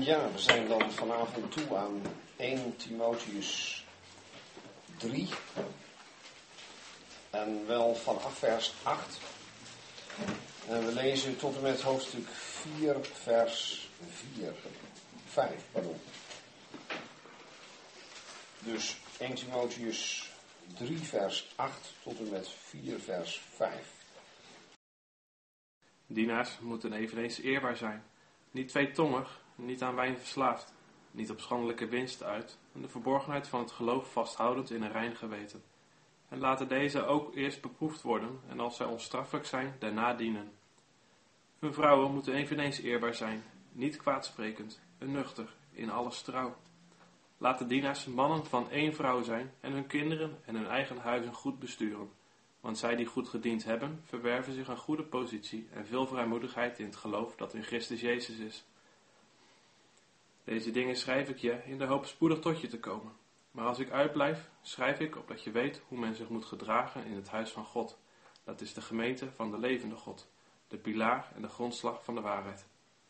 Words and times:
Ja, 0.00 0.32
we 0.32 0.38
zijn 0.38 0.68
dan 0.68 0.92
vanavond 0.92 1.52
toe 1.52 1.76
aan 1.76 2.02
1 2.36 2.76
Timotheus 2.76 3.84
3. 4.96 5.28
En 7.30 7.66
wel 7.66 7.94
vanaf 7.94 8.38
vers 8.38 8.72
8. 8.82 9.18
En 10.68 10.86
we 10.86 10.92
lezen 10.92 11.36
tot 11.36 11.56
en 11.56 11.62
met 11.62 11.80
hoofdstuk 11.80 12.28
4, 12.28 12.96
vers 13.04 13.88
4. 14.34 14.54
5, 15.26 15.62
pardon. 15.72 16.00
Dus 18.58 18.96
1 19.18 19.34
Timotheus 19.34 20.30
3, 20.76 20.98
vers 20.98 21.52
8 21.56 21.94
tot 22.02 22.18
en 22.18 22.30
met 22.30 22.48
4, 22.48 23.00
vers 23.00 23.40
5. 23.54 23.72
Dienaars 26.06 26.58
moeten 26.60 26.92
eveneens 26.92 27.40
eerbaar 27.40 27.76
zijn, 27.76 28.04
niet 28.50 28.68
tweetongig, 28.68 29.41
niet 29.64 29.82
aan 29.82 29.94
wijn 29.94 30.18
verslaafd, 30.18 30.74
niet 31.10 31.30
op 31.30 31.40
schandelijke 31.40 31.86
winst 31.86 32.22
uit, 32.22 32.58
en 32.74 32.82
de 32.82 32.88
verborgenheid 32.88 33.48
van 33.48 33.60
het 33.60 33.70
geloof 33.70 34.12
vasthoudend 34.12 34.70
in 34.70 34.82
een 34.82 34.92
rein 34.92 35.16
geweten. 35.16 35.62
En 36.28 36.38
laten 36.38 36.68
deze 36.68 37.04
ook 37.04 37.34
eerst 37.34 37.60
beproefd 37.60 38.02
worden, 38.02 38.40
en 38.48 38.60
als 38.60 38.76
zij 38.76 38.86
onstraffelijk 38.86 39.46
zijn, 39.46 39.76
daarna 39.78 40.14
dienen. 40.14 40.52
Hun 41.58 41.74
vrouwen 41.74 42.12
moeten 42.12 42.34
eveneens 42.34 42.78
eerbaar 42.80 43.14
zijn, 43.14 43.44
niet 43.72 43.96
kwaadsprekend, 43.96 44.80
en 44.98 45.12
nuchter, 45.12 45.54
in 45.70 45.90
alles 45.90 46.22
trouw. 46.22 46.56
Laat 47.38 47.58
de 47.58 47.66
dienaars 47.66 48.06
mannen 48.06 48.46
van 48.46 48.70
één 48.70 48.94
vrouw 48.94 49.22
zijn 49.22 49.52
en 49.60 49.72
hun 49.72 49.86
kinderen 49.86 50.38
en 50.44 50.54
hun 50.54 50.66
eigen 50.66 50.96
huizen 50.98 51.34
goed 51.34 51.58
besturen. 51.58 52.10
Want 52.60 52.78
zij 52.78 52.96
die 52.96 53.06
goed 53.06 53.28
gediend 53.28 53.64
hebben, 53.64 54.00
verwerven 54.04 54.52
zich 54.52 54.68
een 54.68 54.76
goede 54.76 55.02
positie 55.02 55.68
en 55.72 55.86
veel 55.86 56.06
vrijmoedigheid 56.06 56.78
in 56.78 56.84
het 56.84 56.96
geloof 56.96 57.36
dat 57.36 57.54
in 57.54 57.62
Christus 57.62 58.00
Jezus 58.00 58.38
is. 58.38 58.64
Deze 60.44 60.70
dingen 60.70 60.96
schrijf 60.96 61.28
ik 61.28 61.38
je 61.38 61.62
in 61.64 61.78
de 61.78 61.86
hoop 61.86 62.06
spoedig 62.06 62.38
tot 62.38 62.60
je 62.60 62.68
te 62.68 62.80
komen. 62.80 63.12
Maar 63.50 63.66
als 63.66 63.78
ik 63.78 63.90
uitblijf, 63.90 64.50
schrijf 64.62 65.00
ik 65.00 65.16
opdat 65.16 65.42
je 65.42 65.50
weet 65.50 65.82
hoe 65.88 65.98
men 65.98 66.14
zich 66.14 66.28
moet 66.28 66.44
gedragen 66.44 67.04
in 67.04 67.14
het 67.14 67.28
huis 67.28 67.50
van 67.50 67.64
God. 67.64 67.98
Dat 68.44 68.60
is 68.60 68.74
de 68.74 68.80
gemeente 68.80 69.30
van 69.30 69.50
de 69.50 69.58
levende 69.58 69.96
God, 69.96 70.30
de 70.68 70.76
pilaar 70.76 71.32
en 71.34 71.42
de 71.42 71.48
grondslag 71.48 72.04
van 72.04 72.14
de 72.14 72.20
waarheid. 72.20 72.66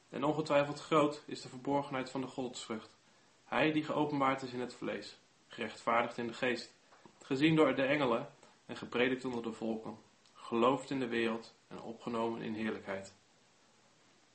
En 0.08 0.24
ongetwijfeld 0.24 0.80
groot 0.80 1.22
is 1.27 1.41
de 1.41 1.48
verborgenheid 1.48 2.11
van 2.11 2.20
de 2.20 2.27
godsvrucht. 2.27 2.97
Hij 3.44 3.72
die 3.72 3.84
geopenbaard 3.84 4.42
is 4.42 4.52
in 4.52 4.61
het 4.61 4.74
vlees, 4.74 5.19
gerechtvaardigd 5.48 6.19
in 6.19 6.27
de 6.27 6.33
geest, 6.33 6.74
gezien 7.22 7.56
door 7.56 7.74
de 7.74 7.83
engelen 7.83 8.28
en 8.67 8.77
gepredikt 8.77 9.24
onder 9.24 9.42
de 9.42 9.52
volken, 9.52 9.98
geloofd 10.33 10.91
in 10.91 10.98
de 10.98 11.08
wereld 11.08 11.55
en 11.69 11.80
opgenomen 11.80 12.42
in 12.42 12.55
heerlijkheid. 12.55 13.14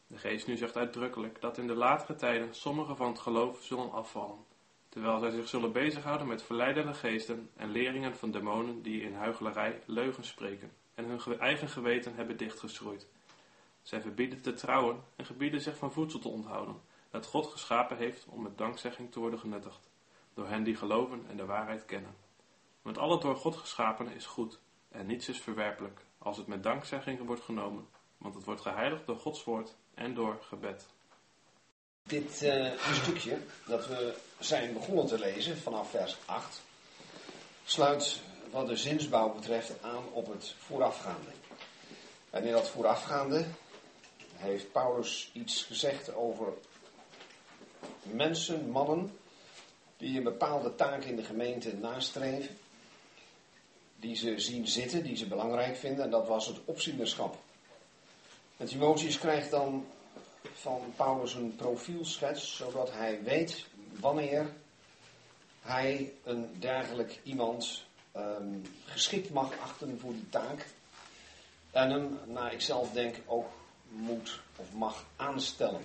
De 0.07 0.17
geest 0.17 0.47
nu 0.47 0.57
zegt 0.57 0.77
uitdrukkelijk 0.77 1.41
dat 1.41 1.57
in 1.57 1.67
de 1.67 1.75
latere 1.75 2.15
tijden 2.15 2.55
sommigen 2.55 2.95
van 2.95 3.07
het 3.07 3.19
geloof 3.19 3.63
zullen 3.63 3.91
afvallen, 3.91 4.45
terwijl 4.89 5.19
zij 5.19 5.29
zich 5.29 5.47
zullen 5.47 5.71
bezighouden 5.71 6.27
met 6.27 6.43
verleidende 6.43 6.93
geesten 6.93 7.49
en 7.55 7.71
leringen 7.71 8.15
van 8.15 8.31
demonen 8.31 8.81
die 8.81 9.01
in 9.01 9.13
huichelarij 9.13 9.81
leugens 9.85 10.27
spreken 10.27 10.71
en 10.93 11.05
hun 11.05 11.39
eigen 11.39 11.69
geweten 11.69 12.15
hebben 12.15 12.37
dichtgeschroeid. 12.37 13.07
Zij 13.81 14.01
verbieden 14.01 14.41
te 14.41 14.53
trouwen 14.53 15.03
en 15.15 15.25
gebieden 15.25 15.61
zich 15.61 15.77
van 15.77 15.91
voedsel 15.91 16.19
te 16.19 16.27
onthouden, 16.27 16.81
dat 17.09 17.25
God 17.25 17.47
geschapen 17.47 17.97
heeft 17.97 18.25
om 18.25 18.41
met 18.41 18.57
dankzegging 18.57 19.11
te 19.11 19.19
worden 19.19 19.39
genuttigd, 19.39 19.89
door 20.33 20.47
hen 20.47 20.63
die 20.63 20.75
geloven 20.75 21.25
en 21.29 21.37
de 21.37 21.45
waarheid 21.45 21.85
kennen. 21.85 22.15
Want 22.81 22.97
al 22.97 23.11
het 23.11 23.21
door 23.21 23.35
God 23.35 23.55
geschapene 23.55 24.15
is 24.15 24.25
goed, 24.25 24.59
en 24.89 25.05
niets 25.05 25.29
is 25.29 25.41
verwerpelijk, 25.41 26.05
als 26.17 26.37
het 26.37 26.47
met 26.47 26.63
dankzegging 26.63 27.25
wordt 27.25 27.41
genomen, 27.41 27.87
want 28.17 28.35
het 28.35 28.43
wordt 28.43 28.61
geheiligd 28.61 29.05
door 29.05 29.19
Gods 29.19 29.43
woord 29.43 29.75
en 29.97 30.13
door 30.13 30.37
gebed. 30.47 30.85
Dit 32.03 32.41
uh, 32.43 32.71
stukje 32.93 33.37
dat 33.65 33.87
we 33.87 34.15
zijn 34.39 34.73
begonnen 34.73 35.07
te 35.07 35.19
lezen 35.19 35.57
vanaf 35.57 35.89
vers 35.89 36.17
8 36.25 36.61
sluit 37.65 38.19
wat 38.51 38.67
de 38.67 38.75
zinsbouw 38.75 39.33
betreft 39.33 39.81
aan 39.81 40.03
op 40.11 40.27
het 40.27 40.55
voorafgaande. 40.57 41.29
En 42.29 42.43
in 42.43 42.51
dat 42.51 42.69
voorafgaande 42.69 43.45
heeft 44.35 44.71
Paulus 44.71 45.29
iets 45.33 45.63
gezegd 45.63 46.13
over 46.13 46.53
mensen, 48.01 48.69
mannen, 48.69 49.17
die 49.97 50.17
een 50.17 50.23
bepaalde 50.23 50.75
taak 50.75 51.03
in 51.03 51.15
de 51.15 51.23
gemeente 51.23 51.75
nastreven, 51.75 52.57
die 53.95 54.15
ze 54.15 54.39
zien 54.39 54.67
zitten, 54.67 55.03
die 55.03 55.17
ze 55.17 55.27
belangrijk 55.27 55.77
vinden, 55.77 56.03
en 56.03 56.11
dat 56.11 56.27
was 56.27 56.47
het 56.47 56.57
opzienerschap. 56.65 57.37
En 58.57 58.65
Timotheus 58.65 59.19
krijgt 59.19 59.51
dan 59.51 59.85
van 60.53 60.93
Paulus 60.95 61.33
een 61.33 61.55
profielschets, 61.55 62.55
zodat 62.55 62.91
hij 62.91 63.23
weet 63.23 63.65
wanneer 63.99 64.49
hij 65.61 66.13
een 66.23 66.55
dergelijk 66.59 67.19
iemand 67.23 67.83
um, 68.15 68.61
geschikt 68.85 69.29
mag 69.29 69.59
achten 69.59 69.99
voor 69.99 70.11
die 70.11 70.29
taak. 70.29 70.65
En 71.71 71.89
hem, 71.89 72.19
naar 72.25 72.53
ik 72.53 72.61
zelf 72.61 72.91
denk, 72.91 73.15
ook 73.25 73.47
moet 73.89 74.39
of 74.55 74.73
mag 74.73 75.05
aanstellen. 75.15 75.81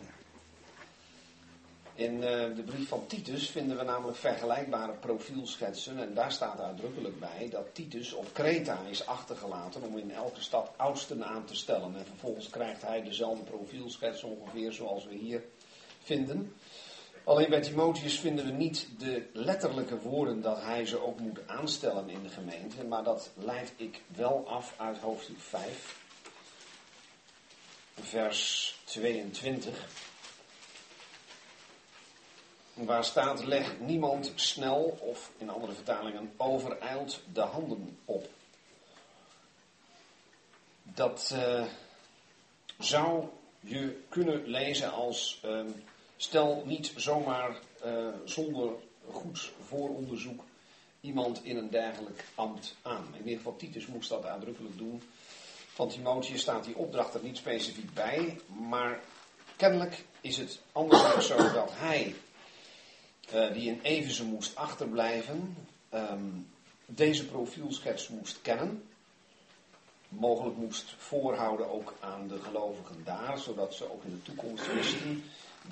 In 1.95 2.15
uh, 2.15 2.23
de 2.57 2.63
brief 2.65 2.89
van 2.89 3.07
Titus 3.07 3.51
vinden 3.51 3.77
we 3.77 3.83
namelijk 3.83 4.19
vergelijkbare 4.19 4.93
profielschetsen. 4.93 5.99
En 5.99 6.15
daar 6.15 6.33
staat 6.33 6.61
uitdrukkelijk 6.61 7.21
bij 7.21 7.49
dat 7.51 7.75
Titus 7.75 8.13
op 8.13 8.33
Kreta 8.33 8.79
is 8.91 9.07
achtergelaten 9.07 9.83
om 9.83 9.99
in 9.99 10.11
elke 10.11 10.43
stad 10.43 10.71
oudsten 10.77 11.25
aan 11.25 11.45
te 11.45 11.57
stellen. 11.57 11.97
En 11.97 12.07
vervolgens 12.07 12.51
krijgt 12.51 12.83
hij 12.83 13.03
dezelfde 13.03 13.43
profielschets 13.45 14.23
ongeveer 14.23 14.73
zoals 14.73 15.05
we 15.05 15.15
hier 15.15 15.45
vinden. 16.03 16.55
Alleen 17.25 17.51
bij 17.51 17.61
Timotheus 17.61 18.19
vinden 18.19 18.45
we 18.45 18.53
niet 18.53 18.89
de 18.99 19.27
letterlijke 19.33 19.99
woorden 19.99 20.41
dat 20.41 20.63
hij 20.63 20.87
ze 20.87 21.05
ook 21.05 21.21
moet 21.21 21.41
aanstellen 21.47 22.09
in 22.09 22.23
de 22.23 22.29
gemeente. 22.29 22.85
Maar 22.85 23.05
dat 23.05 23.31
leid 23.35 23.73
ik 23.77 24.03
wel 24.07 24.45
af 24.49 24.75
uit 24.77 24.99
hoofdstuk 24.99 25.41
5, 25.41 25.97
vers 27.95 28.75
22 28.85 30.11
waar 32.85 33.05
staat 33.05 33.45
leg 33.45 33.81
niemand 33.81 34.33
snel 34.35 34.99
of 35.01 35.31
in 35.39 35.51
andere 35.51 35.73
vertalingen 35.73 36.33
overijld 36.37 37.21
de 37.33 37.41
handen 37.41 37.99
op. 38.05 38.29
Dat 40.83 41.33
uh, 41.35 41.65
zou 42.79 43.29
je 43.61 44.01
kunnen 44.09 44.47
lezen 44.47 44.93
als 44.93 45.43
uh, 45.45 45.61
stel 46.17 46.63
niet 46.67 46.93
zomaar 46.97 47.57
uh, 47.85 48.09
zonder 48.25 48.73
goed 49.11 49.53
vooronderzoek 49.67 50.45
iemand 51.01 51.45
in 51.45 51.57
een 51.57 51.71
dergelijk 51.71 52.25
ambt 52.35 52.75
aan. 52.83 53.07
In 53.13 53.19
ieder 53.19 53.37
geval 53.37 53.57
Titus 53.57 53.87
moest 53.87 54.09
dat 54.09 54.25
uitdrukkelijk 54.25 54.79
doen. 54.79 55.03
Van 55.75 55.89
Timotheus 55.89 56.41
staat 56.41 56.65
die 56.65 56.77
opdracht 56.77 57.15
er 57.15 57.23
niet 57.23 57.37
specifiek 57.37 57.95
bij, 57.95 58.41
maar 58.47 59.01
kennelijk 59.57 60.05
is 60.21 60.37
het 60.37 60.61
anderzijds 60.73 61.27
zo 61.27 61.37
dat 61.37 61.71
hij 61.73 62.15
uh, 63.35 63.53
die 63.53 63.69
in 63.69 63.81
Efeze 63.83 64.25
moest 64.25 64.57
achterblijven, 64.57 65.57
um, 65.95 66.51
deze 66.87 67.27
profielschets 67.27 68.09
moest 68.09 68.39
kennen. 68.43 68.83
Mogelijk 70.09 70.57
moest 70.57 70.95
voorhouden 70.99 71.71
ook 71.71 71.95
aan 72.01 72.29
de 72.29 72.41
gelovigen 72.41 73.05
daar, 73.05 73.39
zodat 73.39 73.75
ze 73.75 73.93
ook 73.93 74.05
in 74.05 74.11
de 74.11 74.23
toekomst 74.23 74.75
wisten 74.75 75.23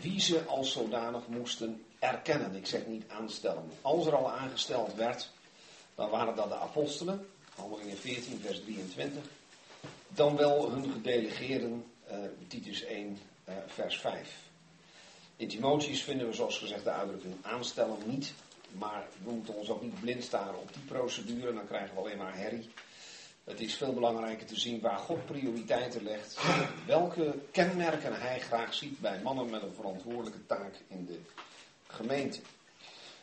wie 0.00 0.20
ze 0.20 0.44
als 0.44 0.72
zodanig 0.72 1.26
moesten 1.26 1.84
erkennen. 1.98 2.54
Ik 2.54 2.66
zeg 2.66 2.86
niet 2.86 3.04
aanstellen. 3.08 3.70
Als 3.80 4.06
er 4.06 4.16
al 4.16 4.30
aangesteld 4.30 4.94
werd, 4.94 5.30
dan 5.94 6.10
waren 6.10 6.36
dat 6.36 6.48
de 6.48 6.54
apostelen, 6.54 7.26
handelingen 7.54 7.96
14, 7.96 8.40
vers 8.40 8.60
23. 8.60 9.22
Dan 10.08 10.36
wel 10.36 10.70
hun 10.70 10.92
gedelegeerden, 10.92 11.84
uh, 12.10 12.16
Titus 12.48 12.84
1, 12.84 13.18
uh, 13.48 13.54
vers 13.66 13.98
5. 13.98 14.49
In 15.40 15.48
Timotheus 15.48 16.02
vinden 16.02 16.26
we 16.26 16.32
zoals 16.32 16.58
gezegd 16.58 16.84
de 16.84 16.90
uitdrukking 16.90 17.34
aanstellen 17.42 17.98
niet. 18.04 18.34
Maar 18.78 19.06
we 19.24 19.30
moeten 19.30 19.54
ons 19.54 19.68
ook 19.68 19.82
niet 19.82 20.00
blind 20.00 20.24
staren 20.24 20.58
op 20.58 20.72
die 20.72 20.82
procedure, 20.82 21.52
dan 21.52 21.66
krijgen 21.66 21.94
we 21.94 22.00
alleen 22.00 22.16
maar 22.16 22.36
herrie. 22.36 22.68
Het 23.44 23.60
is 23.60 23.74
veel 23.74 23.92
belangrijker 23.92 24.46
te 24.46 24.58
zien 24.58 24.80
waar 24.80 24.98
God 24.98 25.26
prioriteiten 25.26 26.02
legt. 26.02 26.38
Welke 26.86 27.38
kenmerken 27.50 28.20
hij 28.20 28.40
graag 28.40 28.74
ziet 28.74 28.98
bij 28.98 29.20
mannen 29.22 29.50
met 29.50 29.62
een 29.62 29.74
verantwoordelijke 29.74 30.46
taak 30.46 30.74
in 30.88 31.06
de 31.06 31.18
gemeente. 31.86 32.40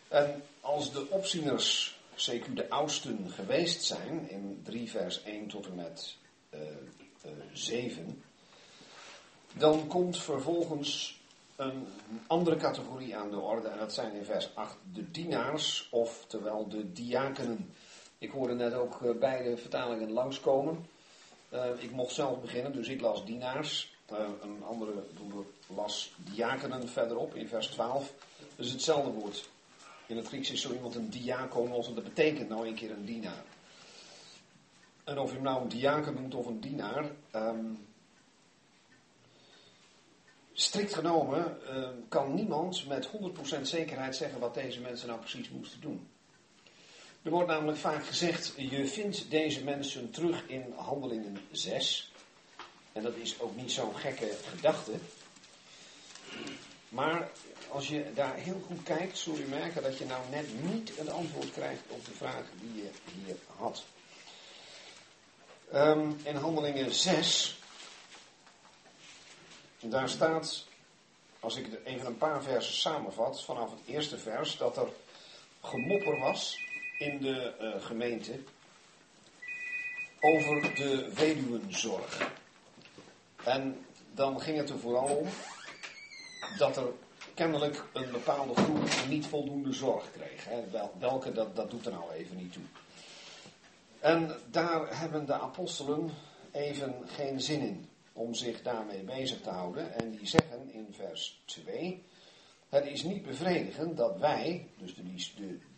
En 0.08 0.44
als 0.62 0.92
de 0.92 1.10
opzieners, 1.10 2.00
CQ 2.16 2.54
de 2.54 2.70
oudsten, 2.70 3.30
geweest 3.30 3.84
zijn, 3.84 4.30
in 4.30 4.62
3 4.64 4.90
vers 4.90 5.24
1 5.24 5.48
tot 5.48 5.66
en 5.66 5.76
met 5.76 6.16
uh, 6.54 6.60
uh, 7.26 7.32
7, 7.54 8.24
dan 9.54 9.88
komt 9.88 10.18
vervolgens 10.18 11.17
een 11.58 11.88
andere 12.28 12.56
categorie 12.56 13.16
aan 13.16 13.30
de 13.30 13.40
orde. 13.40 13.68
En 13.68 13.78
dat 13.78 13.94
zijn 13.94 14.14
in 14.14 14.26
vers 14.26 14.56
8 14.56 14.78
de 14.94 15.12
dienaars, 15.12 15.88
oftewel 15.92 16.68
de 16.68 16.92
diakenen. 16.92 17.74
Ik 18.18 18.32
hoorde 18.32 18.54
net 18.54 18.74
ook 18.74 19.02
uh, 19.02 19.12
beide 19.20 19.58
vertalingen 19.58 20.12
langskomen. 20.12 20.86
Uh, 21.54 21.66
ik 21.78 21.92
mocht 21.92 22.14
zelf 22.14 22.42
beginnen, 22.42 22.74
dus 22.74 22.88
ik 22.88 23.02
las 23.02 23.26
dienaars. 23.26 23.96
Uh, 24.12 24.18
een 24.42 24.64
andere 24.64 24.92
broeder 24.92 25.46
las 25.76 26.14
diakenen 26.18 26.90
verderop 26.90 27.36
in 27.36 27.48
vers 27.48 27.68
12. 27.68 28.14
Dat 28.56 28.66
is 28.66 28.72
hetzelfde 28.72 29.12
woord. 29.12 29.50
In 30.06 30.18
het 30.18 30.28
Grieks 30.28 30.52
is 30.52 30.62
zo 30.62 30.74
iemand 30.74 30.96
een 30.96 31.10
diakonos 31.10 31.88
en 31.88 31.96
dat 31.96 32.04
betekent 32.04 32.50
nou 32.50 32.68
een 32.68 32.76
keer 32.76 32.92
een 32.92 33.06
dienaar. 33.06 33.44
En 35.04 35.20
of 35.20 35.30
je 35.30 35.36
hem 35.36 35.44
nou 35.44 35.62
een 35.62 35.70
diaken 35.70 36.14
noemt 36.14 36.36
of 36.36 36.46
een 36.46 36.60
dienaar, 36.60 37.06
um, 37.36 37.87
strikt 40.60 40.94
genomen 40.94 41.58
uh, 41.70 41.88
kan 42.10 42.34
niemand 42.34 42.88
met 42.88 43.10
100% 43.58 43.62
zekerheid 43.62 44.16
zeggen 44.16 44.40
wat 44.40 44.54
deze 44.54 44.80
mensen 44.80 45.08
nou 45.08 45.20
precies 45.20 45.50
moesten 45.50 45.82
doen. 45.82 46.08
Er 47.22 47.32
wordt 47.32 47.48
namelijk 47.48 47.78
vaak 47.78 48.06
gezegd, 48.06 48.54
je 48.58 48.88
vindt 48.88 49.30
deze 49.30 49.64
mensen 49.64 50.12
terug 50.12 50.44
in 50.48 50.74
handelingen 50.76 51.38
6. 51.52 52.12
En 52.92 53.04
dat 53.04 53.16
is 53.16 53.40
ook 53.40 53.56
niet 53.56 53.72
zo'n 53.72 53.96
gekke 53.96 54.38
gedachte. 54.56 54.92
Maar 56.90 57.30
als 57.70 57.88
je 57.88 58.06
daar 58.14 58.36
heel 58.36 58.62
goed 58.68 58.84
kijkt, 58.84 59.18
zul 59.18 59.36
je 59.36 59.46
merken 59.50 59.84
dat 59.84 59.98
je 59.98 60.06
nou 60.06 60.22
net 60.30 60.64
niet 60.72 60.92
een 61.00 61.12
antwoord 61.12 61.52
krijgt 61.52 61.82
op 61.88 62.06
de 62.06 62.12
vraag 62.12 62.44
die 62.62 62.84
je 62.84 62.90
hier 63.14 63.36
had. 63.56 63.84
Um, 65.74 66.18
in 66.24 66.36
handelingen 66.36 66.94
6, 66.94 67.60
daar 69.80 70.10
staat, 70.10 70.66
als 71.40 71.56
ik 71.56 71.68
even 71.84 72.08
een 72.08 72.18
paar 72.18 72.44
versen 72.44 72.74
samenvat, 72.74 73.44
vanaf 73.44 73.72
het 73.72 73.80
eerste 73.86 74.18
vers, 74.18 74.58
dat 74.58 74.78
er 74.78 74.88
gemopper 75.62 76.20
was 76.20 76.60
in 76.98 77.18
de 77.18 77.54
uh, 77.62 77.86
gemeente 77.86 78.40
over 80.20 80.76
de 80.76 81.14
weduwenzorg. 81.14 82.32
En 83.44 83.86
dan 84.14 84.42
ging 84.42 84.58
het 84.58 84.70
er 84.70 84.80
vooral 84.80 85.16
om 85.16 85.28
dat 86.58 86.78
er 86.78 86.88
kennelijk 87.34 87.84
een 87.94 88.12
bepaalde 88.12 88.56
groep 88.56 88.90
niet 89.08 89.26
voldoende 89.26 89.74
zorg 89.74 90.12
kreeg. 90.12 90.46
Hè. 90.46 90.64
Welke, 91.00 91.32
dat, 91.32 91.56
dat 91.56 91.72
doet 91.72 91.86
er 91.86 91.92
nou 91.92 92.12
even 92.12 92.38
niet 92.38 92.54
toe. 92.54 92.64
En 94.00 94.32
daar 94.52 95.00
hebben 95.00 95.26
de 95.26 95.34
apostelen 95.34 96.12
even 96.52 96.96
geen 97.08 97.42
zin 97.42 97.62
in 97.62 97.90
om 98.18 98.34
zich 98.34 98.62
daarmee 98.62 99.04
bezig 99.04 99.42
te 99.42 99.50
houden. 99.50 99.94
En 99.94 100.12
die 100.12 100.28
zeggen 100.28 100.74
in 100.74 100.88
vers 100.92 101.42
2: 101.46 102.04
Het 102.70 102.86
is 102.86 103.04
niet 103.04 103.24
bevredigend 103.24 103.98
dat 103.98 104.18
wij, 104.18 104.68
dus 104.78 104.96
de, 104.96 105.04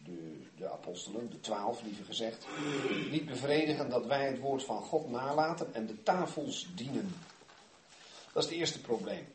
de, 0.04 0.42
de, 0.58 0.70
apostelen, 0.70 1.30
de 1.30 1.40
twaalf 1.40 1.82
liever 1.84 2.06
gezegd, 2.06 2.46
niet 3.12 3.26
bevredigend 3.26 3.92
dat 3.92 4.06
wij 4.06 4.26
het 4.26 4.40
woord 4.40 4.64
van 4.64 4.82
God 4.82 5.10
nalaten 5.10 5.74
en 5.74 5.86
de 5.86 6.04
tafels 6.04 6.68
dienen. 6.76 7.14
Dat 8.34 8.44
is 8.44 8.50
het 8.50 8.60
eerste 8.60 8.82
probleem. 8.82 9.28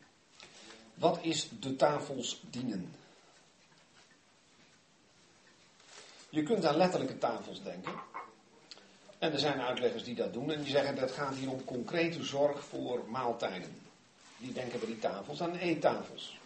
Wat 0.93 1.19
is 1.21 1.49
de 1.59 1.75
tafels 1.75 2.41
dienen? 2.49 2.93
Je 6.29 6.43
kunt 6.43 6.65
aan 6.65 6.77
letterlijke 6.77 7.17
tafels 7.17 7.63
denken. 7.63 7.93
En 9.25 9.33
er 9.33 9.39
zijn 9.39 9.61
uitleggers 9.61 10.03
die 10.03 10.15
dat 10.15 10.33
doen 10.33 10.51
en 10.51 10.61
die 10.61 10.71
zeggen 10.71 10.95
dat 10.95 11.11
gaat 11.11 11.35
hier 11.35 11.49
om 11.49 11.63
concrete 11.63 12.23
zorg 12.23 12.63
voor 12.63 13.03
maaltijden. 13.09 13.81
Die 14.37 14.53
denken 14.53 14.79
bij 14.79 14.87
die 14.87 14.99
tafels 14.99 15.41
aan 15.41 15.55
eettafels. 15.55 16.39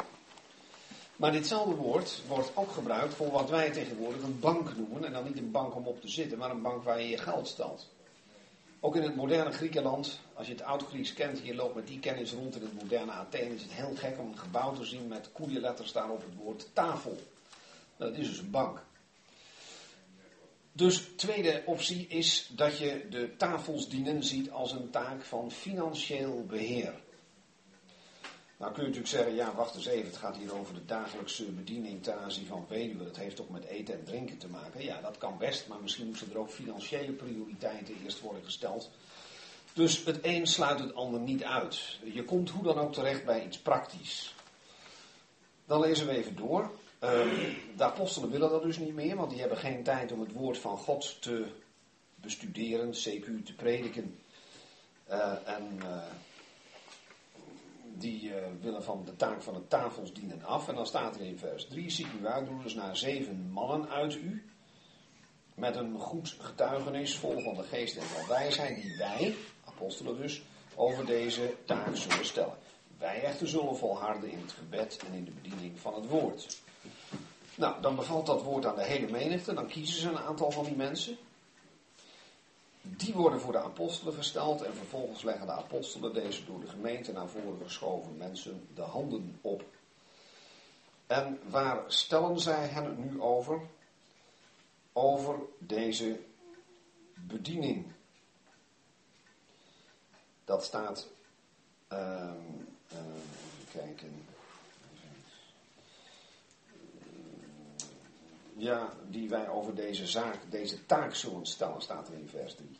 Maar 1.15 1.31
ditzelfde 1.31 1.75
woord 1.75 2.21
wordt 2.27 2.51
ook 2.53 2.71
gebruikt 2.71 3.13
voor 3.13 3.31
wat 3.31 3.49
wij 3.49 3.71
tegenwoordig 3.71 4.21
een 4.21 4.39
bank 4.39 4.77
noemen. 4.77 5.05
En 5.05 5.13
dan 5.13 5.23
niet 5.23 5.37
een 5.37 5.51
bank 5.51 5.75
om 5.75 5.85
op 5.85 6.01
te 6.01 6.07
zitten, 6.07 6.37
maar 6.37 6.49
een 6.49 6.61
bank 6.61 6.83
waar 6.83 7.01
je 7.01 7.09
je 7.09 7.17
geld 7.17 7.47
stelt. 7.47 7.87
Ook 8.79 8.95
in 8.95 9.03
het 9.03 9.15
moderne 9.15 9.51
Griekenland, 9.51 10.19
als 10.33 10.47
je 10.47 10.53
het 10.53 10.63
oud-Grieks 10.63 11.13
kent, 11.13 11.39
je 11.43 11.55
loopt 11.55 11.75
met 11.75 11.87
die 11.87 11.99
kennis 11.99 12.31
rond 12.31 12.55
in 12.55 12.61
het 12.61 12.81
moderne 12.81 13.11
Athene, 13.11 13.55
is 13.55 13.61
het 13.61 13.71
heel 13.71 13.95
gek 13.95 14.19
om 14.19 14.27
een 14.27 14.37
gebouw 14.37 14.73
te 14.73 14.85
zien 14.85 15.07
met 15.07 15.29
koeienletters 15.31 15.91
daarop 15.91 16.21
het 16.21 16.35
woord 16.35 16.67
tafel. 16.73 17.17
Dat 17.97 18.13
is 18.13 18.27
dus 18.27 18.39
een 18.39 18.51
bank. 18.51 18.81
Dus 20.79 21.07
tweede 21.15 21.63
optie 21.65 22.07
is 22.07 22.49
dat 22.51 22.77
je 22.77 23.05
de 23.09 23.35
tafels 23.37 23.89
dienen 23.89 24.23
ziet 24.23 24.51
als 24.51 24.71
een 24.71 24.89
taak 24.89 25.23
van 25.23 25.51
financieel 25.51 26.45
beheer. 26.45 26.93
Nou 28.57 28.73
kun 28.73 28.83
je 28.83 28.87
natuurlijk 28.87 29.07
zeggen, 29.07 29.35
ja 29.35 29.55
wacht 29.55 29.75
eens 29.75 29.85
even, 29.85 30.05
het 30.05 30.17
gaat 30.17 30.37
hier 30.37 30.55
over 30.55 30.73
de 30.73 30.85
dagelijkse 30.85 31.43
bediening 31.43 32.03
ten 32.03 32.45
van 32.47 32.65
weduwe. 32.69 33.03
Dat 33.03 33.15
heeft 33.15 33.35
toch 33.35 33.49
met 33.49 33.63
eten 33.65 33.93
en 33.93 34.03
drinken 34.03 34.37
te 34.37 34.47
maken. 34.47 34.83
Ja, 34.83 35.01
dat 35.01 35.17
kan 35.17 35.37
best, 35.37 35.67
maar 35.67 35.81
misschien 35.81 36.07
moesten 36.07 36.31
er 36.31 36.37
ook 36.37 36.49
financiële 36.49 37.11
prioriteiten 37.11 37.95
eerst 38.03 38.21
worden 38.21 38.43
gesteld. 38.43 38.89
Dus 39.73 40.03
het 40.03 40.19
een 40.21 40.47
sluit 40.47 40.79
het 40.79 40.95
ander 40.95 41.19
niet 41.19 41.43
uit. 41.43 41.99
Je 42.03 42.23
komt 42.23 42.49
hoe 42.49 42.63
dan 42.63 42.79
ook 42.79 42.93
terecht 42.93 43.25
bij 43.25 43.45
iets 43.45 43.57
praktisch. 43.57 44.35
Dan 45.65 45.79
lezen 45.79 46.07
we 46.07 46.17
even 46.17 46.35
door. 46.35 46.71
Uh, 47.03 47.09
de 47.77 47.83
apostelen 47.83 48.29
willen 48.29 48.49
dat 48.49 48.63
dus 48.63 48.77
niet 48.77 48.93
meer, 48.93 49.15
want 49.15 49.29
die 49.29 49.39
hebben 49.39 49.57
geen 49.57 49.83
tijd 49.83 50.11
om 50.11 50.19
het 50.19 50.31
woord 50.31 50.57
van 50.57 50.77
God 50.77 51.21
te 51.21 51.45
bestuderen, 52.15 52.93
CQ 52.93 53.43
te 53.45 53.53
prediken. 53.55 54.19
Uh, 55.09 55.47
en 55.47 55.79
uh, 55.83 56.03
die 57.83 58.29
uh, 58.29 58.35
willen 58.61 58.83
van 58.83 59.03
de 59.05 59.15
taak 59.15 59.41
van 59.41 59.55
het 59.55 59.69
tafels 59.69 60.13
dienen 60.13 60.43
af. 60.43 60.67
En 60.67 60.75
dan 60.75 60.85
staat 60.85 61.15
er 61.15 61.21
in 61.21 61.37
vers 61.37 61.67
3, 61.67 61.89
ziet 61.89 62.07
u 62.21 62.27
uitroers 62.27 62.73
naar 62.73 62.97
zeven 62.97 63.49
mannen 63.51 63.89
uit 63.89 64.15
u, 64.15 64.45
met 65.53 65.75
een 65.75 65.99
goed 65.99 66.35
getuigenis, 66.39 67.17
vol 67.17 67.39
van 67.39 67.55
de 67.55 67.63
geest 67.63 67.97
en 67.97 68.03
van 68.03 68.27
wijsheid, 68.27 68.81
die 68.81 68.97
wij, 68.97 69.35
apostelen 69.65 70.17
dus, 70.17 70.41
over 70.75 71.05
deze 71.05 71.55
taak 71.65 71.95
zullen 71.95 72.25
stellen. 72.25 72.57
Wij 72.97 73.23
echter 73.23 73.47
zullen 73.47 73.77
volharden 73.77 74.31
in 74.31 74.39
het 74.39 74.51
gebed 74.51 74.99
en 75.07 75.13
in 75.13 75.25
de 75.25 75.31
bediening 75.31 75.79
van 75.79 75.93
het 75.93 76.07
woord. 76.07 76.61
Nou, 77.59 77.81
dan 77.81 77.95
bevalt 77.95 78.25
dat 78.25 78.43
woord 78.43 78.65
aan 78.65 78.75
de 78.75 78.83
hele 78.83 79.11
menigte, 79.11 79.53
dan 79.53 79.67
kiezen 79.67 80.01
ze 80.01 80.09
een 80.09 80.17
aantal 80.17 80.51
van 80.51 80.63
die 80.63 80.75
mensen. 80.75 81.17
Die 82.81 83.13
worden 83.13 83.39
voor 83.39 83.51
de 83.51 83.63
apostelen 83.63 84.13
gesteld 84.13 84.61
en 84.61 84.75
vervolgens 84.75 85.23
leggen 85.23 85.45
de 85.45 85.51
apostelen 85.51 86.13
deze 86.13 86.45
door 86.45 86.59
de 86.59 86.67
gemeente 86.67 87.11
naar 87.11 87.27
voren 87.27 87.59
geschoven 87.63 88.17
mensen 88.17 88.67
de 88.75 88.81
handen 88.81 89.39
op. 89.41 89.63
En 91.07 91.39
waar 91.49 91.83
stellen 91.87 92.39
zij 92.39 92.67
hen 92.67 92.99
nu 92.99 93.21
over? 93.21 93.61
Over 94.93 95.39
deze 95.57 96.19
bediening. 97.13 97.91
Dat 100.45 100.63
staat, 100.63 101.07
uh, 101.91 101.99
uh, 102.93 102.99
even 103.61 103.71
kijken. 103.71 104.28
Ja, 108.59 108.93
die 109.07 109.29
wij 109.29 109.49
over 109.49 109.75
deze 109.75 110.07
zaak, 110.07 110.37
deze 110.49 110.85
taak 110.85 111.15
zullen 111.15 111.45
stellen, 111.45 111.81
staat 111.81 112.07
er 112.07 112.13
in 112.13 112.27
vers 112.27 112.55
3. 112.55 112.79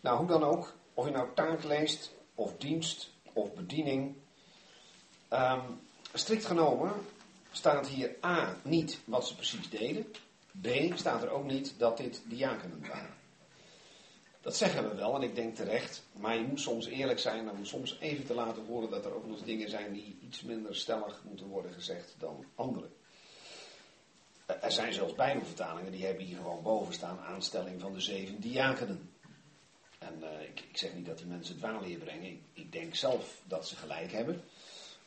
Nou, 0.00 0.18
hoe 0.18 0.26
dan 0.26 0.44
ook, 0.44 0.74
of 0.94 1.04
je 1.04 1.10
nou 1.10 1.28
taak 1.34 1.64
leest, 1.64 2.14
of 2.34 2.56
dienst, 2.56 3.10
of 3.32 3.54
bediening. 3.54 4.16
Um, 5.32 5.80
strikt 6.12 6.44
genomen 6.44 6.92
staat 7.50 7.86
hier 7.86 8.16
A 8.24 8.56
niet 8.62 9.00
wat 9.04 9.26
ze 9.26 9.34
precies 9.34 9.70
deden. 9.70 10.06
B 10.60 10.68
staat 10.94 11.22
er 11.22 11.30
ook 11.30 11.44
niet 11.44 11.74
dat 11.78 11.96
dit 11.96 12.22
diakenen 12.24 12.80
waren. 12.88 13.18
Dat 14.40 14.56
zeggen 14.56 14.88
we 14.88 14.94
wel 14.94 15.14
en 15.14 15.22
ik 15.22 15.34
denk 15.34 15.56
terecht, 15.56 16.02
maar 16.12 16.36
je 16.36 16.42
moet 16.42 16.60
soms 16.60 16.86
eerlijk 16.86 17.18
zijn 17.18 17.50
om 17.50 17.64
soms 17.64 17.98
even 18.00 18.26
te 18.26 18.34
laten 18.34 18.66
horen 18.66 18.90
dat 18.90 19.04
er 19.04 19.14
ook 19.14 19.26
nog 19.26 19.42
dingen 19.42 19.70
zijn 19.70 19.92
die 19.92 20.18
iets 20.22 20.42
minder 20.42 20.76
stellig 20.76 21.22
moeten 21.24 21.46
worden 21.46 21.72
gezegd 21.72 22.14
dan 22.18 22.44
andere. 22.54 22.88
Er 24.60 24.72
zijn 24.72 24.92
zelfs 24.92 25.14
bijbelvertalingen 25.14 25.92
die 25.92 26.06
hebben 26.06 26.24
hier 26.24 26.36
gewoon 26.36 26.62
boven 26.62 26.94
staan 26.94 27.20
aanstelling 27.20 27.80
van 27.80 27.92
de 27.92 28.00
zeven 28.00 28.40
diakenen. 28.40 29.10
En 29.98 30.18
uh, 30.22 30.42
ik, 30.42 30.60
ik, 30.60 30.76
zeg 30.76 30.94
niet 30.94 31.06
dat 31.06 31.18
die 31.18 31.26
mensen 31.26 31.54
het 31.54 31.62
dwaalleer 31.62 31.98
brengen. 31.98 32.40
Ik, 32.52 32.72
denk 32.72 32.94
zelf 32.94 33.40
dat 33.44 33.68
ze 33.68 33.76
gelijk 33.76 34.12
hebben. 34.12 34.42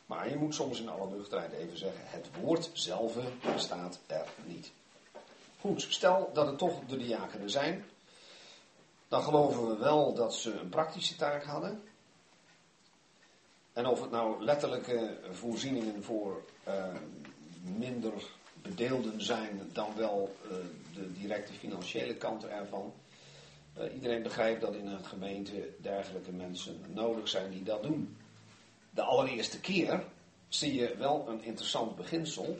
Maar 0.06 0.28
je 0.28 0.36
moet 0.36 0.54
soms 0.54 0.80
in 0.80 0.88
alle 0.88 1.16
nuchterheid 1.16 1.52
even 1.52 1.78
zeggen, 1.78 2.00
het 2.04 2.28
woord 2.40 2.70
zelf 2.72 3.16
staat 3.56 3.98
er 4.06 4.26
niet. 4.44 4.72
Goed, 5.60 5.86
stel 5.88 6.30
dat 6.32 6.46
het 6.46 6.58
toch 6.58 6.80
de 6.86 6.96
diakenen 6.96 7.50
zijn. 7.50 7.84
Dan 9.08 9.22
geloven 9.22 9.68
we 9.68 9.76
wel 9.76 10.14
dat 10.14 10.34
ze 10.34 10.52
een 10.52 10.68
praktische 10.68 11.16
taak 11.16 11.44
hadden. 11.44 11.82
En 13.72 13.86
of 13.86 14.00
het 14.00 14.10
nou 14.10 14.44
letterlijke 14.44 15.18
voorzieningen 15.30 16.02
voor 16.02 16.44
uh, 16.68 16.94
minder 17.62 18.12
bedeelden 18.64 19.22
zijn 19.22 19.70
dan 19.72 19.94
wel 19.96 20.36
uh, 20.44 20.50
de 20.94 21.12
directe 21.12 21.52
financiële 21.52 22.14
kant 22.14 22.46
ervan. 22.46 22.92
Uh, 23.78 23.94
iedereen 23.94 24.22
begrijpt 24.22 24.60
dat 24.60 24.74
in 24.74 24.86
een 24.86 25.04
gemeente 25.04 25.68
dergelijke 25.80 26.32
mensen 26.32 26.80
nodig 26.88 27.28
zijn 27.28 27.50
die 27.50 27.62
dat 27.62 27.82
doen. 27.82 28.16
De 28.90 29.02
allereerste 29.02 29.60
keer 29.60 30.04
zie 30.48 30.74
je 30.74 30.96
wel 30.96 31.24
een 31.28 31.42
interessant 31.42 31.96
beginsel. 31.96 32.56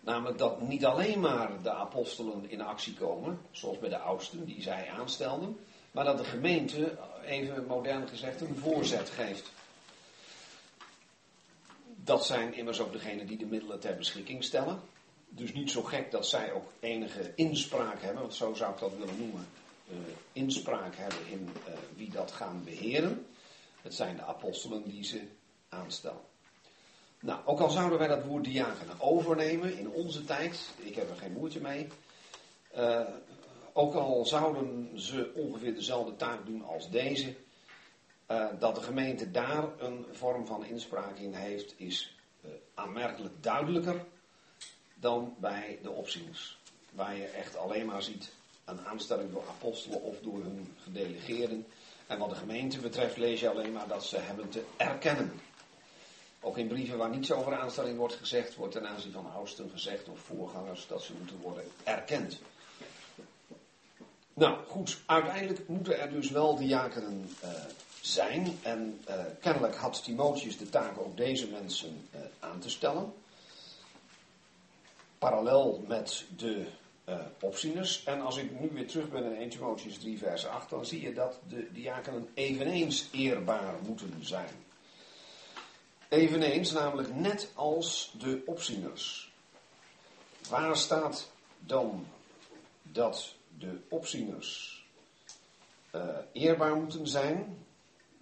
Namelijk 0.00 0.38
dat 0.38 0.60
niet 0.60 0.84
alleen 0.84 1.20
maar 1.20 1.62
de 1.62 1.70
apostelen 1.70 2.50
in 2.50 2.60
actie 2.60 2.94
komen, 2.94 3.40
zoals 3.50 3.78
bij 3.78 3.88
de 3.88 3.98
oudsten 3.98 4.44
die 4.44 4.62
zij 4.62 4.88
aanstelden, 4.90 5.58
maar 5.90 6.04
dat 6.04 6.18
de 6.18 6.24
gemeente, 6.24 6.98
even 7.24 7.66
modern 7.66 8.08
gezegd, 8.08 8.40
een 8.40 8.56
voorzet 8.56 9.10
geeft. 9.10 9.52
Dat 12.08 12.26
zijn 12.26 12.54
immers 12.54 12.80
ook 12.80 12.92
degenen 12.92 13.26
die 13.26 13.36
de 13.36 13.46
middelen 13.46 13.80
ter 13.80 13.96
beschikking 13.96 14.44
stellen. 14.44 14.80
Dus 15.28 15.52
niet 15.52 15.70
zo 15.70 15.82
gek 15.82 16.10
dat 16.10 16.26
zij 16.26 16.52
ook 16.52 16.72
enige 16.80 17.32
inspraak 17.34 18.02
hebben, 18.02 18.20
want 18.20 18.34
zo 18.34 18.54
zou 18.54 18.72
ik 18.72 18.78
dat 18.78 18.92
willen 18.98 19.18
noemen. 19.18 19.48
Uh, 19.90 19.96
inspraak 20.32 20.96
hebben 20.96 21.26
in 21.30 21.48
uh, 21.68 21.74
wie 21.96 22.10
dat 22.10 22.30
gaan 22.30 22.62
beheren. 22.64 23.26
Het 23.82 23.94
zijn 23.94 24.16
de 24.16 24.22
apostelen 24.22 24.88
die 24.88 25.04
ze 25.04 25.20
aanstellen. 25.68 26.20
Nou, 27.20 27.40
ook 27.44 27.60
al 27.60 27.70
zouden 27.70 27.98
wij 27.98 28.08
dat 28.08 28.24
woord 28.24 28.44
diakenen 28.44 29.00
overnemen 29.00 29.78
in 29.78 29.88
onze 29.88 30.24
tijd, 30.24 30.70
ik 30.76 30.94
heb 30.94 31.10
er 31.10 31.16
geen 31.16 31.32
moeite 31.32 31.60
mee. 31.60 31.86
Uh, 32.76 33.00
ook 33.72 33.94
al 33.94 34.26
zouden 34.26 35.00
ze 35.00 35.32
ongeveer 35.34 35.74
dezelfde 35.74 36.16
taak 36.16 36.46
doen 36.46 36.64
als 36.64 36.90
deze, 36.90 37.34
uh, 38.28 38.46
dat 38.58 38.74
de 38.74 38.82
gemeente 38.82 39.30
daar 39.30 39.64
een 39.78 40.06
vorm 40.12 40.46
van 40.46 40.64
inspraak 40.64 41.18
in 41.18 41.34
heeft, 41.34 41.74
is 41.76 42.16
uh, 42.44 42.50
aanmerkelijk 42.74 43.42
duidelijker 43.42 44.04
dan 44.94 45.34
bij 45.38 45.78
de 45.82 45.90
opzieners. 45.90 46.58
Waar 46.90 47.16
je 47.16 47.26
echt 47.26 47.56
alleen 47.56 47.86
maar 47.86 48.02
ziet 48.02 48.32
een 48.64 48.86
aanstelling 48.86 49.32
door 49.32 49.44
apostelen 49.48 50.02
of 50.02 50.20
door 50.20 50.42
hun 50.42 50.74
gedelegeerden. 50.82 51.66
En 52.06 52.18
wat 52.18 52.30
de 52.30 52.36
gemeente 52.36 52.78
betreft 52.78 53.16
lees 53.16 53.40
je 53.40 53.50
alleen 53.50 53.72
maar 53.72 53.88
dat 53.88 54.04
ze 54.04 54.18
hebben 54.18 54.48
te 54.48 54.64
erkennen. 54.76 55.32
Ook 56.40 56.58
in 56.58 56.68
brieven 56.68 56.98
waar 56.98 57.10
niets 57.10 57.32
over 57.32 57.58
aanstelling 57.58 57.98
wordt 57.98 58.14
gezegd, 58.14 58.54
wordt 58.54 58.72
ten 58.72 58.88
aanzien 58.88 59.12
van 59.12 59.32
oudsten 59.32 59.70
gezegd 59.70 60.08
of 60.08 60.18
voorgangers 60.18 60.86
dat 60.86 61.02
ze 61.02 61.12
moeten 61.18 61.40
worden 61.40 61.64
erkend. 61.84 62.38
Nou 64.34 64.66
goed, 64.66 64.98
uiteindelijk 65.06 65.68
moeten 65.68 66.00
er 66.00 66.10
dus 66.10 66.30
wel 66.30 66.56
diakenen 66.56 67.30
uh, 67.44 67.50
zijn. 68.00 68.58
En 68.62 69.00
uh, 69.08 69.14
kennelijk 69.40 69.76
had 69.76 70.04
Timotheus 70.04 70.58
de 70.58 70.68
taak 70.68 70.98
ook 70.98 71.16
deze 71.16 71.48
mensen 71.48 72.08
uh, 72.14 72.20
aan 72.38 72.58
te 72.58 72.70
stellen. 72.70 73.12
Parallel 75.18 75.84
met 75.86 76.24
de 76.36 76.66
opzieners. 77.40 78.04
En 78.04 78.20
als 78.20 78.36
ik 78.36 78.60
nu 78.60 78.68
weer 78.72 78.86
terug 78.86 79.10
ben 79.10 79.24
in 79.24 79.36
1 79.36 79.48
Timotheus 79.48 79.98
3 79.98 80.18
vers 80.18 80.46
8, 80.46 80.70
dan 80.70 80.86
zie 80.86 81.02
je 81.02 81.12
dat 81.12 81.38
de 81.48 81.72
diakenen 81.72 82.28
eveneens 82.34 83.08
eerbaar 83.12 83.74
moeten 83.86 84.14
zijn. 84.20 84.48
Eveneens, 86.08 86.72
namelijk 86.72 87.14
net 87.14 87.50
als 87.54 88.14
de 88.18 88.42
opzieners. 88.46 89.32
Waar 90.48 90.76
staat 90.76 91.30
dan 91.58 92.06
dat 92.82 93.34
de 93.58 93.78
opzieners 93.88 94.82
uh, 95.94 96.02
eerbaar 96.32 96.74
moeten 96.74 97.08
zijn? 97.08 97.66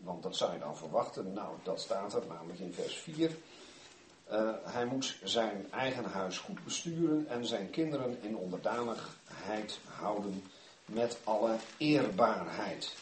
Want 0.07 0.23
dat 0.23 0.37
zou 0.37 0.53
je 0.53 0.59
dan 0.59 0.77
verwachten. 0.77 1.33
Nou, 1.33 1.57
dat 1.63 1.81
staat 1.81 2.15
er 2.15 2.23
namelijk 2.29 2.59
in 2.59 2.75
vers 2.75 2.97
4. 2.97 3.37
Uh, 4.33 4.51
hij 4.65 4.87
moet 4.87 5.17
zijn 5.23 5.67
eigen 5.71 6.05
huis 6.05 6.39
goed 6.39 6.65
besturen 6.65 7.27
en 7.29 7.47
zijn 7.47 7.71
kinderen 7.71 8.23
in 8.23 8.37
onderdanigheid 8.37 9.79
houden 9.85 10.43
met 10.85 11.19
alle 11.25 11.57
eerbaarheid. 11.77 12.95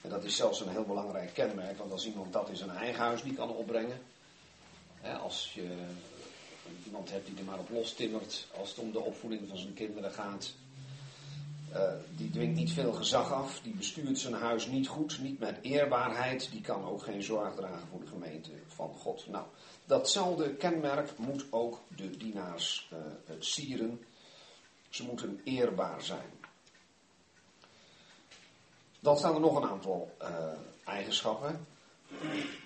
En 0.00 0.10
dat 0.10 0.24
is 0.24 0.36
zelfs 0.36 0.60
een 0.60 0.68
heel 0.68 0.84
belangrijk 0.84 1.34
kenmerk, 1.34 1.78
want 1.78 1.92
als 1.92 2.06
iemand 2.06 2.32
dat 2.32 2.48
in 2.48 2.56
zijn 2.56 2.70
eigen 2.70 3.02
huis 3.02 3.22
niet 3.22 3.36
kan 3.36 3.50
opbrengen, 3.50 4.02
hè, 5.00 5.14
als 5.14 5.52
je 5.54 5.76
iemand 6.84 7.10
hebt 7.10 7.26
die 7.26 7.38
er 7.38 7.44
maar 7.44 7.58
op 7.58 7.70
los 7.70 7.92
timmert 7.92 8.46
als 8.58 8.68
het 8.68 8.78
om 8.78 8.92
de 8.92 9.00
opvoeding 9.00 9.48
van 9.48 9.58
zijn 9.58 9.74
kinderen 9.74 10.12
gaat, 10.12 10.54
uh, 11.74 11.92
die 12.16 12.30
dwingt 12.30 12.56
niet 12.56 12.72
veel 12.72 12.92
gezag 12.92 13.32
af, 13.32 13.60
die 13.62 13.74
bestuurt 13.74 14.18
zijn 14.18 14.34
huis 14.34 14.66
niet 14.66 14.88
goed, 14.88 15.18
niet 15.20 15.38
met 15.38 15.58
eerbaarheid, 15.62 16.50
die 16.50 16.60
kan 16.60 16.84
ook 16.84 17.02
geen 17.02 17.22
zorg 17.22 17.54
dragen 17.54 17.88
voor 17.90 18.00
de 18.00 18.06
gemeente 18.06 18.50
van 18.66 18.94
God. 18.94 19.26
Nou, 19.26 19.44
datzelfde 19.84 20.54
kenmerk 20.54 21.18
moet 21.18 21.44
ook 21.50 21.80
de 21.96 22.16
dienaars 22.16 22.90
uh, 22.92 22.98
sieren. 23.38 24.00
Ze 24.88 25.04
moeten 25.04 25.40
eerbaar 25.44 26.02
zijn. 26.02 26.30
Dan 29.00 29.16
staan 29.16 29.34
er 29.34 29.40
nog 29.40 29.56
een 29.56 29.68
aantal 29.68 30.16
eigenschappen. 30.84 31.66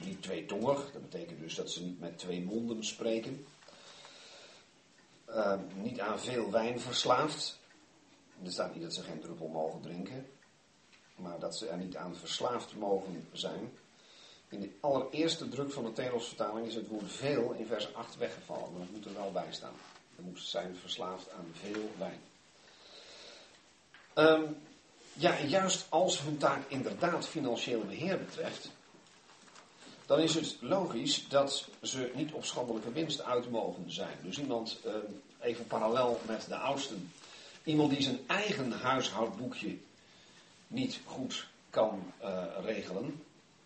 Niet 0.05 0.23
tweetongig, 0.23 0.93
dat 0.93 1.11
betekent 1.11 1.41
dus 1.41 1.55
dat 1.55 1.71
ze 1.71 1.85
niet 1.85 2.01
met 2.01 2.19
twee 2.19 2.43
monden 2.43 2.85
spreken. 2.85 3.47
Niet 5.75 6.01
aan 6.01 6.21
veel 6.21 6.51
wijn 6.51 6.81
verslaafd. 6.81 7.59
Er 8.45 8.53
staat 8.53 8.75
niet 8.75 8.83
dat 8.83 8.95
ze 8.95 9.03
geen 9.03 9.21
druppel 9.21 9.49
mogen 9.49 9.81
drinken, 9.81 10.27
maar 11.17 11.39
dat 11.39 11.57
ze 11.57 11.69
er 11.69 11.77
niet 11.77 11.97
aan 11.97 12.17
verslaafd 12.17 12.75
mogen 12.77 13.29
zijn. 13.33 13.73
In 14.49 14.61
de 14.61 14.71
allereerste 14.81 15.49
druk 15.49 15.73
van 15.73 15.85
de 15.85 15.93
Telos-vertaling 15.93 16.67
is 16.67 16.75
het 16.75 16.89
woord 16.89 17.13
veel 17.13 17.53
in 17.53 17.67
vers 17.67 17.95
8 17.95 18.17
weggevallen, 18.17 18.73
maar 18.73 18.81
dat 18.81 18.91
moet 18.91 19.05
er 19.05 19.15
wel 19.15 19.33
bij 19.33 19.47
staan. 19.51 19.75
Ze 20.17 20.23
zijn 20.35 20.77
verslaafd 20.77 21.31
aan 21.31 21.47
veel 21.53 21.91
wijn. 21.99 22.21
Um, 24.15 24.57
ja, 25.13 25.39
en 25.39 25.49
juist 25.49 25.87
als 25.89 26.23
hun 26.23 26.37
taak 26.37 26.69
inderdaad 26.69 27.27
financieel 27.27 27.81
beheer 27.81 28.19
betreft, 28.19 28.69
dan 30.07 30.21
is 30.21 30.35
het 30.35 30.57
logisch 30.61 31.29
dat 31.29 31.69
ze 31.83 32.11
niet 32.15 32.33
op 32.33 32.45
schandelijke 32.45 32.93
winst 32.93 33.23
uit 33.23 33.51
mogen 33.51 33.93
zijn. 33.93 34.17
Dus 34.23 34.39
iemand, 34.39 34.79
um, 34.87 35.23
even 35.41 35.67
parallel 35.67 36.21
met 36.27 36.47
de 36.49 36.57
oudsten, 36.57 37.13
iemand 37.65 37.91
die 37.91 38.03
zijn 38.03 38.19
eigen 38.27 38.73
huishoudboekje 38.73 39.77
niet 40.67 41.01
goed 41.05 41.47
kan 41.71 42.13
uh, 42.23 42.45
regelen 42.63 43.23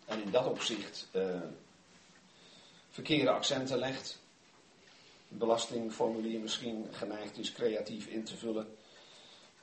en 0.07 0.23
in 0.23 0.31
dat 0.31 0.47
opzicht 0.47 1.09
uh, 1.13 1.41
verkeerde 2.91 3.31
accenten 3.31 3.79
legt, 3.79 4.19
belastingformulier 5.29 6.41
misschien 6.41 6.87
geneigd 6.93 7.39
is 7.39 7.53
creatief 7.53 8.07
in 8.07 8.25
te 8.25 8.37
vullen. 8.37 8.77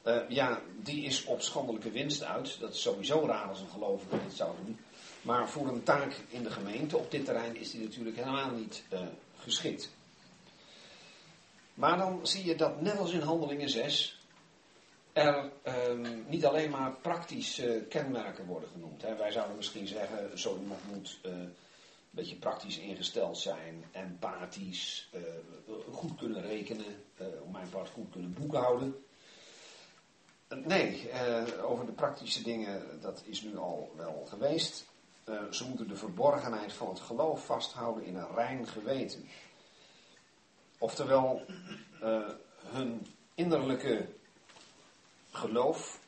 Uh, 0.05 0.29
ja, 0.29 0.61
die 0.83 1.05
is 1.05 1.23
op 1.23 1.41
schandelijke 1.41 1.91
winst 1.91 2.23
uit. 2.23 2.59
Dat 2.59 2.73
is 2.73 2.81
sowieso 2.81 3.25
raar 3.25 3.47
als 3.47 3.59
een 3.59 3.69
gelovige 3.69 4.19
dit 4.23 4.33
zou 4.33 4.55
doen. 4.63 4.79
Maar 5.21 5.49
voor 5.49 5.67
een 5.67 5.83
taak 5.83 6.21
in 6.27 6.43
de 6.43 6.51
gemeente 6.51 6.97
op 6.97 7.11
dit 7.11 7.25
terrein 7.25 7.55
is 7.55 7.71
die 7.71 7.81
natuurlijk 7.81 8.15
helemaal 8.15 8.51
niet 8.51 8.83
uh, 8.93 8.99
geschikt. 9.37 9.89
Maar 11.73 11.97
dan 11.97 12.27
zie 12.27 12.45
je 12.45 12.55
dat 12.55 12.81
net 12.81 12.97
als 12.97 13.11
in 13.11 13.21
Handelingen 13.21 13.69
6 13.69 14.19
er 15.15 15.51
um, 15.89 16.25
niet 16.27 16.45
alleen 16.45 16.69
maar 16.69 16.91
praktische 16.91 17.85
kenmerken 17.89 18.45
worden 18.45 18.69
genoemd. 18.69 19.01
Hè. 19.01 19.15
Wij 19.15 19.31
zouden 19.31 19.55
misschien 19.55 19.87
zeggen, 19.87 20.39
zo 20.39 20.57
iemand 20.61 20.79
moet 20.93 21.19
uh, 21.25 21.31
een 21.31 21.55
beetje 22.09 22.35
praktisch 22.35 22.77
ingesteld 22.77 23.37
zijn, 23.37 23.85
empathisch, 23.91 25.09
uh, 25.13 25.21
goed 25.91 26.15
kunnen 26.15 26.41
rekenen, 26.41 27.03
uh, 27.21 27.27
om 27.43 27.51
mijn 27.51 27.69
part 27.69 27.89
goed 27.89 28.11
kunnen 28.11 28.33
boekhouden. 28.33 28.95
Nee, 30.63 31.09
over 31.61 31.85
de 31.85 31.91
praktische 31.91 32.43
dingen, 32.43 33.01
dat 33.01 33.21
is 33.25 33.41
nu 33.41 33.57
al 33.57 33.91
wel 33.97 34.25
geweest. 34.29 34.85
ze 35.51 35.67
moeten 35.67 35.87
de 35.87 35.95
verborgenheid 35.95 36.73
van 36.73 36.89
het 36.89 36.99
geloof 36.99 37.45
vasthouden 37.45 38.05
in 38.05 38.15
een 38.15 38.35
rein 38.35 38.67
geweten. 38.67 39.29
Oftewel, 40.77 41.45
hun 42.63 43.07
innerlijke 43.35 44.07
geloof, 45.35 45.99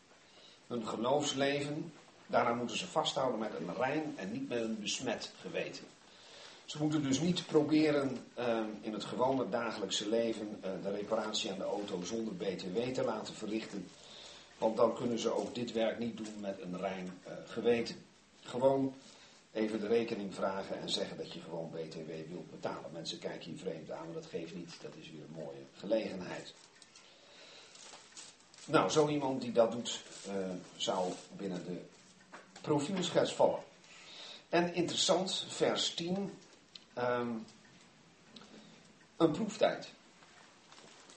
hun 0.68 0.88
geloofsleven, 0.88 1.94
daaraan 2.28 2.58
moeten 2.58 2.78
ze 2.78 2.88
vasthouden 2.88 3.40
met 3.40 3.54
een 3.60 3.76
rein 3.76 4.14
en 4.16 4.32
niet 4.32 4.50
met 4.50 4.62
een 4.62 4.80
besmet 4.80 5.32
geweten. 5.42 5.84
Ze 6.66 6.82
moeten 6.82 7.04
dus 7.04 7.20
niet 7.20 7.46
proberen 7.46 8.18
uh, 8.40 8.60
in 8.82 8.94
het 8.94 9.04
gewone 9.04 9.50
dagelijkse 9.50 10.10
leven 10.10 10.60
uh, 10.66 10.72
de 10.84 10.92
reparatie 10.92 11.52
aan 11.52 11.58
de 11.58 11.64
auto 11.64 12.04
zonder 12.04 12.36
BTW 12.36 12.78
te 12.94 13.04
laten 13.04 13.34
verrichten. 13.34 13.88
Want 14.58 14.78
dan 14.78 14.96
kunnen 14.96 15.20
ze 15.20 15.34
ook 15.34 15.56
dit 15.56 15.72
werk 15.72 16.00
niet 16.00 16.18
doen 16.18 16.40
met 16.40 16.62
een 16.62 16.78
rein 16.78 17.20
uh, 17.28 17.34
geweten. 17.46 17.96
Gewoon 18.42 18.94
even 19.52 19.80
de 19.80 19.88
rekening 19.88 20.36
vragen 20.36 20.82
en 20.82 20.90
zeggen 20.90 21.18
dat 21.18 21.34
je 21.34 21.40
gewoon 21.40 21.70
BTW 21.72 22.30
wilt 22.30 22.52
betalen. 22.52 22.92
Mensen 22.94 23.20
kijken 23.20 23.52
je 23.52 23.58
vreemd 23.58 23.92
aan, 23.92 24.06
maar 24.06 24.14
dat 24.14 24.26
geeft 24.26 24.56
niet. 24.56 24.78
Dat 24.82 24.96
is 25.00 25.12
weer 25.12 25.22
een 25.22 25.44
mooie 25.44 25.66
gelegenheid. 25.74 26.54
Nou, 28.68 28.90
zo 28.90 29.08
iemand 29.08 29.42
die 29.42 29.52
dat 29.52 29.72
doet, 29.72 30.02
uh, 30.28 30.34
zou 30.76 31.14
binnen 31.38 31.66
de 31.66 31.82
profielschets 32.62 33.34
vallen. 33.34 33.60
En 34.50 34.74
interessant, 34.74 35.46
vers 35.48 35.94
10. 35.94 36.34
Um, 36.98 37.46
een 39.18 39.32
proeftijd. 39.32 39.90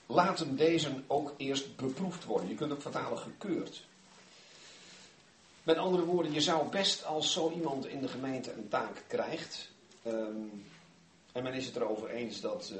Laten 0.05 0.55
deze 0.55 1.03
ook 1.07 1.33
eerst 1.37 1.75
beproefd 1.75 2.25
worden. 2.25 2.49
Je 2.49 2.55
kunt 2.55 2.71
ook 2.71 2.81
vertalen 2.81 3.17
gekeurd. 3.17 3.85
Met 5.63 5.77
andere 5.77 6.05
woorden, 6.05 6.31
je 6.31 6.41
zou 6.41 6.69
best 6.69 7.05
als 7.05 7.33
zo 7.33 7.51
iemand 7.51 7.85
in 7.85 8.01
de 8.01 8.07
gemeente 8.07 8.53
een 8.53 8.69
taak 8.69 9.03
krijgt. 9.07 9.69
Um, 10.07 10.65
en 11.31 11.43
men 11.43 11.53
is 11.53 11.65
het 11.65 11.75
erover 11.75 12.09
eens 12.09 12.41
dat 12.41 12.71
uh, 12.73 12.79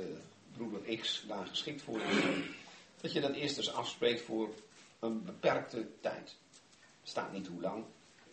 broeder 0.57 0.97
X 0.97 1.23
daar 1.27 1.45
geschikt 1.45 1.81
voor 1.81 2.01
is 2.01 2.59
dat 3.01 3.13
je 3.13 3.21
dat 3.21 3.33
eerst 3.33 3.57
eens 3.57 3.73
afspreekt 3.73 4.21
voor 4.21 4.49
een 4.99 5.23
beperkte 5.23 5.87
tijd. 6.01 6.35
Staat 7.03 7.31
niet 7.31 7.47
hoe 7.47 7.61
lang. 7.61 7.83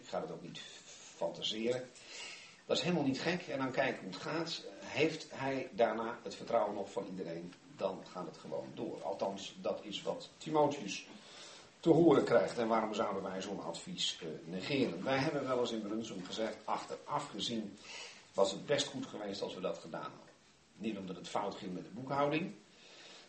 Ik 0.00 0.08
ga 0.08 0.20
het 0.20 0.30
ook 0.30 0.42
niet 0.42 0.60
fantaseren. 1.16 1.88
Dat 2.66 2.76
is 2.76 2.82
helemaal 2.82 3.04
niet 3.04 3.20
gek. 3.20 3.42
En 3.42 3.58
dan 3.58 3.70
kijken 3.70 4.02
hoe 4.02 4.12
het 4.12 4.22
gaat. 4.22 4.64
heeft 4.80 5.26
hij 5.30 5.68
daarna 5.72 6.18
het 6.22 6.34
vertrouwen 6.34 6.74
nog 6.74 6.92
van 6.92 7.06
iedereen, 7.10 7.52
dan 7.76 8.02
gaat 8.12 8.26
het 8.26 8.36
gewoon 8.36 8.68
door. 8.74 9.02
Althans, 9.02 9.54
dat 9.60 9.80
is 9.82 10.02
wat 10.02 10.30
Timotheus 10.38 11.06
te 11.80 11.90
horen 11.90 12.24
krijgt. 12.24 12.58
En 12.58 12.68
waarom 12.68 12.94
zouden 12.94 13.22
wij 13.22 13.42
zo'n 13.42 13.62
advies 13.62 14.18
uh, 14.22 14.28
negeren? 14.44 15.04
Wij 15.04 15.18
hebben 15.18 15.46
wel 15.46 15.60
eens 15.60 15.72
in 15.72 15.82
Brunsum 15.82 16.24
gezegd, 16.24 16.56
achteraf 16.64 17.28
gezien 17.28 17.78
was 18.34 18.50
het 18.50 18.66
best 18.66 18.86
goed 18.86 19.06
geweest 19.06 19.42
als 19.42 19.54
we 19.54 19.60
dat 19.60 19.78
gedaan 19.78 20.00
hadden. 20.00 20.34
Niet 20.76 20.98
omdat 20.98 21.16
het 21.16 21.28
fout 21.28 21.54
ging 21.54 21.74
met 21.74 21.84
de 21.84 21.90
boekhouding, 21.90 22.54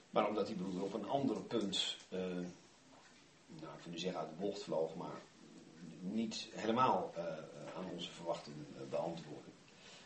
maar 0.09 0.27
omdat 0.27 0.47
die 0.47 0.55
broeder 0.55 0.83
op 0.83 0.93
een 0.93 1.07
ander 1.07 1.41
punt, 1.41 1.97
uh, 2.09 2.19
nou 2.19 3.75
ik 3.77 3.83
wil 3.83 3.91
niet 3.91 4.01
zeggen 4.01 4.19
uit 4.19 4.29
de 4.29 4.45
bocht 4.45 4.63
vloog, 4.63 4.95
maar 4.95 5.21
niet 5.99 6.47
helemaal 6.51 7.13
uh, 7.17 7.23
aan 7.77 7.91
onze 7.93 8.11
verwachtingen 8.11 8.65
beantwoordde. 8.89 9.49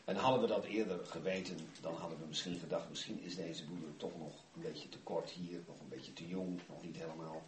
En 0.06 0.16
hadden 0.16 0.42
we 0.42 0.48
dat 0.48 0.66
eerder 0.66 1.06
geweten, 1.06 1.58
dan 1.82 1.96
hadden 1.96 2.20
we 2.20 2.26
misschien 2.28 2.60
gedacht, 2.60 2.90
misschien 2.90 3.22
is 3.22 3.36
deze 3.36 3.66
broeder 3.66 3.98
toch 3.98 4.18
nog 4.18 4.34
een 4.56 4.62
beetje 4.62 4.90
te 4.90 5.00
kort 5.00 5.30
hier, 5.30 5.60
nog 5.68 5.80
een 5.80 5.90
beetje 5.90 6.14
te 6.14 6.28
jong, 6.28 6.60
nog 6.70 6.84
niet 6.84 6.98
helemaal 6.98 7.42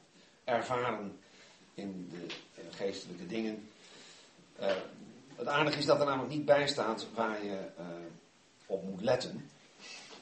ervaren 0.43 1.19
in 1.73 2.09
de 2.09 2.27
geestelijke 2.71 3.27
dingen. 3.27 3.69
Het 5.35 5.47
aardige 5.47 5.77
is 5.77 5.85
dat 5.85 5.99
er 5.99 6.05
namelijk 6.05 6.33
niet 6.33 6.45
bij 6.45 6.67
staat 6.67 7.07
waar 7.13 7.45
je 7.45 7.59
op 8.65 8.83
moet 8.83 9.01
letten. 9.01 9.49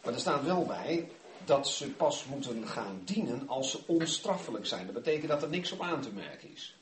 Maar 0.04 0.13
er 0.13 0.20
staat 0.20 0.44
wel 0.44 0.66
bij 0.66 1.10
dat 1.45 1.67
ze 1.67 1.89
pas 1.89 2.25
moeten 2.25 2.67
gaan 2.67 3.01
dienen 3.03 3.50
als 3.50 3.71
ze 3.71 3.79
onstraffelijk 3.85 4.65
zijn. 4.65 4.85
Dat 4.85 4.95
betekent 4.95 5.27
dat 5.27 5.43
er 5.43 5.50
niks 5.50 5.71
op 5.71 5.81
aan 5.81 6.01
te 6.01 6.12
merken 6.12 6.51
is. 6.53 6.75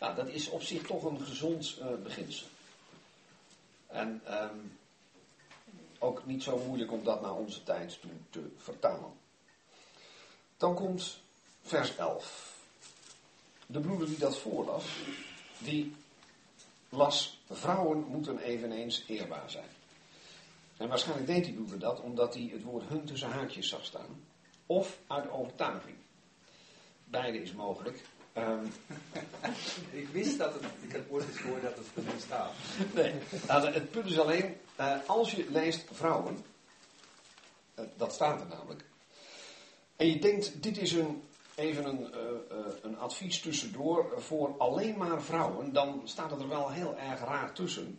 Nou, 0.00 0.14
dat 0.14 0.28
is 0.28 0.48
op 0.48 0.62
zich 0.62 0.82
toch 0.82 1.04
een 1.04 1.20
gezond 1.20 1.78
uh, 1.80 1.86
beginsel. 2.02 2.46
En 3.86 4.22
um, 4.30 4.78
ook 5.98 6.26
niet 6.26 6.42
zo 6.42 6.58
moeilijk 6.66 6.92
om 6.92 7.04
dat 7.04 7.22
naar 7.22 7.34
onze 7.34 7.62
tijd 7.62 8.00
toe 8.00 8.10
te 8.30 8.50
vertalen. 8.56 9.12
Dan 10.56 10.74
komt 10.74 11.18
vers 11.62 11.96
11. 11.96 12.56
De 13.66 13.80
broeder 13.80 14.06
die 14.06 14.18
dat 14.18 14.38
voorlas, 14.38 14.84
die 15.58 15.94
las: 16.88 17.40
Vrouwen 17.50 17.98
moeten 17.98 18.38
eveneens 18.38 19.04
eerbaar 19.06 19.50
zijn. 19.50 19.68
En 20.76 20.88
waarschijnlijk 20.88 21.26
deed 21.26 21.44
die 21.44 21.54
broeder 21.54 21.78
dat 21.78 22.00
omdat 22.00 22.34
hij 22.34 22.48
het 22.52 22.62
woord 22.62 22.88
hun 22.88 23.04
tussen 23.04 23.30
haakjes 23.30 23.68
zag 23.68 23.84
staan. 23.84 24.24
Of 24.66 24.98
uit 25.06 25.30
overtuiging. 25.30 25.96
Beide 27.04 27.42
is 27.42 27.52
mogelijk. 27.52 28.02
Um, 28.38 28.72
ik 30.00 30.08
wist 30.08 30.38
dat 30.38 30.54
het, 30.54 30.64
ik 30.80 30.92
heb 30.92 31.10
ooit 31.10 31.28
eens 31.28 31.38
gehoord 31.38 31.62
dat 31.62 31.76
het 31.76 31.86
er 32.06 32.12
niet 32.12 32.22
staat. 32.22 32.52
Nee, 32.94 33.14
nou, 33.48 33.72
het 33.72 33.90
punt 33.90 34.06
is 34.06 34.18
alleen, 34.18 34.56
uh, 34.80 34.96
als 35.06 35.32
je 35.32 35.46
leest 35.50 35.84
vrouwen, 35.92 36.44
uh, 37.78 37.84
dat 37.96 38.12
staat 38.12 38.40
er 38.40 38.46
namelijk, 38.46 38.84
en 39.96 40.06
je 40.06 40.18
denkt, 40.18 40.62
dit 40.62 40.78
is 40.78 40.92
een, 40.92 41.22
even 41.54 41.84
een, 41.84 42.00
uh, 42.00 42.66
een 42.82 42.98
advies 42.98 43.40
tussendoor 43.40 44.12
voor 44.16 44.54
alleen 44.58 44.96
maar 44.96 45.22
vrouwen, 45.22 45.72
dan 45.72 46.00
staat 46.04 46.30
het 46.30 46.40
er 46.40 46.48
wel 46.48 46.70
heel 46.70 46.96
erg 46.98 47.20
raar 47.20 47.52
tussen. 47.52 47.98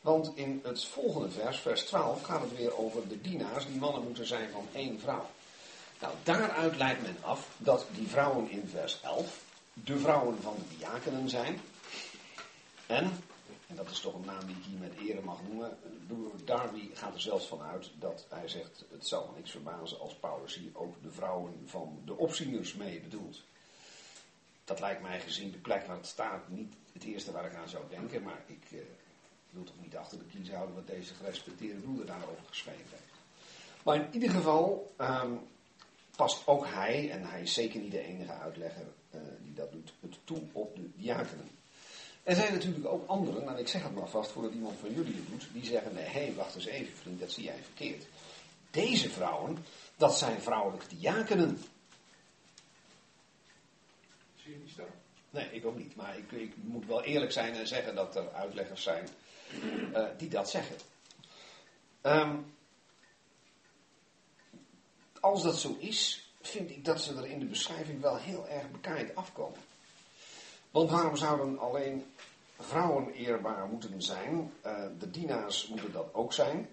Want 0.00 0.32
in 0.34 0.60
het 0.64 0.84
volgende 0.84 1.30
vers, 1.30 1.58
vers 1.58 1.82
12, 1.82 2.22
gaat 2.22 2.40
het 2.40 2.56
weer 2.56 2.78
over 2.78 3.08
de 3.08 3.20
dienaars 3.20 3.66
die 3.66 3.78
mannen 3.78 4.02
moeten 4.02 4.26
zijn 4.26 4.50
van 4.50 4.66
één 4.72 5.00
vrouw. 5.00 5.30
Nou, 6.00 6.14
daaruit 6.22 6.76
leidt 6.76 7.02
men 7.02 7.16
af 7.20 7.48
dat 7.56 7.86
die 7.94 8.08
vrouwen 8.08 8.50
in 8.50 8.68
vers 8.68 9.00
11 9.02 9.44
de 9.72 9.98
vrouwen 9.98 10.42
van 10.42 10.54
de 10.56 10.76
diakenen 10.76 11.28
zijn. 11.28 11.60
En, 12.86 13.10
en 13.66 13.76
dat 13.76 13.90
is 13.90 14.00
toch 14.00 14.14
een 14.14 14.24
naam 14.24 14.46
die 14.46 14.56
ik 14.56 14.64
hier 14.64 14.78
met 14.78 14.92
ere 14.98 15.20
mag 15.20 15.38
noemen, 15.48 15.78
Darby 16.50 16.90
gaat 16.94 17.14
er 17.14 17.20
zelfs 17.20 17.46
van 17.46 17.62
uit 17.62 17.90
dat 17.98 18.26
hij 18.28 18.48
zegt, 18.48 18.84
het 18.90 19.06
zal 19.06 19.26
me 19.26 19.36
niks 19.36 19.50
verbazen 19.50 20.00
als 20.00 20.14
Paulus 20.14 20.54
hier 20.54 20.70
ook 20.72 21.02
de 21.02 21.10
vrouwen 21.10 21.62
van 21.66 22.02
de 22.04 22.16
opzieners 22.16 22.74
mee 22.74 23.00
bedoelt. 23.00 23.42
Dat 24.64 24.80
lijkt 24.80 25.02
mij 25.02 25.20
gezien 25.20 25.50
de 25.50 25.58
plek 25.58 25.86
waar 25.86 25.96
het 25.96 26.06
staat 26.06 26.48
niet 26.48 26.74
het 26.92 27.04
eerste 27.04 27.32
waar 27.32 27.44
ik 27.44 27.54
aan 27.54 27.68
zou 27.68 27.84
denken, 27.88 28.22
maar 28.22 28.42
ik 28.46 28.64
uh, 29.50 29.54
wil 29.54 29.64
toch 29.64 29.82
niet 29.82 29.96
achter 29.96 30.18
de 30.18 30.24
kiezer 30.24 30.54
houden 30.54 30.74
wat 30.74 30.86
deze 30.86 31.14
gerespecteerde 31.14 31.80
broeder 31.80 32.06
daarover 32.06 32.44
geschreven 32.46 32.90
heeft. 32.90 33.18
Maar 33.82 33.96
in 33.96 34.08
ieder 34.12 34.30
geval 34.30 34.94
um, 35.00 35.40
past 36.16 36.46
ook 36.46 36.66
hij, 36.66 37.10
en 37.10 37.22
hij 37.22 37.42
is 37.42 37.54
zeker 37.54 37.80
niet 37.80 37.90
de 37.90 38.00
enige 38.00 38.32
uitlegger 38.32 38.86
uh, 39.14 39.20
die 39.42 39.54
dat 39.54 39.72
doet, 39.72 39.92
het 40.00 40.18
toe 40.24 40.42
op 40.52 40.76
de 40.76 40.90
diakenen. 40.96 41.48
Er 42.22 42.34
zijn 42.34 42.52
natuurlijk 42.52 42.86
ook 42.86 43.08
anderen, 43.08 43.48
en 43.48 43.58
ik 43.58 43.68
zeg 43.68 43.82
het 43.82 43.94
maar 43.94 44.08
vast 44.08 44.30
voordat 44.30 44.52
iemand 44.52 44.78
van 44.78 44.92
jullie 44.94 45.14
het 45.14 45.28
doet, 45.28 45.48
die 45.52 45.64
zeggen: 45.64 45.94
nee, 45.94 46.04
hé, 46.04 46.34
wacht 46.34 46.54
eens 46.54 46.66
even, 46.66 46.96
vriend, 46.96 47.20
dat 47.20 47.32
zie 47.32 47.44
jij 47.44 47.58
verkeerd. 47.62 48.06
Deze 48.70 49.10
vrouwen, 49.10 49.64
dat 49.96 50.18
zijn 50.18 50.40
vrouwelijke 50.40 50.96
diakenen. 50.96 51.58
Zie 54.36 54.52
je 54.52 54.58
niet 54.58 54.70
staan? 54.70 54.86
Nee, 55.30 55.50
ik 55.50 55.66
ook 55.66 55.76
niet. 55.78 55.96
Maar 55.96 56.18
ik, 56.18 56.32
ik, 56.32 56.52
moet 56.56 56.86
wel 56.86 57.02
eerlijk 57.02 57.32
zijn 57.32 57.54
en 57.54 57.66
zeggen 57.66 57.94
dat 57.94 58.16
er 58.16 58.32
uitleggers 58.32 58.82
zijn 58.82 59.08
uh, 59.92 60.04
die 60.16 60.28
dat 60.28 60.50
zeggen. 60.50 60.76
Um, 62.02 62.54
als 65.20 65.42
dat 65.42 65.58
zo 65.58 65.76
is, 65.78 66.30
vind 66.40 66.70
ik 66.70 66.84
dat 66.84 67.00
ze 67.00 67.14
er 67.14 67.26
in 67.26 67.38
de 67.38 67.44
beschrijving 67.44 68.00
wel 68.00 68.16
heel 68.16 68.48
erg 68.48 68.70
bekaaid 68.70 69.14
afkomen. 69.14 69.58
Want 70.70 70.90
waarom 70.90 71.16
zouden 71.16 71.58
alleen 71.58 72.04
vrouwen 72.58 73.12
eerbaar 73.12 73.66
moeten 73.66 74.02
zijn? 74.02 74.52
Uh, 74.66 74.84
de 74.98 75.10
dienaars 75.10 75.66
moeten 75.66 75.92
dat 75.92 76.08
ook 76.12 76.32
zijn. 76.32 76.68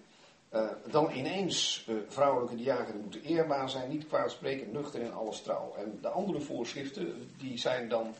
Uh, 0.52 0.68
dan 0.90 1.10
ineens 1.10 1.88
vrouwelijke 2.08 2.56
diakenen 2.56 3.00
moeten 3.00 3.22
eerbaar 3.22 3.70
zijn, 3.70 3.90
niet 3.90 4.06
kwaadspreken, 4.06 4.70
nuchter 4.70 5.00
in 5.00 5.12
alles 5.12 5.42
trouw. 5.42 5.74
En 5.76 5.98
de 6.02 6.08
andere 6.08 6.40
voorschriften, 6.40 7.30
die 7.38 7.58
zijn 7.58 7.88
dan 7.88 8.14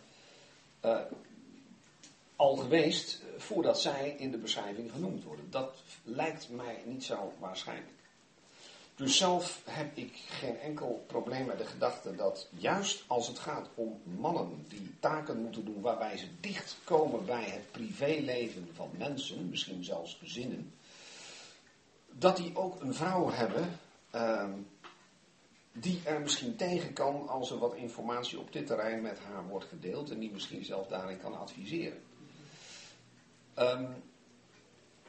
al 2.36 2.56
geweest 2.56 3.22
voordat 3.38 3.80
zij 3.80 4.14
in 4.18 4.30
de 4.30 4.38
beschrijving 4.38 4.90
genoemd 4.92 5.24
worden. 5.24 5.50
Dat 5.50 5.76
lijkt 6.02 6.48
mij 6.50 6.82
niet 6.84 7.04
zo 7.04 7.32
waarschijnlijk. 7.38 7.96
Dus 8.98 9.16
zelf 9.16 9.62
heb 9.64 9.96
ik 9.96 10.12
geen 10.28 10.58
enkel 10.58 11.04
probleem 11.06 11.46
met 11.46 11.58
de 11.58 11.66
gedachte 11.66 12.16
dat 12.16 12.48
juist 12.50 13.04
als 13.06 13.28
het 13.28 13.38
gaat 13.38 13.68
om 13.74 14.00
mannen 14.04 14.64
die 14.68 14.94
taken 15.00 15.42
moeten 15.42 15.64
doen 15.64 15.80
waarbij 15.80 16.16
ze 16.16 16.26
dichtkomen 16.40 17.24
bij 17.24 17.44
het 17.44 17.70
privéleven 17.70 18.68
van 18.74 18.90
mensen, 18.96 19.48
misschien 19.48 19.84
zelfs 19.84 20.16
gezinnen, 20.20 20.72
dat 22.12 22.36
die 22.36 22.56
ook 22.56 22.80
een 22.80 22.94
vrouw 22.94 23.30
hebben 23.30 23.78
uh, 24.14 24.48
die 25.72 26.00
er 26.04 26.20
misschien 26.20 26.56
tegen 26.56 26.92
kan 26.92 27.28
als 27.28 27.50
er 27.50 27.58
wat 27.58 27.74
informatie 27.74 28.38
op 28.38 28.52
dit 28.52 28.66
terrein 28.66 29.02
met 29.02 29.18
haar 29.18 29.46
wordt 29.46 29.64
gedeeld 29.64 30.10
en 30.10 30.18
die 30.18 30.30
misschien 30.30 30.64
zelf 30.64 30.86
daarin 30.86 31.20
kan 31.20 31.38
adviseren. 31.38 32.02
Um, 33.58 34.02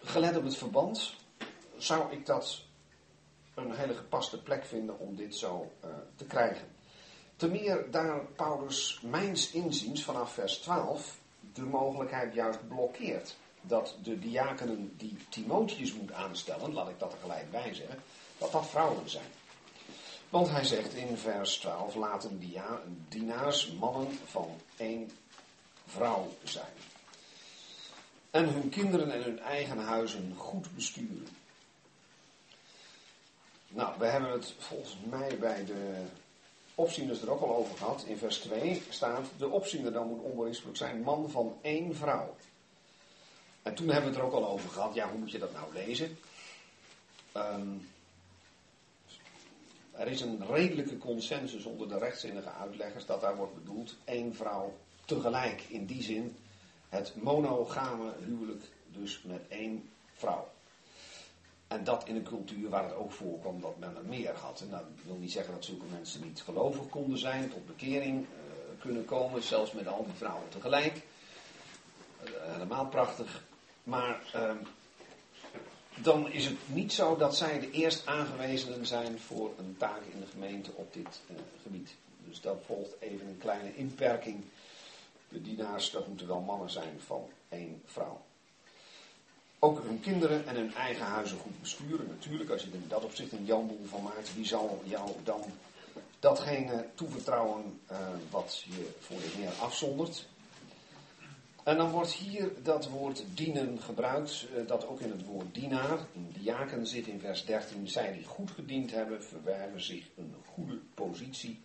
gelet 0.03 0.37
op 0.37 0.43
het 0.43 0.57
verband 0.57 1.15
zou 1.77 2.11
ik 2.11 2.25
dat 2.25 2.61
een 3.53 3.75
hele 3.75 3.93
gepaste 3.95 4.41
plek 4.41 4.65
vinden 4.65 4.99
om 4.99 5.15
dit 5.15 5.35
zo 5.35 5.71
uh, 5.85 5.89
te 6.15 6.25
krijgen. 6.25 6.67
Ten 7.35 7.51
meer 7.51 7.91
daar 7.91 8.25
Paulus 8.25 8.99
mijns 9.01 9.51
inziens 9.51 10.03
vanaf 10.03 10.33
vers 10.33 10.57
12 10.57 11.19
de 11.53 11.61
mogelijkheid 11.61 12.33
juist 12.33 12.67
blokkeert. 12.67 13.35
Dat 13.61 13.97
de 14.03 14.19
diakenen 14.19 14.93
die 14.97 15.17
Timotheus 15.29 15.93
moet 15.93 16.11
aanstellen, 16.11 16.73
laat 16.73 16.89
ik 16.89 16.99
dat 16.99 17.13
er 17.13 17.19
gelijk 17.19 17.51
bij 17.51 17.73
zeggen, 17.73 17.99
dat 18.37 18.51
dat 18.51 18.67
vrouwen 18.67 19.09
zijn. 19.09 19.31
Want 20.29 20.49
hij 20.49 20.63
zegt 20.63 20.93
in 20.93 21.17
vers 21.17 21.57
12, 21.57 21.95
laten 21.95 22.41
dienaars 23.07 23.71
mannen 23.71 24.19
van 24.25 24.49
één 24.77 25.11
vrouw 25.85 26.27
zijn. 26.43 26.73
En 28.31 28.53
hun 28.53 28.69
kinderen 28.69 29.11
en 29.11 29.23
hun 29.23 29.39
eigen 29.39 29.77
huizen 29.77 30.33
goed 30.35 30.75
besturen. 30.75 31.27
Nou, 33.67 33.99
we 33.99 34.05
hebben 34.05 34.31
het 34.31 34.53
volgens 34.57 34.97
mij 35.09 35.37
bij 35.37 35.65
de 35.65 36.03
opzieners 36.75 37.21
er 37.21 37.31
ook 37.31 37.41
al 37.41 37.55
over 37.55 37.77
gehad. 37.77 38.03
In 38.07 38.17
vers 38.17 38.37
2 38.37 38.83
staat, 38.89 39.27
de 39.37 39.47
opziener 39.47 39.91
dan 39.91 40.07
moet 40.07 40.21
onberispelijk 40.21 40.77
zijn 40.77 41.01
man 41.01 41.29
van 41.29 41.57
één 41.61 41.95
vrouw. 41.95 42.35
En 43.61 43.75
toen 43.75 43.87
hebben 43.87 44.11
we 44.11 44.15
het 44.15 44.17
er 44.17 44.25
ook 44.25 44.43
al 44.43 44.49
over 44.49 44.69
gehad, 44.69 44.93
ja, 44.93 45.09
hoe 45.09 45.19
moet 45.19 45.31
je 45.31 45.39
dat 45.39 45.53
nou 45.53 45.73
lezen? 45.73 46.17
Um, 47.37 47.87
er 49.91 50.07
is 50.07 50.21
een 50.21 50.45
redelijke 50.47 50.97
consensus 50.97 51.65
onder 51.65 51.87
de 51.89 51.97
rechtzinnige 51.97 52.49
uitleggers 52.49 53.05
dat 53.05 53.21
daar 53.21 53.35
wordt 53.35 53.53
bedoeld 53.53 53.95
één 54.03 54.35
vrouw 54.35 54.73
tegelijk. 55.05 55.61
In 55.67 55.85
die 55.85 56.03
zin 56.03 56.37
het 56.89 57.15
monogame 57.15 58.13
huwelijk 58.25 58.63
dus 58.87 59.21
met 59.23 59.41
één 59.47 59.89
vrouw. 60.13 60.47
En 61.67 61.83
dat 61.83 62.07
in 62.07 62.15
een 62.15 62.23
cultuur 62.23 62.69
waar 62.69 62.83
het 62.83 62.95
ook 62.95 63.11
voorkwam 63.11 63.61
dat 63.61 63.77
men 63.77 63.95
er 63.95 64.05
meer 64.05 64.33
had. 64.33 64.61
En 64.61 64.69
dat 64.69 64.83
wil 65.05 65.15
niet 65.15 65.31
zeggen 65.31 65.53
dat 65.53 65.65
zulke 65.65 65.85
mensen 65.91 66.23
niet 66.23 66.41
gelovig 66.41 66.89
konden 66.89 67.19
zijn, 67.19 67.49
tot 67.49 67.67
bekering 67.67 68.19
uh, 68.19 68.27
kunnen 68.79 69.05
komen, 69.05 69.43
zelfs 69.43 69.71
met 69.71 69.87
al 69.87 70.03
die 70.03 70.13
vrouwen 70.13 70.49
tegelijk. 70.49 71.01
Uh, 72.23 72.31
helemaal 72.53 72.85
prachtig. 72.85 73.43
Maar 73.83 74.21
uh, 74.35 74.51
dan 75.95 76.31
is 76.31 76.45
het 76.45 76.57
niet 76.65 76.93
zo 76.93 77.15
dat 77.17 77.35
zij 77.35 77.59
de 77.59 77.71
eerst 77.71 78.05
aangewezenen 78.05 78.85
zijn 78.85 79.19
voor 79.19 79.53
een 79.57 79.75
taak 79.77 80.01
in 80.13 80.19
de 80.19 80.27
gemeente 80.27 80.71
op 80.75 80.93
dit 80.93 81.21
uh, 81.31 81.37
gebied. 81.61 81.95
Dus 82.27 82.41
dat 82.41 82.57
volgt 82.65 82.95
even 82.99 83.27
een 83.27 83.37
kleine 83.37 83.75
inperking. 83.75 84.43
De 85.29 85.41
dienaars, 85.41 85.91
dat 85.91 86.07
moeten 86.07 86.27
wel 86.27 86.41
mannen 86.41 86.69
zijn 86.69 86.99
van 86.99 87.29
één 87.49 87.81
vrouw. 87.85 88.21
Ook 89.59 89.83
hun 89.83 89.99
kinderen 89.99 90.47
en 90.47 90.55
hun 90.55 90.73
eigen 90.73 91.05
huizen 91.05 91.37
goed 91.37 91.59
besturen. 91.59 92.07
Natuurlijk, 92.07 92.49
als 92.49 92.61
je 92.61 92.69
in 92.71 92.83
dat 92.87 93.03
opzicht 93.03 93.31
een 93.31 93.45
janboel 93.45 93.85
van 93.85 94.03
maakt, 94.03 94.35
wie 94.35 94.45
zal 94.45 94.81
jou 94.83 95.09
dan 95.23 95.41
datgene 96.19 96.85
toevertrouwen 96.95 97.79
uh, 97.91 97.97
wat 98.29 98.63
je 98.67 98.89
voor 98.99 99.17
de 99.17 99.27
Heer 99.27 99.51
afzondert? 99.61 100.27
En 101.63 101.77
dan 101.77 101.91
wordt 101.91 102.11
hier 102.11 102.51
dat 102.63 102.89
woord 102.89 103.23
dienen 103.33 103.81
gebruikt, 103.81 104.45
uh, 104.55 104.67
dat 104.67 104.87
ook 104.87 104.99
in 104.99 105.11
het 105.11 105.25
woord 105.25 105.53
dienaar, 105.53 105.99
in 106.13 106.31
diaken 106.33 106.87
zit 106.87 107.07
in 107.07 107.19
vers 107.19 107.45
13. 107.45 107.87
Zij 107.87 108.13
die 108.13 108.25
goed 108.25 108.51
gediend 108.51 108.91
hebben, 108.91 109.23
verwerven 109.23 109.81
zich 109.81 110.05
een 110.17 110.35
goede 110.45 110.79
positie, 110.93 111.61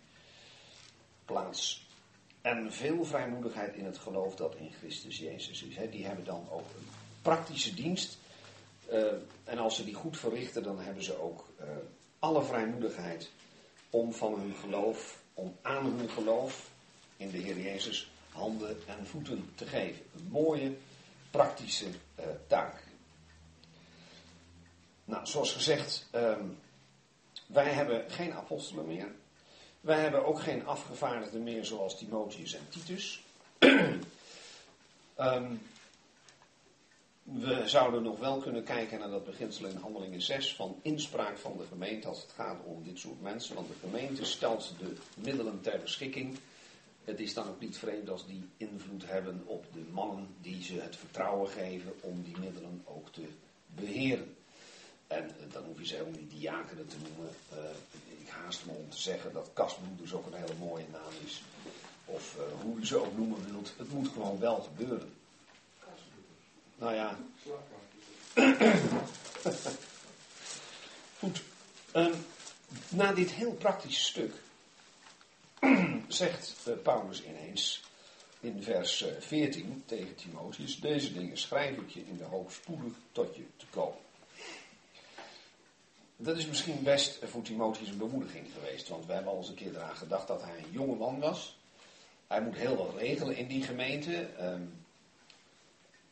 plaats 1.25 1.84
en 2.45 2.73
veel 2.73 3.05
vrijmoedigheid 3.05 3.75
in 3.75 3.85
het 3.85 3.99
geloof 3.99 4.37
dat 4.37 4.55
in 4.55 4.73
Christus 4.73 5.19
Jezus 5.19 5.63
is. 5.63 5.91
Die 5.91 6.07
hebben 6.07 6.25
dan 6.25 6.47
ook 6.51 6.69
een 6.79 6.89
praktische 7.23 7.75
dienst. 7.75 8.19
Uh, 8.93 9.13
en 9.45 9.59
als 9.59 9.77
ze 9.77 9.85
die 9.85 9.95
goed 9.95 10.19
verrichten, 10.19 10.63
dan 10.63 10.81
hebben 10.81 11.03
ze 11.03 11.21
ook 11.21 11.49
uh, 11.61 11.67
alle 12.19 12.43
vrijmoedigheid 12.43 13.31
om 13.91 14.13
van 14.13 14.41
hun 14.41 14.55
geloof, 14.55 15.23
om 15.35 15.57
aan 15.63 15.85
hun 15.85 16.11
geloof 16.11 16.71
in 17.17 17.31
de 17.31 17.39
Heer 17.39 17.61
Jezus 17.61 18.11
handen 18.29 18.77
en 18.87 19.07
voeten 19.07 19.53
te 19.55 19.67
geven. 19.67 20.05
Een 20.15 20.29
mooie, 20.31 20.77
praktische 21.31 21.87
uh, 21.87 22.25
taak. 22.47 22.83
Nou, 25.05 25.27
zoals 25.27 25.53
gezegd, 25.53 26.07
um, 26.15 26.59
wij 27.47 27.73
hebben 27.73 28.11
geen 28.11 28.33
apostelen 28.33 28.87
meer. 28.87 29.15
Wij 29.85 30.01
hebben 30.01 30.25
ook 30.27 30.41
geen 30.41 30.67
afgevaardigden 30.67 31.43
meer 31.43 31.65
zoals 31.65 31.99
Timotheus 31.99 32.55
en 32.55 32.69
Titus. 32.69 33.23
um, 35.19 35.61
we 37.45 37.63
zouden 37.67 38.03
nog 38.03 38.19
wel 38.19 38.39
kunnen 38.39 38.65
kijken 38.65 38.99
naar 38.99 39.11
dat 39.11 39.25
beginsel 39.25 39.67
in 39.67 39.77
Handelingen 39.77 40.23
6 40.23 40.55
van 40.55 40.79
inspraak 40.83 41.39
van 41.39 41.57
de 41.57 41.65
gemeente 41.69 42.09
als 42.09 42.23
het 42.23 42.31
gaat 42.31 42.65
om 42.65 42.83
dit 42.83 42.99
soort 42.99 43.23
mensen. 43.23 43.55
Want 43.55 43.69
de 43.69 43.89
gemeente 43.89 44.25
stelt 44.25 44.75
de 44.79 44.97
middelen 45.17 45.61
ter 45.61 45.81
beschikking. 45.81 46.39
Het 47.05 47.21
is 47.21 47.35
dan 47.35 47.49
ook 47.49 47.61
niet 47.61 47.77
vreemd 47.77 48.11
als 48.11 48.27
die 48.27 48.49
invloed 48.57 49.07
hebben 49.07 49.43
op 49.47 49.65
de 49.73 49.85
mannen 49.91 50.27
die 50.41 50.63
ze 50.63 50.81
het 50.81 50.97
vertrouwen 50.97 51.49
geven 51.49 51.93
om 52.01 52.23
die 52.23 52.39
middelen 52.39 52.83
ook 52.85 53.13
te 53.13 53.29
beheren. 53.67 54.37
En 55.07 55.31
dan 55.53 55.65
hoef 55.65 55.79
je 55.79 55.87
ze 55.87 55.95
helemaal 55.95 56.21
niet 56.21 56.31
diakenen 56.31 56.87
te 56.87 56.97
noemen. 57.03 57.35
Ik 58.09 58.14
haast 58.43 58.67
me 58.67 58.73
om 58.73 58.91
te 58.91 59.01
zeggen 59.01 59.33
dat 59.33 59.51
kastbroeders 59.53 60.13
ook 60.13 60.27
een 60.27 60.41
hele 60.41 60.55
mooie 60.59 60.87
naam 60.93 61.13
is. 61.25 61.43
Of 62.05 62.37
uh, 62.37 62.63
hoe 62.63 62.79
u 62.79 62.87
ze 62.87 62.97
ook 62.97 63.17
noemen 63.17 63.53
wilt. 63.53 63.73
Het 63.77 63.93
moet 63.93 64.09
gewoon 64.09 64.39
wel 64.39 64.61
gebeuren. 64.61 65.13
Nou 66.77 66.95
ja. 66.95 67.19
Goed. 71.19 71.43
Um, 71.95 72.13
na 72.89 73.13
dit 73.13 73.31
heel 73.31 73.53
praktische 73.53 74.05
stuk 74.05 74.35
zegt 76.09 76.55
uh, 76.69 76.75
Paulus 76.83 77.25
ineens 77.25 77.83
in 78.41 78.63
vers 78.63 79.03
uh, 79.03 79.09
14 79.21 79.83
tegen 79.87 80.15
Timotheus: 80.15 80.81
Deze 80.81 81.13
dingen 81.13 81.39
schrijf 81.39 81.77
ik 81.77 81.91
je 81.91 82.07
in 82.07 82.17
de 82.17 82.25
hoop 82.25 82.51
spoedig 82.51 82.93
tot 83.13 83.37
je 83.37 83.47
te 83.57 83.67
komen. 83.71 84.04
Dat 86.17 86.37
is 86.37 86.47
misschien 86.47 86.83
best 86.83 87.19
voor 87.23 87.43
Timotheus 87.43 87.89
een 87.89 87.99
bemoediging 87.99 88.47
geweest, 88.53 88.89
want 88.89 89.07
we 89.07 89.13
hebben 89.13 89.33
al 89.33 89.39
eens 89.39 89.49
een 89.49 89.55
keer 89.55 89.75
eraan 89.75 89.97
gedacht 89.97 90.27
dat 90.27 90.43
hij 90.43 90.59
een 90.59 90.71
jonge 90.71 90.97
man 90.97 91.21
was. 91.21 91.59
Hij 92.27 92.43
moet 92.43 92.57
heel 92.57 92.77
wat 92.77 92.97
regelen 92.97 93.37
in 93.37 93.47
die 93.47 93.63
gemeente. 93.63 94.29
Um, 94.41 94.85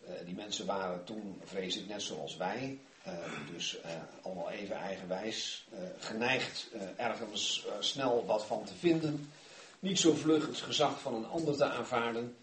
uh, 0.05 0.11
die 0.25 0.35
mensen 0.35 0.67
waren 0.67 1.05
toen, 1.05 1.41
vrees 1.45 1.77
ik, 1.77 1.89
net 1.89 2.03
zoals 2.03 2.37
wij. 2.37 2.79
Uh, 3.07 3.13
dus 3.53 3.79
uh, 3.85 3.91
allemaal 4.23 4.51
even 4.51 4.77
eigenwijs. 4.77 5.67
geneigd 5.99 6.69
ergens 6.97 7.67
snel 7.81 8.27
wat 8.27 8.45
van 8.45 8.65
te 8.65 8.75
vinden. 8.75 9.31
Niet 9.79 9.99
zo 9.99 10.15
vlug 10.15 10.47
het 10.47 10.57
gezag 10.57 11.01
van 11.01 11.15
een 11.15 11.27
ander 11.27 11.57
te 11.57 11.65
aanvaarden. 11.65 12.37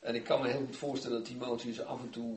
En 0.00 0.14
ik 0.14 0.24
kan 0.24 0.42
me 0.42 0.48
heel 0.48 0.64
goed 0.66 0.76
voorstellen 0.76 1.16
dat 1.16 1.26
Timotheus 1.26 1.80
af 1.80 2.00
en 2.00 2.10
toe 2.10 2.36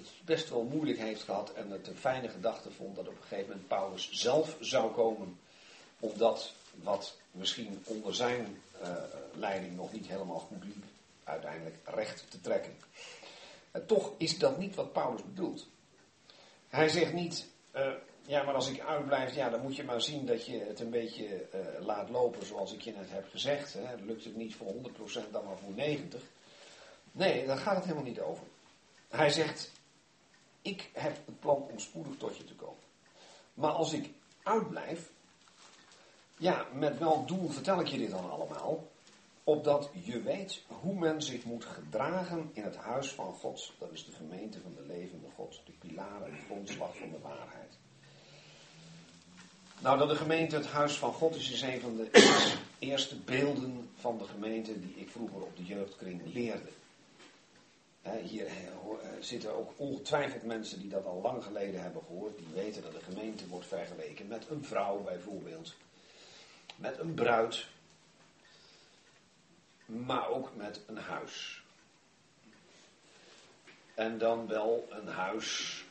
het 0.00 0.24
best 0.24 0.48
wel 0.50 0.62
moeilijk 0.62 0.98
heeft 0.98 1.22
gehad. 1.22 1.52
En 1.52 1.70
het 1.70 1.86
een 1.86 1.96
fijne 1.96 2.28
gedachte 2.28 2.70
vond 2.70 2.96
dat 2.96 3.08
op 3.08 3.16
een 3.16 3.22
gegeven 3.22 3.48
moment 3.48 3.68
Paulus 3.68 4.10
zelf 4.12 4.56
zou 4.60 4.92
komen. 4.92 5.38
Om 6.00 6.12
dat 6.16 6.52
wat 6.74 7.16
misschien 7.30 7.82
onder 7.84 8.14
zijn 8.14 8.60
leiding 9.32 9.76
nog 9.76 9.92
niet 9.92 10.06
helemaal 10.06 10.38
goed 10.38 10.64
liep 10.64 10.84
uiteindelijk 11.24 11.76
recht 11.84 12.30
te 12.30 12.40
trekken. 12.40 12.76
En 13.70 13.86
toch 13.86 14.12
is 14.16 14.38
dat 14.38 14.58
niet 14.58 14.74
wat 14.74 14.92
Paulus 14.92 15.24
bedoelt. 15.24 15.66
Hij 16.68 16.88
zegt 16.88 17.12
niet, 17.12 17.46
uh, 17.76 17.92
ja, 18.26 18.42
maar 18.42 18.54
als 18.54 18.70
ik 18.70 18.80
uitblijf, 18.80 19.34
ja, 19.34 19.50
dan 19.50 19.60
moet 19.60 19.76
je 19.76 19.84
maar 19.84 20.00
zien 20.00 20.26
dat 20.26 20.46
je 20.46 20.58
het 20.58 20.80
een 20.80 20.90
beetje 20.90 21.46
uh, 21.54 21.86
laat 21.86 22.10
lopen 22.10 22.46
zoals 22.46 22.72
ik 22.72 22.80
je 22.80 22.92
net 22.92 23.10
heb 23.10 23.28
gezegd. 23.30 23.72
Hè. 23.72 23.94
Lukt 24.04 24.24
het 24.24 24.36
niet 24.36 24.54
voor 24.54 24.66
100%, 24.66 25.30
dan 25.30 25.44
maar 25.44 25.58
voor 25.58 25.72
90%. 25.72 26.22
Nee, 27.12 27.46
daar 27.46 27.58
gaat 27.58 27.74
het 27.74 27.84
helemaal 27.84 28.04
niet 28.04 28.20
over. 28.20 28.44
Hij 29.08 29.30
zegt, 29.30 29.70
ik 30.62 30.90
heb 30.92 31.16
het 31.26 31.40
plan 31.40 31.66
om 31.70 31.78
spoedig 31.78 32.16
tot 32.16 32.36
je 32.36 32.44
te 32.44 32.54
komen. 32.54 32.82
Maar 33.54 33.70
als 33.70 33.92
ik 33.92 34.10
uitblijf, 34.42 35.10
ja, 36.36 36.66
met 36.72 36.98
welk 36.98 37.28
doel 37.28 37.48
vertel 37.48 37.80
ik 37.80 37.86
je 37.86 37.98
dit 37.98 38.10
dan 38.10 38.30
allemaal? 38.30 38.88
opdat 39.50 39.90
je 40.04 40.22
weet 40.22 40.62
hoe 40.66 40.94
men 40.94 41.22
zich 41.22 41.44
moet 41.44 41.64
gedragen 41.64 42.50
in 42.52 42.62
het 42.62 42.76
huis 42.76 43.08
van 43.08 43.34
God. 43.34 43.72
Dat 43.78 43.92
is 43.92 44.04
de 44.04 44.12
gemeente 44.12 44.60
van 44.60 44.74
de 44.74 44.82
levende 44.86 45.26
God, 45.34 45.60
de 45.64 45.72
pilaar 45.72 46.22
en 46.22 46.38
grondslag 46.46 46.96
van 46.96 47.10
de 47.10 47.18
waarheid. 47.22 47.78
Nou, 49.80 49.98
dat 49.98 50.08
de 50.08 50.16
gemeente 50.16 50.56
het 50.56 50.66
huis 50.66 50.98
van 50.98 51.12
God 51.12 51.34
is, 51.34 51.50
is 51.50 51.62
een 51.62 51.80
van 51.80 51.96
de 51.96 52.08
eerste 52.78 53.16
beelden 53.16 53.90
van 53.96 54.18
de 54.18 54.24
gemeente 54.24 54.80
die 54.80 54.94
ik 54.96 55.10
vroeger 55.10 55.42
op 55.42 55.56
de 55.56 55.64
jeugdkring 55.64 56.20
leerde. 56.24 56.68
Hier 58.02 58.46
eh, 58.46 58.52
zitten 59.20 59.56
ook 59.56 59.72
ongetwijfeld 59.76 60.42
mensen 60.42 60.80
die 60.80 60.88
dat 60.88 61.04
al 61.04 61.20
lang 61.20 61.44
geleden 61.44 61.82
hebben 61.82 62.02
gehoord. 62.06 62.38
Die 62.38 62.46
weten 62.54 62.82
dat 62.82 62.92
de 62.92 63.00
gemeente 63.00 63.48
wordt 63.48 63.66
vergeleken 63.66 64.28
met 64.28 64.46
een 64.48 64.64
vrouw 64.64 65.02
bijvoorbeeld. 65.02 65.74
Met 66.76 66.98
een 66.98 67.14
bruid, 67.14 67.66
maar 69.86 70.28
ook 70.28 70.50
met 70.56 70.80
een 70.86 70.96
huis. 70.96 71.62
En 73.94 74.18
dan 74.18 74.46
wel 74.46 74.88
een 74.90 75.08
huis 75.08 75.84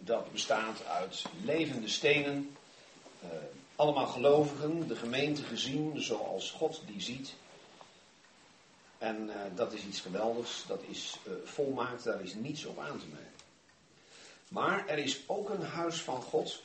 dat 0.00 0.32
bestaat 0.32 0.84
uit 0.84 1.24
levende 1.44 1.88
stenen, 1.88 2.56
allemaal 3.76 4.06
gelovigen, 4.06 4.88
de 4.88 4.96
gemeente 4.96 5.42
gezien 5.42 6.02
zoals 6.02 6.50
God 6.50 6.82
die 6.86 7.00
ziet. 7.00 7.34
En 8.98 9.28
uh, 9.28 9.34
dat 9.54 9.72
is 9.72 9.84
iets 9.84 10.00
geweldigs, 10.00 10.64
dat 10.66 10.82
is 10.88 11.18
uh, 11.26 11.32
volmaakt, 11.44 12.04
daar 12.04 12.22
is 12.22 12.34
niets 12.34 12.64
op 12.64 12.78
aan 12.78 12.98
te 12.98 13.06
merken. 13.06 13.30
Maar 14.48 14.88
er 14.88 14.98
is 14.98 15.28
ook 15.28 15.50
een 15.50 15.62
huis 15.62 16.02
van 16.02 16.22
God 16.22 16.62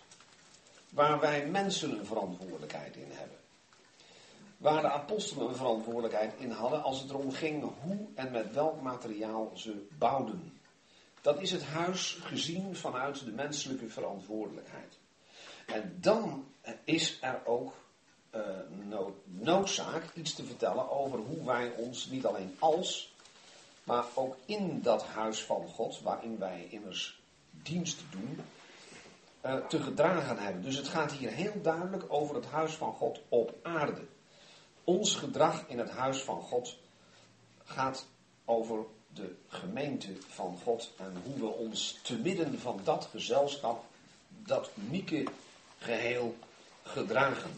waar 0.89 1.19
wij 1.19 1.45
mensen 1.45 1.99
een 1.99 2.05
verantwoordelijkheid 2.05 2.95
in 2.95 3.11
hebben 3.11 3.39
waar 4.61 4.81
de 4.81 4.91
apostelen 4.91 5.47
een 5.47 5.55
verantwoordelijkheid 5.55 6.33
in 6.37 6.51
hadden 6.51 6.83
als 6.83 7.01
het 7.01 7.09
erom 7.09 7.31
ging 7.31 7.71
hoe 7.81 8.07
en 8.15 8.31
met 8.31 8.53
welk 8.53 8.81
materiaal 8.81 9.51
ze 9.53 9.87
bouwden. 9.97 10.59
Dat 11.21 11.41
is 11.41 11.51
het 11.51 11.63
huis 11.63 12.17
gezien 12.21 12.75
vanuit 12.75 13.25
de 13.25 13.31
menselijke 13.31 13.89
verantwoordelijkheid. 13.89 14.99
En 15.65 15.97
dan 15.99 16.45
is 16.83 17.17
er 17.21 17.45
ook 17.45 17.73
uh, 18.35 18.41
noodzaak 19.23 20.03
iets 20.13 20.33
te 20.33 20.45
vertellen 20.45 20.91
over 20.91 21.19
hoe 21.19 21.45
wij 21.45 21.71
ons 21.75 22.05
niet 22.05 22.25
alleen 22.25 22.55
als, 22.59 23.13
maar 23.83 24.05
ook 24.13 24.35
in 24.45 24.81
dat 24.81 25.03
huis 25.03 25.43
van 25.43 25.67
God, 25.67 26.01
waarin 26.01 26.37
wij 26.37 26.67
immers 26.69 27.21
dienst 27.51 28.01
doen, 28.11 28.39
uh, 29.45 29.55
te 29.67 29.81
gedragen 29.81 30.37
hebben. 30.37 30.61
Dus 30.61 30.75
het 30.75 30.87
gaat 30.87 31.11
hier 31.11 31.31
heel 31.31 31.61
duidelijk 31.61 32.03
over 32.07 32.35
het 32.35 32.45
huis 32.45 32.73
van 32.73 32.93
God 32.93 33.19
op 33.29 33.53
aarde. 33.61 34.01
Ons 34.83 35.15
gedrag 35.15 35.63
in 35.67 35.79
het 35.79 35.89
huis 35.89 36.21
van 36.21 36.41
God 36.41 36.77
gaat 37.63 38.05
over 38.45 38.85
de 39.07 39.35
gemeente 39.47 40.15
van 40.27 40.57
God 40.63 40.91
en 40.97 41.21
hoe 41.23 41.39
we 41.39 41.47
ons 41.47 41.99
te 42.03 42.17
midden 42.17 42.59
van 42.59 42.79
dat 42.83 43.07
gezelschap, 43.11 43.83
dat 44.27 44.69
unieke 44.87 45.23
geheel 45.77 46.35
gedragen. 46.83 47.51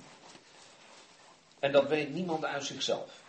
En 1.63 1.71
dat 1.71 1.87
weet 1.87 2.13
niemand 2.13 2.45
uit 2.45 2.65
zichzelf. 2.65 3.21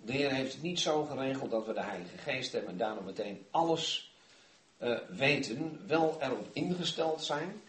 De 0.00 0.12
Heer 0.12 0.32
heeft 0.32 0.52
het 0.52 0.62
niet 0.62 0.80
zo 0.80 1.04
geregeld 1.04 1.50
dat 1.50 1.66
we 1.66 1.72
de 1.72 1.82
Heilige 1.82 2.18
Geest 2.18 2.52
hebben 2.52 2.70
en 2.70 2.76
daarom 2.76 3.04
meteen 3.04 3.46
alles 3.50 4.14
eh, 4.76 4.98
weten, 5.08 5.86
wel 5.86 6.16
erop 6.20 6.46
ingesteld 6.52 7.24
zijn. 7.24 7.62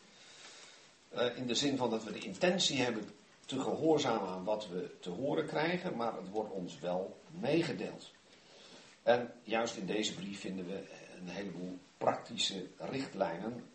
Eh, 1.09 1.37
in 1.37 1.47
de 1.47 1.55
zin 1.55 1.77
van 1.77 1.89
dat 1.89 2.03
we 2.03 2.11
de 2.11 2.19
intentie 2.19 2.81
hebben 2.81 3.09
te 3.45 3.59
gehoorzamen 3.59 4.27
aan 4.27 4.43
wat 4.43 4.67
we 4.67 4.95
te 4.99 5.09
horen 5.09 5.45
krijgen, 5.45 5.95
maar 5.95 6.15
het 6.15 6.29
wordt 6.29 6.51
ons 6.51 6.79
wel 6.79 7.19
meegedeeld. 7.39 8.11
En 9.03 9.33
juist 9.43 9.75
in 9.75 9.85
deze 9.85 10.13
brief 10.13 10.39
vinden 10.39 10.67
we 10.67 10.83
een 11.19 11.29
heleboel 11.29 11.77
praktische 11.97 12.65
richtlijnen. 12.77 13.69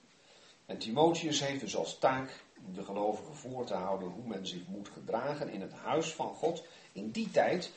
En 0.66 0.78
Timotheus 0.78 1.40
heeft 1.40 1.60
dus 1.60 1.76
als 1.76 1.98
taak 1.98 2.46
de 2.74 2.84
gelovigen 2.84 3.34
voor 3.34 3.64
te 3.64 3.74
houden 3.74 4.08
hoe 4.08 4.26
men 4.26 4.46
zich 4.46 4.66
moet 4.66 4.88
gedragen 4.88 5.50
in 5.50 5.60
het 5.60 5.72
huis 5.72 6.14
van 6.14 6.34
God 6.34 6.64
in 6.92 7.10
die 7.10 7.30
tijd 7.30 7.72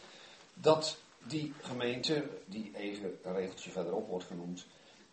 dat 0.54 0.98
die 1.28 1.54
gemeente, 1.62 2.30
die 2.46 2.72
even 2.76 3.20
een 3.24 3.36
regeltje 3.36 3.72
verderop 3.72 4.08
wordt 4.08 4.26
genoemd, 4.26 4.66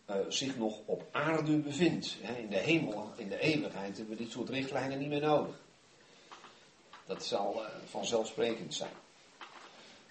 uh, 0.09 0.15
zich 0.27 0.57
nog 0.57 0.79
op 0.85 1.07
aarde 1.11 1.57
bevindt. 1.57 2.17
in 2.37 2.49
de 2.49 2.57
hemel, 2.57 3.11
in 3.15 3.29
de 3.29 3.39
eeuwigheid 3.39 3.97
hebben 3.97 4.17
we 4.17 4.23
dit 4.23 4.31
soort 4.31 4.49
richtlijnen 4.49 4.99
niet 4.99 5.09
meer 5.09 5.21
nodig. 5.21 5.55
Dat 7.05 7.25
zal 7.25 7.55
uh, 7.55 7.67
vanzelfsprekend 7.85 8.73
zijn. 8.73 8.93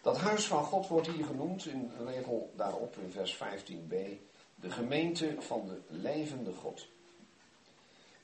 Dat 0.03 0.17
huis 0.17 0.47
van 0.47 0.65
God 0.65 0.87
wordt 0.87 1.07
hier 1.07 1.25
genoemd 1.25 1.67
in 1.67 1.91
regel 2.07 2.53
daarop 2.57 2.97
in 2.97 3.11
vers 3.11 3.37
15b. 3.37 3.95
De 4.55 4.71
gemeente 4.71 5.37
van 5.39 5.67
de 5.67 5.81
levende 5.89 6.53
God. 6.53 6.87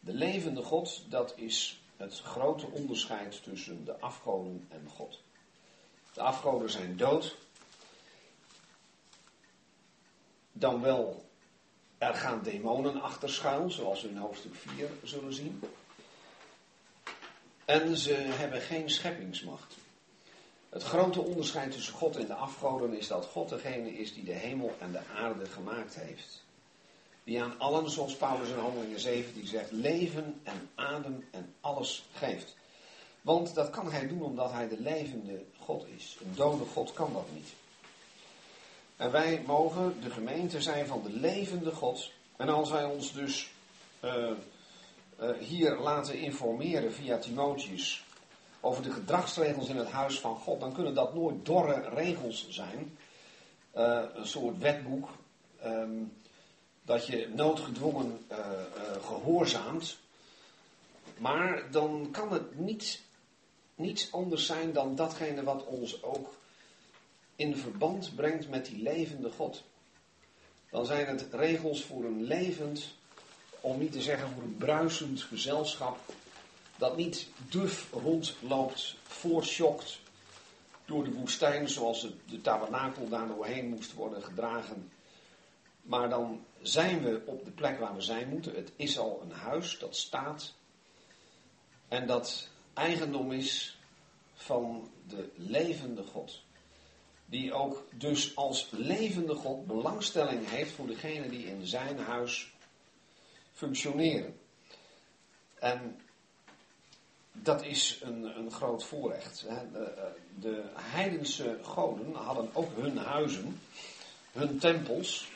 De 0.04 0.12
levende 0.12 0.62
God, 0.62 1.02
dat 1.08 1.32
is 1.36 1.82
het 1.96 2.20
grote 2.20 2.66
onderscheid 2.66 3.42
tussen 3.42 3.84
de 3.84 3.98
afgoden 3.98 4.66
en 4.68 4.88
God. 4.94 5.20
De 6.12 6.20
afgoden 6.20 6.70
zijn 6.70 6.96
dood. 6.96 7.36
Dan 10.52 10.80
wel, 10.80 11.24
er 11.98 12.14
gaan 12.14 12.42
demonen 12.42 13.02
achter 13.02 13.30
schuil, 13.30 13.70
zoals 13.70 14.02
we 14.02 14.08
in 14.08 14.16
hoofdstuk 14.16 14.54
4 14.54 14.90
zullen 15.02 15.34
zien. 15.34 15.62
En 17.64 17.96
ze 17.96 18.14
hebben 18.14 18.60
geen 18.60 18.90
scheppingsmacht. 18.90 19.76
Het 20.68 20.82
grote 20.82 21.20
onderscheid 21.20 21.72
tussen 21.72 21.94
God 21.94 22.16
en 22.16 22.26
de 22.26 22.34
afgoden 22.34 22.98
is 22.98 23.06
dat 23.06 23.26
God 23.26 23.48
degene 23.48 23.92
is 23.92 24.14
die 24.14 24.24
de 24.24 24.32
hemel 24.32 24.76
en 24.78 24.92
de 24.92 25.06
aarde 25.16 25.46
gemaakt 25.46 25.94
heeft. 25.94 26.42
Die 27.24 27.42
aan 27.42 27.58
allen, 27.58 27.90
zoals 27.90 28.16
Paulus 28.16 28.48
in 28.48 28.58
Handelingen 28.58 29.00
17 29.00 29.46
zegt, 29.46 29.70
leven 29.70 30.40
en 30.42 30.70
adem 30.74 31.24
en 31.30 31.54
alles 31.60 32.04
geeft. 32.12 32.56
Want 33.20 33.54
dat 33.54 33.70
kan 33.70 33.92
hij 33.92 34.08
doen 34.08 34.22
omdat 34.22 34.52
hij 34.52 34.68
de 34.68 34.80
levende 34.80 35.44
God 35.58 35.86
is. 35.96 36.16
Een 36.24 36.34
dode 36.34 36.64
God 36.64 36.92
kan 36.92 37.12
dat 37.12 37.26
niet. 37.34 37.48
En 38.96 39.10
wij 39.10 39.42
mogen 39.46 40.00
de 40.02 40.10
gemeente 40.10 40.62
zijn 40.62 40.86
van 40.86 41.02
de 41.02 41.12
levende 41.12 41.70
God. 41.70 42.10
En 42.36 42.48
als 42.48 42.70
wij 42.70 42.84
ons 42.84 43.12
dus 43.12 43.50
uh, 44.04 44.30
uh, 45.20 45.30
hier 45.38 45.76
laten 45.76 46.18
informeren 46.18 46.92
via 46.92 47.18
Timotheus 47.18 48.04
over 48.60 48.82
de 48.82 48.90
gedragsregels 48.90 49.68
in 49.68 49.76
het 49.76 49.90
huis 49.90 50.20
van 50.20 50.36
God, 50.36 50.60
dan 50.60 50.72
kunnen 50.72 50.94
dat 50.94 51.14
nooit 51.14 51.44
dorre 51.44 51.88
regels 51.94 52.48
zijn. 52.48 52.98
Uh, 53.76 54.02
een 54.14 54.26
soort 54.26 54.58
wetboek 54.58 55.08
um, 55.64 56.12
dat 56.84 57.06
je 57.06 57.28
noodgedwongen 57.34 58.26
gehoorzaamt. 59.02 59.96
Maar 61.18 61.70
dan 61.70 62.08
kan 62.10 62.32
het 62.32 62.58
niet 62.58 63.02
niets 63.74 64.12
anders 64.12 64.46
zijn 64.46 64.72
dan 64.72 64.94
datgene 64.94 65.42
wat 65.42 65.64
ons 65.64 66.02
ook 66.02 66.34
in 67.36 67.56
verband 67.56 68.14
brengt 68.14 68.48
met 68.48 68.66
die 68.66 68.82
levende 68.82 69.30
God. 69.30 69.62
Dan 70.70 70.86
zijn 70.86 71.06
het 71.06 71.26
regels 71.30 71.82
voor 71.82 72.04
een 72.04 72.22
levend, 72.22 72.94
om 73.60 73.78
niet 73.78 73.92
te 73.92 74.02
zeggen 74.02 74.30
voor 74.30 74.42
een 74.42 74.56
bruisend 74.56 75.22
gezelschap, 75.22 75.98
dat 76.76 76.96
niet 76.96 77.26
duf 77.48 77.92
rondloopt, 77.92 78.96
voortschokt 79.02 79.98
door 80.84 81.04
de 81.04 81.12
woestijn 81.12 81.68
zoals 81.68 82.06
de 82.26 82.40
tabernakel 82.40 83.08
daar 83.08 83.28
doorheen 83.28 83.68
moest 83.68 83.92
worden 83.92 84.22
gedragen. 84.22 84.90
Maar 85.82 86.08
dan 86.08 86.44
zijn 86.66 87.02
we 87.02 87.22
op 87.26 87.44
de 87.44 87.50
plek 87.50 87.78
waar 87.78 87.94
we 87.94 88.00
zijn 88.00 88.28
moeten. 88.28 88.54
Het 88.54 88.72
is 88.76 88.98
al 88.98 89.20
een 89.22 89.32
huis 89.32 89.78
dat 89.78 89.96
staat. 89.96 90.54
En 91.88 92.06
dat 92.06 92.48
eigendom 92.74 93.32
is 93.32 93.78
van 94.34 94.90
de 95.08 95.28
levende 95.36 96.02
God. 96.02 96.42
Die 97.26 97.52
ook 97.52 97.86
dus 97.90 98.36
als 98.36 98.68
levende 98.70 99.34
God 99.34 99.66
belangstelling 99.66 100.48
heeft 100.48 100.72
voor 100.72 100.86
degenen 100.86 101.30
die 101.30 101.46
in 101.46 101.66
zijn 101.66 101.98
huis 101.98 102.52
functioneren. 103.52 104.38
En 105.54 106.00
dat 107.32 107.64
is 107.64 107.98
een, 108.02 108.38
een 108.38 108.50
groot 108.50 108.84
voorrecht. 108.84 109.46
De, 109.72 110.12
de 110.40 110.62
heidense 110.74 111.58
goden 111.62 112.14
hadden 112.14 112.50
ook 112.52 112.70
hun 112.76 112.96
huizen, 112.96 113.60
hun 114.32 114.58
tempels. 114.58 115.32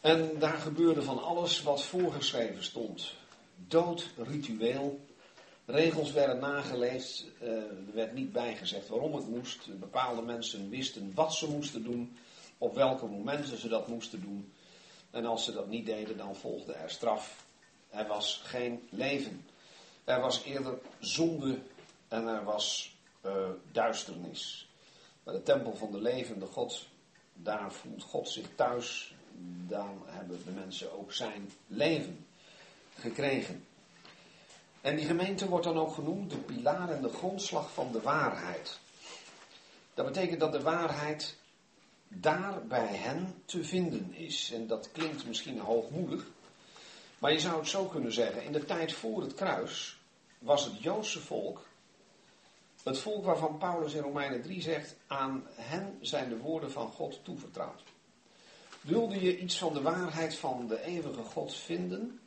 En 0.00 0.38
daar 0.38 0.58
gebeurde 0.58 1.02
van 1.02 1.22
alles 1.22 1.62
wat 1.62 1.82
voorgeschreven 1.82 2.64
stond. 2.64 3.14
Dood, 3.56 4.10
ritueel, 4.16 5.00
regels 5.64 6.12
werden 6.12 6.38
nageleefd, 6.38 7.26
uh, 7.42 7.48
er 7.48 7.94
werd 7.94 8.12
niet 8.12 8.32
bijgezegd 8.32 8.88
waarom 8.88 9.14
het 9.14 9.28
moest. 9.28 9.78
Bepaalde 9.78 10.22
mensen 10.22 10.68
wisten 10.68 11.12
wat 11.14 11.34
ze 11.34 11.50
moesten 11.50 11.82
doen, 11.82 12.16
op 12.58 12.74
welke 12.74 13.06
momenten 13.06 13.58
ze 13.58 13.68
dat 13.68 13.88
moesten 13.88 14.20
doen. 14.20 14.52
En 15.10 15.26
als 15.26 15.44
ze 15.44 15.52
dat 15.52 15.68
niet 15.68 15.86
deden, 15.86 16.16
dan 16.16 16.36
volgde 16.36 16.72
er 16.72 16.90
straf. 16.90 17.44
Er 17.88 18.06
was 18.06 18.40
geen 18.44 18.88
leven. 18.90 19.46
Er 20.04 20.20
was 20.20 20.44
eerder 20.44 20.78
zonde 20.98 21.58
en 22.08 22.26
er 22.26 22.44
was 22.44 22.96
uh, 23.26 23.32
duisternis. 23.72 24.68
Bij 25.22 25.34
de 25.34 25.42
tempel 25.42 25.76
van 25.76 25.90
de 25.92 26.00
levende 26.00 26.46
God, 26.46 26.86
daar 27.34 27.72
voelt 27.72 28.02
God 28.02 28.28
zich 28.28 28.46
thuis. 28.54 29.14
Dan 29.68 30.02
hebben 30.06 30.44
de 30.44 30.50
mensen 30.50 30.98
ook 30.98 31.12
zijn 31.12 31.50
leven 31.66 32.26
gekregen. 32.94 33.64
En 34.80 34.96
die 34.96 35.06
gemeente 35.06 35.48
wordt 35.48 35.64
dan 35.64 35.78
ook 35.78 35.94
genoemd 35.94 36.30
de 36.30 36.36
pilaar 36.36 36.88
en 36.88 37.02
de 37.02 37.12
grondslag 37.12 37.72
van 37.72 37.92
de 37.92 38.00
waarheid. 38.00 38.78
Dat 39.94 40.06
betekent 40.06 40.40
dat 40.40 40.52
de 40.52 40.62
waarheid 40.62 41.36
daar 42.08 42.66
bij 42.66 42.96
hen 42.96 43.42
te 43.44 43.64
vinden 43.64 44.14
is. 44.14 44.52
En 44.52 44.66
dat 44.66 44.92
klinkt 44.92 45.26
misschien 45.26 45.58
hoogmoedig, 45.58 46.26
maar 47.18 47.32
je 47.32 47.40
zou 47.40 47.58
het 47.58 47.68
zo 47.68 47.84
kunnen 47.84 48.12
zeggen: 48.12 48.44
in 48.44 48.52
de 48.52 48.64
tijd 48.64 48.92
voor 48.92 49.22
het 49.22 49.34
kruis 49.34 49.98
was 50.38 50.64
het 50.64 50.82
Joodse 50.82 51.20
volk 51.20 51.68
het 52.82 52.98
volk 52.98 53.24
waarvan 53.24 53.58
Paulus 53.58 53.94
in 53.94 54.02
Romeinen 54.02 54.42
3 54.42 54.62
zegt: 54.62 54.96
aan 55.06 55.46
hen 55.54 55.98
zijn 56.00 56.28
de 56.28 56.38
woorden 56.38 56.72
van 56.72 56.88
God 56.88 57.24
toevertrouwd. 57.24 57.82
Wilde 58.80 59.20
je 59.20 59.38
iets 59.38 59.58
van 59.58 59.74
de 59.74 59.82
waarheid 59.82 60.34
van 60.36 60.66
de 60.66 60.82
eeuwige 60.82 61.22
God 61.22 61.54
vinden, 61.54 62.20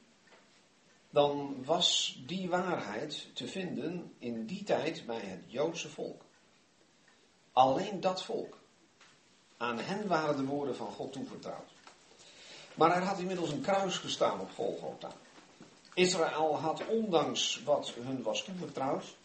dan 1.09 1.63
was 1.65 2.19
die 2.25 2.49
waarheid 2.49 3.27
te 3.33 3.47
vinden 3.47 4.13
in 4.19 4.45
die 4.45 4.63
tijd 4.63 5.05
bij 5.05 5.19
het 5.19 5.43
Joodse 5.47 5.89
volk. 5.89 6.21
Alleen 7.51 7.99
dat 7.99 8.23
volk. 8.23 8.57
Aan 9.57 9.79
hen 9.79 10.07
waren 10.07 10.37
de 10.37 10.45
woorden 10.45 10.75
van 10.75 10.91
God 10.91 11.13
toevertrouwd. 11.13 11.71
Maar 12.75 12.95
er 12.95 13.03
had 13.03 13.19
inmiddels 13.19 13.51
een 13.51 13.61
kruis 13.61 13.97
gestaan 13.97 14.39
op 14.39 14.51
Golgotha. 14.55 15.11
Israël 15.93 16.57
had 16.57 16.87
ondanks 16.87 17.63
wat 17.63 17.93
hun 17.99 18.23
was 18.23 18.43
toevertrouwd, 18.43 19.15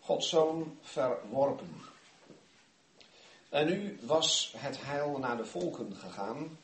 Gods 0.00 0.28
zoon 0.28 0.78
verworpen. 0.82 1.82
En 3.54 3.66
nu 3.66 3.98
was 4.00 4.54
het 4.56 4.84
heil 4.84 5.18
naar 5.18 5.36
de 5.36 5.44
volken 5.44 5.96
gegaan 5.96 6.58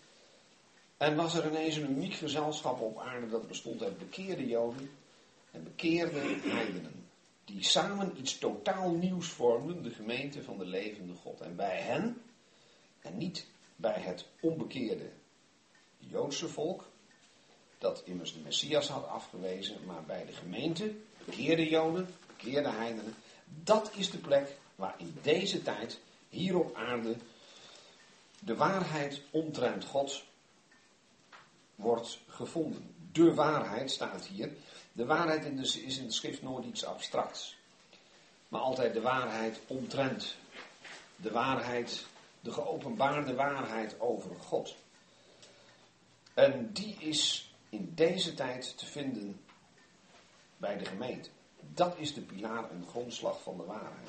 en 0.96 1.16
was 1.16 1.34
er 1.34 1.46
ineens 1.46 1.76
een 1.76 1.90
uniek 1.90 2.14
gezelschap 2.14 2.80
op 2.80 2.98
aarde 2.98 3.28
dat 3.28 3.48
bestond 3.48 3.82
uit 3.82 3.98
bekeerde 3.98 4.46
Joden 4.46 4.90
en 5.50 5.64
bekeerde 5.64 6.20
heidenen. 6.42 7.08
Die 7.44 7.64
samen 7.64 8.18
iets 8.18 8.38
totaal 8.38 8.90
nieuws 8.90 9.28
vormden, 9.28 9.82
de 9.82 9.90
gemeente 9.90 10.42
van 10.42 10.58
de 10.58 10.64
levende 10.64 11.14
God. 11.14 11.40
En 11.40 11.56
bij 11.56 11.80
hen, 11.80 12.22
en 13.00 13.18
niet 13.18 13.46
bij 13.76 14.00
het 14.00 14.24
onbekeerde 14.40 15.10
Joodse 15.98 16.48
volk, 16.48 16.88
dat 17.78 18.02
immers 18.04 18.32
de 18.32 18.40
Messias 18.40 18.88
had 18.88 19.06
afgewezen, 19.06 19.76
maar 19.86 20.04
bij 20.04 20.26
de 20.26 20.32
gemeente, 20.32 20.94
bekeerde 21.24 21.68
Joden, 21.68 22.08
bekeerde 22.26 22.70
heidenen, 22.70 23.14
dat 23.44 23.90
is 23.96 24.10
de 24.10 24.18
plek 24.18 24.56
waar 24.74 24.94
in 24.98 25.18
deze 25.22 25.62
tijd, 25.62 26.00
hier 26.30 26.58
op 26.58 26.74
aarde, 26.74 27.16
de 28.38 28.56
waarheid 28.56 29.22
omtrent 29.30 29.84
God 29.84 30.24
wordt 31.74 32.18
gevonden. 32.28 32.94
De 33.12 33.34
waarheid 33.34 33.90
staat 33.90 34.26
hier. 34.26 34.52
De 34.92 35.04
waarheid 35.04 35.44
in 35.44 35.56
de, 35.56 35.62
is 35.62 35.98
in 35.98 36.06
de 36.06 36.12
schrift 36.12 36.42
nooit 36.42 36.64
iets 36.64 36.84
abstracts. 36.84 37.56
Maar 38.48 38.60
altijd 38.60 38.94
de 38.94 39.00
waarheid 39.00 39.60
omtrent. 39.66 40.36
De 41.16 41.30
waarheid, 41.30 42.06
de 42.40 42.52
geopenbaarde 42.52 43.34
waarheid 43.34 44.00
over 44.00 44.36
God. 44.36 44.76
En 46.34 46.72
die 46.72 46.96
is 46.98 47.52
in 47.68 47.92
deze 47.94 48.34
tijd 48.34 48.78
te 48.78 48.86
vinden 48.86 49.44
bij 50.56 50.78
de 50.78 50.84
gemeente. 50.84 51.28
Dat 51.60 51.94
is 51.98 52.14
de 52.14 52.20
pilaar 52.20 52.70
en 52.70 52.86
grondslag 52.88 53.42
van 53.42 53.56
de 53.56 53.64
waarheid. 53.64 54.08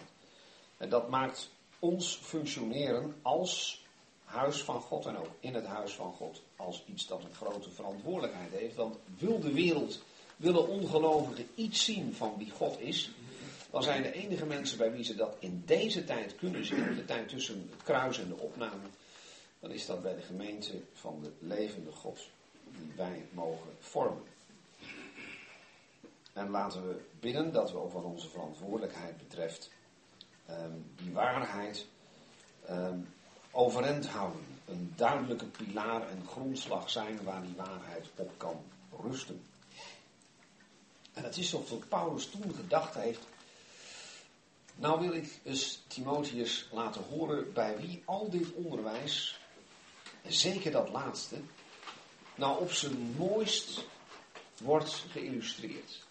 En 0.78 0.90
dat 0.90 1.10
maakt 1.10 1.50
ons 1.82 2.20
functioneren 2.24 3.16
als 3.22 3.86
huis 4.24 4.64
van 4.64 4.82
God 4.82 5.06
en 5.06 5.18
ook 5.18 5.32
in 5.40 5.54
het 5.54 5.66
huis 5.66 5.94
van 5.94 6.14
God 6.14 6.42
als 6.56 6.84
iets 6.86 7.08
dat 7.08 7.24
een 7.24 7.36
grote 7.36 7.70
verantwoordelijkheid 7.70 8.52
heeft. 8.52 8.76
Want 8.76 8.98
wil 9.18 9.40
de 9.40 9.54
wereld, 9.54 10.02
willen 10.36 10.68
ongelovigen 10.68 11.48
iets 11.56 11.84
zien 11.84 12.14
van 12.14 12.34
wie 12.38 12.52
God 12.52 12.80
is, 12.80 13.12
dan 13.72 13.84
zijn 13.84 14.02
de 14.02 14.12
enige 14.12 14.46
mensen 14.46 14.78
bij 14.78 14.92
wie 14.92 15.04
ze 15.04 15.16
dat 15.16 15.36
in 15.40 15.64
deze 15.66 16.04
tijd 16.04 16.36
kunnen 16.36 16.66
zien, 16.66 16.96
de 16.96 17.06
tijd 17.06 17.30
tussen 17.30 17.68
het 17.72 17.84
kruis 17.84 18.20
en 18.20 18.28
de 18.28 18.38
opname, 18.38 18.88
dan 19.60 19.72
is 19.72 19.86
dat 19.86 20.02
bij 20.02 20.16
de 20.16 20.22
gemeente 20.22 20.82
van 20.94 21.20
de 21.22 21.32
levende 21.40 21.92
God 21.92 22.20
die 22.64 22.92
wij 22.96 23.26
mogen 23.32 23.70
vormen. 23.80 24.24
En 26.34 26.50
laten 26.50 26.88
we 26.88 27.02
bidden 27.20 27.52
dat 27.52 27.72
we 27.72 27.78
ook 27.78 27.94
wat 27.94 28.04
onze 28.04 28.30
verantwoordelijkheid 28.30 29.18
betreft 29.18 29.70
ehm, 30.58 30.72
die 30.96 31.12
waarheid 31.12 31.86
ehm, 32.66 33.00
overeind 33.52 34.08
houden. 34.08 34.46
Een 34.66 34.94
duidelijke 34.96 35.46
pilaar 35.46 36.10
en 36.10 36.28
grondslag 36.28 36.90
zijn 36.90 37.24
waar 37.24 37.42
die 37.42 37.56
waarheid 37.56 38.10
op 38.16 38.32
kan 38.38 38.64
rusten. 39.02 39.42
En 41.14 41.24
het 41.24 41.38
is 41.38 41.56
alsof 41.56 41.88
Paulus 41.88 42.30
toen 42.30 42.56
gedacht 42.56 42.94
heeft. 42.94 43.28
Nou 44.76 45.00
wil 45.00 45.14
ik 45.14 45.40
eens 45.44 45.82
Timotheus 45.88 46.68
laten 46.72 47.04
horen 47.04 47.54
bij 47.54 47.78
wie 47.78 48.02
al 48.06 48.30
dit 48.30 48.54
onderwijs, 48.54 49.40
zeker 50.28 50.72
dat 50.72 50.90
laatste, 50.90 51.36
nou 52.36 52.62
op 52.62 52.72
zijn 52.72 53.16
mooist 53.18 53.86
wordt 54.58 55.06
geïllustreerd. 55.10 56.04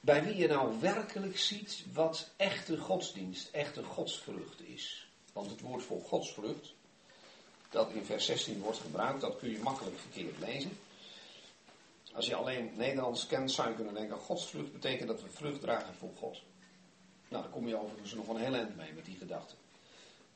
Bij 0.00 0.24
wie 0.24 0.36
je 0.36 0.48
nou 0.48 0.80
werkelijk 0.80 1.38
ziet 1.38 1.84
wat 1.92 2.30
echte 2.36 2.78
godsdienst, 2.78 3.48
echte 3.50 3.82
godsvrucht 3.82 4.60
is. 4.60 5.08
Want 5.32 5.50
het 5.50 5.60
woord 5.60 5.82
voor 5.82 6.00
godsvrucht, 6.00 6.74
dat 7.70 7.90
in 7.90 8.04
vers 8.04 8.24
16 8.24 8.60
wordt 8.60 8.78
gebruikt, 8.78 9.20
dat 9.20 9.38
kun 9.38 9.50
je 9.50 9.58
makkelijk 9.58 9.98
verkeerd 9.98 10.38
lezen. 10.38 10.78
Als 12.12 12.26
je 12.26 12.34
alleen 12.34 12.72
Nederlands 12.76 13.26
kent, 13.26 13.50
zou 13.50 13.68
je 13.68 13.74
kunnen 13.74 13.94
denken: 13.94 14.16
godsvrucht 14.16 14.72
betekent 14.72 15.08
dat 15.08 15.22
we 15.22 15.30
vrucht 15.30 15.60
dragen 15.60 15.94
voor 15.94 16.10
God. 16.18 16.42
Nou, 17.28 17.42
daar 17.42 17.52
kom 17.52 17.68
je 17.68 17.80
overigens 17.80 18.14
nog 18.14 18.28
een 18.28 18.36
heel 18.36 18.54
eind 18.54 18.76
mee 18.76 18.92
met 18.92 19.04
die 19.04 19.16
gedachte. 19.16 19.54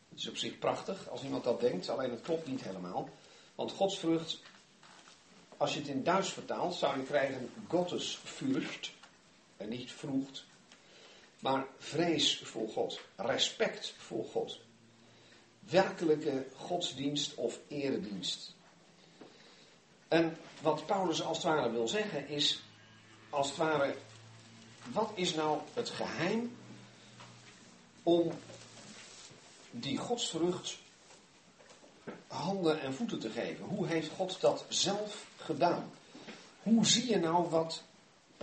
Het 0.08 0.18
is 0.18 0.28
op 0.28 0.36
zich 0.36 0.58
prachtig 0.58 1.08
als 1.08 1.22
iemand 1.22 1.44
dat 1.44 1.60
denkt, 1.60 1.88
alleen 1.88 2.10
het 2.10 2.20
klopt 2.20 2.46
niet 2.46 2.62
helemaal. 2.62 3.08
Want 3.54 3.72
godsvrucht, 3.72 4.40
als 5.56 5.72
je 5.72 5.78
het 5.78 5.88
in 5.88 6.02
Duits 6.02 6.32
vertaalt, 6.32 6.74
zou 6.74 6.98
je 6.98 7.04
krijgen 7.04 7.50
Gottesfurcht. 7.68 8.92
Niet 9.68 9.92
vroegt. 9.92 10.44
Maar 11.38 11.66
vrees 11.78 12.40
voor 12.44 12.68
God. 12.68 13.00
Respect 13.16 13.94
voor 13.98 14.24
God. 14.24 14.60
Werkelijke 15.58 16.46
godsdienst 16.56 17.34
of 17.34 17.58
eredienst. 17.68 18.54
En 20.08 20.36
wat 20.62 20.86
Paulus 20.86 21.22
als 21.22 21.36
het 21.36 21.46
ware 21.46 21.70
wil 21.70 21.88
zeggen 21.88 22.28
is, 22.28 22.62
als 23.30 23.48
het 23.48 23.56
ware, 23.56 23.94
wat 24.92 25.10
is 25.14 25.34
nou 25.34 25.60
het 25.74 25.90
geheim 25.90 26.56
om 28.02 28.32
die 29.70 29.96
godsvrucht 29.96 30.78
handen 32.26 32.80
en 32.80 32.94
voeten 32.94 33.18
te 33.18 33.30
geven? 33.30 33.64
Hoe 33.64 33.86
heeft 33.86 34.10
God 34.10 34.40
dat 34.40 34.64
zelf 34.68 35.26
gedaan? 35.36 35.90
Hoe 36.62 36.86
zie 36.86 37.08
je 37.08 37.18
nou 37.18 37.48
wat 37.48 37.82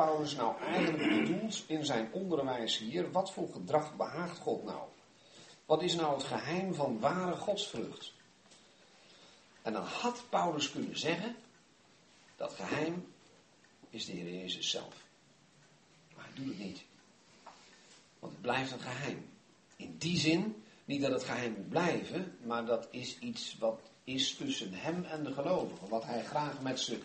Paulus 0.05 0.35
nou 0.35 0.61
eigenlijk 0.61 1.25
bedoelt 1.25 1.63
in 1.67 1.85
zijn 1.85 2.09
onderwijs 2.11 2.77
hier? 2.77 3.11
Wat 3.11 3.31
voor 3.31 3.49
gedrag 3.51 3.95
behaagt 3.95 4.37
God 4.37 4.63
nou? 4.63 4.81
Wat 5.65 5.81
is 5.81 5.95
nou 5.95 6.13
het 6.13 6.23
geheim 6.23 6.73
van 6.73 6.99
ware 6.99 7.35
godsvrucht? 7.35 8.13
En 9.61 9.73
dan 9.73 9.83
had 9.83 10.23
Paulus 10.29 10.71
kunnen 10.71 10.99
zeggen, 10.99 11.35
dat 12.35 12.53
geheim 12.53 13.13
is 13.89 14.05
de 14.05 14.11
Heer 14.11 14.33
Jezus 14.33 14.69
zelf. 14.69 15.05
Maar 16.15 16.25
hij 16.25 16.33
doet 16.33 16.47
het 16.47 16.59
niet. 16.59 16.83
Want 18.19 18.33
het 18.33 18.41
blijft 18.41 18.71
een 18.71 18.79
geheim. 18.79 19.29
In 19.75 19.97
die 19.97 20.17
zin, 20.17 20.63
niet 20.85 21.01
dat 21.01 21.11
het 21.11 21.23
geheim 21.23 21.53
moet 21.53 21.69
blijven, 21.69 22.37
maar 22.43 22.65
dat 22.65 22.87
is 22.91 23.19
iets 23.19 23.57
wat 23.57 23.81
is 24.03 24.35
tussen 24.35 24.73
hem 24.73 25.03
en 25.03 25.23
de 25.23 25.33
gelovigen. 25.33 25.89
Wat 25.89 26.03
hij 26.03 26.23
graag 26.23 26.61
met 26.61 26.79
ze 26.79 27.01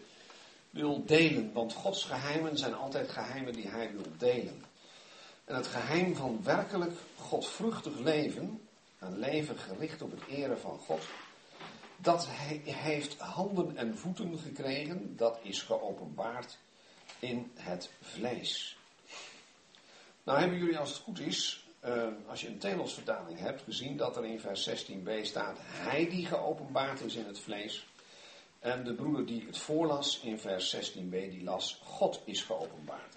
wil 0.77 1.05
delen. 1.05 1.53
Want 1.53 1.73
Gods 1.73 2.05
geheimen 2.05 2.59
zijn 2.59 2.75
altijd 2.75 3.11
geheimen 3.11 3.53
die 3.53 3.69
hij 3.69 3.93
wil 3.93 4.13
delen. 4.19 4.65
En 5.45 5.57
het 5.57 5.67
geheim 5.67 6.15
van 6.15 6.41
werkelijk 6.45 6.93
godvruchtig 7.17 7.99
leven, 7.99 8.61
een 8.99 9.19
leven 9.19 9.59
gericht 9.59 10.03
op 10.03 10.11
het 10.11 10.27
eren 10.29 10.61
van 10.61 10.79
God, 10.79 11.03
dat 11.97 12.27
hij 12.29 12.61
heeft 12.65 13.19
handen 13.19 13.77
en 13.77 13.99
voeten 13.99 14.39
gekregen, 14.39 15.17
dat 15.17 15.39
is 15.43 15.63
geopenbaard 15.63 16.59
in 17.19 17.51
het 17.55 17.91
vlees. 18.01 18.79
Nou 20.23 20.39
hebben 20.39 20.59
jullie 20.59 20.79
als 20.79 20.91
het 20.91 20.99
goed 20.99 21.21
is, 21.21 21.67
uh, 21.85 22.07
als 22.29 22.41
je 22.41 22.49
een 22.49 22.59
Telos-vertaling 22.59 23.39
hebt, 23.39 23.63
gezien 23.63 23.97
dat 23.97 24.17
er 24.17 24.25
in 24.25 24.41
vers 24.41 24.71
16b 24.71 25.23
staat, 25.23 25.59
hij 25.61 26.09
die 26.09 26.27
geopenbaard 26.27 27.01
is 27.01 27.15
in 27.15 27.27
het 27.27 27.39
vlees. 27.39 27.87
En 28.59 28.85
de 28.85 28.95
broeder 28.95 29.27
die 29.27 29.47
het 29.47 29.59
voorlas 29.59 30.21
in 30.21 30.39
vers 30.39 30.77
16b, 30.77 31.11
die 31.11 31.43
las, 31.43 31.81
God 31.85 32.21
is 32.25 32.43
geopenbaard. 32.43 33.15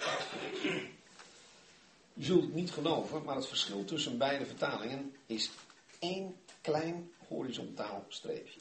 Je 2.14 2.26
zult 2.26 2.42
het 2.42 2.54
niet 2.54 2.72
geloven, 2.72 3.24
maar 3.24 3.36
het 3.36 3.48
verschil 3.48 3.86
tussen 3.86 4.18
beide 4.18 4.46
vertalingen 4.46 5.16
is 5.26 5.52
één 6.00 6.36
klein 6.62 7.12
horizontaal 7.28 8.06
streepje. 8.08 8.60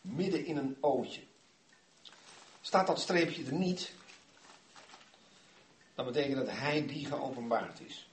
Midden 0.00 0.44
in 0.44 0.56
een 0.56 0.76
ootje. 0.80 1.22
Staat 2.60 2.86
dat 2.86 3.00
streepje 3.00 3.44
er 3.44 3.52
niet, 3.52 3.92
dan 5.94 6.04
betekent 6.04 6.36
dat 6.36 6.50
hij 6.50 6.86
die 6.86 7.06
geopenbaard 7.06 7.80
is. 7.80 8.08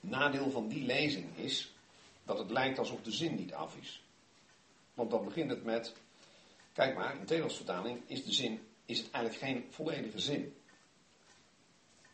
Nadeel 0.00 0.50
van 0.50 0.68
die 0.68 0.84
lezing 0.84 1.36
is 1.36 1.74
dat 2.24 2.38
het 2.38 2.50
lijkt 2.50 2.78
alsof 2.78 3.02
de 3.02 3.12
zin 3.12 3.34
niet 3.34 3.52
af 3.52 3.76
is. 3.76 4.04
Want 4.96 5.10
dan 5.10 5.24
begint 5.24 5.50
het 5.50 5.64
met, 5.64 5.92
kijk 6.72 6.96
maar, 6.96 7.16
in 7.16 7.26
de 7.26 7.50
vertaling 7.50 8.00
is 8.06 8.24
de 8.24 8.32
zin, 8.32 8.60
is 8.84 8.98
het 8.98 9.10
eigenlijk 9.10 9.44
geen 9.44 9.66
volledige 9.70 10.18
zin. 10.18 10.56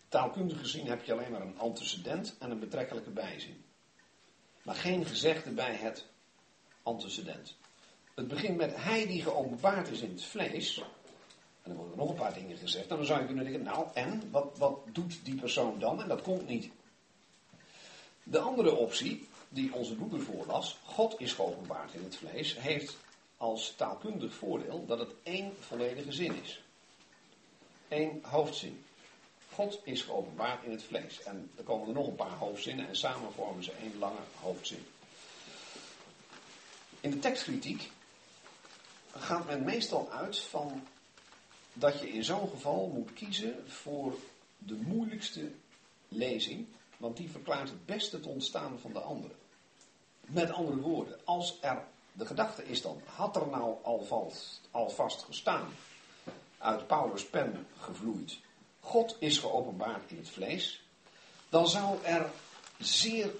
Taalkundig 0.08 0.58
gezien 0.58 0.86
heb 0.86 1.04
je 1.04 1.12
alleen 1.12 1.30
maar 1.30 1.40
een 1.40 1.58
antecedent 1.58 2.36
en 2.38 2.50
een 2.50 2.58
betrekkelijke 2.58 3.10
bijzin. 3.10 3.64
Maar 4.62 4.74
geen 4.74 5.06
gezegde 5.06 5.50
bij 5.50 5.74
het 5.74 6.06
antecedent. 6.82 7.56
Het 8.14 8.28
begint 8.28 8.56
met 8.56 8.76
hij 8.76 9.06
die 9.06 9.22
geopenbaard 9.22 9.88
is 9.88 10.00
in 10.00 10.10
het 10.10 10.24
vlees. 10.24 10.78
En 10.78 10.84
dan 11.62 11.74
worden 11.74 11.92
er 11.92 11.98
nog 11.98 12.08
een 12.08 12.16
paar 12.16 12.34
dingen 12.34 12.56
gezegd. 12.56 12.88
En 12.88 12.96
dan 12.96 13.06
zou 13.06 13.20
je 13.20 13.26
kunnen 13.26 13.44
denken, 13.44 13.62
nou 13.62 13.86
en, 13.94 14.30
wat, 14.30 14.58
wat 14.58 14.78
doet 14.92 15.24
die 15.24 15.34
persoon 15.34 15.78
dan? 15.78 16.02
En 16.02 16.08
dat 16.08 16.22
komt 16.22 16.46
niet. 16.46 16.70
De 18.22 18.38
andere 18.38 18.74
optie, 18.74 19.28
die 19.52 19.72
onze 19.74 19.94
broeder 19.94 20.20
voorlas, 20.20 20.78
God 20.84 21.20
is 21.20 21.32
geopenbaard 21.32 21.94
in 21.94 22.04
het 22.04 22.16
vlees, 22.16 22.58
heeft 22.58 22.96
als 23.36 23.74
taalkundig 23.76 24.34
voordeel 24.34 24.86
dat 24.86 24.98
het 24.98 25.10
één 25.22 25.52
volledige 25.60 26.12
zin 26.12 26.42
is. 26.42 26.62
Eén 27.88 28.20
hoofdzin. 28.22 28.84
God 29.52 29.80
is 29.84 30.02
geopenbaard 30.02 30.64
in 30.64 30.70
het 30.70 30.82
vlees. 30.82 31.22
En 31.22 31.50
er 31.56 31.62
komen 31.62 31.88
er 31.88 31.94
nog 31.94 32.06
een 32.06 32.14
paar 32.14 32.36
hoofdzinnen 32.36 32.88
en 32.88 32.96
samen 32.96 33.32
vormen 33.32 33.64
ze 33.64 33.72
één 33.72 33.98
lange 33.98 34.20
hoofdzin. 34.40 34.86
In 37.00 37.10
de 37.10 37.18
tekstkritiek 37.18 37.90
gaat 39.16 39.46
men 39.46 39.64
meestal 39.64 40.10
uit 40.10 40.38
van 40.38 40.86
dat 41.72 42.00
je 42.00 42.12
in 42.12 42.24
zo'n 42.24 42.48
geval 42.48 42.90
moet 42.94 43.12
kiezen 43.12 43.70
voor 43.70 44.14
de 44.58 44.74
moeilijkste 44.74 45.50
lezing, 46.08 46.66
want 46.96 47.16
die 47.16 47.30
verklaart 47.30 47.68
het 47.68 47.86
beste 47.86 48.16
het 48.16 48.26
ontstaan 48.26 48.78
van 48.78 48.92
de 48.92 49.00
andere. 49.00 49.32
Met 50.32 50.52
andere 50.52 50.76
woorden, 50.76 51.20
als 51.24 51.58
er, 51.60 51.84
de 52.12 52.26
gedachte 52.26 52.64
is 52.64 52.82
dan, 52.82 53.00
had 53.04 53.36
er 53.36 53.46
nou 53.46 53.76
alvast, 54.70 55.24
gestaan, 55.24 55.68
uit 56.58 56.86
Paulus' 56.86 57.26
pen 57.26 57.66
gevloeid, 57.78 58.38
God 58.80 59.16
is 59.18 59.38
geopenbaard 59.38 60.10
in 60.10 60.16
het 60.16 60.28
vlees, 60.28 60.84
dan 61.48 61.68
zou 61.68 62.04
er 62.04 62.30
zeer 62.78 63.30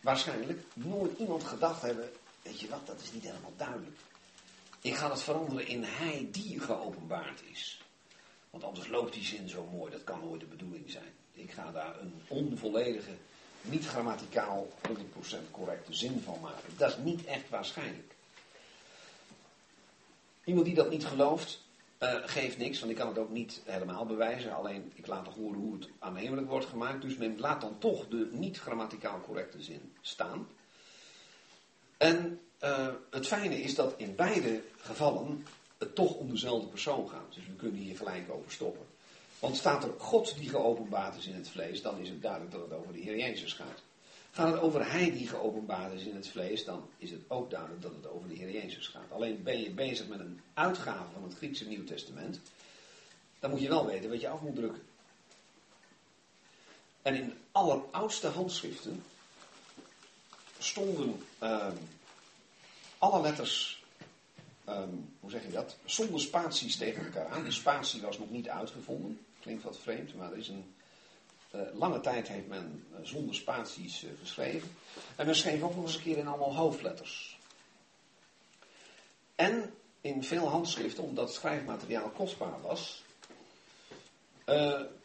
waarschijnlijk 0.00 0.62
nooit 0.74 1.18
iemand 1.18 1.44
gedacht 1.44 1.82
hebben, 1.82 2.10
weet 2.42 2.60
je 2.60 2.68
wat, 2.68 2.86
dat 2.86 3.00
is 3.00 3.12
niet 3.12 3.24
helemaal 3.24 3.54
duidelijk. 3.56 3.96
Ik 4.80 4.94
ga 4.94 5.10
het 5.10 5.22
veranderen 5.22 5.66
in 5.66 5.82
hij 5.84 6.28
die 6.30 6.60
geopenbaard 6.60 7.42
is. 7.50 7.82
Want 8.50 8.64
anders 8.64 8.88
loopt 8.88 9.12
die 9.12 9.24
zin 9.24 9.48
zo 9.48 9.68
mooi, 9.72 9.90
dat 9.90 10.04
kan 10.04 10.20
nooit 10.20 10.40
de 10.40 10.46
bedoeling 10.46 10.90
zijn. 10.90 11.14
Ik 11.32 11.50
ga 11.50 11.70
daar 11.70 12.00
een 12.00 12.22
onvolledige, 12.28 13.16
niet 13.70 13.86
grammaticaal 13.86 14.68
100% 14.88 15.50
correcte 15.50 15.94
zin 15.94 16.20
van 16.24 16.40
maken. 16.40 16.76
Dat 16.76 16.90
is 16.90 16.96
niet 16.96 17.24
echt 17.24 17.48
waarschijnlijk. 17.48 18.14
Iemand 20.44 20.66
die 20.66 20.74
dat 20.74 20.90
niet 20.90 21.06
gelooft, 21.06 21.60
uh, 22.02 22.14
geeft 22.24 22.58
niks, 22.58 22.78
want 22.78 22.90
ik 22.90 22.96
kan 22.96 23.08
het 23.08 23.18
ook 23.18 23.30
niet 23.30 23.60
helemaal 23.64 24.06
bewijzen. 24.06 24.54
Alleen 24.54 24.92
ik 24.94 25.06
laat 25.06 25.24
toch 25.24 25.34
horen 25.34 25.58
hoe 25.58 25.74
het 25.74 25.88
aannemelijk 25.98 26.48
wordt 26.48 26.66
gemaakt. 26.66 27.02
Dus 27.02 27.16
men 27.16 27.40
laat 27.40 27.60
dan 27.60 27.78
toch 27.78 28.08
de 28.08 28.28
niet 28.32 28.58
grammaticaal 28.58 29.20
correcte 29.20 29.62
zin 29.62 29.92
staan. 30.00 30.48
En 31.96 32.40
uh, 32.62 32.88
het 33.10 33.26
fijne 33.26 33.60
is 33.60 33.74
dat 33.74 33.94
in 33.96 34.14
beide 34.14 34.62
gevallen 34.76 35.46
het 35.78 35.94
toch 35.94 36.14
om 36.14 36.30
dezelfde 36.30 36.68
persoon 36.68 37.08
gaat. 37.08 37.34
Dus 37.34 37.46
we 37.46 37.54
kunnen 37.54 37.80
hier 37.80 37.96
gelijk 37.96 38.30
over 38.30 38.50
stoppen. 38.50 38.86
Want 39.38 39.56
staat 39.56 39.84
er 39.84 39.90
God 39.98 40.36
die 40.38 40.48
geopenbaard 40.48 41.16
is 41.16 41.26
in 41.26 41.34
het 41.34 41.48
vlees, 41.48 41.82
dan 41.82 41.98
is 41.98 42.08
het 42.08 42.22
duidelijk 42.22 42.52
dat 42.52 42.60
het 42.60 42.72
over 42.72 42.92
de 42.92 42.98
Heer 42.98 43.18
Jezus 43.18 43.52
gaat. 43.52 43.82
Gaat 44.30 44.52
het 44.52 44.60
over 44.60 44.90
Hij 44.90 45.10
die 45.10 45.28
geopenbaard 45.28 45.92
is 45.92 46.04
in 46.04 46.14
het 46.14 46.28
vlees, 46.28 46.64
dan 46.64 46.88
is 46.98 47.10
het 47.10 47.20
ook 47.28 47.50
duidelijk 47.50 47.82
dat 47.82 47.94
het 47.94 48.08
over 48.08 48.28
de 48.28 48.34
Heer 48.34 48.50
Jezus 48.50 48.86
gaat. 48.86 49.12
Alleen 49.12 49.42
ben 49.42 49.60
je 49.60 49.70
bezig 49.70 50.08
met 50.08 50.20
een 50.20 50.40
uitgave 50.54 51.12
van 51.12 51.22
het 51.22 51.34
Griekse 51.34 51.66
Nieuw 51.66 51.84
Testament, 51.84 52.40
dan 53.38 53.50
moet 53.50 53.60
je 53.60 53.68
wel 53.68 53.86
weten 53.86 54.10
wat 54.10 54.20
je 54.20 54.28
af 54.28 54.40
moet 54.40 54.54
drukken. 54.54 54.82
En 57.02 57.14
in 57.14 57.34
alleroudste 57.52 58.26
handschriften 58.26 59.02
stonden 60.58 61.22
uh, 61.42 61.68
alle 62.98 63.20
letters, 63.20 63.84
um, 64.68 65.14
hoe 65.20 65.30
zeg 65.30 65.42
je 65.42 65.50
dat, 65.50 65.76
zonder 65.84 66.20
spaties 66.20 66.76
tegen 66.76 67.04
elkaar 67.04 67.28
aan. 67.28 67.44
De 67.44 67.50
spatie 67.50 68.00
was 68.00 68.18
nog 68.18 68.30
niet 68.30 68.48
uitgevonden, 68.48 69.25
klinkt 69.46 69.64
wat 69.64 69.78
vreemd, 69.78 70.14
maar 70.14 70.32
er 70.32 70.38
is 70.38 70.48
een 70.48 70.74
uh, 71.54 71.60
lange 71.74 72.00
tijd 72.00 72.28
heeft 72.28 72.46
men 72.46 72.86
uh, 72.92 72.98
zonder 73.02 73.34
spaties 73.34 74.04
uh, 74.04 74.10
geschreven. 74.20 74.76
En 75.16 75.26
men 75.26 75.36
schreef 75.36 75.62
ook 75.62 75.74
nog 75.74 75.84
eens 75.84 75.94
een 75.94 76.02
keer 76.02 76.18
in 76.18 76.26
allemaal 76.26 76.54
hoofdletters. 76.54 77.38
En 79.34 79.74
in 80.00 80.24
veel 80.24 80.48
handschriften, 80.48 81.02
omdat 81.04 81.34
schrijfmateriaal 81.34 82.08
kostbaar 82.08 82.60
was, 82.60 83.02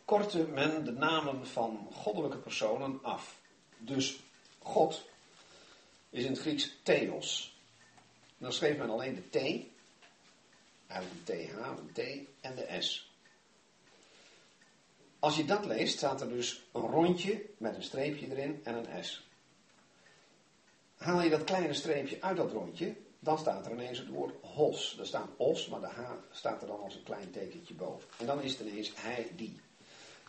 kortte 0.05 0.47
men 0.47 0.85
de 0.85 0.91
namen 0.91 1.47
van 1.47 1.87
goddelijke 1.93 2.37
personen 2.37 2.99
af. 3.03 3.39
Dus 3.77 4.19
God 4.59 5.03
is 6.09 6.23
in 6.23 6.31
het 6.31 6.39
Grieks 6.39 6.75
theos. 6.83 7.55
Dan 8.37 8.53
schreef 8.53 8.77
men 8.77 8.89
alleen 8.89 9.15
de 9.15 9.29
T, 9.29 9.35
eigenlijk 10.87 11.29
een 11.29 11.47
TH, 11.47 11.67
een 11.67 11.91
T 11.93 11.99
en 12.41 12.55
de 12.55 12.81
S. 12.81 13.10
Als 15.21 15.35
je 15.35 15.45
dat 15.45 15.65
leest, 15.65 15.97
staat 15.97 16.21
er 16.21 16.29
dus 16.29 16.63
een 16.73 16.81
rondje 16.81 17.45
met 17.57 17.75
een 17.75 17.83
streepje 17.83 18.29
erin 18.31 18.59
en 18.63 18.75
een 18.75 19.03
S. 19.03 19.27
Haal 20.97 21.21
je 21.21 21.29
dat 21.29 21.43
kleine 21.43 21.73
streepje 21.73 22.21
uit 22.21 22.37
dat 22.37 22.51
rondje, 22.51 22.95
dan 23.19 23.37
staat 23.37 23.65
er 23.65 23.71
ineens 23.71 23.97
het 23.97 24.07
woord 24.07 24.33
hos. 24.41 24.97
Er 24.99 25.05
staat 25.05 25.27
os, 25.37 25.67
maar 25.67 25.79
de 25.79 25.87
H 25.87 26.11
staat 26.31 26.61
er 26.61 26.67
dan 26.67 26.81
als 26.81 26.95
een 26.95 27.03
klein 27.03 27.31
tekentje 27.31 27.73
boven. 27.73 28.09
En 28.19 28.25
dan 28.25 28.41
is 28.41 28.57
het 28.57 28.67
ineens 28.67 28.91
hij, 28.95 29.31
die. 29.35 29.59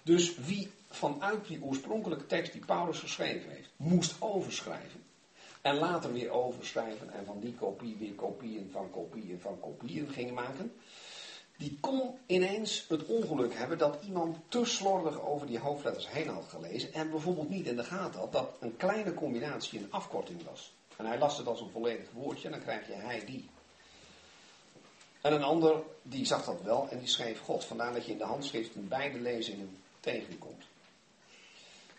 Dus 0.03 0.37
wie 0.37 0.71
vanuit 0.91 1.47
die 1.47 1.63
oorspronkelijke 1.63 2.27
tekst 2.27 2.53
die 2.53 2.65
Paulus 2.65 2.99
geschreven 2.99 3.51
heeft, 3.51 3.71
moest 3.77 4.17
overschrijven. 4.19 5.05
En 5.61 5.75
later 5.75 6.13
weer 6.13 6.31
overschrijven 6.31 7.13
en 7.13 7.25
van 7.25 7.41
die 7.41 7.55
kopie 7.55 7.97
weer 7.97 8.15
kopieën 8.15 8.71
van 8.73 8.91
kopieën 8.91 9.41
van 9.41 9.61
kopieën 9.61 10.09
gingen 10.09 10.35
maken 10.35 10.73
die 11.57 11.79
kon 11.81 12.19
ineens 12.27 12.85
het 12.89 13.07
ongeluk 13.07 13.55
hebben 13.55 13.79
dat 13.79 13.99
iemand 14.05 14.37
te 14.49 14.65
slordig 14.65 15.21
over 15.21 15.47
die 15.47 15.59
hoofdletters 15.59 16.09
heen 16.09 16.29
had 16.29 16.45
gelezen 16.49 16.93
en 16.93 17.11
bijvoorbeeld 17.11 17.49
niet 17.49 17.67
in 17.67 17.77
de 17.77 17.85
gaten 17.85 18.21
had 18.21 18.33
dat 18.33 18.57
een 18.61 18.77
kleine 18.77 19.15
combinatie 19.15 19.79
een 19.79 19.93
afkorting 19.93 20.45
was. 20.45 20.73
En 20.97 21.07
hij 21.07 21.19
las 21.19 21.39
het 21.39 21.47
als 21.47 21.61
een 21.61 21.71
volledig 21.71 22.11
woordje 22.13 22.45
en 22.45 22.51
dan 22.51 22.63
krijg 22.63 22.87
je 22.87 22.93
hij 22.93 23.25
die. 23.25 23.49
En 25.21 25.33
een 25.33 25.43
ander 25.43 25.83
die 26.03 26.25
zag 26.25 26.45
dat 26.45 26.63
wel 26.63 26.89
en 26.91 26.99
die 26.99 27.09
schreef 27.09 27.41
God. 27.41 27.65
Vandaar 27.65 27.93
dat 27.93 28.07
je 28.07 28.13
in 28.13 28.19
de 28.19 28.25
handschrift 28.25 28.75
in 28.75 28.89
beide 28.89 29.21
lezingen 29.21 29.77
tegenkomt. 30.01 30.65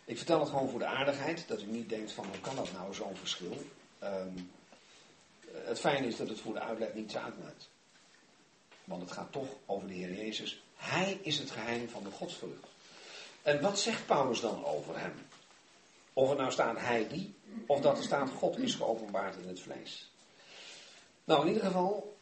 Ik 0.06 0.18
vertel 0.18 0.40
het 0.40 0.50
gewoon 0.50 0.70
voor 0.70 0.80
de 0.80 0.86
aardigheid, 0.86 1.48
dat 1.48 1.62
u 1.62 1.66
niet 1.66 1.90
denkt 1.90 2.12
van 2.12 2.26
hoe 2.26 2.40
kan 2.40 2.56
dat 2.56 2.72
nou 2.74 2.94
zo'n 2.94 3.16
verschil. 3.16 3.58
Um, 4.04 4.52
het 5.54 5.80
fijne 5.80 6.08
is 6.08 6.18
dat 6.18 6.30
het 6.30 6.40
voor 6.40 6.54
de 6.54 6.60
uitleg 6.60 6.94
niets 6.94 7.18
uitmaakt. 7.18 7.70
Want 8.84 9.02
het 9.02 9.12
gaat 9.12 9.32
toch 9.32 9.48
over 9.66 9.88
de 9.88 9.94
Heer 9.94 10.14
Jezus. 10.14 10.62
Hij 10.76 11.20
is 11.22 11.38
het 11.38 11.52
geheim 11.52 11.90
van 11.90 12.04
de 12.04 12.12
godsvrucht. 12.12 12.68
En 13.42 13.62
wat 13.62 13.80
zegt 13.80 14.06
Paulus 14.06 14.40
dan 14.40 14.66
over 14.66 15.00
hem? 15.00 15.14
Of 16.14 16.30
er 16.30 16.36
nou 16.36 16.52
staat 16.52 16.80
hij 16.80 17.08
die, 17.08 17.36
of 17.66 17.82
dat 17.82 17.98
er 17.98 18.04
staat 18.04 18.30
God 18.30 18.58
is 18.58 18.76
geopenbaard 18.76 19.36
in 19.36 19.48
het 19.48 19.60
vlees. 19.60 20.12
Nou, 21.24 21.42
in 21.42 21.48
ieder 21.48 21.64
geval, 21.64 22.16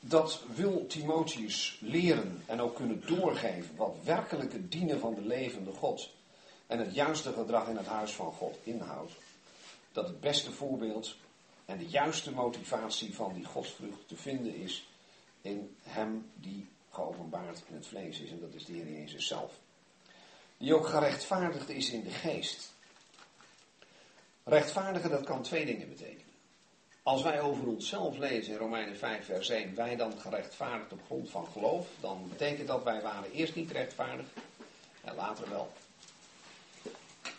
dat 0.00 0.42
wil 0.54 0.86
Timotheus 0.86 1.78
leren 1.80 2.42
en 2.46 2.60
ook 2.60 2.76
kunnen 2.76 3.06
doorgeven 3.06 3.76
wat 3.76 3.96
werkelijk 4.04 4.52
het 4.52 4.72
dienen 4.72 5.00
van 5.00 5.14
de 5.14 5.20
levende 5.20 5.72
God 5.72 6.10
en 6.66 6.78
het 6.78 6.94
juiste 6.94 7.32
gedrag 7.32 7.68
in 7.68 7.76
het 7.76 7.86
huis 7.86 8.12
van 8.12 8.32
God 8.32 8.58
inhoudt. 8.62 9.12
Dat 9.92 10.06
het 10.06 10.20
beste 10.20 10.52
voorbeeld 10.52 11.16
en 11.64 11.78
de 11.78 11.88
juiste 11.88 12.32
motivatie 12.32 13.14
van 13.14 13.34
die 13.34 13.44
godsvrucht 13.44 14.08
te 14.08 14.16
vinden 14.16 14.54
is 14.54 14.88
in 15.40 15.76
hem 15.82 16.30
die 16.34 16.68
geopenbaard 16.90 17.62
in 17.68 17.74
het 17.74 17.86
vlees 17.86 18.20
is. 18.20 18.30
En 18.30 18.40
dat 18.40 18.54
is 18.54 18.64
de 18.64 18.72
Heer 18.72 18.92
Jezus 18.92 19.26
zelf. 19.26 19.52
Die 20.56 20.74
ook 20.74 20.86
gerechtvaardigd 20.86 21.68
is 21.68 21.90
in 21.90 22.02
de 22.02 22.10
geest. 22.10 22.72
Rechtvaardigen, 24.44 25.10
dat 25.10 25.24
kan 25.24 25.42
twee 25.42 25.66
dingen 25.66 25.88
betekenen. 25.88 26.28
Als 27.02 27.22
wij 27.22 27.40
over 27.40 27.66
onszelf 27.66 28.16
lezen 28.16 28.52
in 28.52 28.58
Romeinen 28.58 28.96
5, 28.96 29.24
vers 29.24 29.48
1, 29.48 29.74
wij 29.74 29.96
dan 29.96 30.18
gerechtvaardigd 30.18 30.92
op 30.92 31.00
grond 31.06 31.30
van 31.30 31.46
geloof, 31.46 31.88
dan 32.00 32.28
betekent 32.28 32.68
dat 32.68 32.84
wij 32.84 33.02
waren 33.02 33.30
eerst 33.30 33.54
niet 33.54 33.70
rechtvaardig 33.70 34.26
en 35.04 35.14
later 35.14 35.48
wel. 35.48 35.72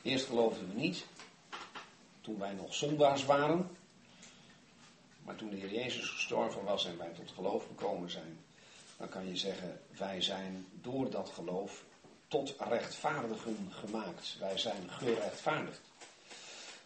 Eerst 0.02 0.26
geloofden 0.26 0.68
we 0.68 0.80
niet, 0.80 1.06
toen 2.22 2.40
wij 2.40 2.54
nog 2.54 2.74
zondaars 2.74 3.26
waren, 3.26 3.70
maar 5.24 5.36
toen 5.36 5.50
de 5.50 5.56
Heer 5.56 5.74
Jezus 5.74 6.10
gestorven 6.10 6.64
was 6.64 6.86
en 6.86 6.98
wij 6.98 7.10
tot 7.10 7.32
geloof 7.32 7.66
gekomen 7.66 8.12
zijn, 8.12 8.40
dan 8.98 9.10
kan 9.10 9.28
je 9.28 9.38
zeggen, 9.38 9.82
wij 9.98 10.22
zijn 10.22 10.66
door 10.82 11.10
dat 11.10 11.32
geloof 11.34 11.84
tot 12.28 12.56
rechtvaardigen 12.58 13.68
gemaakt. 13.70 14.36
Wij 14.40 14.58
zijn 14.58 14.90
gerechtvaardigd. 14.90 15.82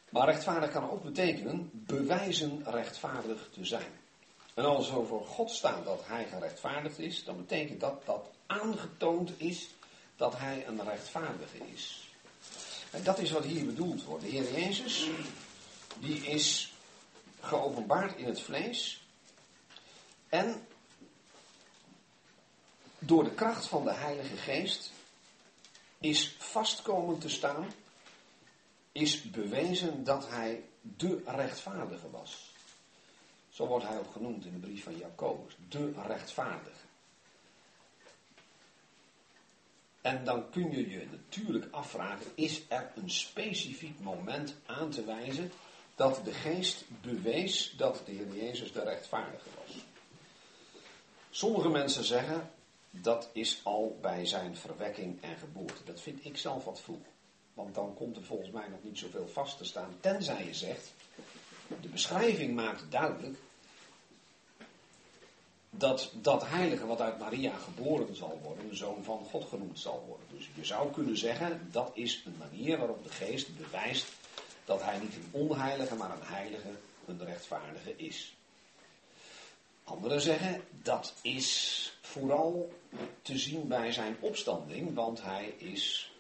Maar 0.10 0.26
rechtvaardig 0.26 0.72
kan 0.72 0.90
ook 0.90 1.04
betekenen 1.04 1.70
bewijzen 1.74 2.64
rechtvaardig 2.66 3.50
te 3.54 3.66
zijn. 3.66 3.92
En 4.54 4.66
als 4.66 4.90
er 4.90 5.06
voor 5.06 5.26
God 5.26 5.52
staat 5.52 5.86
dat 5.86 6.02
hij 6.06 6.26
gerechtvaardigd 6.26 7.00
is, 7.00 7.24
dan 7.24 7.38
betekent 7.38 7.80
dat 7.80 8.06
dat 8.06 8.30
aangetoond 8.46 9.32
is 9.38 9.70
dat 10.16 10.38
hij 10.38 10.68
een 10.68 10.84
rechtvaardige 10.84 11.58
is. 11.74 12.10
En 12.92 13.04
dat 13.04 13.20
is 13.20 13.32
wat 13.32 13.44
hier 13.44 13.66
bedoeld 13.66 14.04
wordt. 14.04 14.24
De 14.24 14.30
Heer 14.30 14.54
Jezus, 14.54 15.10
die 16.00 16.26
is 16.26 16.74
geopenbaard 17.46 18.18
in 18.18 18.26
het 18.26 18.41
vlees. 18.41 19.08
En 20.30 20.68
door 23.00 23.24
de 23.24 23.34
kracht 23.34 23.68
van 23.68 23.84
de 23.84 23.93
Heilige 23.93 24.38
Geest 24.38 24.91
is 26.00 26.36
vastkomen 26.39 27.20
te 27.20 27.30
staan, 27.30 27.68
is 28.91 29.22
bewezen 29.22 30.04
dat 30.04 30.30
hij 30.30 30.64
de 30.82 31.22
rechtvaardige 31.26 32.10
was. 32.10 32.54
Zo 33.50 33.68
wordt 33.68 33.86
hij 33.86 33.98
ook 33.98 34.12
genoemd 34.12 34.46
in 34.46 34.54
de 34.54 34.60
brief 34.60 34.84
van 34.84 34.98
Jacobus, 34.98 35.58
de 35.70 35.93
rechtvaardige. 36.08 36.86
En 40.02 40.24
dan 40.24 40.50
kun 40.50 40.72
je 40.72 40.89
je 40.89 41.08
natuurlijk 41.12 41.68
afvragen, 41.72 42.32
is 42.36 42.62
er 42.68 42.91
een 42.96 43.10
specifiek 43.10 44.00
moment 44.00 44.56
aan 44.66 44.89
te 44.89 45.04
wijzen 45.04 45.52
dat 45.96 46.22
de 46.24 46.34
geest 46.34 46.84
bewees 47.02 47.74
dat 47.78 48.02
de 48.06 48.12
Heer 48.12 48.36
Jezus 48.36 48.72
de 48.72 48.84
rechtvaardige 48.84 49.50
was. 49.58 49.76
Sommige 51.30 51.70
mensen 51.70 52.04
zeggen 52.04 52.52
dat 52.91 53.30
is 53.34 53.62
al 53.64 53.98
bij 54.02 54.26
zijn 54.26 54.58
verwekking 54.58 55.22
en 55.22 55.38
geboorte. 55.38 55.84
Dat 55.86 56.02
vind 56.02 56.26
ik 56.26 56.38
zelf 56.38 56.66
wat 56.66 56.82
vroeg. 56.82 57.06
Want 57.54 57.76
dan 57.76 57.93
komt 57.93 58.16
er 58.16 58.24
volgens 58.24 58.52
mij 58.52 58.68
nog 58.68 58.84
niet 58.84 58.98
zoveel 58.98 59.28
vast 59.28 59.58
te 59.58 59.66
staan. 59.66 59.98
Tenzij 60.00 60.46
je 60.46 60.54
zegt, 60.54 60.93
de 61.82 61.88
beschrijving 61.88 62.56
maakt 62.56 62.91
duidelijk 62.91 63.38
dat 65.70 66.12
dat 66.22 66.48
heilige 66.48 66.86
wat 66.86 67.02
uit 67.02 67.20
Maria 67.20 67.58
geboren 67.58 68.16
zal 68.16 68.39
worden, 68.43 68.70
de 68.70 68.76
zoon 68.76 69.04
van 69.04 69.26
God 69.30 69.46
genoemd 69.46 69.80
zal 69.80 70.04
worden. 70.08 70.28
Dus 70.30 70.50
je 70.56 70.66
zou 70.66 70.91
kunnen 70.91 71.18
zeggen, 71.18 71.68
dat 71.72 71.91
is 71.93 72.24
een 72.26 72.38
manier 72.38 72.78
waarop 72.78 73.04
de 73.04 73.10
geest 73.10 73.58
bewijst 73.58 74.06
dat 74.66 74.84
hij 74.84 74.97
niet 74.97 75.16
een 75.16 75.30
onheilige, 75.32 75.95
maar 75.95 76.11
een 76.11 76.28
heilige, 76.28 76.70
een 77.05 77.26
rechtvaardige 77.26 77.95
is. 77.95 78.36
Anderen 79.84 80.22
zeggen 80.22 80.63
dat 80.82 81.13
is 81.22 81.93
vooral 82.01 82.74
te 83.22 83.38
zien 83.38 83.68
bij 83.68 83.91
zijn 83.91 84.18
opstanding, 84.20 84.93
want 84.93 85.22
hij 85.22 85.45
is 85.57 86.11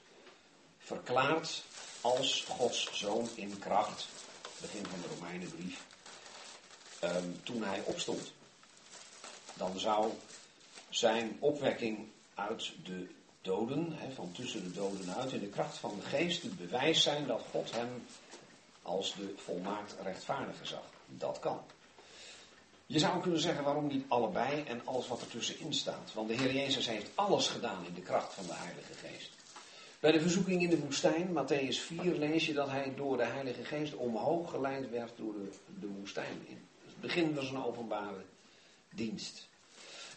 verklaard 0.77 1.63
als 2.01 2.45
Gods 2.49 2.89
zoon 2.93 3.29
in 3.35 3.59
kracht, 3.59 4.07
begin 4.61 4.85
van 4.85 5.01
de 5.01 5.07
Romeinenbrief, 5.15 5.85
um, 7.03 7.39
toen 7.43 7.63
hij 7.63 7.81
opstond. 7.85 8.33
dan 9.53 9.79
zou 9.79 10.11
zijn 10.89 11.37
opwekking 11.39 12.07
uit 12.35 12.71
de 12.83 13.14
doden, 13.45 13.93
hè, 13.93 14.11
van 14.11 14.31
tussen 14.31 14.63
de 14.63 14.71
doden 14.71 15.15
uit, 15.15 15.31
in 15.31 15.39
de 15.39 15.47
kracht 15.47 15.77
van 15.77 15.93
de 15.95 16.05
geest 16.05 16.41
het 16.41 16.57
bewijs 16.57 17.03
zijn 17.03 17.27
dat 17.27 17.41
God 17.51 17.71
hem 17.71 18.05
als 18.81 19.15
de 19.15 19.33
volmaakt 19.37 19.95
rechtvaardige 20.03 20.65
zag. 20.65 20.83
Dat 21.07 21.39
kan. 21.39 21.61
Je 22.85 22.99
zou 22.99 23.21
kunnen 23.21 23.39
zeggen 23.39 23.63
waarom 23.63 23.87
niet 23.87 24.05
allebei 24.07 24.63
en 24.63 24.81
alles 24.85 25.07
wat 25.07 25.21
ertussenin 25.21 25.73
staat. 25.73 26.13
Want 26.13 26.27
de 26.27 26.33
Heer 26.33 26.53
Jezus 26.53 26.87
heeft 26.87 27.09
alles 27.15 27.47
gedaan 27.47 27.85
in 27.85 27.93
de 27.93 28.01
kracht 28.01 28.33
van 28.33 28.45
de 28.45 28.53
Heilige 28.53 28.93
Geest. 28.93 29.31
Bij 29.99 30.11
de 30.11 30.21
verzoeking 30.21 30.61
in 30.61 30.69
de 30.69 30.79
woestijn, 30.79 31.27
Matthäus 31.27 31.79
4, 31.79 32.17
lees 32.17 32.45
je 32.45 32.53
dat 32.53 32.69
hij 32.69 32.93
door 32.95 33.17
de 33.17 33.25
Heilige 33.25 33.63
Geest 33.63 33.95
omhoog 33.95 34.49
geleid 34.49 34.89
werd 34.89 35.11
door 35.17 35.33
de, 35.33 35.51
de 35.79 35.87
woestijn 35.87 36.41
in. 36.47 36.67
Het 36.85 36.99
begin 36.99 37.35
van 37.35 37.45
zijn 37.45 37.63
openbare 37.63 38.25
dienst. 38.89 39.47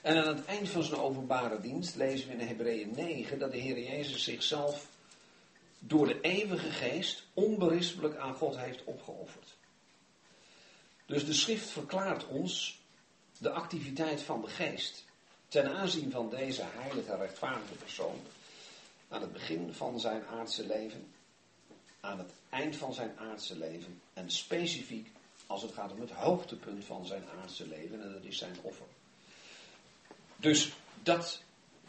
En 0.02 0.16
aan 0.16 0.36
het 0.36 0.44
eind 0.44 0.68
van 0.68 0.82
zijn 0.82 1.00
openbare 1.00 1.60
dienst 1.60 1.96
lezen 1.96 2.28
we 2.28 2.34
in 2.34 2.46
Hebreeën 2.46 2.92
9 2.94 3.38
dat 3.38 3.52
de 3.52 3.58
Heer 3.58 3.78
Jezus 3.78 4.24
zichzelf 4.24 4.86
door 5.78 6.06
de 6.06 6.20
eeuwige 6.20 6.70
geest 6.70 7.22
onberispelijk 7.34 8.16
aan 8.16 8.34
God 8.34 8.56
heeft 8.56 8.84
opgeofferd. 8.84 9.56
Dus 11.06 11.26
de 11.26 11.32
schrift 11.32 11.68
verklaart 11.68 12.26
ons 12.26 12.80
de 13.38 13.50
activiteit 13.50 14.22
van 14.22 14.40
de 14.40 14.48
geest 14.48 15.04
ten 15.48 15.76
aanzien 15.76 16.10
van 16.10 16.30
deze 16.30 16.62
heilige 16.64 17.16
rechtvaardige 17.16 17.74
persoon 17.74 18.20
aan 19.08 19.20
het 19.20 19.32
begin 19.32 19.74
van 19.74 20.00
zijn 20.00 20.26
aardse 20.26 20.66
leven, 20.66 21.14
aan 22.00 22.18
het 22.18 22.30
eind 22.48 22.76
van 22.76 22.94
zijn 22.94 23.18
aardse 23.18 23.58
leven 23.58 24.00
en 24.12 24.30
specifiek 24.30 25.10
als 25.46 25.62
het 25.62 25.72
gaat 25.72 25.92
om 25.92 26.00
het 26.00 26.10
hoogtepunt 26.10 26.84
van 26.84 27.06
zijn 27.06 27.24
aardse 27.40 27.66
leven 27.66 28.02
en 28.02 28.12
dat 28.12 28.24
is 28.24 28.38
zijn 28.38 28.56
offer. 28.62 28.86
Dus 30.40 30.72
dat 31.02 31.42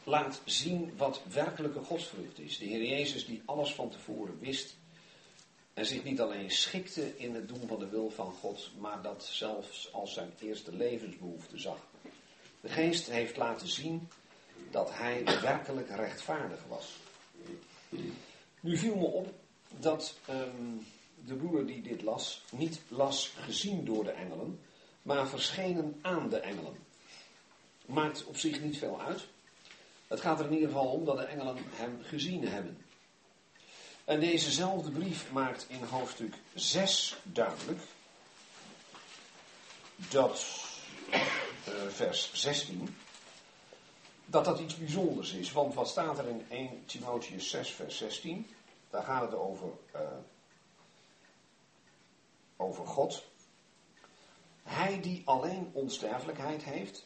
laat 0.04 0.42
zien 0.46 0.94
wat 0.98 1.22
werkelijke 1.34 1.80
godsvrucht 1.80 2.40
is. 2.40 2.58
De 2.58 2.66
Heer 2.66 2.86
Jezus 2.86 3.26
die 3.26 3.42
alles 3.46 3.74
van 3.74 3.90
tevoren 3.90 4.40
wist 4.40 4.78
en 5.74 5.86
zich 5.86 6.04
niet 6.04 6.22
alleen 6.22 6.52
schikte 6.52 7.18
in 7.18 7.36
het 7.36 7.48
doen 7.48 7.68
van 7.68 7.80
de 7.80 7.88
wil 7.88 8.10
van 8.10 8.32
God, 8.32 8.72
maar 8.78 9.02
dat 9.02 9.26
zelfs 9.26 9.94
als 9.94 10.14
zijn 10.14 10.34
eerste 10.40 10.76
levensbehoefte 10.76 11.58
zag. 11.58 11.78
De 12.62 12.70
geest 12.70 13.10
heeft 13.10 13.38
laten 13.38 13.68
zien 13.68 14.10
dat 14.72 14.90
hij 14.94 15.24
werkelijk 15.42 15.90
rechtvaardig 15.90 16.60
was. 16.68 16.96
Nu 18.60 18.78
viel 18.78 18.96
me 18.96 19.06
op 19.06 19.34
dat 19.80 20.18
ehm, 20.26 20.78
de 21.26 21.36
broeder 21.36 21.66
die 21.66 21.82
dit 21.82 22.02
las, 22.02 22.44
niet 22.52 22.82
las 22.88 23.34
gezien 23.36 23.86
door 23.86 24.04
de 24.04 24.12
engelen, 24.12 24.60
maar 25.02 25.28
verschenen 25.28 26.00
aan 26.02 26.30
de 26.30 26.40
engelen. 26.40 26.89
Maakt 27.90 28.26
op 28.26 28.38
zich 28.38 28.62
niet 28.62 28.78
veel 28.78 29.02
uit. 29.02 29.28
Het 30.08 30.22
gaat 30.22 30.40
er 30.40 30.46
in 30.46 30.54
ieder 30.54 30.68
geval 30.68 30.88
om 30.88 31.06
dat 31.06 31.18
de 31.18 31.24
engelen 31.24 31.58
hem 31.70 32.00
gezien 32.04 32.48
hebben. 32.48 32.86
En 34.04 34.20
dezezelfde 34.20 34.92
brief 34.92 35.32
maakt 35.32 35.66
in 35.68 35.84
hoofdstuk 35.84 36.34
6 36.54 37.18
duidelijk 37.24 37.80
dat, 39.96 40.46
uh, 41.10 41.18
vers 41.90 42.34
16, 42.34 42.98
dat 44.26 44.46
dat 44.46 44.60
iets 44.60 44.78
bijzonders 44.78 45.32
is. 45.32 45.52
Want 45.52 45.74
wat 45.74 45.90
staat 45.90 46.18
er 46.18 46.28
in 46.28 46.46
1 46.50 46.86
Timotheus 46.86 47.50
6, 47.50 47.72
vers 47.72 47.98
16? 47.98 48.48
Daar 48.90 49.04
gaat 49.04 49.22
het 49.22 49.34
over, 49.34 49.70
uh, 49.96 50.02
over 52.58 52.88
God. 52.88 53.24
Hij 54.64 55.02
die 55.02 55.22
alleen 55.26 55.70
onsterfelijkheid 55.74 56.64
heeft, 56.64 57.06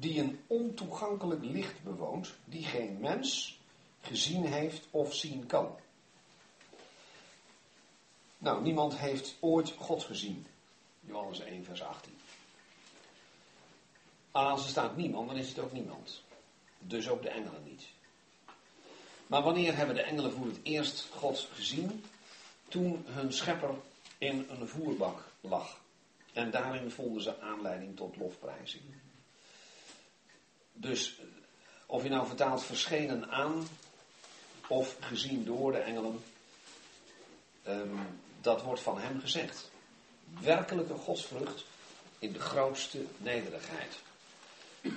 die 0.00 0.20
een 0.20 0.40
ontoegankelijk 0.46 1.44
licht 1.44 1.82
bewoont, 1.82 2.34
die 2.44 2.64
geen 2.64 2.98
mens 3.00 3.58
gezien 4.00 4.44
heeft 4.44 4.86
of 4.90 5.14
zien 5.14 5.46
kan. 5.46 5.76
Nou, 8.38 8.62
niemand 8.62 8.96
heeft 8.96 9.36
ooit 9.40 9.74
God 9.78 10.02
gezien. 10.02 10.46
Johannes 11.00 11.40
1, 11.40 11.64
vers 11.64 11.82
18. 11.82 12.12
Als 14.30 14.62
er 14.62 14.70
staat 14.70 14.96
niemand, 14.96 15.28
dan 15.28 15.36
is 15.36 15.48
het 15.48 15.58
ook 15.58 15.72
niemand. 15.72 16.22
Dus 16.78 17.08
ook 17.08 17.22
de 17.22 17.28
engelen 17.28 17.64
niet. 17.64 17.86
Maar 19.26 19.42
wanneer 19.42 19.76
hebben 19.76 19.94
de 19.94 20.02
engelen 20.02 20.32
voor 20.32 20.46
het 20.46 20.60
eerst 20.62 21.08
God 21.14 21.48
gezien? 21.52 22.04
Toen 22.68 23.04
hun 23.06 23.32
schepper 23.32 23.74
in 24.18 24.46
een 24.48 24.68
voerbak 24.68 25.24
lag. 25.40 25.80
En 26.32 26.50
daarin 26.50 26.90
vonden 26.90 27.22
ze 27.22 27.40
aanleiding 27.40 27.96
tot 27.96 28.16
lofprijzing. 28.16 28.82
Dus 30.80 31.20
of 31.86 32.02
je 32.02 32.08
nou 32.08 32.26
vertaalt 32.26 32.62
verschenen 32.62 33.30
aan 33.30 33.68
of 34.68 34.96
gezien 35.00 35.44
door 35.44 35.72
de 35.72 35.78
engelen, 35.78 36.24
um, 37.68 38.20
dat 38.40 38.62
wordt 38.62 38.80
van 38.80 38.98
hem 38.98 39.20
gezegd. 39.20 39.70
Werkelijke 40.40 40.94
godsvrucht 40.94 41.64
in 42.18 42.32
de 42.32 42.40
grootste 42.40 43.04
nederigheid. 43.16 43.98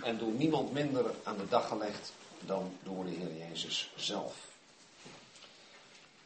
En 0.04 0.18
door 0.18 0.32
niemand 0.32 0.72
minder 0.72 1.06
aan 1.24 1.38
de 1.38 1.48
dag 1.48 1.68
gelegd 1.68 2.14
dan 2.40 2.78
door 2.84 3.04
de 3.04 3.12
Heer 3.12 3.50
Jezus 3.50 3.92
zelf. 3.96 4.36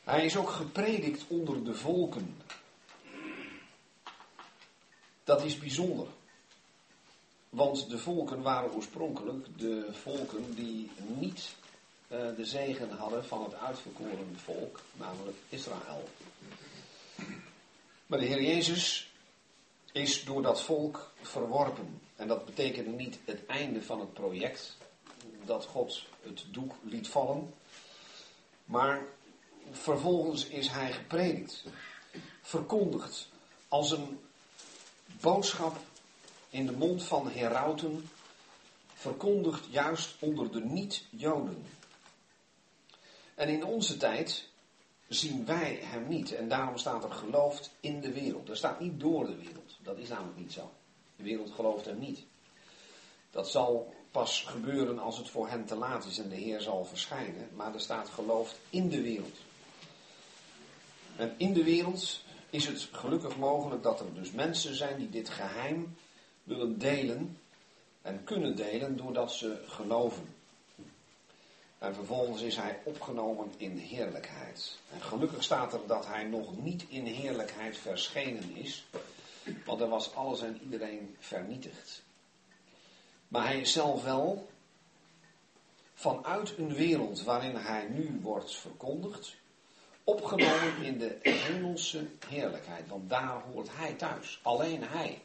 Hij 0.04 0.26
is 0.26 0.38
ook 0.38 0.50
gepredikt 0.50 1.24
onder 1.28 1.64
de 1.64 1.76
volken. 1.76 2.42
Dat 5.24 5.44
is 5.44 5.60
bijzonder. 5.60 6.08
Want 7.56 7.90
de 7.90 7.98
volken 7.98 8.42
waren 8.42 8.74
oorspronkelijk 8.74 9.48
de 9.58 9.88
volken 9.92 10.56
die 10.56 10.92
niet 11.20 11.56
uh, 12.08 12.36
de 12.36 12.46
zegen 12.46 12.92
hadden 12.92 13.26
van 13.26 13.44
het 13.44 13.54
uitverkoren 13.54 14.38
volk, 14.44 14.80
namelijk 14.94 15.38
Israël. 15.50 16.10
Maar 18.06 18.20
de 18.20 18.26
Heer 18.26 18.42
Jezus 18.42 19.12
is 19.92 20.24
door 20.24 20.42
dat 20.42 20.62
volk 20.62 21.12
verworpen. 21.22 22.02
En 22.16 22.28
dat 22.28 22.46
betekende 22.46 22.90
niet 22.90 23.20
het 23.26 23.46
einde 23.46 23.82
van 23.82 24.00
het 24.00 24.14
project, 24.14 24.78
dat 25.46 25.66
God 25.66 26.04
het 26.22 26.46
doek 26.52 26.74
liet 26.82 27.08
vallen. 27.08 27.54
Maar 28.66 29.06
vervolgens 29.72 30.46
is 30.46 30.68
hij 30.68 30.92
gepredikt, 30.92 31.64
verkondigd 32.42 33.28
als 33.68 33.92
een 33.92 34.20
boodschap 35.22 35.78
in 36.56 36.66
de 36.66 36.72
mond 36.72 37.04
van 37.04 37.30
herauten, 37.32 38.10
verkondigd 38.94 39.66
juist 39.70 40.16
onder 40.20 40.52
de 40.52 40.62
niet-Joden. 40.62 41.66
En 43.36 43.50
in 43.50 43.66
onze 43.66 43.98
tijd 43.98 44.50
zien 45.08 45.46
wij 45.46 45.80
hem 45.82 46.08
niet. 46.08 46.32
En 46.32 46.50
daarom 46.50 46.78
staat 46.78 47.04
er 47.04 47.12
geloofd 47.12 47.72
in 47.80 48.02
de 48.02 48.12
wereld. 48.12 48.50
Er 48.50 48.58
staat 48.58 48.80
niet 48.80 49.00
door 49.00 49.26
de 49.26 49.36
wereld. 49.36 49.78
Dat 49.82 49.98
is 49.98 50.10
namelijk 50.10 50.38
niet 50.38 50.54
zo. 50.54 50.72
De 51.16 51.24
wereld 51.24 51.52
gelooft 51.52 51.86
hem 51.86 52.00
niet. 52.00 52.24
Dat 53.32 53.50
zal 53.50 53.94
pas 54.12 54.42
gebeuren 54.42 55.00
als 55.00 55.18
het 55.18 55.30
voor 55.30 55.50
hen 55.50 55.66
te 55.66 55.76
laat 55.76 56.06
is 56.06 56.18
en 56.18 56.30
de 56.30 56.36
Heer 56.36 56.62
zal 56.62 56.86
verschijnen. 56.86 57.50
Maar 57.56 57.74
er 57.74 57.82
staat 57.82 58.10
geloofd 58.10 58.60
in 58.70 58.90
de 58.90 59.02
wereld. 59.02 59.38
En 61.16 61.34
in 61.38 61.54
de 61.54 61.64
wereld 61.64 62.22
is 62.50 62.66
het 62.66 62.90
gelukkig 62.92 63.38
mogelijk 63.38 63.84
dat 63.84 64.00
er 64.00 64.14
dus 64.14 64.32
mensen 64.32 64.76
zijn 64.76 64.98
die 64.98 65.10
dit 65.10 65.30
geheim 65.30 65.96
willen 66.46 66.78
delen 66.78 67.38
en 68.02 68.24
kunnen 68.24 68.56
delen 68.56 68.98
doordat 68.98 69.32
ze 69.32 69.64
geloven. 69.68 70.34
En 71.78 71.96
vervolgens 71.96 72.42
is 72.42 72.56
hij 72.56 72.80
opgenomen 72.84 73.54
in 73.58 73.78
heerlijkheid. 73.78 74.78
En 74.94 75.02
gelukkig 75.02 75.44
staat 75.44 75.74
er 75.74 75.88
dat 75.88 76.06
hij 76.06 76.24
nog 76.24 76.64
niet 76.64 76.86
in 76.88 77.06
heerlijkheid 77.06 77.78
verschenen 77.78 78.56
is, 78.56 78.86
want 79.66 79.82
er 79.82 79.90
was 79.90 80.14
alles 80.14 80.42
en 80.42 80.60
iedereen 80.64 81.16
vernietigd. 81.20 82.04
Maar 83.28 83.46
hij 83.46 83.60
is 83.60 83.72
zelf 83.72 84.04
wel 84.04 84.48
vanuit 85.94 86.58
een 86.58 86.74
wereld 86.74 87.24
waarin 87.24 87.56
hij 87.56 87.88
nu 87.90 88.20
wordt 88.22 88.56
verkondigd, 88.56 89.36
opgenomen 90.04 90.84
in 90.84 90.98
de 90.98 91.18
hemelse 91.22 92.08
heerlijkheid. 92.28 92.88
Want 92.88 93.10
daar 93.10 93.42
hoort 93.52 93.68
hij 93.72 93.94
thuis. 93.94 94.40
Alleen 94.44 94.84
hij. 94.84 95.22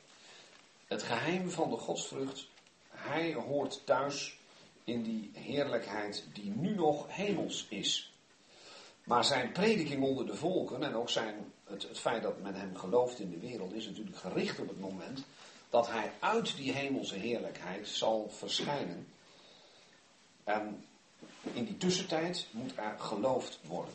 Het 0.90 1.02
geheim 1.02 1.50
van 1.50 1.70
de 1.70 1.76
godsvrucht, 1.76 2.48
hij 2.88 3.34
hoort 3.34 3.86
thuis 3.86 4.38
in 4.84 5.02
die 5.02 5.30
heerlijkheid 5.34 6.24
die 6.32 6.50
nu 6.50 6.74
nog 6.74 7.06
hemels 7.08 7.66
is. 7.68 8.14
Maar 9.04 9.24
zijn 9.24 9.52
prediking 9.52 10.02
onder 10.02 10.26
de 10.26 10.34
volken 10.34 10.82
en 10.82 10.94
ook 10.94 11.10
zijn, 11.10 11.52
het, 11.64 11.82
het 11.82 11.98
feit 11.98 12.22
dat 12.22 12.40
men 12.40 12.54
hem 12.54 12.76
gelooft 12.76 13.18
in 13.18 13.30
de 13.30 13.38
wereld 13.38 13.72
is 13.72 13.86
natuurlijk 13.86 14.16
gericht 14.16 14.58
op 14.58 14.68
het 14.68 14.80
moment 14.80 15.24
dat 15.68 15.88
hij 15.88 16.12
uit 16.18 16.56
die 16.56 16.72
hemelse 16.72 17.14
heerlijkheid 17.14 17.88
zal 17.88 18.30
verschijnen. 18.30 19.06
En 20.44 20.84
in 21.52 21.64
die 21.64 21.76
tussentijd 21.76 22.46
moet 22.50 22.72
er 22.76 22.94
geloofd 22.98 23.58
worden. 23.66 23.94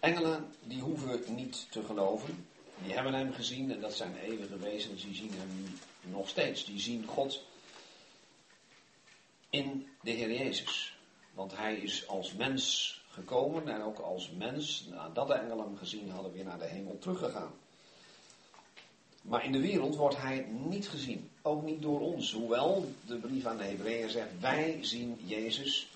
Engelen 0.00 0.54
die 0.62 0.80
hoeven 0.80 1.34
niet 1.34 1.66
te 1.70 1.82
geloven. 1.82 2.46
Die 2.84 2.94
hebben 2.94 3.14
hem 3.14 3.32
gezien 3.32 3.70
en 3.72 3.80
dat 3.80 3.94
zijn 3.94 4.16
eeuwige 4.16 4.58
wezens, 4.58 5.02
die 5.02 5.14
zien 5.14 5.32
hem 5.32 5.78
nog 6.00 6.28
steeds. 6.28 6.64
Die 6.64 6.80
zien 6.80 7.06
God 7.06 7.42
in 9.50 9.88
de 10.02 10.10
Heer 10.10 10.32
Jezus. 10.32 10.98
Want 11.34 11.56
hij 11.56 11.76
is 11.76 12.08
als 12.08 12.32
mens 12.32 12.94
gekomen 13.10 13.68
en 13.68 13.82
ook 13.82 13.98
als 13.98 14.30
mens, 14.30 14.86
nadat 14.90 15.26
de 15.26 15.34
engelen 15.34 15.64
hem 15.64 15.76
gezien 15.76 16.10
hadden, 16.10 16.32
weer 16.32 16.44
naar 16.44 16.58
de 16.58 16.66
hemel 16.66 16.98
teruggegaan. 16.98 17.52
Maar 19.22 19.44
in 19.44 19.52
de 19.52 19.60
wereld 19.60 19.96
wordt 19.96 20.16
hij 20.16 20.46
niet 20.68 20.88
gezien. 20.88 21.30
Ook 21.42 21.62
niet 21.62 21.82
door 21.82 22.00
ons. 22.00 22.32
Hoewel 22.32 22.92
de 23.06 23.16
brief 23.16 23.46
aan 23.46 23.56
de 23.56 23.64
Hebreeën 23.64 24.10
zegt, 24.10 24.40
wij 24.40 24.78
zien 24.80 25.18
Jezus. 25.24 25.88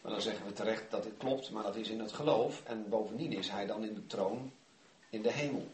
Maar 0.00 0.12
dan 0.12 0.20
zeggen 0.20 0.46
we 0.46 0.52
terecht 0.52 0.90
dat 0.90 1.02
dit 1.02 1.16
klopt, 1.16 1.50
maar 1.50 1.62
dat 1.62 1.76
is 1.76 1.88
in 1.88 2.00
het 2.00 2.12
geloof. 2.12 2.62
En 2.64 2.88
bovendien 2.88 3.32
is 3.32 3.48
hij 3.48 3.66
dan 3.66 3.84
in 3.84 3.94
de 3.94 4.06
troon 4.06 4.52
in 5.10 5.22
de 5.22 5.32
hemel. 5.32 5.66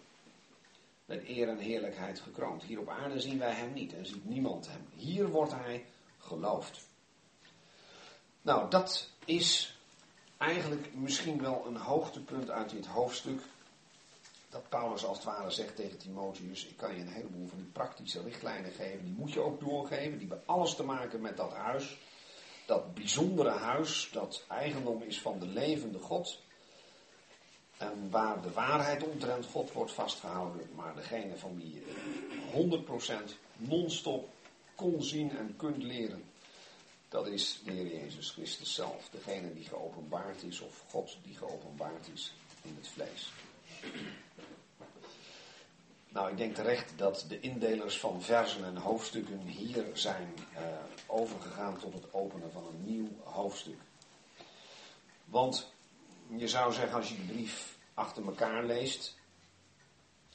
Met 1.11 1.29
eer 1.29 1.49
en 1.49 1.59
heerlijkheid 1.59 2.21
gekroond. 2.21 2.63
Hier 2.63 2.81
op 2.81 2.89
aarde 2.89 3.21
zien 3.21 3.39
wij 3.39 3.53
hem 3.53 3.73
niet 3.73 3.95
en 3.95 4.07
ziet 4.07 4.25
niemand 4.25 4.69
hem. 4.69 4.87
Hier 4.95 5.29
wordt 5.29 5.53
hij 5.53 5.85
geloofd. 6.19 6.87
Nou, 8.43 8.71
dat 8.71 9.11
is 9.25 9.79
eigenlijk 10.39 10.95
misschien 10.95 11.41
wel 11.41 11.67
een 11.67 11.77
hoogtepunt 11.77 12.51
uit 12.51 12.71
dit 12.71 12.87
hoofdstuk. 12.87 13.41
Dat 14.49 14.69
Paulus 14.69 15.05
als 15.05 15.17
het 15.17 15.27
ware 15.27 15.51
zegt 15.51 15.77
tegen 15.77 15.99
Timotheus: 15.99 16.67
Ik 16.67 16.77
kan 16.77 16.95
je 16.95 17.01
een 17.01 17.13
heleboel 17.13 17.47
van 17.49 17.59
die 17.59 17.71
praktische 17.73 18.23
richtlijnen 18.23 18.73
geven. 18.73 19.05
Die 19.05 19.15
moet 19.19 19.33
je 19.33 19.41
ook 19.41 19.61
doorgeven. 19.61 20.19
Die 20.19 20.29
hebben 20.29 20.47
alles 20.47 20.75
te 20.75 20.85
maken 20.85 21.21
met 21.21 21.37
dat 21.37 21.53
huis. 21.53 21.99
Dat 22.67 22.95
bijzondere 22.95 23.51
huis, 23.51 24.11
dat 24.13 24.45
eigendom 24.49 25.03
is 25.03 25.21
van 25.21 25.39
de 25.39 25.47
levende 25.47 25.99
God. 25.99 26.43
En 27.81 28.11
waar 28.11 28.43
de 28.43 28.53
waarheid 28.53 29.03
omtrent 29.03 29.47
God 29.47 29.73
wordt 29.73 29.93
vastgehouden. 29.93 30.71
Maar 30.75 30.95
degene 30.95 31.37
van 31.37 31.57
wie 31.57 31.75
je 31.75 31.83
100% 33.27 33.35
non-stop 33.57 34.29
kon 34.75 35.03
zien 35.03 35.37
en 35.37 35.55
kunt 35.57 35.83
leren. 35.83 36.25
Dat 37.09 37.27
is 37.27 37.61
de 37.65 37.73
Heer 37.73 37.87
Jezus 37.87 38.31
Christus 38.31 38.75
zelf. 38.75 39.09
Degene 39.11 39.55
die 39.55 39.65
geopenbaard 39.65 40.43
is, 40.43 40.61
of 40.61 40.85
God 40.89 41.17
die 41.23 41.37
geopenbaard 41.37 42.09
is 42.15 42.33
in 42.63 42.77
het 42.79 42.89
vlees. 42.89 43.33
Nou, 46.09 46.31
ik 46.31 46.37
denk 46.37 46.55
terecht 46.55 46.93
dat 46.97 47.25
de 47.29 47.41
indelers 47.41 47.99
van 47.99 48.23
versen 48.23 48.65
en 48.65 48.77
hoofdstukken 48.77 49.41
hier 49.41 49.85
zijn 49.93 50.35
uh, 50.53 50.59
overgegaan 51.07 51.79
tot 51.79 51.93
het 51.93 52.15
openen 52.15 52.53
van 52.53 52.67
een 52.67 52.85
nieuw 52.85 53.09
hoofdstuk. 53.23 53.79
Want 55.25 55.73
je 56.37 56.49
zou 56.49 56.73
zeggen, 56.73 56.97
als 56.97 57.09
je 57.09 57.17
de 57.17 57.33
brief 57.33 57.79
achter 57.95 58.25
elkaar 58.25 58.65
leest, 58.65 59.19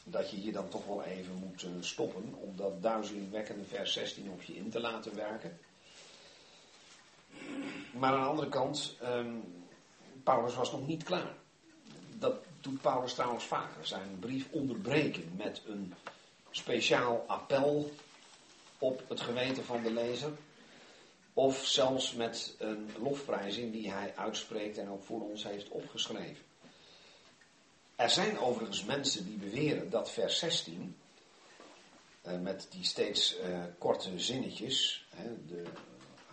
dat 0.04 0.30
je 0.32 0.38
hier 0.38 0.54
dan 0.54 0.70
toch 0.70 0.86
wel 0.86 1.04
even 1.04 1.34
moet 1.34 1.64
uh, 1.64 1.70
stoppen 1.80 2.34
om 2.34 2.56
dat 2.56 2.82
duizelingwekkende 2.82 3.64
vers 3.64 3.94
16 3.94 4.30
op 4.30 4.42
je 4.42 4.56
in 4.56 4.70
te 4.70 4.80
laten 4.80 5.16
werken. 5.16 5.60
Maar 7.92 8.14
aan 8.14 8.22
de 8.22 8.28
andere 8.30 8.50
kant, 8.50 8.98
um, 9.04 9.44
Paulus 10.24 10.56
was 10.56 10.72
nog 10.72 10.88
niet 10.88 11.04
klaar. 11.04 11.34
Dat 12.20 12.36
doet 12.62 12.82
Paulus 12.82 13.14
trouwens 13.14 13.44
vaker. 13.44 13.88
Zijn 13.88 14.20
brief 14.20 14.48
onderbreken 14.52 15.32
met 15.36 15.62
een 15.68 15.94
speciaal 16.52 17.24
appel 17.28 17.92
op 18.78 19.04
het 19.10 19.22
geweten 19.22 19.66
van 19.66 19.84
de 19.84 19.92
lezer. 19.92 20.32
Of 21.38 21.66
zelfs 21.66 22.14
met 22.14 22.56
een 22.58 22.90
lofprijzing 23.00 23.72
die 23.72 23.92
hij 23.92 24.14
uitspreekt 24.16 24.78
en 24.78 24.90
ook 24.90 25.04
voor 25.04 25.22
ons 25.22 25.44
heeft 25.44 25.70
opgeschreven. 25.70 26.44
Er 27.96 28.10
zijn 28.10 28.40
overigens 28.40 28.84
mensen 28.84 29.26
die 29.26 29.38
beweren 29.38 29.90
dat 29.90 30.12
vers 30.12 30.40
16, 30.40 30.98
eh, 32.22 32.40
met 32.40 32.68
die 32.70 32.84
steeds 32.84 33.38
eh, 33.38 33.64
korte 33.78 34.20
zinnetjes, 34.20 35.08
de 35.48 35.64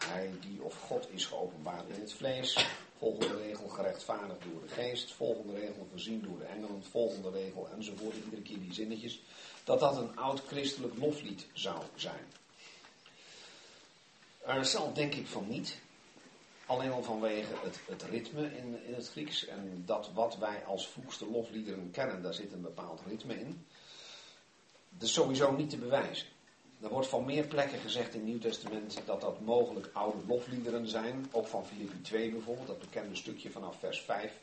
hij 0.05 0.31
die 0.41 0.63
of 0.63 0.81
God 0.81 1.09
is 1.11 1.25
geopenbaard 1.25 1.89
in 1.89 2.01
het 2.01 2.13
vlees. 2.13 2.67
Volgende 2.99 3.37
regel 3.37 3.69
gerechtvaardigd 3.69 4.43
door 4.43 4.63
de 4.63 4.69
geest. 4.69 5.13
Volgende 5.13 5.55
regel 5.55 5.87
voorzien 5.91 6.23
door 6.23 6.39
de 6.39 6.45
engelen. 6.45 6.85
Volgende 6.91 7.31
regel 7.31 7.69
enzovoort. 7.69 8.15
Iedere 8.25 8.43
keer 8.43 8.61
die 8.61 8.75
zinnetjes. 8.75 9.23
Dat 9.65 9.81
dat 9.81 9.97
een 9.97 10.17
oud 10.17 10.41
christelijk 10.47 10.99
loflied 10.99 11.47
zou 11.53 11.83
zijn. 11.95 12.27
Er 14.47 14.65
zal 14.65 14.93
denk 14.93 15.15
ik 15.15 15.27
van 15.27 15.49
niet. 15.49 15.79
Alleen 16.67 16.91
al 16.91 17.03
vanwege 17.03 17.53
het, 17.63 17.81
het 17.87 18.03
ritme 18.03 18.57
in, 18.57 18.85
in 18.87 18.95
het 18.95 19.09
Grieks. 19.09 19.47
En 19.47 19.83
dat 19.87 20.11
wat 20.15 20.37
wij 20.37 20.65
als 20.65 20.89
vroegste 20.89 21.31
lofliederen 21.31 21.91
kennen, 21.91 22.23
daar 22.23 22.35
zit 22.35 22.53
een 22.53 22.63
bepaald 22.63 23.01
ritme 23.07 23.41
in. 23.41 23.67
Dat 24.89 25.09
is 25.09 25.13
sowieso 25.13 25.53
niet 25.53 25.71
te 25.71 25.79
bewijzen. 25.79 26.27
Er 26.83 26.89
wordt 26.89 27.09
van 27.09 27.25
meer 27.25 27.47
plekken 27.47 27.79
gezegd 27.79 28.15
in 28.15 28.21
het 28.21 28.29
Nieuw 28.29 28.39
Testament 28.39 29.03
dat 29.05 29.21
dat 29.21 29.41
mogelijk 29.41 29.91
oude 29.93 30.27
lofliederen 30.27 30.89
zijn. 30.89 31.29
Ook 31.33 31.47
van 31.47 31.67
Filippi 31.67 32.01
2 32.01 32.31
bijvoorbeeld, 32.31 32.67
dat 32.67 32.79
bekende 32.79 33.17
stukje 33.17 33.51
vanaf 33.51 33.79
vers 33.79 34.01
5. 34.01 34.41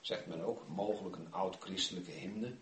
Zegt 0.00 0.26
men 0.26 0.40
ook, 0.40 0.62
mogelijk 0.68 1.16
een 1.16 1.32
oud-christelijke 1.32 2.10
hymne. 2.10 2.52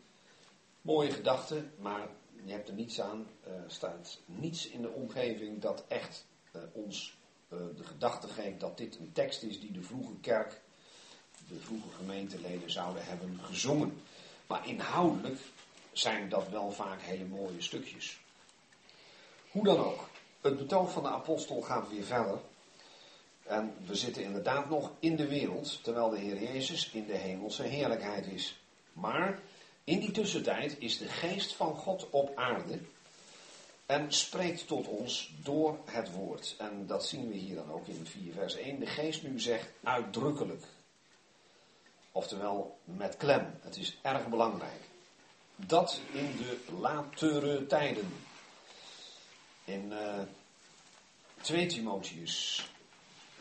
Mooie 0.82 1.10
gedachte, 1.10 1.64
maar 1.78 2.08
je 2.44 2.52
hebt 2.52 2.68
er 2.68 2.74
niets 2.74 3.00
aan. 3.00 3.26
Er 3.44 3.64
staat 3.66 4.18
niets 4.26 4.68
in 4.68 4.82
de 4.82 4.90
omgeving 4.90 5.60
dat 5.60 5.84
echt 5.88 6.26
ons 6.72 7.14
uh, 7.48 7.58
de 7.76 7.84
gedachte 7.84 8.28
geeft 8.28 8.60
dat 8.60 8.76
dit 8.76 8.98
een 8.98 9.12
tekst 9.12 9.42
is 9.42 9.60
die 9.60 9.72
de 9.72 9.82
vroege 9.82 10.14
kerk, 10.20 10.60
de 11.48 11.58
vroege 11.60 11.88
gemeenteleden 11.96 12.70
zouden 12.70 13.04
hebben 13.04 13.38
gezongen. 13.42 14.00
Maar 14.46 14.68
inhoudelijk 14.68 15.40
zijn 15.92 16.28
dat 16.28 16.48
wel 16.48 16.70
vaak 16.70 17.00
hele 17.00 17.24
mooie 17.24 17.62
stukjes. 17.62 18.20
Hoe 19.50 19.64
dan 19.64 19.78
ook, 19.78 20.08
het 20.40 20.56
betoog 20.56 20.92
van 20.92 21.02
de 21.02 21.08
apostel 21.08 21.60
gaat 21.60 21.90
weer 21.90 22.04
verder. 22.04 22.40
En 23.42 23.74
we 23.86 23.94
zitten 23.94 24.22
inderdaad 24.22 24.68
nog 24.68 24.90
in 24.98 25.16
de 25.16 25.28
wereld, 25.28 25.82
terwijl 25.82 26.10
de 26.10 26.18
Heer 26.18 26.42
Jezus 26.42 26.90
in 26.90 27.06
de 27.06 27.16
hemelse 27.16 27.62
heerlijkheid 27.62 28.26
is. 28.26 28.60
Maar 28.92 29.40
in 29.84 30.00
die 30.00 30.10
tussentijd 30.10 30.76
is 30.78 30.98
de 30.98 31.08
geest 31.08 31.54
van 31.54 31.74
God 31.74 32.10
op 32.10 32.36
aarde 32.36 32.78
en 33.92 34.12
spreekt 34.12 34.66
tot 34.66 34.86
ons 34.86 35.32
door 35.42 35.78
het 35.84 36.12
woord. 36.12 36.54
En 36.58 36.86
dat 36.86 37.06
zien 37.06 37.28
we 37.28 37.34
hier 37.34 37.54
dan 37.54 37.72
ook 37.72 37.86
in 37.86 38.06
4 38.06 38.32
vers 38.32 38.54
1. 38.54 38.78
De 38.78 38.86
geest 38.86 39.22
nu 39.22 39.40
zegt 39.40 39.68
uitdrukkelijk. 39.82 40.64
Oftewel 42.12 42.78
met 42.84 43.16
klem. 43.16 43.58
Het 43.60 43.76
is 43.76 43.98
erg 44.02 44.28
belangrijk. 44.28 44.80
Dat 45.56 46.00
in 46.12 46.36
de 46.36 46.58
latere 46.80 47.66
tijden. 47.66 48.14
In 49.64 49.92
uh, 49.92 50.20
2 51.40 51.66
Timotheus, 51.66 52.66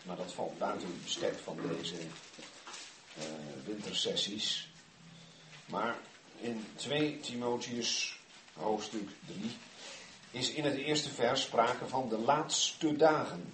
maar 0.03 0.15
dat 0.15 0.33
valt 0.33 0.57
buiten 0.57 0.87
het 0.87 1.03
bestek 1.03 1.39
van 1.39 1.57
deze 1.67 1.95
uh, 1.95 3.23
wintersessies. 3.65 4.69
Maar 5.65 5.97
in 6.37 6.65
2 6.75 7.19
Timotheus, 7.19 8.19
hoofdstuk 8.53 9.09
3, 9.25 9.51
is 10.31 10.51
in 10.51 10.63
het 10.63 10.75
eerste 10.75 11.09
vers 11.09 11.41
sprake 11.41 11.87
van 11.87 12.09
de 12.09 12.17
laatste 12.17 12.95
dagen. 12.95 13.53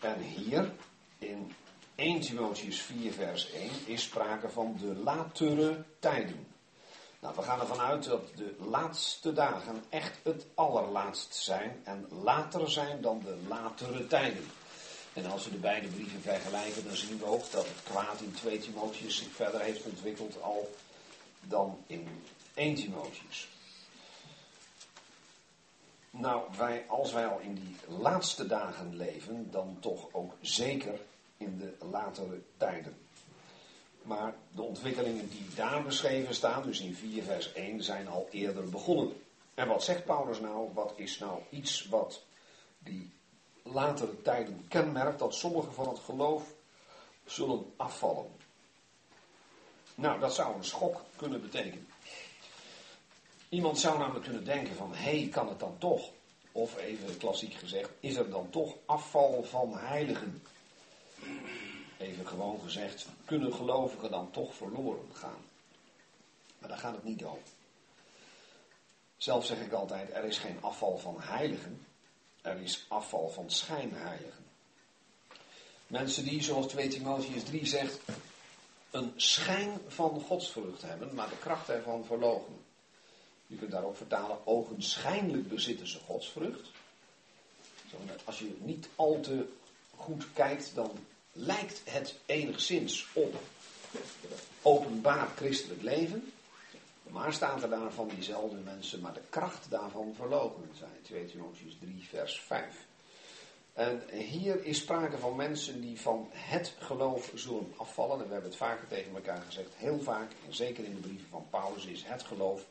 En 0.00 0.20
hier, 0.20 0.72
in 1.18 1.54
1 1.94 2.20
Timotheus 2.20 2.80
4, 2.80 3.12
vers 3.12 3.50
1, 3.50 3.70
is 3.84 4.02
sprake 4.02 4.48
van 4.48 4.76
de 4.80 4.94
latere 4.94 5.84
tijden. 5.98 6.46
Nou, 7.20 7.34
we 7.36 7.42
gaan 7.42 7.60
ervan 7.60 7.80
uit 7.80 8.04
dat 8.04 8.36
de 8.36 8.54
laatste 8.58 9.32
dagen 9.32 9.84
echt 9.88 10.18
het 10.22 10.46
allerlaatst 10.54 11.34
zijn 11.34 11.80
en 11.84 12.06
later 12.22 12.70
zijn 12.70 13.00
dan 13.00 13.20
de 13.24 13.36
latere 13.48 14.06
tijden. 14.06 14.44
En 15.12 15.26
als 15.26 15.44
we 15.44 15.50
de 15.50 15.56
beide 15.56 15.88
brieven 15.88 16.20
vergelijken, 16.20 16.84
dan 16.84 16.96
zien 16.96 17.18
we 17.18 17.24
ook 17.24 17.50
dat 17.50 17.66
het 17.66 17.82
kwaad 17.82 18.20
in 18.20 18.32
2 18.32 18.58
Timotheus 18.58 19.16
zich 19.16 19.32
verder 19.32 19.60
heeft 19.60 19.84
ontwikkeld 19.84 20.42
al 20.42 20.74
dan 21.40 21.78
in 21.86 22.08
1 22.54 22.74
Timotheus. 22.74 23.48
Nou, 26.10 26.42
wij, 26.56 26.84
als 26.88 27.12
wij 27.12 27.26
al 27.26 27.38
in 27.38 27.54
die 27.54 27.76
laatste 27.88 28.46
dagen 28.46 28.96
leven, 28.96 29.50
dan 29.50 29.76
toch 29.80 30.08
ook 30.12 30.32
zeker 30.40 31.00
in 31.36 31.58
de 31.58 31.86
latere 31.86 32.40
tijden. 32.56 32.96
Maar 34.02 34.34
de 34.50 34.62
ontwikkelingen 34.62 35.28
die 35.28 35.46
daar 35.54 35.82
beschreven 35.82 36.34
staan, 36.34 36.62
dus 36.62 36.80
in 36.80 36.94
4 36.94 37.22
vers 37.22 37.52
1, 37.52 37.82
zijn 37.82 38.08
al 38.08 38.28
eerder 38.30 38.64
begonnen. 38.64 39.22
En 39.54 39.68
wat 39.68 39.84
zegt 39.84 40.04
Paulus 40.04 40.40
nou? 40.40 40.68
Wat 40.72 40.92
is 40.96 41.18
nou 41.18 41.40
iets 41.50 41.86
wat 41.88 42.22
die 42.78 43.12
latere 43.62 44.22
tijden 44.22 44.64
kenmerkt, 44.68 45.18
dat 45.18 45.34
sommigen 45.34 45.72
van 45.72 45.88
het 45.88 45.98
geloof 45.98 46.54
zullen 47.24 47.72
afvallen? 47.76 48.30
Nou, 49.94 50.20
dat 50.20 50.34
zou 50.34 50.54
een 50.54 50.64
schok 50.64 51.00
kunnen 51.16 51.40
betekenen. 51.40 51.88
Iemand 53.50 53.78
zou 53.78 53.98
namelijk 53.98 54.24
kunnen 54.24 54.44
denken 54.44 54.74
van, 54.74 54.94
hé, 54.94 55.20
hey, 55.20 55.28
kan 55.28 55.48
het 55.48 55.60
dan 55.60 55.78
toch? 55.78 56.10
Of 56.52 56.76
even 56.76 57.16
klassiek 57.16 57.54
gezegd, 57.54 57.90
is 58.00 58.16
er 58.16 58.30
dan 58.30 58.50
toch 58.50 58.76
afval 58.86 59.42
van 59.42 59.76
heiligen? 59.78 60.42
even 61.98 62.26
gewoon 62.26 62.60
gezegd, 62.60 63.06
kunnen 63.24 63.54
gelovigen 63.54 64.10
dan 64.10 64.30
toch 64.30 64.54
verloren 64.54 65.08
gaan? 65.12 65.44
Maar 66.58 66.68
daar 66.68 66.78
gaat 66.78 66.94
het 66.94 67.04
niet 67.04 67.24
over. 67.24 67.42
Zelf 69.16 69.46
zeg 69.46 69.60
ik 69.60 69.72
altijd, 69.72 70.12
er 70.12 70.24
is 70.24 70.38
geen 70.38 70.58
afval 70.60 70.98
van 70.98 71.16
heiligen. 71.20 71.86
Er 72.42 72.60
is 72.60 72.84
afval 72.88 73.28
van 73.28 73.50
schijnheiligen. 73.50 74.44
Mensen 75.86 76.24
die, 76.24 76.42
zoals 76.42 76.66
2 76.66 76.88
Timotheus 76.88 77.44
3 77.44 77.66
zegt, 77.66 77.98
een 78.90 79.12
schijn 79.16 79.80
van 79.86 80.20
godsvrucht 80.20 80.82
hebben, 80.82 81.14
maar 81.14 81.28
de 81.28 81.38
kracht 81.38 81.68
ervan 81.68 82.04
verlogen. 82.04 82.59
Je 83.50 83.56
kunt 83.56 83.70
daarop 83.70 83.96
vertalen, 83.96 84.46
ogenschijnlijk 84.46 85.48
bezitten 85.48 85.88
ze 85.88 85.98
godsvrucht. 85.98 86.70
Als 88.24 88.38
je 88.38 88.56
niet 88.58 88.88
al 88.96 89.20
te 89.20 89.48
goed 89.96 90.32
kijkt, 90.32 90.74
dan 90.74 90.90
lijkt 91.32 91.82
het 91.84 92.18
enigszins 92.26 93.06
op 93.12 93.34
openbaar 94.62 95.28
christelijk 95.36 95.82
leven. 95.82 96.32
Maar 97.08 97.32
staat 97.32 97.62
er 97.62 97.70
daar 97.70 97.92
van 97.92 98.08
diezelfde 98.08 98.56
mensen, 98.56 99.00
maar 99.00 99.14
de 99.14 99.22
kracht 99.28 99.70
daarvan 99.70 100.14
verlogen 100.14 100.70
zijn. 100.78 101.02
2 101.02 101.26
Timotheus 101.26 101.76
3, 101.80 102.06
vers 102.08 102.40
5. 102.40 102.86
En 103.72 104.02
hier 104.08 104.64
is 104.64 104.78
sprake 104.78 105.18
van 105.18 105.36
mensen 105.36 105.80
die 105.80 106.00
van 106.00 106.28
het 106.32 106.74
geloof 106.78 107.32
zullen 107.34 107.72
afvallen. 107.76 108.18
En 108.18 108.26
we 108.26 108.32
hebben 108.32 108.50
het 108.50 108.58
vaker 108.58 108.88
tegen 108.88 109.14
elkaar 109.14 109.42
gezegd, 109.42 109.74
heel 109.74 110.00
vaak, 110.00 110.32
en 110.46 110.54
zeker 110.54 110.84
in 110.84 110.94
de 110.94 111.00
brieven 111.00 111.28
van 111.30 111.46
Paulus, 111.50 111.86
is 111.86 112.02
het 112.04 112.22
geloof 112.22 112.66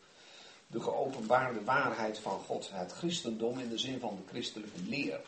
de 0.72 0.82
geopenbaarde 0.82 1.64
waarheid 1.64 2.20
van 2.20 2.40
God, 2.40 2.70
het 2.74 2.92
christendom 2.92 3.60
in 3.60 3.70
de 3.70 3.78
zin 3.78 4.00
van 4.00 4.16
de 4.16 4.30
christelijke 4.30 4.82
leer. 4.82 5.22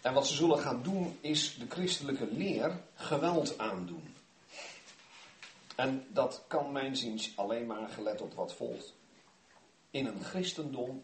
En 0.00 0.12
wat 0.12 0.26
ze 0.26 0.34
zullen 0.34 0.58
gaan 0.58 0.82
doen, 0.82 1.18
is 1.20 1.56
de 1.58 1.66
christelijke 1.68 2.26
leer 2.32 2.80
geweld 2.94 3.58
aandoen. 3.58 4.14
En 5.76 6.06
dat 6.08 6.42
kan 6.46 6.72
mijn 6.72 6.96
ziens 6.96 7.32
alleen 7.36 7.66
maar 7.66 7.88
gelet 7.88 8.20
op 8.20 8.34
wat 8.34 8.54
volgt. 8.54 8.94
In 9.90 10.06
een 10.06 10.24
christendom 10.24 11.02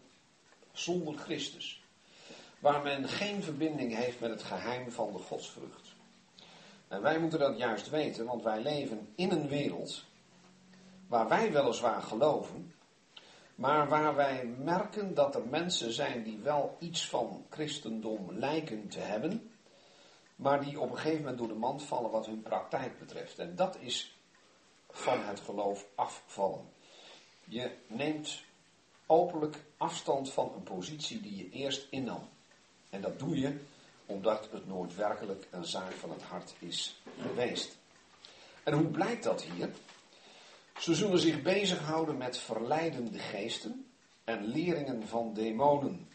zonder 0.71 1.17
Christus. 1.17 1.83
Waar 2.59 2.83
men 2.83 3.07
geen 3.07 3.43
verbinding 3.43 3.95
heeft 3.95 4.19
met 4.19 4.29
het 4.29 4.43
geheim 4.43 4.91
van 4.91 5.11
de 5.11 5.19
godsvrucht. 5.19 5.95
En 6.87 7.01
wij 7.01 7.19
moeten 7.19 7.39
dat 7.39 7.57
juist 7.57 7.89
weten, 7.89 8.25
want 8.25 8.43
wij 8.43 8.61
leven 8.61 9.07
in 9.15 9.31
een 9.31 9.47
wereld 9.47 10.03
waar 11.07 11.27
wij 11.27 11.51
weliswaar 11.51 12.01
geloven, 12.01 12.73
maar 13.57 13.87
waar 13.87 14.15
wij 14.15 14.45
merken 14.45 15.13
dat 15.13 15.35
er 15.35 15.47
mensen 15.47 15.91
zijn 15.91 16.23
die 16.23 16.37
wel 16.37 16.75
iets 16.79 17.09
van 17.09 17.45
christendom 17.49 18.31
lijken 18.31 18.87
te 18.87 18.99
hebben, 18.99 19.51
maar 20.35 20.63
die 20.63 20.79
op 20.79 20.89
een 20.89 20.97
gegeven 20.97 21.19
moment 21.19 21.37
door 21.37 21.47
de 21.47 21.53
mand 21.53 21.83
vallen 21.83 22.11
wat 22.11 22.25
hun 22.25 22.41
praktijk 22.41 22.99
betreft. 22.99 23.39
En 23.39 23.55
dat 23.55 23.77
is 23.79 24.17
van 24.89 25.19
het 25.19 25.39
geloof 25.39 25.85
afvallen. 25.95 26.69
Je 27.43 27.71
neemt 27.87 28.43
openlijk 29.05 29.63
afstand 29.77 30.31
van 30.31 30.51
een 30.55 30.63
positie 30.63 31.21
die 31.21 31.37
je 31.37 31.49
eerst 31.49 31.87
innam. 31.89 32.29
En 32.89 33.01
dat 33.01 33.19
doe 33.19 33.39
je 33.39 33.59
omdat 34.05 34.49
het 34.51 34.67
nooit 34.67 34.95
werkelijk 34.95 35.47
een 35.51 35.65
zaak 35.65 35.91
van 35.91 36.09
het 36.09 36.23
hart 36.23 36.55
is 36.59 37.01
geweest. 37.21 37.77
En 38.63 38.73
hoe 38.73 38.87
blijkt 38.87 39.23
dat 39.23 39.41
hier? 39.41 39.69
Ze 40.79 40.95
zullen 40.95 41.19
zich 41.19 41.41
bezighouden 41.41 42.17
met 42.17 42.37
verleidende 42.37 43.19
geesten 43.19 43.91
en 44.23 44.45
leringen 44.45 45.07
van 45.07 45.33
demonen. 45.33 46.07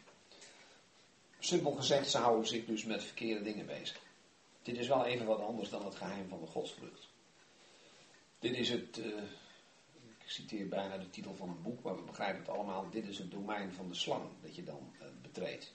Simpel 1.38 1.70
gezegd, 1.72 2.10
ze 2.10 2.18
houden 2.18 2.46
zich 2.46 2.64
dus 2.64 2.84
met 2.84 3.04
verkeerde 3.04 3.42
dingen 3.42 3.66
bezig. 3.66 4.00
Dit 4.62 4.78
is 4.78 4.88
wel 4.88 5.04
even 5.04 5.26
wat 5.26 5.40
anders 5.40 5.70
dan 5.70 5.84
het 5.84 5.94
geheim 5.94 6.28
van 6.28 6.40
de 6.40 6.46
godsvrucht. 6.46 7.08
Dit 8.38 8.56
is 8.56 8.70
het, 8.70 8.98
uh, 8.98 9.06
ik 10.18 10.30
citeer 10.30 10.68
bijna 10.68 10.98
de 10.98 11.10
titel 11.10 11.34
van 11.34 11.48
een 11.48 11.62
boek, 11.62 11.82
maar 11.82 11.96
we 11.96 12.02
begrijpen 12.02 12.40
het 12.40 12.48
allemaal. 12.48 12.90
Dit 12.90 13.06
is 13.08 13.18
het 13.18 13.30
domein 13.30 13.72
van 13.72 13.88
de 13.88 13.94
slang 13.94 14.22
dat 14.42 14.54
je 14.56 14.64
dan 14.64 14.92
uh, 15.00 15.06
betreedt. 15.22 15.72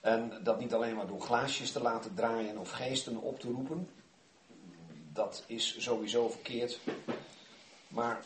En 0.00 0.40
dat 0.42 0.58
niet 0.58 0.74
alleen 0.74 0.96
maar 0.96 1.06
door 1.06 1.20
glaasjes 1.20 1.72
te 1.72 1.82
laten 1.82 2.14
draaien 2.14 2.58
of 2.58 2.70
geesten 2.70 3.16
op 3.16 3.40
te 3.40 3.48
roepen. 3.48 3.88
Dat 5.12 5.44
is 5.46 5.82
sowieso 5.82 6.28
verkeerd. 6.28 6.80
Maar 7.90 8.24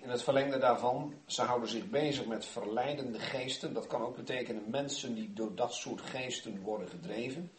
in 0.00 0.10
het 0.10 0.22
verlengde 0.22 0.58
daarvan, 0.58 1.14
ze 1.26 1.42
houden 1.42 1.68
zich 1.68 1.90
bezig 1.90 2.26
met 2.26 2.46
verleidende 2.46 3.18
geesten. 3.18 3.72
Dat 3.72 3.86
kan 3.86 4.02
ook 4.02 4.16
betekenen 4.16 4.62
mensen 4.70 5.14
die 5.14 5.32
door 5.32 5.54
dat 5.54 5.74
soort 5.74 6.00
geesten 6.00 6.60
worden 6.60 6.88
gedreven. 6.88 7.50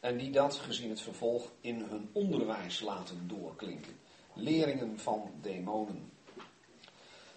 En 0.00 0.16
die 0.16 0.30
dat, 0.30 0.54
gezien 0.54 0.90
het 0.90 1.00
vervolg, 1.00 1.50
in 1.60 1.80
hun 1.90 2.10
onderwijs 2.12 2.80
laten 2.80 3.28
doorklinken. 3.28 3.98
Leringen 4.32 4.98
van 4.98 5.30
demonen. 5.40 6.12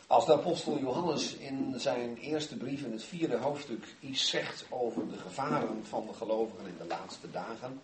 Als 0.08 0.26
de 0.26 0.34
apostel 0.34 0.80
Johannes 0.80 1.34
in 1.34 1.80
zijn 1.80 2.18
eerste 2.18 2.58
brief 2.58 2.84
in 2.84 2.92
het 2.92 3.04
vierde 3.04 3.38
hoofdstuk 3.38 3.96
iets 4.00 4.30
zegt 4.30 4.66
over 4.70 5.10
de 5.10 5.18
gevaren 5.18 5.86
van 5.86 6.08
de 6.08 6.14
gelovigen 6.14 6.68
in 6.68 6.78
de 6.78 6.86
laatste 6.86 7.32
dagen, 7.32 7.82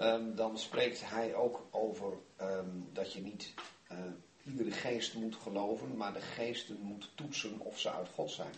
um, 0.00 0.34
dan 0.34 0.58
spreekt 0.58 1.10
hij 1.10 1.34
ook 1.34 1.66
over 1.70 2.12
um, 2.40 2.88
dat 2.92 3.12
je 3.12 3.20
niet 3.20 3.54
uh, 3.92 3.98
iedere 4.44 4.70
geest 4.70 5.14
moet 5.14 5.36
geloven, 5.36 5.96
maar 5.96 6.12
de 6.12 6.20
geesten 6.20 6.78
moet 6.80 7.08
toetsen 7.14 7.60
of 7.60 7.78
ze 7.78 7.90
uit 7.90 8.08
God 8.14 8.30
zijn. 8.30 8.54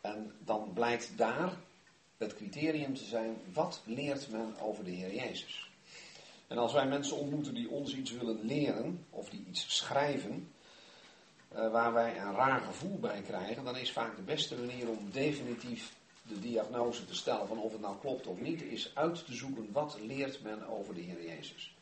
En 0.00 0.32
dan 0.38 0.70
blijkt 0.74 1.16
daar 1.16 1.52
het 2.18 2.34
criterium 2.34 2.94
te 2.94 3.04
zijn, 3.04 3.36
wat 3.52 3.80
leert 3.84 4.30
men 4.30 4.58
over 4.58 4.84
de 4.84 4.90
Heer 4.90 5.14
Jezus? 5.14 5.70
En 6.46 6.58
als 6.58 6.72
wij 6.72 6.86
mensen 6.86 7.16
ontmoeten 7.16 7.54
die 7.54 7.70
ons 7.70 7.94
iets 7.94 8.10
willen 8.10 8.40
leren, 8.42 9.06
of 9.10 9.28
die 9.28 9.44
iets 9.48 9.76
schrijven, 9.76 10.52
uh, 11.54 11.70
waar 11.70 11.92
wij 11.92 12.18
een 12.18 12.34
raar 12.34 12.60
gevoel 12.60 12.98
bij 12.98 13.22
krijgen, 13.22 13.64
dan 13.64 13.76
is 13.76 13.92
vaak 13.92 14.16
de 14.16 14.22
beste 14.22 14.56
manier 14.56 14.88
om 14.88 15.10
definitief 15.10 15.92
de 16.22 16.40
diagnose 16.40 17.04
te 17.04 17.14
stellen 17.14 17.46
van 17.46 17.58
of 17.58 17.72
het 17.72 17.80
nou 17.80 17.98
klopt 18.00 18.26
of 18.26 18.40
niet, 18.40 18.62
is 18.62 18.90
uit 18.94 19.24
te 19.26 19.34
zoeken 19.34 19.72
wat 19.72 19.98
leert 20.00 20.42
men 20.42 20.66
over 20.66 20.94
de 20.94 21.00
Heer 21.00 21.24
Jezus. 21.24 21.74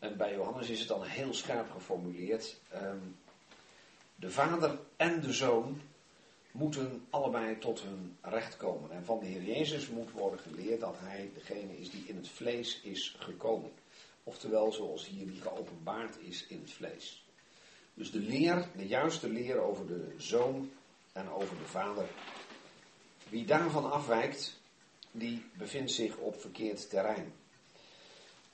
En 0.00 0.16
bij 0.16 0.34
Johannes 0.34 0.68
is 0.68 0.78
het 0.78 0.88
dan 0.88 1.04
heel 1.04 1.34
scherp 1.34 1.70
geformuleerd. 1.70 2.60
Um, 2.74 3.16
de 4.14 4.30
vader 4.30 4.78
en 4.96 5.20
de 5.20 5.32
zoon 5.32 5.80
moeten 6.50 7.06
allebei 7.10 7.58
tot 7.58 7.80
hun 7.80 8.16
recht 8.20 8.56
komen. 8.56 8.90
En 8.90 9.04
van 9.04 9.18
de 9.18 9.26
Heer 9.26 9.42
Jezus 9.42 9.88
moet 9.88 10.10
worden 10.10 10.38
geleerd 10.38 10.80
dat 10.80 10.96
hij 10.98 11.30
degene 11.34 11.78
is 11.78 11.90
die 11.90 12.04
in 12.06 12.16
het 12.16 12.28
vlees 12.28 12.80
is 12.82 13.16
gekomen. 13.18 13.70
Oftewel 14.24 14.72
zoals 14.72 15.06
hier 15.06 15.26
die 15.26 15.40
geopenbaard 15.40 16.18
is 16.20 16.46
in 16.46 16.60
het 16.60 16.72
vlees. 16.72 17.24
Dus 17.94 18.10
de 18.10 18.18
leer, 18.18 18.68
de 18.76 18.86
juiste 18.86 19.28
leer 19.28 19.60
over 19.60 19.86
de 19.86 20.14
zoon 20.16 20.70
en 21.12 21.30
over 21.30 21.56
de 21.58 21.66
vader. 21.66 22.08
Wie 23.28 23.44
daarvan 23.44 23.90
afwijkt, 23.90 24.60
die 25.10 25.44
bevindt 25.52 25.90
zich 25.90 26.16
op 26.16 26.40
verkeerd 26.40 26.90
terrein. 26.90 27.32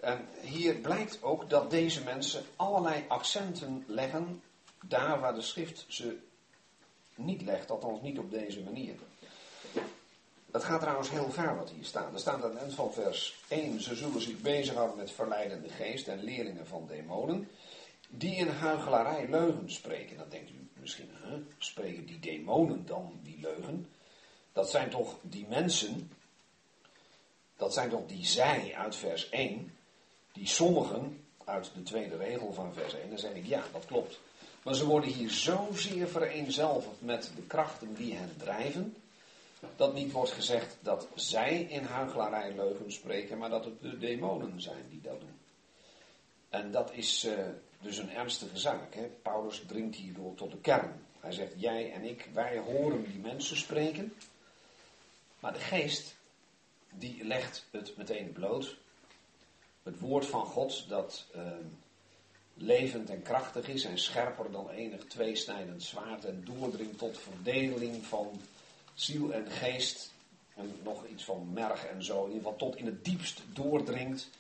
En 0.07 0.29
hier 0.41 0.75
blijkt 0.75 1.23
ook 1.23 1.51
dat 1.51 1.71
deze 1.71 2.03
mensen 2.03 2.45
allerlei 2.57 3.05
accenten 3.09 3.85
leggen 3.87 4.43
daar 4.85 5.21
waar 5.21 5.35
de 5.35 5.41
schrift 5.41 5.85
ze 5.89 6.19
niet 7.15 7.43
legt, 7.43 7.71
althans 7.71 8.01
niet 8.01 8.19
op 8.19 8.31
deze 8.31 8.63
manier. 8.63 8.95
Dat 10.47 10.65
gaat 10.65 10.81
trouwens 10.81 11.11
heel 11.11 11.31
ver 11.31 11.57
wat 11.57 11.71
hier 11.71 11.85
staat. 11.85 12.13
Er 12.13 12.19
staat 12.19 12.43
aan 12.45 12.51
het 12.51 12.59
eind 12.59 12.75
van 12.75 12.93
vers 12.93 13.41
1, 13.49 13.81
ze 13.81 13.95
zullen 13.95 14.21
zich 14.21 14.41
bezighouden 14.41 14.97
met 14.97 15.11
verleidende 15.11 15.69
geest 15.69 16.09
en 16.09 16.23
leerlingen 16.23 16.67
van 16.67 16.87
demonen, 16.87 17.49
die 18.09 18.35
in 18.35 18.49
huichelarij 18.49 19.29
leugen 19.29 19.73
spreken. 19.73 20.17
Dan 20.17 20.29
denkt 20.29 20.51
u 20.51 20.69
misschien, 20.81 21.11
spreken 21.59 22.07
die 22.07 22.19
demonen 22.19 22.87
dan 22.87 23.21
die 23.23 23.41
leugen? 23.41 23.89
Dat 24.53 24.71
zijn 24.71 24.91
toch 24.91 25.17
die 25.23 25.47
mensen, 25.49 26.13
dat 27.57 27.75
zijn 27.75 27.91
toch 27.91 28.07
die 28.07 28.27
zij 28.27 28.75
uit 28.77 28.97
vers 28.97 29.29
1, 29.29 29.76
die 30.37 30.47
sommigen 30.47 31.25
uit 31.45 31.71
de 31.75 31.83
tweede 31.83 32.17
regel 32.17 32.53
van 32.53 32.75
vers 32.75 32.95
1, 32.95 33.09
dan 33.09 33.19
zeg 33.19 33.35
ik 33.35 33.47
ja, 33.47 33.63
dat 33.73 33.85
klopt. 33.85 34.19
Maar 34.63 34.75
ze 34.75 34.87
worden 34.87 35.11
hier 35.11 35.31
zozeer 35.31 36.09
vereenzelvigd 36.09 37.01
met 37.01 37.31
de 37.37 37.43
krachten 37.43 37.95
die 37.95 38.15
hen 38.15 38.35
drijven, 38.37 38.97
dat 39.77 39.95
niet 39.95 40.13
wordt 40.13 40.31
gezegd 40.31 40.77
dat 40.81 41.09
zij 41.15 41.61
in 41.61 41.85
huichelarij 41.85 42.55
leugen 42.55 42.93
spreken, 42.93 43.39
maar 43.39 43.51
dat 43.51 43.65
het 43.65 43.81
de 43.81 43.99
demonen 43.99 44.61
zijn 44.61 44.85
die 44.91 45.01
dat 45.01 45.21
doen. 45.21 45.39
En 46.49 46.71
dat 46.71 46.93
is 46.93 47.25
uh, 47.25 47.33
dus 47.81 47.99
een 47.99 48.11
ernstige 48.11 48.59
zaak. 48.59 48.95
Hè? 48.95 49.11
Paulus 49.23 49.63
dringt 49.67 49.97
hierdoor 49.97 50.35
tot 50.35 50.51
de 50.51 50.61
kern. 50.61 51.05
Hij 51.21 51.33
zegt, 51.33 51.53
jij 51.57 51.93
en 51.93 52.03
ik, 52.03 52.29
wij 52.33 52.59
horen 52.59 53.05
die 53.05 53.19
mensen 53.19 53.57
spreken, 53.57 54.15
maar 55.41 55.53
de 55.53 55.59
geest, 55.59 56.17
die 56.91 57.25
legt 57.25 57.67
het 57.71 57.97
meteen 57.97 58.33
bloot 58.33 58.77
het 59.87 60.01
woord 60.01 60.27
van 60.27 60.45
God 60.45 60.89
dat 60.89 61.27
uh, 61.37 61.43
levend 62.55 63.11
en 63.11 63.23
krachtig 63.23 63.69
is 63.69 63.85
en 63.85 63.99
scherper 63.99 64.51
dan 64.51 64.71
enig 64.71 65.05
tweesnijdend 65.05 65.83
zwaard 65.83 66.25
en 66.25 66.45
doordringt 66.45 66.99
tot 66.99 67.19
verdeling 67.19 68.05
van 68.05 68.41
ziel 68.95 69.33
en 69.33 69.51
geest 69.51 70.13
en 70.55 70.75
nog 70.83 71.07
iets 71.07 71.25
van 71.25 71.53
merg 71.53 71.87
en 71.87 72.05
zo, 72.05 72.25
in 72.25 72.47
tot 72.57 72.77
in 72.77 72.87
het 72.87 73.05
diepst 73.05 73.43
doordringt. 73.53 74.31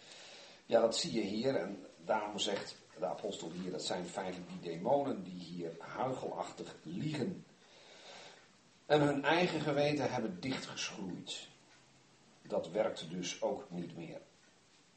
Ja, 0.66 0.80
dat 0.80 0.97
zie 0.97 1.12
je 1.12 1.20
hier 1.20 1.57
en 1.57 1.84
daarom 2.05 2.38
zegt 2.38 2.76
de 2.99 3.07
apostel 3.07 3.51
hier, 3.51 3.70
dat 3.70 3.84
zijn 3.84 4.07
feitelijk 4.07 4.51
die 4.51 4.72
demonen 4.72 5.24
die 5.24 5.40
hier 5.40 5.70
huichelachtig 5.78 6.74
liegen. 6.82 7.44
En 8.86 9.01
hun 9.01 9.24
eigen 9.24 9.61
geweten 9.61 10.12
hebben 10.12 10.40
dichtgeschroeid. 10.40 11.49
Dat 12.42 12.70
werkt 12.70 13.11
dus 13.11 13.42
ook 13.42 13.70
niet 13.70 13.97
meer. 13.97 14.20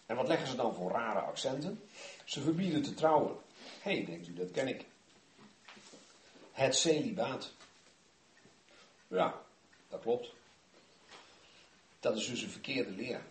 En 0.10 0.16
wat 0.16 0.28
leggen 0.28 0.48
ze 0.48 0.56
dan 0.56 0.74
voor 0.74 0.92
rare 0.92 1.20
accenten? 1.20 1.82
Ze 2.26 2.42
verbieden 2.42 2.82
te 2.82 2.94
trouwen. 2.94 3.36
Hé, 3.82 3.96
hey, 3.96 4.06
denkt 4.06 4.28
u, 4.28 4.34
dat 4.34 4.52
ken 4.52 4.68
ik. 4.68 4.86
Het 6.52 6.76
celibaat. 6.76 7.52
Ja, 9.08 9.42
dat 9.90 10.02
klopt. 10.02 10.34
Dat 12.00 12.18
is 12.18 12.28
dus 12.28 12.42
een 12.42 12.50
verkeerde 12.50 12.92
leer. 12.92 13.22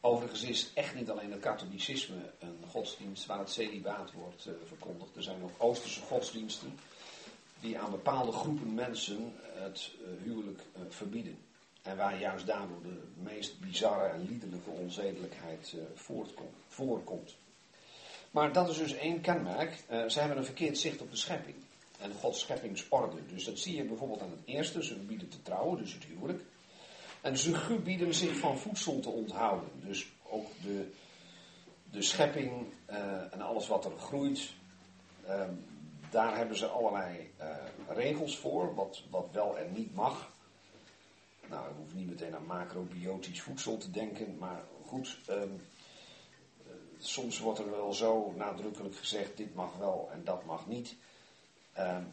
Overigens 0.00 0.42
is 0.42 0.70
echt 0.74 0.94
niet 0.94 1.10
alleen 1.10 1.30
het 1.30 1.40
katholicisme 1.40 2.32
een 2.38 2.64
godsdienst 2.70 3.26
waar 3.26 3.38
het 3.38 3.50
celibaat 3.50 4.12
wordt 4.12 4.46
uh, 4.46 4.54
verkondigd. 4.66 5.16
Er 5.16 5.22
zijn 5.22 5.42
ook 5.42 5.54
Oosterse 5.58 6.00
godsdiensten 6.00 6.78
die 7.60 7.78
aan 7.78 7.90
bepaalde 7.90 8.32
groepen 8.32 8.74
mensen 8.74 9.34
het 9.40 9.90
uh, 10.00 10.22
huwelijk 10.22 10.60
uh, 10.76 10.82
verbieden. 10.88 11.45
En 11.86 11.96
waar 11.96 12.18
juist 12.18 12.46
daardoor 12.46 12.82
de 12.82 13.02
meest 13.22 13.60
bizarre 13.60 14.08
en 14.08 14.26
liederlijke 14.28 14.70
onzedelijkheid 14.70 15.74
voorkomt. 16.66 17.36
Maar 18.30 18.52
dat 18.52 18.68
is 18.68 18.76
dus 18.76 18.92
één 18.92 19.20
kenmerk. 19.20 19.84
ze 20.08 20.18
hebben 20.18 20.38
een 20.38 20.44
verkeerd 20.44 20.78
zicht 20.78 21.00
op 21.00 21.10
de 21.10 21.16
schepping. 21.16 21.56
En 22.00 22.12
Gods 22.12 22.40
scheppingsorde. 22.40 23.16
Dus 23.26 23.44
dat 23.44 23.58
zie 23.58 23.76
je 23.76 23.84
bijvoorbeeld 23.84 24.20
aan 24.20 24.30
het 24.30 24.44
eerste. 24.44 24.84
Ze 24.84 24.94
verbieden 24.94 25.28
te 25.28 25.42
trouwen, 25.42 25.78
dus 25.78 25.92
het 25.92 26.04
huwelijk. 26.04 26.42
En 27.20 27.38
ze 27.38 27.54
gebieden 27.54 28.14
zich 28.14 28.36
van 28.36 28.58
voedsel 28.58 29.00
te 29.00 29.08
onthouden. 29.08 29.68
Dus 29.84 30.06
ook 30.30 30.46
de, 30.62 30.92
de 31.90 32.02
schepping 32.02 32.66
uh, 32.90 32.96
en 33.32 33.40
alles 33.40 33.68
wat 33.68 33.84
er 33.84 33.98
groeit, 33.98 34.52
uh, 35.28 35.42
daar 36.10 36.36
hebben 36.36 36.56
ze 36.56 36.66
allerlei 36.66 37.30
regels 37.88 38.38
voor, 38.38 38.74
wat, 38.74 39.02
wat 39.10 39.28
wel 39.32 39.58
en 39.58 39.72
niet 39.72 39.94
mag. 39.94 40.30
Nou, 41.48 41.70
ik 41.70 41.76
hoef 41.76 41.94
niet 41.94 42.08
meteen 42.08 42.34
aan 42.34 42.46
macrobiotisch 42.46 43.42
voedsel 43.42 43.76
te 43.76 43.90
denken, 43.90 44.38
maar 44.38 44.62
goed, 44.86 45.18
um, 45.30 45.60
soms 46.98 47.38
wordt 47.38 47.58
er 47.58 47.70
wel 47.70 47.92
zo 47.92 48.32
nadrukkelijk 48.36 48.96
gezegd, 48.96 49.36
dit 49.36 49.54
mag 49.54 49.76
wel 49.76 50.08
en 50.12 50.24
dat 50.24 50.44
mag 50.44 50.66
niet. 50.66 50.94
Um, 51.78 52.12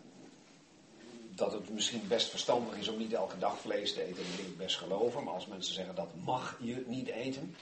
dat 1.36 1.54
het 1.54 1.70
misschien 1.70 2.08
best 2.08 2.30
verstandig 2.30 2.78
is 2.78 2.88
om 2.88 2.98
niet 2.98 3.14
elke 3.14 3.38
dag 3.38 3.60
vlees 3.60 3.94
te 3.94 4.02
eten, 4.02 4.16
dat 4.16 4.36
wil 4.36 4.46
ik 4.46 4.58
best 4.58 4.78
geloven. 4.78 5.24
Maar 5.24 5.34
als 5.34 5.48
mensen 5.48 5.74
zeggen 5.74 5.96
dat 5.96 6.10
mag 6.24 6.58
je 6.62 6.84
niet 6.88 7.08
eten, 7.08 7.56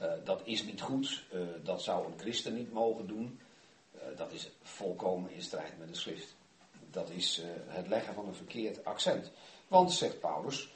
uh, 0.00 0.12
dat 0.24 0.40
is 0.44 0.64
niet 0.64 0.80
goed, 0.80 1.24
uh, 1.34 1.40
dat 1.62 1.82
zou 1.82 2.06
een 2.06 2.18
christen 2.18 2.54
niet 2.54 2.72
mogen 2.72 3.06
doen, 3.06 3.40
dat 4.16 4.32
is 4.32 4.50
volkomen 4.62 5.30
in 5.30 5.42
strijd 5.42 5.78
met 5.78 5.88
de 5.88 5.94
schrift. 5.94 6.34
Dat 6.90 7.10
is 7.10 7.42
het 7.66 7.88
leggen 7.88 8.14
van 8.14 8.26
een 8.26 8.34
verkeerd 8.34 8.84
accent. 8.84 9.30
Want, 9.68 9.92
zegt 9.92 10.20
Paulus, 10.20 10.74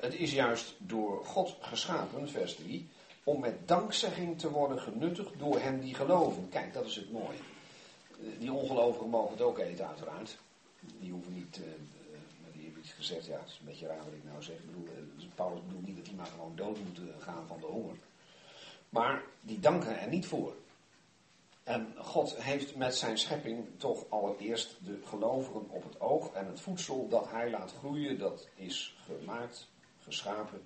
het 0.00 0.14
is 0.14 0.32
juist 0.32 0.74
door 0.78 1.24
God 1.24 1.56
geschapen, 1.60 2.28
vers 2.28 2.54
3, 2.54 2.88
om 3.24 3.40
met 3.40 3.68
dankzegging 3.68 4.38
te 4.38 4.50
worden 4.50 4.80
genuttigd 4.80 5.38
door 5.38 5.60
hen 5.60 5.80
die 5.80 5.94
geloven. 5.94 6.48
Kijk, 6.48 6.72
dat 6.72 6.86
is 6.86 6.96
het 6.96 7.12
mooie. 7.12 7.38
Die 8.38 8.52
ongelovigen 8.52 9.08
mogen 9.08 9.32
het 9.32 9.42
ook 9.42 9.58
eten, 9.58 9.88
uiteraard 9.88 10.36
die 11.00 11.12
hoeven 11.12 11.34
niet, 11.34 11.58
uh, 11.58 11.64
die 12.52 12.64
hebben 12.64 12.82
iets 12.82 12.92
gezegd, 12.92 13.26
ja, 13.26 13.38
het 13.38 13.48
is 13.48 13.58
een 13.58 13.66
beetje 13.66 13.86
raar 13.86 14.04
wat 14.04 14.12
ik 14.12 14.24
nou 14.24 14.42
zeg. 14.42 14.56
Ik 14.56 14.66
bedoel, 14.66 14.88
Paulus 15.34 15.60
bedoelt 15.66 15.86
niet 15.86 15.96
dat 15.96 16.04
die 16.04 16.14
maar 16.14 16.26
gewoon 16.26 16.56
dood 16.56 16.78
moeten 16.78 17.14
gaan 17.18 17.46
van 17.46 17.60
de 17.60 17.66
honger. 17.66 17.96
Maar 18.88 19.22
die 19.40 19.60
danken 19.60 20.00
er 20.00 20.08
niet 20.08 20.26
voor. 20.26 20.54
En 21.66 21.94
God 21.98 22.42
heeft 22.42 22.76
met 22.76 22.96
zijn 22.96 23.18
schepping 23.18 23.66
toch 23.76 24.04
allereerst 24.08 24.76
de 24.84 25.00
gelovigen 25.04 25.68
op 25.68 25.84
het 25.84 26.00
oog. 26.00 26.32
En 26.32 26.46
het 26.46 26.60
voedsel 26.60 27.08
dat 27.08 27.30
hij 27.30 27.50
laat 27.50 27.72
groeien, 27.72 28.18
dat 28.18 28.48
is 28.54 28.96
gemaakt, 29.04 29.68
geschapen, 29.98 30.62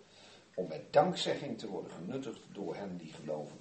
om 0.54 0.68
met 0.68 0.92
dankzegging 0.92 1.58
te 1.58 1.68
worden 1.68 1.90
genuttigd 1.90 2.40
door 2.52 2.74
hen 2.74 2.96
die 2.96 3.12
geloven. 3.12 3.56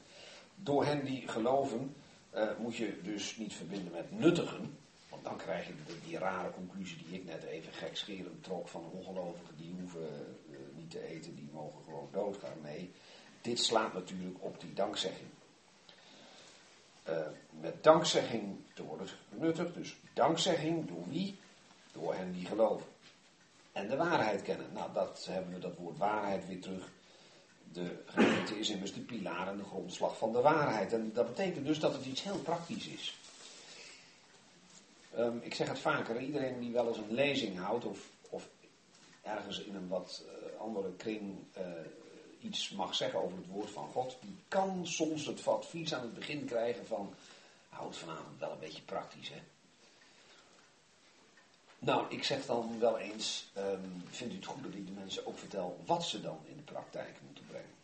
Door 0.56 0.86
hen 0.86 1.06
die 1.06 1.28
geloven 1.28 1.96
uh, 2.36 2.50
moet 2.58 2.76
je 2.76 3.02
dus 3.02 3.38
niet 3.38 3.54
verbinden 3.54 3.92
met 3.92 4.20
nuttigen, 4.20 4.78
want 5.10 5.24
dan 5.24 5.38
krijg 5.38 5.68
je 5.68 5.74
die, 6.06 6.18
rare 6.18 6.52
conclusie 6.52 6.98
die 6.98 7.20
ik 7.20 7.26
net 7.26 7.44
even 7.44 7.74
gekscherend 7.74 8.44
trok 8.44 8.68
van 8.68 8.92
ongelovigen 8.92 9.58
die 9.58 9.74
hoeven 9.80 10.38
uh, 10.50 10.58
niet 10.76 10.92
te 10.92 11.08
eten, 11.08 11.36
die 11.36 11.50
mogen 11.54 11.84
gewoon 11.84 12.10
doodgaan. 12.12 12.62
Nee, 12.64 12.92
dit 13.42 13.60
slaat 13.60 13.94
natuurlijk 13.94 14.44
op 14.44 14.60
die 14.60 14.74
dankzegging. 14.74 15.30
Uh, 17.10 17.16
met 17.50 17.84
dankzegging 17.84 18.58
te 18.74 18.84
worden 18.84 19.08
genuttigd, 19.30 19.74
dus 19.74 19.95
dankzegging 20.14 20.88
door 20.88 21.10
wie? 21.10 21.38
Door 21.91 22.14
hen 22.16 22.34
die 22.34 22.45
geloven. 22.45 22.86
En 23.72 23.88
de 23.88 23.95
waarheid 23.95 24.41
kennen. 24.41 24.74
Nou, 24.74 24.93
dat 24.93 25.28
hebben 25.30 25.54
we 25.54 25.60
dat 25.60 25.76
woord 25.76 25.97
waarheid 25.97 26.47
weer 26.47 26.62
terug. 26.62 26.89
De 27.74 28.04
gemeente 28.06 28.60
is 28.60 28.70
immers 28.70 28.93
de 28.93 29.00
pilaar 29.00 29.47
en 29.47 29.58
de 29.58 29.64
grondslag 29.64 30.18
van 30.18 30.32
de 30.32 30.41
waarheid. 30.41 30.93
En 30.93 31.12
dat 31.14 31.28
betekent 31.28 31.66
dus 31.66 31.80
dat 31.80 31.93
het 31.93 32.06
iets 32.06 32.24
heel 32.24 32.39
praktisch 32.39 32.88
is. 32.88 33.18
Um, 35.18 35.39
ik 35.43 35.54
zeg 35.54 35.68
het 35.68 35.80
vaker, 35.80 36.22
iedereen 36.22 36.60
die 36.60 36.72
wel 36.72 36.88
eens 36.88 36.97
een 36.97 37.14
lezing 37.14 37.58
houdt 37.58 37.86
of, 37.86 38.10
of 38.30 38.50
ergens 39.22 39.64
in 39.64 39.76
een 39.76 39.88
wat 39.88 40.24
uh, 40.26 40.60
andere 40.60 40.93
kring 40.93 41.38
uh, 41.58 41.64
iets 42.42 42.70
mag 42.70 42.96
zeggen 42.96 43.24
over 43.24 43.38
het 43.38 43.48
woord 43.48 43.70
van 43.70 43.88
God, 43.88 44.18
die 44.22 44.36
kan 44.48 44.88
soms 44.88 45.26
het 45.26 45.48
advies 45.48 45.94
aan 45.94 46.02
het 46.02 46.14
begin 46.14 46.46
krijgen 46.46 46.88
van, 46.88 47.14
houd 47.70 47.98
vanavond 47.98 48.40
wel 48.40 48.52
een 48.52 48.60
beetje 48.60 48.82
praktisch 48.82 49.30
hè. 49.30 49.42
Nou, 51.80 52.06
ik 52.10 52.24
zeg 52.24 52.46
dan 52.46 52.80
wel 52.80 52.98
eens, 52.98 53.50
um, 53.58 54.04
vindt 54.10 54.34
u 54.34 54.36
het 54.36 54.46
goed 54.46 54.64
dat 54.64 54.74
ik 54.74 54.86
de 54.86 54.92
mensen 54.92 55.26
ook 55.26 55.38
vertel 55.38 55.80
wat 55.86 56.06
ze 56.06 56.22
dan 56.22 56.40
in 56.46 56.56
de 56.56 56.64
praktijk 56.64 57.18
moeten 57.26 57.46
brengen? 57.48 57.78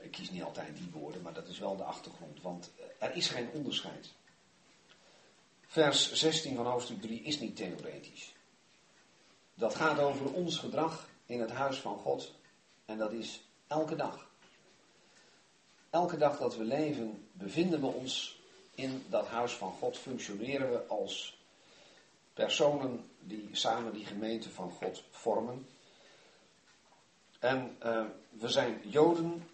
Ik 0.00 0.10
kies 0.10 0.30
niet 0.30 0.42
altijd 0.42 0.76
die 0.76 0.90
woorden, 0.92 1.22
maar 1.22 1.32
dat 1.32 1.48
is 1.48 1.58
wel 1.58 1.76
de 1.76 1.82
achtergrond, 1.82 2.42
want 2.42 2.70
er 2.98 3.16
is 3.16 3.28
geen 3.28 3.48
onderscheid. 3.52 4.12
Vers 5.66 6.12
16 6.12 6.56
van 6.56 6.66
hoofdstuk 6.66 7.00
3 7.00 7.22
is 7.22 7.40
niet 7.40 7.56
theoretisch. 7.56 8.34
Dat 9.54 9.74
gaat 9.74 9.98
over 9.98 10.32
ons 10.32 10.58
gedrag 10.58 11.08
in 11.26 11.40
het 11.40 11.50
huis 11.50 11.76
van 11.76 11.98
God. 11.98 12.32
En 12.84 12.98
dat 12.98 13.12
is 13.12 13.44
elke 13.66 13.96
dag. 13.96 14.30
Elke 15.90 16.16
dag 16.16 16.38
dat 16.38 16.56
we 16.56 16.64
leven, 16.64 17.28
bevinden 17.32 17.80
we 17.80 17.86
ons 17.86 18.40
in 18.74 19.04
dat 19.08 19.26
huis 19.26 19.52
van 19.52 19.72
God. 19.72 19.98
Functioneren 19.98 20.70
we 20.70 20.86
als 20.86 21.38
personen 22.32 23.10
die 23.20 23.48
samen 23.52 23.92
die 23.92 24.06
gemeente 24.06 24.50
van 24.50 24.70
God 24.70 25.02
vormen. 25.10 25.66
En 27.38 27.76
uh, 27.84 28.04
we 28.30 28.48
zijn 28.48 28.80
Joden, 28.84 29.48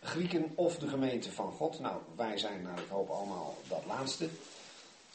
Grieken 0.00 0.52
of 0.54 0.78
de 0.78 0.88
gemeente 0.88 1.32
van 1.32 1.52
God. 1.52 1.80
Nou, 1.80 2.02
wij 2.16 2.38
zijn 2.38 2.62
naar 2.62 2.78
ik 2.78 2.88
hoop 2.88 3.10
allemaal 3.10 3.56
dat 3.68 3.82
laatste. 3.86 4.28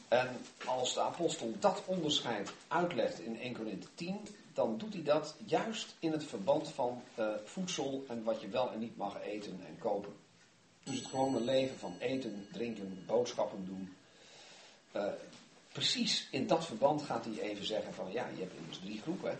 En 0.08 0.28
als 0.66 0.94
de 0.94 1.00
apostel 1.00 1.54
dat 1.60 1.82
onderscheid 1.84 2.52
uitlegt 2.68 3.20
in 3.20 3.40
1 3.40 3.54
Corinthië 3.54 3.88
10, 3.94 4.20
dan 4.54 4.78
doet 4.78 4.92
hij 4.92 5.02
dat 5.02 5.36
juist 5.44 5.94
in 5.98 6.12
het 6.12 6.24
verband 6.24 6.68
van 6.68 7.02
uh, 7.18 7.26
voedsel 7.44 8.04
en 8.08 8.22
wat 8.22 8.40
je 8.40 8.48
wel 8.48 8.72
en 8.72 8.78
niet 8.78 8.96
mag 8.96 9.20
eten 9.20 9.60
en 9.66 9.78
kopen. 9.78 10.12
Dus 10.82 10.96
het 10.96 11.06
gewone 11.06 11.40
leven 11.40 11.78
van 11.78 11.96
eten, 11.98 12.46
drinken, 12.52 13.04
boodschappen 13.06 13.64
doen. 13.66 13.96
Uh, 14.96 15.12
precies 15.72 16.28
in 16.30 16.46
dat 16.46 16.66
verband 16.66 17.02
gaat 17.02 17.24
hij 17.24 17.40
even 17.40 17.66
zeggen 17.66 17.94
van 17.94 18.12
ja, 18.12 18.28
je 18.34 18.40
hebt 18.40 18.54
immers 18.54 18.78
drie 18.78 19.00
groepen. 19.00 19.38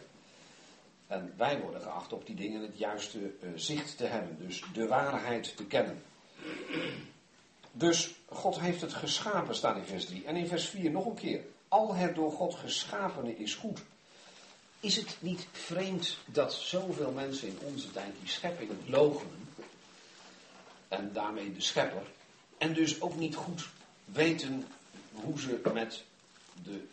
En 1.06 1.34
wij 1.36 1.60
worden 1.60 1.80
geacht 1.80 2.12
op 2.12 2.26
die 2.26 2.36
dingen 2.36 2.62
het 2.62 2.78
juiste 2.78 3.18
uh, 3.18 3.50
zicht 3.54 3.96
te 3.96 4.04
hebben, 4.04 4.36
dus 4.46 4.64
de 4.72 4.86
waarheid 4.86 5.56
te 5.56 5.66
kennen. 5.66 6.02
Dus 7.72 8.14
God 8.26 8.60
heeft 8.60 8.80
het 8.80 8.94
geschapen, 8.94 9.54
staat 9.54 9.76
in 9.76 9.84
vers 9.84 10.04
3. 10.04 10.24
En 10.24 10.36
in 10.36 10.46
vers 10.46 10.68
4 10.68 10.90
nog 10.90 11.06
een 11.06 11.14
keer. 11.14 11.44
Al 11.68 11.94
het 11.94 12.14
door 12.14 12.32
God 12.32 12.54
geschapene 12.54 13.36
is 13.36 13.54
goed. 13.54 13.82
Is 14.82 14.96
het 14.96 15.16
niet 15.20 15.46
vreemd 15.52 16.16
dat 16.26 16.52
zoveel 16.52 17.10
mensen 17.10 17.48
in 17.48 17.58
onze 17.62 17.90
tijd 17.90 18.12
die 18.20 18.28
schepping 18.28 18.70
logenen? 18.86 19.48
En 20.88 21.10
daarmee 21.12 21.52
de 21.52 21.60
schepper. 21.60 22.02
En 22.58 22.74
dus 22.74 23.00
ook 23.00 23.16
niet 23.16 23.34
goed 23.34 23.68
weten 24.04 24.66
hoe 25.12 25.40
ze 25.40 25.60
met 25.72 26.04
de 26.62 26.86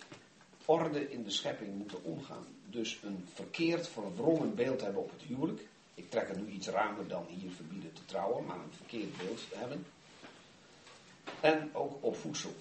orde 0.66 1.12
in 1.12 1.24
de 1.24 1.32
schepping 1.32 1.78
moeten 1.78 2.04
omgaan. 2.04 2.48
Dus 2.66 3.00
een 3.04 3.28
verkeerd, 3.34 3.88
verwrongen 3.88 4.56
beeld 4.56 4.82
hebben 4.82 5.02
op 5.02 5.12
het 5.12 5.22
huwelijk. 5.22 5.62
Ik 5.94 6.10
trek 6.10 6.28
het 6.28 6.46
nu 6.48 6.52
iets 6.54 6.68
ruimer 6.68 7.08
dan 7.08 7.26
hier 7.28 7.52
verbieden 7.52 7.94
te 7.94 8.06
trouwen, 8.06 8.46
maar 8.46 8.58
een 8.58 8.74
verkeerd 8.78 9.18
beeld 9.18 9.42
hebben 9.56 9.86
en 11.40 11.70
ook 11.74 11.98
op 12.00 12.18
voedsel. 12.18 12.56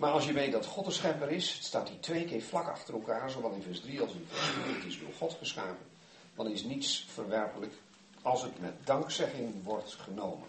Maar 0.00 0.12
als 0.12 0.26
je 0.26 0.32
weet 0.32 0.52
dat 0.52 0.66
God 0.66 0.84
de 0.84 0.90
schepper 0.90 1.30
is, 1.30 1.58
staat 1.62 1.88
hij 1.88 1.96
twee 1.96 2.24
keer 2.24 2.42
vlak 2.42 2.68
achter 2.68 2.94
elkaar, 2.94 3.30
zowel 3.30 3.50
in 3.50 3.62
vers 3.62 3.80
3 3.80 4.00
als 4.00 4.12
in 4.12 4.26
vers 4.28 4.46
4. 4.46 4.74
Het 4.74 4.84
is 4.84 4.98
door 4.98 5.12
God 5.18 5.36
geschapen. 5.38 5.86
Dan 6.34 6.50
is 6.50 6.62
niets 6.62 7.06
verwerpelijk 7.08 7.72
als 8.22 8.42
het 8.42 8.60
met 8.60 8.86
dankzegging 8.86 9.64
wordt 9.64 9.92
genomen. 9.92 10.48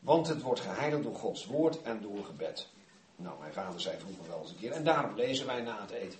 Want 0.00 0.28
het 0.28 0.42
wordt 0.42 0.60
geheiligd 0.60 1.02
door 1.02 1.14
Gods 1.14 1.46
woord 1.46 1.82
en 1.82 2.00
door 2.00 2.24
gebed. 2.24 2.68
Nou, 3.16 3.40
mijn 3.40 3.52
vader 3.52 3.80
zei 3.80 3.98
vroeger 3.98 4.28
wel 4.28 4.40
eens 4.40 4.50
een 4.50 4.58
keer. 4.58 4.72
En 4.72 4.84
daarom 4.84 5.16
lezen 5.16 5.46
wij 5.46 5.60
na 5.60 5.80
het 5.80 5.90
eten. 5.90 6.18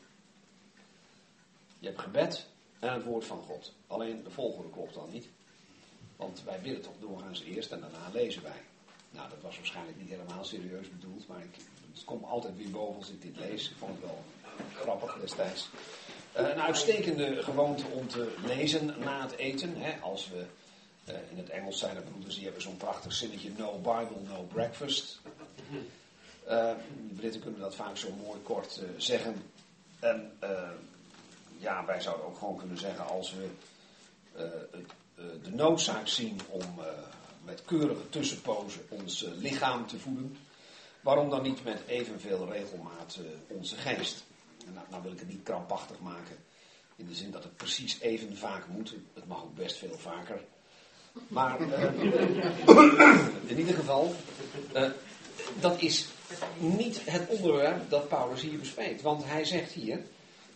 Je 1.78 1.86
hebt 1.86 2.00
gebed 2.00 2.46
en 2.78 2.92
het 2.92 3.04
woord 3.04 3.24
van 3.24 3.42
God. 3.42 3.72
Alleen 3.86 4.22
de 4.22 4.30
volgorde 4.30 4.70
klopt 4.70 4.94
dan 4.94 5.10
niet. 5.10 5.28
Want 6.16 6.42
wij 6.44 6.60
bidden 6.60 6.82
toch 6.82 6.98
doorgaans 7.00 7.42
eerst 7.42 7.72
en 7.72 7.80
daarna 7.80 8.08
lezen 8.12 8.42
wij. 8.42 8.60
Nou, 9.12 9.28
dat 9.28 9.38
was 9.40 9.56
waarschijnlijk 9.56 9.98
niet 9.98 10.08
helemaal 10.08 10.44
serieus 10.44 10.90
bedoeld, 10.90 11.26
maar 11.26 11.42
ik, 11.42 11.56
het 11.92 12.04
komt 12.04 12.24
altijd 12.24 12.56
weer 12.56 12.70
boven 12.70 12.96
als 12.96 13.10
ik 13.10 13.22
dit 13.22 13.36
lees. 13.36 13.70
Ik 13.70 13.76
vond 13.76 13.92
het 13.92 14.00
wel 14.00 14.24
grappig 14.74 15.18
destijds. 15.20 15.68
Uh, 16.38 16.48
een 16.48 16.60
uitstekende 16.60 17.42
gewoonte 17.42 17.84
om 17.86 18.08
te 18.08 18.34
lezen 18.46 18.94
na 18.98 19.22
het 19.22 19.36
eten. 19.36 19.76
Hè, 19.76 20.00
als 20.00 20.28
we 20.28 20.44
uh, 21.08 21.14
in 21.30 21.36
het 21.36 21.48
Engels 21.48 21.78
zijn 21.78 21.96
er 21.96 22.02
broeders 22.02 22.34
die 22.34 22.44
hebben 22.44 22.62
zo'n 22.62 22.76
prachtig 22.76 23.12
zinnetje: 23.12 23.50
No 23.56 23.76
Bible, 23.76 24.20
no 24.28 24.42
breakfast. 24.42 25.20
Uh, 25.72 26.70
de 27.08 27.14
Britten 27.16 27.40
kunnen 27.40 27.60
dat 27.60 27.74
vaak 27.74 27.96
zo 27.96 28.08
mooi 28.12 28.40
kort 28.40 28.80
zeggen. 28.96 29.42
En 30.00 30.38
ja, 31.58 31.84
wij 31.84 32.00
zouden 32.00 32.26
ook 32.26 32.38
gewoon 32.38 32.56
kunnen 32.56 32.78
zeggen: 32.78 33.06
als 33.06 33.34
we 33.34 33.48
de 35.42 35.50
noodzaak 35.50 36.08
zien 36.08 36.40
om 36.48 36.62
met 37.44 37.64
keurige 37.64 38.08
tussenpozen 38.08 38.82
ons 38.88 39.26
lichaam 39.34 39.86
te 39.86 39.98
voeden, 39.98 40.36
waarom 41.00 41.30
dan 41.30 41.42
niet 41.42 41.64
met 41.64 41.82
evenveel 41.86 42.52
regelmaat 42.52 43.18
onze 43.48 43.76
geest? 43.76 44.24
Nou, 44.74 44.86
nou 44.90 45.02
wil 45.02 45.12
ik 45.12 45.18
het 45.18 45.28
niet 45.28 45.42
krampachtig 45.42 46.00
maken. 46.00 46.36
In 46.96 47.06
de 47.06 47.14
zin 47.14 47.30
dat 47.30 47.42
het 47.42 47.56
precies 47.56 48.00
even 48.00 48.36
vaak 48.36 48.66
moet. 48.68 48.94
Het 49.14 49.26
mag 49.26 49.42
ook 49.42 49.54
best 49.54 49.76
veel 49.76 49.98
vaker. 49.98 50.40
Maar 51.28 51.60
uh, 51.60 51.82
in 53.46 53.58
ieder 53.58 53.74
geval, 53.74 54.14
dat 55.60 55.80
is 55.80 56.06
niet 56.58 57.10
het 57.10 57.28
onderwerp 57.28 57.90
dat 57.90 58.08
Paulus 58.08 58.40
hier 58.40 58.58
bespreekt. 58.58 59.02
Want 59.02 59.24
hij 59.24 59.44
zegt 59.44 59.72
hier, 59.72 60.00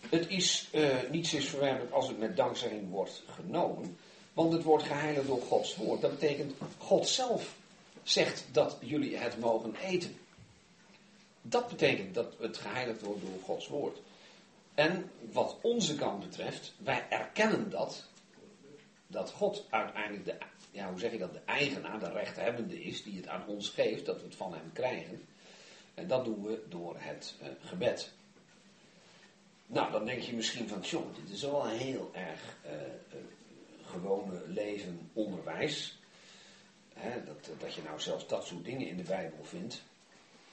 het 0.09 0.27
is 0.27 0.69
uh, 0.73 0.95
niets 1.11 1.33
is 1.33 1.47
verwerpelijk 1.47 1.91
als 1.91 2.07
het 2.07 2.19
met 2.19 2.35
dankzegging 2.35 2.89
wordt 2.89 3.23
genomen. 3.35 3.97
Want 4.37 4.53
het 4.53 4.63
wordt 4.63 4.83
geheiligd 4.83 5.27
door 5.27 5.41
Gods 5.41 5.75
woord. 5.75 6.01
Dat 6.01 6.11
betekent, 6.11 6.53
God 6.77 7.07
zelf 7.07 7.55
zegt 8.03 8.45
dat 8.51 8.77
jullie 8.79 9.17
het 9.17 9.39
mogen 9.39 9.75
eten. 9.75 10.17
Dat 11.41 11.67
betekent 11.67 12.13
dat 12.13 12.33
het 12.39 12.57
geheiligd 12.57 13.01
wordt 13.01 13.21
door 13.21 13.39
Gods 13.43 13.67
woord. 13.67 14.01
En 14.73 15.11
wat 15.31 15.57
onze 15.61 15.95
kant 15.95 16.19
betreft, 16.19 16.73
wij 16.77 17.05
erkennen 17.09 17.69
dat, 17.69 18.05
dat 19.07 19.31
God 19.31 19.65
uiteindelijk 19.69 20.25
de, 20.25 20.37
ja, 20.71 20.89
hoe 20.89 20.99
zeg 20.99 21.11
je 21.11 21.17
dat, 21.17 21.33
de 21.33 21.41
eigenaar, 21.45 21.99
de 21.99 22.11
rechthebbende 22.11 22.83
is, 22.83 23.03
die 23.03 23.17
het 23.17 23.27
aan 23.27 23.47
ons 23.47 23.69
geeft, 23.69 24.05
dat 24.05 24.17
we 24.17 24.25
het 24.25 24.35
van 24.35 24.53
hem 24.53 24.71
krijgen. 24.73 25.27
En 25.93 26.07
dat 26.07 26.25
doen 26.25 26.43
we 26.43 26.63
door 26.69 26.95
het 26.97 27.35
uh, 27.41 27.47
gebed. 27.59 28.11
Nou, 29.65 29.91
dan 29.91 30.05
denk 30.05 30.21
je 30.21 30.33
misschien 30.33 30.67
van, 30.67 30.81
joh, 30.81 31.15
dit 31.15 31.29
is 31.29 31.41
wel 31.41 31.67
heel 31.67 32.09
erg 32.13 32.57
uh, 32.65 32.71
uh, 32.71 33.19
gewone 33.99 34.41
leven 34.47 35.09
onderwijs. 35.13 35.99
Dat, 37.25 37.49
dat 37.59 37.73
je 37.73 37.81
nou 37.81 37.99
zelfs 37.99 38.27
dat 38.27 38.45
soort 38.45 38.65
dingen 38.65 38.87
in 38.87 38.97
de 38.97 39.03
Bijbel 39.03 39.43
vindt. 39.43 39.83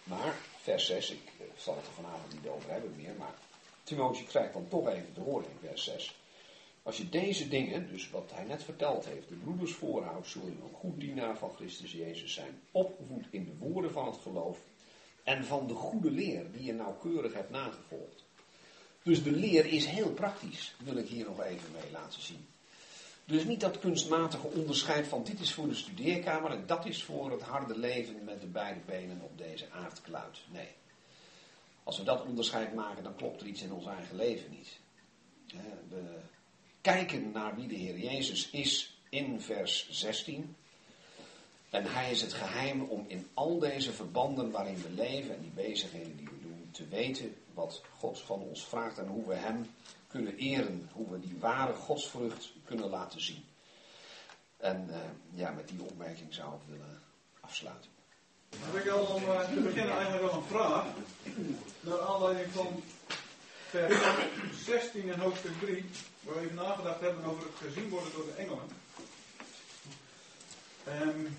Maar, 0.05 0.35
vers 0.61 0.87
6, 0.87 1.11
ik 1.11 1.21
zal 1.57 1.77
het 1.77 1.87
er 1.87 1.93
vanavond 1.93 2.33
niet 2.33 2.47
over 2.47 2.71
hebben 2.71 2.93
meer, 2.97 3.15
maar 3.19 3.35
Timotheus 3.83 4.27
krijgt 4.27 4.53
dan 4.53 4.69
toch 4.69 4.89
even 4.89 5.13
te 5.13 5.21
horen 5.21 5.51
in 5.51 5.69
vers 5.69 5.85
6. 5.85 6.15
Als 6.83 6.97
je 6.97 7.09
deze 7.09 7.49
dingen, 7.49 7.89
dus 7.89 8.11
wat 8.11 8.31
hij 8.35 8.45
net 8.45 8.63
verteld 8.63 9.05
heeft, 9.05 9.29
de 9.29 9.35
broeders 9.35 9.73
voorhoudt, 9.73 10.29
zul 10.29 10.45
je 10.45 10.51
een 10.51 10.75
goed 10.75 11.01
dienaar 11.01 11.39
van 11.39 11.55
Christus 11.55 11.93
Jezus 11.93 12.35
zijn. 12.35 12.61
Opgevoed 12.71 13.27
in 13.31 13.45
de 13.45 13.57
woorden 13.67 13.93
van 13.93 14.07
het 14.07 14.17
geloof 14.17 14.59
en 15.23 15.45
van 15.45 15.67
de 15.67 15.75
goede 15.75 16.11
leer 16.11 16.53
die 16.53 16.65
je 16.65 16.73
nauwkeurig 16.73 17.35
hebt 17.35 17.51
nagevolgd. 17.51 18.25
Dus 19.03 19.23
de 19.23 19.33
leer 19.33 19.67
is 19.67 19.87
heel 19.87 20.13
praktisch, 20.13 20.75
wil 20.85 20.97
ik 20.97 21.09
hier 21.09 21.25
nog 21.25 21.43
even 21.43 21.73
mee 21.73 21.91
laten 21.93 22.23
zien. 22.23 22.47
Dus 23.27 23.45
niet 23.45 23.61
dat 23.61 23.79
kunstmatige 23.79 24.47
onderscheid 24.47 25.07
van 25.07 25.25
dit 25.25 25.41
is 25.41 25.53
voor 25.53 25.69
de 25.69 25.75
studeerkamer 25.75 26.51
en 26.51 26.67
dat 26.67 26.87
is 26.87 27.03
voor 27.03 27.31
het 27.31 27.43
harde 27.43 27.79
leven 27.79 28.25
met 28.25 28.41
de 28.41 28.47
beide 28.47 28.81
benen 28.87 29.21
op 29.23 29.39
deze 29.39 29.71
aardkluit. 29.71 30.39
Nee. 30.51 30.69
Als 31.83 31.99
we 31.99 32.05
dat 32.05 32.25
onderscheid 32.25 32.75
maken, 32.75 33.03
dan 33.03 33.17
klopt 33.17 33.41
er 33.41 33.47
iets 33.47 33.63
in 33.63 33.73
ons 33.73 33.87
eigen 33.87 34.17
leven 34.17 34.51
niet. 34.51 34.79
We 35.89 36.03
kijken 36.81 37.31
naar 37.31 37.57
wie 37.57 37.69
de 37.69 37.75
Heer 37.75 37.99
Jezus 37.99 38.51
is 38.51 38.99
in 39.09 39.41
vers 39.41 39.89
16. 39.91 40.57
En 41.71 41.85
hij 41.87 42.11
is 42.11 42.21
het 42.21 42.33
geheim 42.33 42.83
om 42.83 43.05
in 43.09 43.27
al 43.35 43.59
deze 43.59 43.93
verbanden 43.93 44.51
waarin 44.51 44.83
we 44.83 44.91
leven 44.91 45.35
en 45.35 45.41
die 45.41 45.51
bezigheden 45.51 46.17
die 46.17 46.29
we 46.29 46.41
doen, 46.41 46.69
te 46.71 46.89
weten 46.89 47.35
wat 47.55 47.83
God 47.99 48.21
van 48.21 48.41
ons 48.41 48.65
vraagt 48.65 48.99
en 48.99 49.07
hoe 49.07 49.27
we 49.27 49.35
Hem 49.35 49.67
kunnen 50.15 50.37
eren, 50.37 50.89
hoe 50.93 51.11
we 51.11 51.21
die 51.21 51.37
ware 51.39 51.75
godsvrucht 51.75 52.53
kunnen 52.65 52.89
laten 52.89 53.21
zien. 53.21 53.45
En 54.57 54.87
uh, 54.91 54.97
ja, 55.41 55.51
met 55.51 55.69
die 55.69 55.83
opmerking 55.83 56.35
zou 56.35 56.55
ik 56.55 56.61
willen 56.69 57.03
afsluiten. 57.41 57.91
Heb 58.57 58.85
ik 58.85 58.91
al 58.91 59.05
om 59.05 59.23
uh, 59.23 59.41
te 59.41 59.61
beginnen 59.61 59.95
eigenlijk 59.95 60.23
wel 60.23 60.35
een 60.35 60.49
vraag. 60.49 60.87
Naar 61.81 62.01
aanleiding 62.01 62.53
van 62.53 62.83
vers 63.69 63.95
16 64.65 65.03
in 65.03 65.19
hoofdstuk 65.19 65.61
3, 65.61 65.85
waar 66.21 66.35
we 66.35 66.41
even 66.41 66.55
nagedacht 66.55 67.01
hebben 67.01 67.25
over 67.25 67.43
het 67.43 67.57
gezien 67.57 67.89
worden 67.89 68.13
door 68.13 68.25
de 68.25 68.43
engelen. 68.43 68.69
Um, 70.89 71.37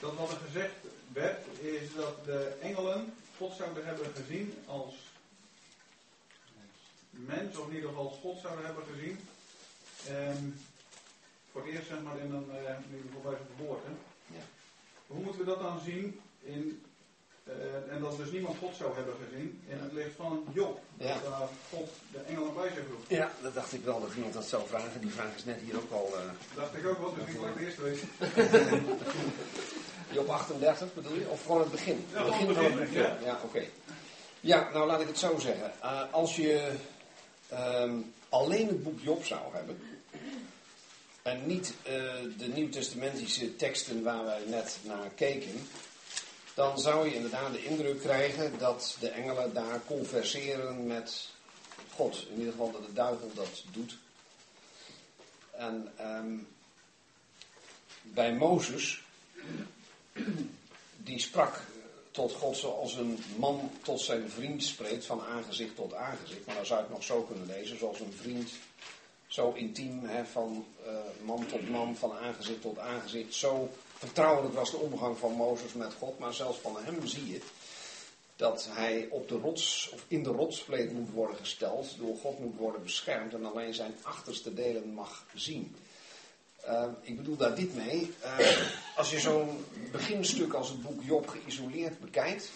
dat 0.00 0.14
wat 0.14 0.30
er 0.30 0.38
gezegd 0.46 0.74
werd, 1.12 1.46
is 1.60 1.94
dat 1.94 2.24
de 2.24 2.56
engelen 2.60 3.14
God 3.36 3.56
zouden 3.56 3.86
hebben 3.86 4.06
gezien 4.14 4.54
als 4.66 4.94
mens, 7.16 7.56
of 7.56 7.68
in 7.68 7.74
ieder 7.74 7.88
geval 7.88 8.10
God 8.22 8.40
zouden 8.40 8.64
hebben 8.64 8.84
gezien. 8.92 9.18
Um, 10.10 10.54
voor 11.52 11.64
het 11.64 11.74
eerst 11.74 11.88
zeg 11.88 12.02
maar 12.02 12.18
in 12.18 12.32
een, 12.32 12.48
uh, 12.50 12.56
in 12.56 12.96
ieder 12.96 13.06
geval 13.06 13.30
bij 13.30 13.38
zijn 13.40 13.48
geboorte. 13.56 13.90
Ja. 14.26 14.44
Hoe 15.06 15.22
moeten 15.22 15.40
we 15.40 15.46
dat 15.46 15.60
dan 15.60 15.80
zien 15.80 16.20
in, 16.42 16.82
uh, 17.44 17.92
en 17.92 18.00
dat 18.00 18.16
dus 18.16 18.30
niemand 18.30 18.58
God 18.58 18.76
zou 18.76 18.94
hebben 18.94 19.14
gezien, 19.24 19.62
in 19.68 19.78
het 19.78 19.92
licht 19.92 20.16
van 20.16 20.44
Job? 20.52 20.80
Ja. 20.96 21.14
Dat 21.14 21.50
God 21.70 21.88
de 22.12 22.18
engelen 22.18 22.54
bij 22.54 22.68
zich 22.68 22.88
roept. 22.90 23.08
Ja, 23.08 23.30
dat 23.42 23.54
dacht 23.54 23.72
ik 23.72 23.84
wel 23.84 24.00
dat 24.00 24.14
iemand 24.14 24.32
dat 24.32 24.44
zou 24.44 24.66
vragen. 24.66 25.00
Die 25.00 25.10
vraag 25.10 25.34
is 25.34 25.44
net 25.44 25.60
hier 25.60 25.76
ook 25.76 25.90
al. 25.90 26.12
Uh, 26.14 26.30
dacht 26.54 26.76
ik 26.76 26.86
ook 26.86 26.98
wel, 26.98 27.14
dus 27.14 27.26
ik 27.26 27.40
wil 27.40 27.46
het 27.46 27.56
eerst 27.56 27.78
weten. 27.78 28.08
Job 30.16 30.28
38 30.28 30.94
bedoel 30.94 31.14
je? 31.14 31.28
Of 31.28 31.42
gewoon 31.44 31.60
het 31.60 31.70
begin? 31.70 32.06
Ja, 32.12 32.18
het 32.18 32.26
begin 32.26 32.54
van 32.54 32.64
het 32.64 32.78
begin, 32.78 33.00
ja. 33.00 33.18
ja 33.24 33.40
oké. 33.44 33.64
Ja, 34.40 34.70
nou 34.72 34.86
laat 34.86 35.00
ik 35.00 35.06
het 35.06 35.18
zo 35.18 35.38
zeggen. 35.38 35.72
Uh, 35.82 36.02
als 36.12 36.36
je 36.36 36.72
um, 37.52 38.12
alleen 38.28 38.66
het 38.66 38.82
boek 38.82 39.00
Job 39.00 39.24
zou 39.24 39.54
hebben, 39.54 39.80
en 41.22 41.46
niet 41.46 41.74
uh, 41.86 41.92
de 42.38 42.48
nieuwtestamentische 42.54 43.56
teksten 43.56 44.02
waar 44.02 44.24
wij 44.24 44.42
net 44.46 44.78
naar 44.82 45.10
keken, 45.14 45.68
dan 46.54 46.78
zou 46.78 47.08
je 47.08 47.14
inderdaad 47.14 47.52
de 47.52 47.64
indruk 47.64 48.00
krijgen 48.00 48.58
dat 48.58 48.96
de 49.00 49.08
engelen 49.08 49.54
daar 49.54 49.80
converseren 49.86 50.86
met 50.86 51.28
God. 51.94 52.26
In 52.30 52.38
ieder 52.38 52.52
geval 52.52 52.72
dat 52.72 52.86
de 52.86 52.92
duivel 52.92 53.30
dat 53.34 53.64
doet. 53.72 53.98
En 55.50 55.92
um, 56.00 56.48
bij 58.02 58.34
Mozes, 58.34 59.02
die 60.96 61.18
sprak 61.18 61.62
tot 62.16 62.32
God 62.32 62.56
zoals 62.56 62.94
een 62.94 63.18
man 63.38 63.70
tot 63.82 64.00
zijn 64.00 64.30
vriend 64.30 64.62
spreekt, 64.62 65.04
van 65.04 65.20
aangezicht 65.20 65.76
tot 65.76 65.94
aangezicht. 65.94 66.46
Maar 66.46 66.54
dan 66.54 66.66
zou 66.66 66.80
het 66.80 66.90
nog 66.90 67.02
zo 67.02 67.22
kunnen 67.22 67.46
lezen, 67.46 67.78
zoals 67.78 68.00
een 68.00 68.12
vriend 68.12 68.50
zo 69.26 69.52
intiem, 69.52 70.04
hè, 70.04 70.24
van 70.24 70.66
uh, 70.86 70.92
man 71.24 71.46
tot 71.46 71.70
man, 71.70 71.96
van 71.96 72.12
aangezicht 72.12 72.60
tot 72.60 72.78
aangezicht. 72.78 73.34
Zo 73.34 73.70
vertrouwelijk 73.94 74.54
was 74.54 74.70
de 74.70 74.76
omgang 74.76 75.18
van 75.18 75.32
Mozes 75.32 75.72
met 75.72 75.94
God, 75.98 76.18
maar 76.18 76.34
zelfs 76.34 76.58
van 76.58 76.76
hem 76.84 77.06
zie 77.06 77.30
je 77.30 77.40
dat 78.36 78.68
hij 78.70 79.08
op 79.10 79.28
de 79.28 79.38
rots 79.38 79.90
of 79.92 80.04
in 80.08 80.22
de 80.22 80.30
rotsvleet 80.30 80.92
moet 80.92 81.10
worden 81.10 81.36
gesteld, 81.36 81.96
door 81.98 82.16
God 82.16 82.38
moet 82.38 82.56
worden 82.56 82.82
beschermd 82.82 83.34
en 83.34 83.44
alleen 83.44 83.74
zijn 83.74 83.94
achterste 84.02 84.54
delen 84.54 84.94
mag 84.94 85.26
zien. 85.34 85.76
Uh, 86.68 86.84
ik 87.00 87.16
bedoel 87.16 87.36
daar 87.36 87.54
dit 87.54 87.74
mee. 87.74 88.14
Uh, 88.24 88.48
als 88.96 89.10
je 89.10 89.20
zo'n 89.20 89.64
beginstuk 89.92 90.52
als 90.52 90.68
het 90.68 90.82
boek 90.82 91.02
Job 91.02 91.28
geïsoleerd 91.28 92.00
bekijkt, 92.00 92.50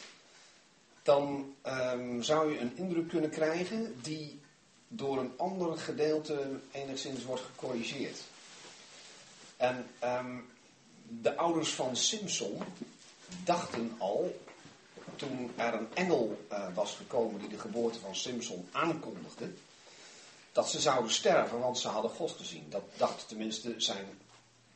dan 1.03 1.55
um, 1.67 2.23
zou 2.23 2.53
je 2.53 2.59
een 2.59 2.77
indruk 2.77 3.09
kunnen 3.09 3.31
krijgen 3.31 3.95
die 4.03 4.41
door 4.89 5.19
een 5.19 5.33
ander 5.37 5.79
gedeelte 5.79 6.61
enigszins 6.73 7.25
wordt 7.25 7.43
gecorrigeerd. 7.43 8.19
En 9.57 9.87
de 11.09 11.37
ouders 11.37 11.75
van 11.75 11.97
Simpson 11.97 12.63
dachten 13.45 13.95
al, 13.99 14.41
toen 15.17 15.51
er 15.57 15.75
een 15.75 15.95
engel 15.95 16.45
uh, 16.53 16.75
was 16.75 16.95
gekomen 16.95 17.41
die 17.41 17.49
de 17.49 17.59
geboorte 17.59 17.99
van 17.99 18.15
Simpson 18.15 18.69
aankondigde, 18.73 19.51
dat 20.53 20.71
ze 20.71 20.81
zouden 20.81 21.11
sterven, 21.13 21.61
want 21.61 21.79
ze 21.79 21.89
hadden 21.89 22.11
God 22.11 22.31
gezien. 22.31 22.67
Dat 22.71 22.83
dacht 22.97 23.29
tenminste 23.29 23.75
zijn 23.77 24.07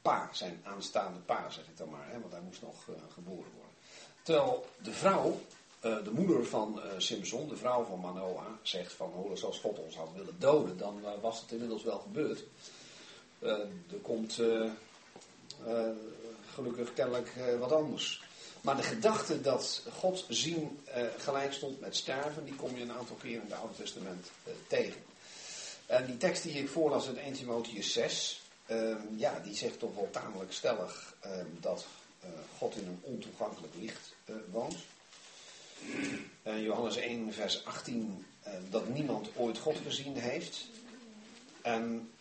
pa, 0.03 0.29
zijn 0.33 0.61
aanstaande 0.65 1.19
pa, 1.19 1.51
zeg 1.51 1.65
ik 1.65 1.77
dan 1.77 1.91
maar, 1.91 2.07
hè, 2.11 2.21
want 2.21 2.33
hij 2.33 2.41
moest 2.41 2.63
nog 2.63 2.87
uh, 2.91 2.95
geboren 3.15 3.51
worden. 3.55 3.73
Terwijl 4.23 4.67
de 4.83 4.93
vrouw, 4.93 5.41
eh, 5.81 6.05
de 6.05 6.11
moeder 6.11 6.47
van 6.47 6.83
eh, 6.83 6.89
Simpson, 6.99 7.49
de 7.49 7.57
vrouw 7.57 7.85
van 7.85 8.01
Manoah, 8.01 8.45
zegt 8.63 8.93
van, 8.93 9.13
hoor, 9.13 9.31
als 9.45 9.59
God 9.59 9.79
ons 9.79 9.97
had 9.97 10.09
willen 10.17 10.37
doden, 10.39 10.77
dan 10.77 11.01
eh, 11.05 11.11
was 11.21 11.41
het 11.41 11.53
inmiddels 11.53 11.83
wel 11.83 11.99
gebeurd. 11.99 12.45
Eh, 13.39 13.51
er 13.91 13.99
komt 14.03 14.39
eh, 14.39 14.65
eh, 15.67 15.91
gelukkig 16.55 16.93
kennelijk 16.93 17.33
eh, 17.37 17.59
wat 17.59 17.73
anders. 17.73 18.23
Maar 18.61 18.77
de 18.77 18.83
gedachte 18.83 19.41
dat 19.41 19.83
God 19.93 20.25
zien 20.29 20.79
eh, 20.85 21.03
gelijk 21.19 21.53
stond 21.53 21.81
met 21.81 21.97
sterven, 21.97 22.45
die 22.45 22.55
kom 22.55 22.77
je 22.77 22.83
een 22.83 22.93
aantal 22.93 23.17
keer 23.17 23.33
in 23.33 23.41
het 23.41 23.53
Oude 23.53 23.75
Testament 23.75 24.31
eh, 24.45 24.53
tegen. 24.67 25.03
En 25.87 26.07
die 26.07 26.17
tekst 26.17 26.43
die 26.43 26.53
ik 26.53 26.69
voorlas 26.69 27.07
uit 27.07 27.17
1 27.17 27.33
Timotheus 27.33 27.93
6, 27.93 28.43
ehm, 28.67 29.01
ja, 29.17 29.41
die 29.41 29.55
zegt 29.55 29.79
toch 29.79 29.95
wel 29.95 30.09
tamelijk 30.11 30.53
stellig 30.53 31.15
ehm, 31.21 31.47
dat 31.61 31.87
eh, 32.21 32.29
God 32.59 32.77
in 32.77 32.87
een 32.87 33.01
ontoegankelijk 33.03 33.75
licht 33.75 34.15
eh, 34.25 34.35
woont. 34.51 34.77
Johannes 36.43 36.97
1, 36.97 37.33
vers 37.33 37.65
18, 37.65 38.27
eh, 38.43 38.53
dat 38.71 38.89
niemand 38.89 39.29
ooit 39.37 39.59
God 39.59 39.77
gezien 39.85 40.17
heeft. 40.17 40.67
En 41.63 42.13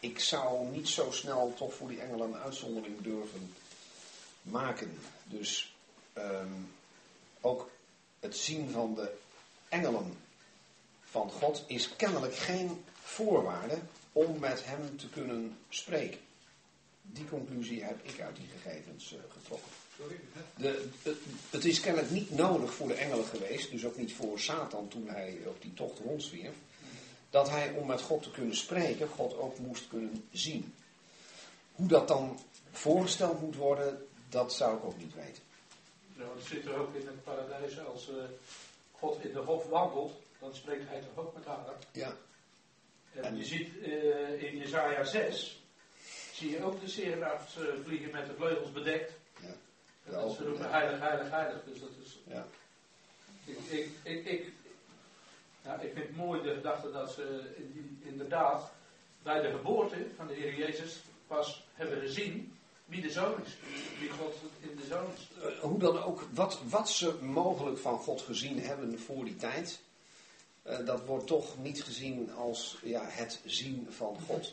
ik 0.00 0.20
zou 0.20 0.66
niet 0.68 0.88
zo 0.88 1.10
snel 1.10 1.54
toch 1.56 1.74
voor 1.74 1.88
die 1.88 2.00
engelen 2.00 2.32
een 2.32 2.40
uitzondering 2.40 3.00
durven 3.00 3.54
maken. 4.42 4.98
Dus 5.24 5.76
ehm, 6.12 6.52
ook 7.40 7.70
het 8.20 8.36
zien 8.36 8.70
van 8.70 8.94
de 8.94 9.16
engelen 9.68 10.18
van 11.04 11.30
God 11.30 11.64
is 11.66 11.96
kennelijk 11.96 12.34
geen 12.34 12.84
voorwaarde 13.06 13.78
om 14.12 14.38
met 14.38 14.64
hem 14.64 14.96
te 14.96 15.08
kunnen 15.08 15.58
spreken. 15.68 16.20
Die 17.02 17.28
conclusie 17.28 17.82
heb 17.84 17.98
ik 18.02 18.20
uit 18.20 18.36
die 18.36 18.48
gegevens 18.48 19.12
eh, 19.12 19.18
getrokken. 19.28 19.70
De, 20.56 20.88
het, 21.50 21.64
is 21.64 21.80
kennelijk 21.80 22.10
niet 22.10 22.30
nodig 22.30 22.74
voor 22.74 22.88
de 22.88 22.94
engelen 22.94 23.24
geweest, 23.24 23.70
dus 23.70 23.84
ook 23.84 23.96
niet 23.96 24.14
voor 24.14 24.40
Satan 24.40 24.88
toen 24.88 25.08
hij 25.08 25.38
op 25.46 25.62
die 25.62 25.74
tocht 25.74 25.98
rondzwierf, 25.98 26.54
dat 27.30 27.50
hij 27.50 27.70
om 27.70 27.86
met 27.86 28.00
God 28.00 28.22
te 28.22 28.30
kunnen 28.30 28.56
spreken, 28.56 29.08
God 29.08 29.38
ook 29.38 29.58
moest 29.58 29.88
kunnen 29.88 30.28
zien. 30.32 30.74
Hoe 31.72 31.88
dat 31.88 32.08
dan 32.08 32.38
voorgesteld 32.72 33.40
moet 33.40 33.56
worden, 33.56 34.06
dat 34.28 34.52
zou 34.52 34.76
ik 34.76 34.84
ook 34.84 34.98
niet 34.98 35.14
weten. 35.14 35.42
Want 36.16 36.38
het 36.38 36.48
zit 36.48 36.66
er 36.66 36.76
ook 36.76 36.94
in 36.94 37.06
het 37.06 37.24
paradijs. 37.24 37.78
Als 37.80 38.08
eh, 38.08 38.14
God 38.92 39.24
in 39.24 39.32
de 39.32 39.38
hof 39.38 39.66
wandelt, 39.66 40.12
dan 40.38 40.54
spreekt 40.54 40.88
hij 40.88 41.00
toch 41.00 41.24
ook 41.24 41.34
met 41.34 41.44
haar. 41.44 41.64
Ja, 41.92 42.16
En, 43.22 43.36
je 43.36 43.44
ziet 43.44 43.82
eh, 43.82 44.42
in 44.42 44.56
Jezaja 44.56 45.04
6, 45.04 45.62
zie 46.32 46.50
je 46.50 46.64
ook 46.64 46.80
de 46.80 46.88
serafs 46.88 47.56
eh, 47.56 47.62
vliegen 47.84 48.10
met 48.10 48.26
de 48.26 48.34
vleugels 48.34 48.72
bedekt. 48.72 49.12
Ja. 49.40 49.54
En 50.04 50.12
dat 50.12 50.34
ze 50.34 50.44
roepen 50.44 50.70
heilig, 50.70 51.00
heilig, 51.00 51.30
heilig. 51.30 51.64
Dus 51.64 51.80
dat 51.80 51.90
is, 52.04 52.18
ja, 52.26 52.46
ik, 53.44 53.58
ik, 53.68 53.88
ik, 54.02 54.24
ik, 54.24 54.52
ja, 55.64 55.80
ik 55.80 55.92
vind 55.92 56.06
het 56.06 56.16
mooi 56.16 56.42
de 56.42 56.54
gedachte 56.54 56.90
dat 56.90 57.12
ze 57.12 57.40
inderdaad 58.02 58.72
bij 59.22 59.40
de 59.40 59.50
geboorte 59.50 60.06
van 60.16 60.26
de 60.26 60.34
Heer 60.34 60.54
Jezus 60.54 61.00
pas 61.26 61.64
hebben 61.74 62.00
gezien 62.00 62.56
wie 62.86 63.02
de 63.02 63.10
zoon 63.10 63.34
is. 63.44 63.56
Wie 63.98 64.10
God 64.10 64.34
in 64.60 64.76
de 64.76 64.86
zoon 64.86 65.06
is. 65.16 65.28
Eh, 65.42 65.60
hoe 65.60 65.78
dan 65.78 66.02
ook, 66.02 66.22
wat, 66.32 66.60
wat 66.68 66.90
ze 66.90 67.14
mogelijk 67.22 67.78
van 67.78 67.98
God 67.98 68.22
gezien 68.22 68.60
hebben 68.60 68.98
voor 68.98 69.24
die 69.24 69.36
tijd, 69.36 69.80
dat 70.84 71.04
wordt 71.06 71.26
toch 71.26 71.62
niet 71.62 71.82
gezien 71.82 72.30
als 72.32 72.78
ja, 72.82 73.02
het 73.04 73.40
zien 73.44 73.86
van 73.90 74.16
God. 74.26 74.52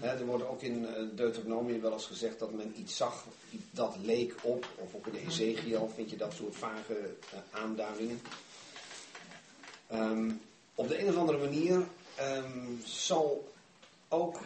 Er 0.00 0.26
wordt 0.26 0.46
ook 0.46 0.62
in 0.62 0.86
eh, 0.86 1.02
Deuteronomium 1.14 1.80
wel 1.80 1.92
eens 1.92 2.06
gezegd 2.06 2.38
dat 2.38 2.52
men 2.52 2.74
iets 2.80 2.96
zag 2.96 3.26
dat 3.70 3.96
leek 4.02 4.34
op, 4.42 4.66
of 4.76 4.94
ook 4.94 5.06
in 5.06 5.28
Ezekiel 5.28 5.90
vind 5.94 6.10
je 6.10 6.16
dat 6.16 6.32
soort 6.32 6.56
vage 6.56 6.94
eh, 6.94 7.38
aanduidingen. 7.50 8.20
Ehm, 9.86 10.30
op 10.74 10.88
de 10.88 11.00
een 11.00 11.08
of 11.08 11.16
andere 11.16 11.38
manier 11.38 11.86
ehm, 12.14 12.68
zal 12.84 13.52
ook 14.08 14.40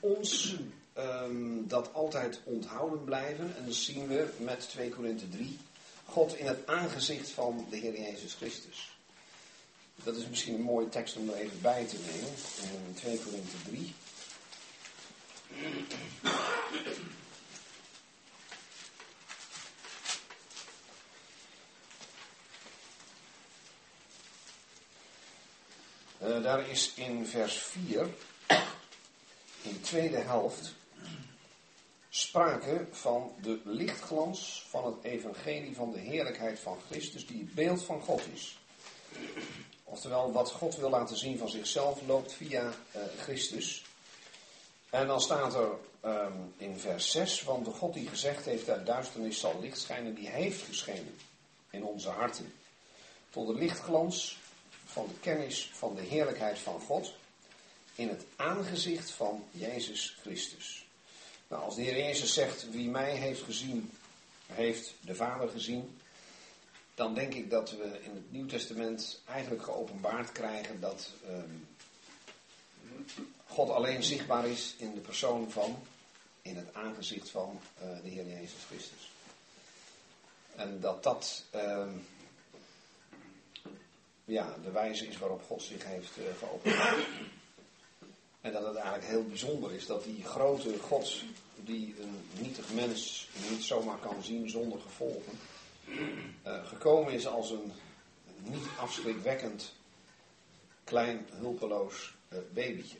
ons 0.00 0.56
ehm, 0.92 1.66
dat 1.66 1.94
altijd 1.94 2.40
onthouden 2.44 3.04
blijven. 3.04 3.56
En 3.56 3.64
dat 3.64 3.74
zien 3.74 4.06
we 4.06 4.28
met 4.38 4.68
2 4.68 4.88
Korinthe 4.88 5.28
3. 5.28 5.58
God 6.04 6.36
in 6.36 6.46
het 6.46 6.66
aangezicht 6.66 7.30
van 7.30 7.66
de 7.70 7.76
Heer 7.76 8.00
Jezus 8.00 8.34
Christus. 8.34 8.95
Dat 10.06 10.16
is 10.16 10.28
misschien 10.28 10.54
een 10.54 10.60
mooie 10.60 10.88
tekst 10.88 11.16
om 11.16 11.28
er 11.28 11.34
even 11.34 11.60
bij 11.60 11.84
te 11.84 11.96
nemen. 11.98 12.30
In 12.86 12.94
2 12.94 13.18
Korinthe 13.18 13.56
3. 13.64 13.94
Eh, 26.18 26.42
daar 26.42 26.68
is 26.68 26.92
in 26.94 27.26
vers 27.26 27.56
4, 27.56 28.06
in 29.62 29.72
de 29.72 29.80
tweede 29.80 30.18
helft, 30.18 30.74
sprake 32.08 32.86
van 32.90 33.32
de 33.42 33.60
lichtglans 33.64 34.66
van 34.68 34.86
het 34.86 35.04
evangelie 35.04 35.74
van 35.74 35.92
de 35.92 36.00
heerlijkheid 36.00 36.60
van 36.60 36.78
Christus, 36.90 37.26
die 37.26 37.40
het 37.40 37.54
beeld 37.54 37.84
van 37.84 38.00
God 38.00 38.22
is. 38.34 38.58
Oftewel, 39.96 40.32
wat 40.32 40.50
God 40.50 40.76
wil 40.76 40.90
laten 40.90 41.16
zien 41.16 41.38
van 41.38 41.48
zichzelf 41.48 42.00
loopt 42.06 42.32
via 42.32 42.72
eh, 42.90 43.00
Christus. 43.18 43.84
En 44.90 45.06
dan 45.06 45.20
staat 45.20 45.54
er 45.54 45.70
ehm, 46.00 46.32
in 46.56 46.78
vers 46.78 47.10
6, 47.10 47.42
want 47.42 47.64
de 47.64 47.70
God 47.70 47.94
die 47.94 48.08
gezegd 48.08 48.44
heeft, 48.44 48.68
uit 48.68 48.86
duisternis 48.86 49.40
zal 49.40 49.60
licht 49.60 49.78
schijnen, 49.78 50.14
die 50.14 50.28
heeft 50.28 50.62
geschenen 50.62 51.18
in 51.70 51.84
onze 51.84 52.08
harten. 52.08 52.54
Tot 53.30 53.46
de 53.46 53.54
lichtglans 53.54 54.38
van 54.84 55.06
de 55.06 55.18
kennis 55.20 55.70
van 55.74 55.94
de 55.94 56.02
heerlijkheid 56.02 56.58
van 56.58 56.80
God 56.80 57.14
in 57.94 58.08
het 58.08 58.24
aangezicht 58.36 59.10
van 59.10 59.44
Jezus 59.50 60.16
Christus. 60.20 60.86
Nou, 61.48 61.62
als 61.62 61.74
de 61.74 61.82
Heer 61.82 61.96
Jezus 61.96 62.34
zegt, 62.34 62.70
wie 62.70 62.88
mij 62.88 63.14
heeft 63.14 63.42
gezien, 63.42 63.92
heeft 64.46 64.94
de 65.00 65.14
Vader 65.14 65.48
gezien, 65.48 65.98
dan 66.96 67.14
denk 67.14 67.34
ik 67.34 67.50
dat 67.50 67.70
we 67.70 68.00
in 68.02 68.14
het 68.14 68.32
Nieuw 68.32 68.46
Testament 68.46 69.20
eigenlijk 69.24 69.62
geopenbaard 69.62 70.32
krijgen 70.32 70.80
dat 70.80 71.10
ehm, 71.26 71.50
God 73.46 73.70
alleen 73.70 74.02
zichtbaar 74.02 74.46
is 74.46 74.74
in 74.78 74.94
de 74.94 75.00
persoon 75.00 75.50
van, 75.50 75.78
in 76.42 76.56
het 76.56 76.74
aangezicht 76.74 77.28
van 77.28 77.60
eh, 77.78 77.88
de 78.02 78.08
Heer 78.08 78.26
Jezus 78.26 78.64
Christus. 78.66 79.12
En 80.54 80.80
dat 80.80 81.02
dat 81.02 81.44
ehm, 81.50 81.90
ja, 84.24 84.56
de 84.62 84.70
wijze 84.70 85.06
is 85.06 85.18
waarop 85.18 85.42
God 85.46 85.62
zich 85.62 85.84
heeft 85.84 86.18
uh, 86.18 86.24
geopenbaard. 86.38 87.06
En 88.40 88.52
dat 88.52 88.66
het 88.66 88.76
eigenlijk 88.76 89.06
heel 89.06 89.24
bijzonder 89.24 89.72
is 89.72 89.86
dat 89.86 90.04
die 90.04 90.24
grote 90.24 90.78
God, 90.78 91.22
die 91.54 91.94
een 92.00 92.28
nietig 92.40 92.72
mens 92.72 93.28
niet 93.50 93.62
zomaar 93.62 93.98
kan 93.98 94.22
zien 94.22 94.50
zonder 94.50 94.80
gevolgen, 94.80 95.38
uh, 95.88 96.66
gekomen 96.66 97.12
is 97.12 97.26
als 97.26 97.50
een 97.50 97.72
niet 98.42 98.66
afschrikwekkend 98.78 99.72
klein 100.84 101.26
hulpeloos 101.30 102.14
uh, 102.32 102.38
babytje. 102.52 102.98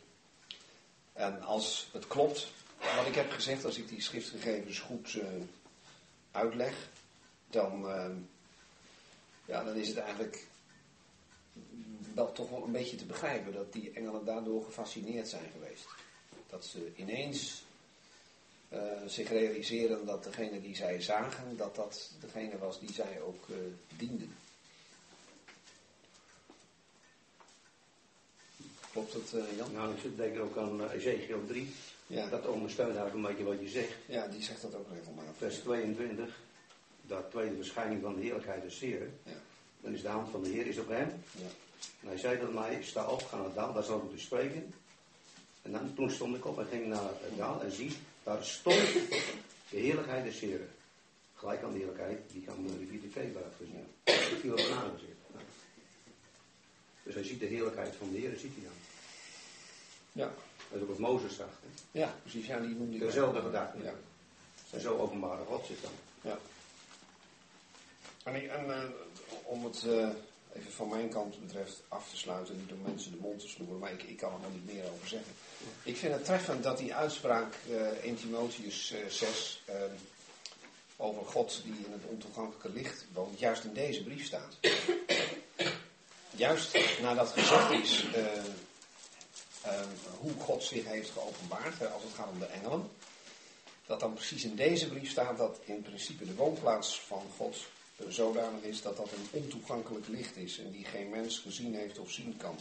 En 1.13 1.43
als 1.43 1.89
het 1.93 2.07
klopt 2.07 2.53
wat 2.97 3.07
ik 3.07 3.15
heb 3.15 3.31
gezegd, 3.31 3.65
als 3.65 3.79
ik 3.79 3.89
die 3.89 4.01
schriftgegevens 4.01 4.79
goed 4.79 5.15
uh, 5.15 5.25
uitleg, 6.31 6.89
dan, 7.51 7.87
ja, 9.45 9.65
dan 9.65 9.75
is 9.75 9.89
het 9.89 9.99
eigenlijk 9.99 10.47
wel 12.15 12.33
toch 12.33 12.51
wel 12.51 12.65
een 12.65 12.73
beetje 12.73 12.97
te 12.97 13.05
begrijpen 13.05 13.53
dat 13.53 13.73
die 13.73 13.91
engelen 13.91 14.25
daardoor 14.25 14.65
gefascineerd 14.65 15.29
zijn 15.29 15.51
geweest. 15.53 15.87
Dat 16.47 16.65
ze 16.65 16.93
ineens 16.97 17.65
uh, 18.72 18.80
zich 19.06 19.28
realiseren 19.28 20.06
dat 20.06 20.24
degene 20.24 20.60
die 20.60 20.76
zij 20.76 21.02
zagen, 21.02 21.56
dat 21.56 21.74
dat 21.74 22.10
degene 22.20 22.59
was 22.59 22.80
die 22.80 22.93
zij 22.93 23.20
ook 23.20 23.48
uh, 23.48 23.56
dienden. 23.97 24.34
Klopt 28.93 29.12
het, 29.12 29.32
uh, 29.34 29.56
Jan? 29.56 29.72
Nou, 29.72 29.94
ik 30.02 30.16
denk 30.16 30.38
ook 30.38 30.56
aan 30.56 30.90
Ezekiel 30.90 31.47
3. 31.47 31.74
Ja. 32.06 32.28
Dat 32.28 32.47
ondersteunt 32.47 32.97
eigenlijk 32.97 33.16
een 33.16 33.34
beetje 33.34 33.52
wat 33.52 33.60
je 33.60 33.68
zegt. 33.68 33.93
Ja, 34.06 34.26
die 34.26 34.43
zegt 34.43 34.62
dat 34.62 34.74
ook 34.74 34.88
regelmatig. 34.93 35.36
Vers 35.36 35.59
22, 35.59 36.40
dat 37.02 37.30
tweede 37.30 37.56
verschijning 37.56 38.02
van 38.02 38.14
de 38.14 38.22
heerlijkheid 38.22 38.62
des 38.62 38.78
Heren. 38.78 39.18
Ja. 39.22 39.32
Dan 39.80 39.93
is 39.93 40.02
de 40.02 40.09
hand 40.09 40.30
van 40.30 40.43
de 40.43 40.48
Heer 40.48 40.66
is 40.66 40.78
op 40.78 40.88
hem. 40.88 41.22
Ja. 41.30 41.47
En 42.01 42.09
hij 42.09 42.18
zei 42.18 42.38
tot 42.38 42.55
mij, 42.55 42.82
sta 42.82 43.09
op, 43.09 43.22
ga 43.22 43.36
naar 43.36 43.44
het 43.44 43.55
dal, 43.55 43.72
daar 43.72 43.82
zal 43.82 44.02
ik 44.02 44.16
u 44.16 44.20
spreken. 44.20 44.74
En 45.62 45.72
dan, 45.72 45.94
toen 45.94 46.10
stond 46.10 46.36
ik 46.36 46.47
op 46.47 46.59
en 46.59 46.66
ging 46.66 46.86
naar 46.86 47.02
het 47.02 47.36
dal 47.36 47.62
en 47.62 47.72
zie, 47.72 47.97
daar 48.27 48.44
stond 48.44 48.93
de 49.70 49.77
heerlijkheid 49.77 50.24
des 50.24 50.40
Heren. 50.40 50.70
Gelijk 51.35 51.62
aan 51.62 51.73
de 51.73 51.78
heerlijkheid 51.78 52.19
die 52.32 52.43
ik 52.43 52.48
aan 52.48 52.66
de 52.66 52.77
rivier 52.78 53.01
de 53.01 53.09
Keebaar 53.09 53.43
gezien. 53.57 53.86
Dat 54.05 54.15
viel 54.40 54.53
op 54.53 54.59
een 54.59 54.73
aangezicht. 54.73 55.15
Dus 57.03 57.15
hij 57.15 57.24
ziet 57.24 57.40
de 57.40 57.47
heerlijkheid 57.47 57.94
van 57.97 58.11
de 58.12 58.19
Heer, 58.19 58.36
ziet 58.36 58.53
hij 58.55 58.65
dan. 58.65 58.73
Ja. 60.12 60.32
Dat 60.69 60.77
is 60.77 60.82
ook 60.82 60.89
wat 60.89 60.98
Mozes 60.98 61.36
zag. 61.36 61.48
Hè? 61.62 61.98
Ja, 61.98 62.15
precies. 62.23 62.47
Ja, 62.47 62.61
die 62.61 62.74
noemde 62.74 62.98
Dezelfde 62.98 63.40
gedachte. 63.40 63.82
Ja. 63.82 63.94
En 64.70 64.81
zo 64.81 64.97
openbare 64.97 65.44
God 65.44 65.66
zich 65.66 65.81
dan. 65.81 65.90
Ja. 66.20 66.39
En, 68.24 68.51
en 68.51 68.70
eh, 68.70 68.89
om 69.43 69.65
het 69.65 69.85
eh, 69.86 70.09
even 70.53 70.73
van 70.73 70.89
mijn 70.89 71.09
kant 71.09 71.40
betreft 71.40 71.82
af 71.89 72.11
te 72.11 72.16
sluiten, 72.16 72.57
niet 72.57 72.73
om 72.73 72.82
mensen 72.82 73.12
de 73.12 73.19
mond 73.20 73.40
te 73.40 73.48
snoeren, 73.48 73.78
maar 73.78 73.93
ik, 73.93 74.03
ik 74.03 74.16
kan 74.16 74.32
er 74.32 74.40
nog 74.40 74.53
niet 74.53 74.74
meer 74.74 74.90
over 74.93 75.09
zeggen. 75.09 75.32
Ik 75.83 75.97
vind 75.97 76.12
het 76.12 76.24
treffend 76.24 76.62
dat 76.62 76.78
die 76.78 76.95
uitspraak 76.95 77.55
1 78.03 78.16
Timotheus 78.16 78.93
eh, 78.93 79.07
6 79.09 79.62
eh, 79.65 79.74
over 80.97 81.24
God 81.24 81.61
die 81.65 81.85
in 81.85 81.93
het 81.93 82.05
ontoegankelijke 82.05 82.69
licht 82.69 83.07
woont, 83.12 83.39
juist 83.39 83.65
in 83.65 83.73
deze 83.73 84.03
brief 84.03 84.24
staat. 84.24 84.57
Juist 86.37 86.78
nadat 87.01 87.28
gezegd 87.28 87.70
is 87.70 88.05
eh, 88.15 88.37
eh, 89.62 89.87
hoe 90.19 90.33
God 90.39 90.62
zich 90.62 90.85
heeft 90.85 91.11
geopenbaard, 91.11 91.93
als 91.93 92.03
het 92.03 92.12
gaat 92.15 92.28
om 92.28 92.39
de 92.39 92.47
engelen, 92.47 92.91
dat 93.87 94.01
dan 94.01 94.15
precies 94.15 94.45
in 94.45 94.57
deze 94.57 94.89
brief 94.89 95.11
staat 95.11 95.39
dat 95.39 95.61
in 95.65 95.83
principe 95.83 96.24
de 96.24 96.35
woonplaats 96.35 97.01
van 97.01 97.23
God 97.37 97.57
zodanig 98.09 98.62
is 98.62 98.83
dat 98.83 98.97
dat 98.97 99.12
een 99.12 99.43
ontoegankelijk 99.43 100.09
licht 100.09 100.37
is 100.37 100.59
en 100.59 100.70
die 100.70 100.85
geen 100.85 101.11
mens 101.11 101.39
gezien 101.39 101.74
heeft 101.74 101.99
of 101.99 102.11
zien 102.11 102.37
kan. 102.37 102.59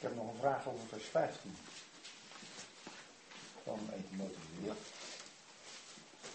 Ik 0.00 0.06
heb 0.06 0.14
nog 0.14 0.28
een 0.28 0.40
vraag 0.60 0.72
over 0.74 0.88
vers 0.88 1.04
15. 1.04 1.56
Van 3.64 3.78
1 3.92 4.08
Timotheus. 4.08 4.36
Ja. 4.62 4.72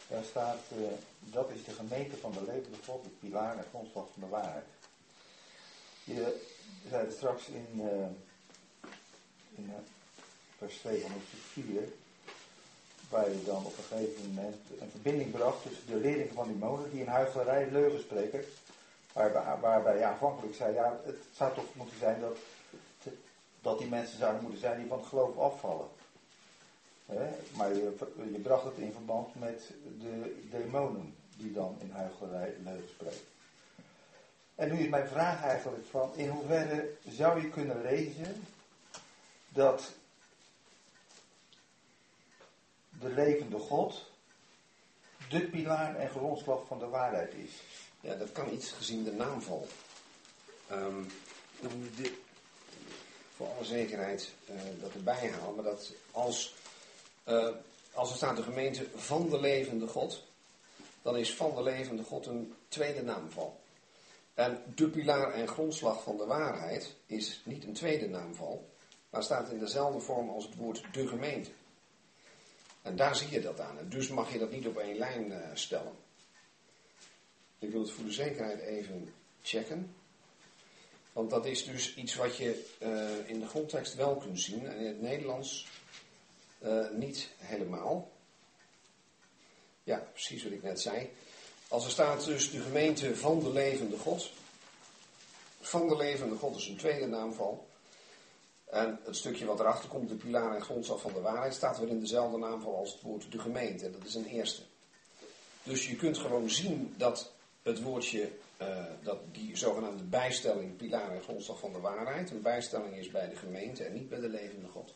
Daar 0.08 0.24
staat, 0.24 0.60
eh, 0.70 0.78
dat 1.20 1.50
is 1.50 1.64
de 1.64 1.72
gemeente 1.72 2.18
van 2.18 2.32
de 2.32 2.44
levende 2.46 2.78
God, 2.86 3.04
de 3.04 3.10
pilaar 3.10 3.58
en 3.58 3.66
grondslag 3.70 4.06
van 4.14 4.22
de 4.22 4.28
waarheid. 4.28 4.66
Je 6.04 6.48
zei 6.90 7.06
het 7.06 7.14
straks 7.14 7.48
in, 7.48 7.68
eh, 7.80 8.08
in 9.56 9.70
eh, 9.70 9.84
vers 10.58 10.78
2 10.78 11.02
van 11.02 11.12
hoofdstuk 11.12 11.40
4, 11.40 11.84
waar 13.10 13.30
je 13.30 13.44
dan 13.44 13.66
op 13.66 13.78
een 13.78 13.84
gegeven 13.84 14.28
moment 14.28 14.56
een 14.80 14.90
verbinding 14.90 15.32
bracht 15.32 15.62
tussen 15.62 15.86
de 15.86 15.96
leerlingen 15.96 16.34
van 16.34 16.48
die 16.48 16.58
molen 16.58 16.92
die 16.92 17.00
in 17.00 17.08
huichelarij 17.08 17.72
leugen 17.72 18.00
spreken, 18.00 18.44
waarbij, 19.14 19.58
waarbij 19.62 19.98
je 19.98 20.04
aanvankelijk 20.04 20.56
zei, 20.56 20.74
ja, 20.74 21.00
het 21.04 21.18
zou 21.32 21.54
toch 21.54 21.76
moeten 21.76 21.98
zijn 21.98 22.20
dat, 22.20 22.38
dat 23.66 23.80
die 23.80 23.88
mensen 23.88 24.18
zouden 24.18 24.42
moeten 24.42 24.60
zijn 24.60 24.78
die 24.80 24.88
van 24.88 24.98
het 24.98 25.08
geloof 25.08 25.38
afvallen. 25.38 25.88
Maar 27.58 27.76
je, 27.76 28.40
bracht 28.44 28.64
het 28.64 28.78
in 28.78 28.92
verband 28.92 29.40
met 29.40 29.72
de 30.00 30.48
demonen 30.52 31.16
die 31.38 31.52
dan 31.52 31.78
in 31.80 31.92
huichelarij 31.92 32.56
leugen 32.64 32.90
spreken. 32.90 33.28
En 34.56 34.72
nu 34.72 34.80
is 34.80 34.90
mijn 34.90 35.08
vraag 35.08 35.44
eigenlijk 35.44 35.86
van, 35.90 36.16
in 36.16 36.30
hoeverre 36.30 36.92
zou 37.08 37.42
je 37.42 37.50
kunnen 37.50 37.82
lezen 37.82 38.44
dat 39.50 39.92
de 43.00 43.10
levende 43.10 43.60
God 43.60 44.12
de 45.30 45.48
pilaar 45.48 45.96
en 45.96 46.10
grondslag 46.10 46.66
van 46.68 46.80
de 46.80 46.88
waarheid 46.88 47.34
is? 47.34 47.62
Ja, 48.00 48.16
dat 48.16 48.32
kan 48.32 48.54
iets 48.54 48.72
gezien 48.72 49.04
de 49.04 49.12
naamval. 49.12 49.68
Ehm 50.68 51.04
je 51.62 51.90
dit 51.96 52.12
voor 53.36 53.48
alle 53.56 53.66
zekerheid 53.66 54.34
eh, 54.46 54.56
dat 54.82 54.94
erbij 54.94 55.30
halen. 55.30 55.56
Maar 55.56 55.64
dat 55.64 55.92
als, 56.12 56.56
eh, 57.24 57.50
als 57.94 58.10
er 58.10 58.16
staat 58.16 58.36
de 58.36 58.44
gemeente 58.44 58.88
van 58.96 59.30
de 59.30 59.40
levende 59.40 59.88
God, 59.88 60.24
dan 61.02 61.18
is 61.18 61.36
van 61.36 61.56
de 61.56 61.64
levende 61.64 62.04
God 62.04 62.26
een 62.26 62.56
tweede 62.68 63.04
naamval. 63.04 63.60
En 64.34 64.64
de 64.76 64.88
pilaar 64.88 65.34
en 65.34 65.48
grondslag 65.48 66.04
van 66.04 66.18
de 66.18 66.26
waarheid 66.26 66.96
is 67.06 67.42
niet 67.46 67.64
een 67.64 67.74
tweede 67.74 68.08
naamval, 68.08 68.70
maar 69.10 69.24
staat 69.24 69.50
in 69.50 69.60
dezelfde 69.60 70.00
vorm 70.00 70.30
als 70.30 70.46
het 70.46 70.56
woord 70.56 70.84
de 70.94 71.08
gemeente. 71.08 71.50
En 72.82 72.96
daar 72.96 73.16
zie 73.16 73.32
je 73.32 73.42
dat 73.42 73.60
aan. 73.60 73.78
En 73.78 73.90
dus 73.90 74.08
mag 74.08 74.34
je 74.34 74.40
dat 74.40 74.52
niet 74.52 74.68
op 74.68 74.78
één 74.78 74.98
lijn 74.98 75.32
eh, 75.32 75.50
stellen. 75.54 75.94
Ik 77.60 77.72
wil 77.72 77.82
het 77.82 77.92
voor 77.92 78.06
de 78.06 78.12
zekerheid 78.12 78.60
even 78.60 79.14
checken. 79.42 79.96
Want 81.16 81.30
dat 81.30 81.46
is 81.46 81.66
dus 81.66 81.96
iets 81.96 82.16
wat 82.16 82.38
je 82.38 82.66
eh, 82.80 83.30
in 83.30 83.40
de 83.40 83.48
grondtekst 83.48 83.96
wel 83.96 84.16
kunt 84.16 84.42
zien 84.42 84.68
en 84.68 84.78
in 84.78 84.86
het 84.86 85.02
Nederlands 85.02 85.68
eh, 86.60 86.90
niet 86.90 87.30
helemaal. 87.38 88.12
Ja, 89.84 89.98
precies 90.12 90.44
wat 90.44 90.52
ik 90.52 90.64
net 90.64 90.82
zei. 90.82 91.10
Als 91.68 91.86
er 91.86 91.92
staat 91.92 92.26
dus 92.26 92.52
de 92.52 92.60
gemeente 92.60 93.16
van 93.16 93.40
de 93.40 93.52
levende 93.52 93.98
God. 93.98 94.32
Van 95.60 95.88
de 95.88 95.96
levende 95.96 96.36
God 96.36 96.56
is 96.56 96.68
een 96.68 96.78
tweede 96.78 97.08
naamval. 97.08 97.68
En 98.66 99.00
het 99.04 99.16
stukje 99.16 99.46
wat 99.46 99.60
erachter 99.60 99.90
komt, 99.90 100.10
de 100.10 100.16
pilaar 100.16 100.56
en 100.56 100.62
grondslag 100.62 101.02
van 101.02 101.14
de 101.14 101.22
waarheid, 101.22 101.54
staat 101.54 101.80
weer 101.80 101.90
in 101.90 102.00
dezelfde 102.00 102.38
naamval 102.38 102.76
als 102.78 102.92
het 102.92 103.02
woord 103.02 103.32
de 103.32 103.40
gemeente. 103.40 103.92
Dat 103.92 104.06
is 104.06 104.16
een 104.16 104.26
eerste. 104.26 104.62
Dus 105.64 105.88
je 105.88 105.96
kunt 105.96 106.18
gewoon 106.18 106.50
zien 106.50 106.94
dat 106.98 107.32
het 107.64 107.82
woordje, 107.82 108.32
eh, 108.58 108.84
dat 109.04 109.18
die 109.32 109.58
zogenaamde 109.58 110.04
bijstelling, 110.04 110.76
pilaar 110.76 111.12
en 111.12 111.22
grondslag 111.22 111.60
van 111.60 111.74
de 111.74 111.80
waarheid, 111.80 112.32
een 112.32 112.42
bijstelling 112.42 112.96
is 112.96 113.12
bij 113.12 113.30
de 113.30 113.36
gemeente 113.36 113.84
en 113.84 113.94
niet 113.94 114.10
bij 114.10 114.20
de 114.20 114.30
levende 114.30 114.68
God. 114.68 114.94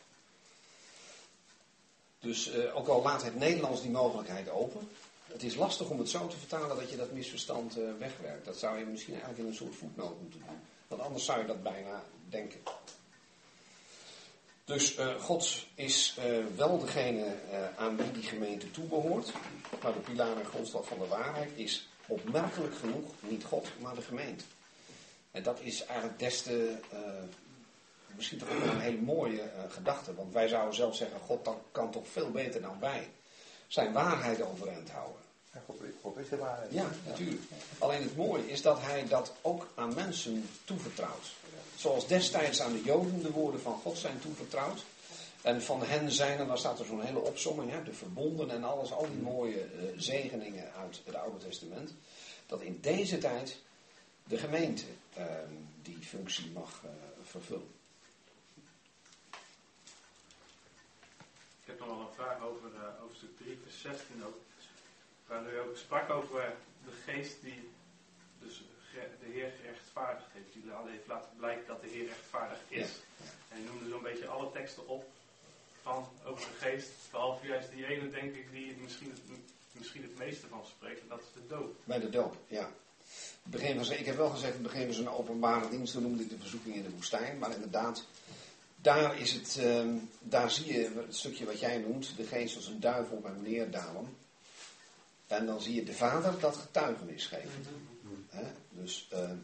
Dus 2.18 2.50
eh, 2.50 2.76
ook 2.76 2.88
al 2.88 3.02
laat 3.02 3.24
het 3.24 3.34
Nederlands 3.34 3.82
die 3.82 3.90
mogelijkheid 3.90 4.50
open, 4.50 4.88
het 5.26 5.42
is 5.42 5.54
lastig 5.54 5.90
om 5.90 5.98
het 5.98 6.08
zo 6.08 6.26
te 6.26 6.36
vertalen 6.36 6.76
dat 6.76 6.90
je 6.90 6.96
dat 6.96 7.12
misverstand 7.12 7.76
eh, 7.76 7.84
wegwerkt. 7.98 8.44
Dat 8.44 8.58
zou 8.58 8.78
je 8.78 8.84
misschien 8.84 9.14
eigenlijk 9.14 9.42
in 9.42 9.48
een 9.48 9.58
soort 9.58 9.76
voetnoot 9.76 10.20
moeten 10.20 10.40
doen. 10.40 10.58
Want 10.88 11.02
anders 11.02 11.24
zou 11.24 11.40
je 11.40 11.46
dat 11.46 11.62
bijna 11.62 12.02
denken. 12.28 12.60
Dus 14.64 14.96
God 15.20 15.66
is 15.74 16.18
wel 16.56 16.78
degene 16.78 17.36
aan 17.76 17.96
wie 17.96 18.10
die 18.10 18.22
gemeente 18.22 18.70
toebehoort. 18.70 19.32
Maar 19.82 19.92
de 19.92 19.98
pilaar 19.98 20.36
en 20.36 20.44
grondslag 20.44 20.86
van 20.86 20.98
de 20.98 21.06
waarheid 21.06 21.50
is 21.54 21.88
opmerkelijk 22.10 22.74
genoeg 22.74 23.10
niet 23.20 23.44
God, 23.44 23.68
maar 23.78 23.94
de 23.94 24.02
gemeente. 24.02 24.44
En 25.30 25.42
dat 25.42 25.60
is 25.60 25.84
eigenlijk 25.84 26.18
des 26.18 26.42
te, 26.42 26.76
eh, 26.90 26.98
misschien 28.16 28.38
toch 28.38 28.48
ook 28.50 28.62
een 28.62 28.80
hele 28.80 29.00
mooie 29.00 29.40
eh, 29.40 29.48
gedachte. 29.68 30.14
Want 30.14 30.32
wij 30.32 30.48
zouden 30.48 30.74
zelf 30.74 30.96
zeggen, 30.96 31.20
God 31.20 31.44
dan 31.44 31.58
kan 31.72 31.90
toch 31.90 32.08
veel 32.08 32.30
beter 32.30 32.60
dan 32.60 32.80
wij 32.80 33.08
zijn 33.66 33.92
waarheid 33.92 34.42
overeind 34.42 34.90
houden. 34.90 35.20
Ja, 35.52 35.60
God, 35.66 35.76
God 36.02 36.16
is 36.16 36.28
de 36.28 36.36
waarheid. 36.36 36.72
Ja, 36.72 36.90
natuurlijk. 37.06 37.42
Alleen 37.78 38.02
het 38.02 38.16
mooie 38.16 38.50
is 38.50 38.62
dat 38.62 38.80
hij 38.80 39.06
dat 39.08 39.32
ook 39.40 39.68
aan 39.74 39.94
mensen 39.94 40.48
toevertrouwt. 40.64 41.32
Zoals 41.76 42.06
destijds 42.06 42.60
aan 42.60 42.72
de 42.72 42.82
Joden 42.82 43.22
de 43.22 43.30
woorden 43.30 43.60
van 43.60 43.80
God 43.82 43.98
zijn 43.98 44.20
toevertrouwd. 44.20 44.84
En 45.42 45.62
van 45.62 45.82
hen 45.82 46.10
zijn 46.10 46.38
er, 46.38 46.46
dan 46.46 46.58
staat 46.58 46.78
er 46.78 46.84
zo'n 46.84 47.02
hele 47.02 47.18
opsomming, 47.18 47.70
hè, 47.70 47.82
de 47.82 47.92
verbonden 47.92 48.50
en 48.50 48.64
alles, 48.64 48.92
al 48.92 49.06
die 49.06 49.20
mooie 49.20 49.60
eh, 49.60 49.68
zegeningen 49.96 50.72
uit 50.72 51.00
het 51.04 51.14
Oude 51.14 51.38
Testament. 51.38 51.94
Dat 52.46 52.60
in 52.60 52.78
deze 52.80 53.18
tijd 53.18 53.58
de 54.30 54.38
gemeente 54.38 54.84
eh, 55.14 55.24
die 55.82 55.98
functie 55.98 56.50
mag 56.50 56.80
eh, 56.84 56.90
vervullen. 57.22 57.74
Ik 61.60 61.66
heb 61.66 61.78
nog 61.78 61.88
wel 61.88 62.00
een 62.00 62.14
vraag 62.14 62.40
over 62.40 62.74
eh, 62.74 62.80
hoofdstuk 63.00 63.36
3, 63.36 63.58
vers 63.62 63.80
16 63.80 64.24
ook. 64.24 64.38
Waar 65.26 65.52
u 65.52 65.58
ook 65.58 65.76
sprak 65.76 66.10
over 66.10 66.54
de 66.84 66.92
geest 67.12 67.42
die 67.42 67.70
dus 68.38 68.62
de 68.92 69.30
Heer 69.32 69.52
gerechtvaardigd 69.60 70.28
heeft. 70.32 70.52
Die 70.52 70.72
al 70.72 70.86
heeft 70.86 71.06
laten 71.06 71.30
blijken 71.36 71.66
dat 71.66 71.80
de 71.80 71.88
Heer 71.88 72.06
rechtvaardig 72.06 72.58
is. 72.68 72.90
En 73.18 73.56
hij 73.56 73.60
noemde 73.60 73.88
zo'n 73.88 74.02
beetje 74.02 74.26
alle 74.26 74.50
teksten 74.50 74.88
op 74.88 75.04
van 75.82 76.08
over 76.24 76.46
de 76.50 76.66
geest. 76.66 76.88
Behalve 77.10 77.46
juist 77.46 77.70
die 77.70 77.86
ene, 77.86 78.10
denk 78.10 78.34
ik, 78.34 78.50
die 78.52 78.76
misschien, 78.82 79.10
het, 79.10 79.20
misschien 79.72 80.02
het 80.02 80.18
meeste 80.18 80.46
van 80.48 80.62
spreekt. 80.66 81.00
En 81.00 81.08
dat 81.08 81.18
is 81.20 81.26
de 81.34 81.46
dood. 81.54 81.70
Bij 81.84 82.00
de 82.00 82.10
doop, 82.10 82.36
ja. 82.46 82.70
Begin 83.42 83.76
van, 83.76 83.84
zijn- 83.84 83.98
ik 84.00 84.06
heb 84.06 84.16
wel 84.16 84.30
gezegd, 84.30 84.52
het 84.52 84.62
begin 84.62 84.84
van 84.84 84.94
zijn 84.94 85.08
openbare 85.08 85.68
dienst, 85.68 85.92
toen 85.92 86.02
noemde 86.02 86.22
ik 86.22 86.28
de 86.30 86.38
verzoeking 86.38 86.74
in 86.74 86.82
de 86.82 86.90
woestijn. 86.90 87.38
Maar 87.38 87.54
inderdaad, 87.54 88.04
daar, 88.76 89.18
is 89.18 89.32
het, 89.32 89.56
ehm, 89.60 89.94
daar 90.18 90.50
zie 90.50 90.72
je 90.72 90.90
het 91.06 91.16
stukje 91.16 91.44
wat 91.44 91.60
jij 91.60 91.78
noemt, 91.78 92.16
de 92.16 92.24
geest 92.26 92.56
als 92.56 92.66
een 92.66 92.80
duivel 92.80 93.16
op 93.16 93.24
hem 93.24 93.42
neerdalen. 93.42 94.16
En 95.26 95.46
dan 95.46 95.60
zie 95.60 95.74
je 95.74 95.84
de 95.84 95.92
vader 95.92 96.40
dat 96.40 96.56
getuigenis 96.56 97.26
geven. 97.26 97.64
Hè? 98.28 98.44
Dus 98.70 99.08
ehm, 99.10 99.36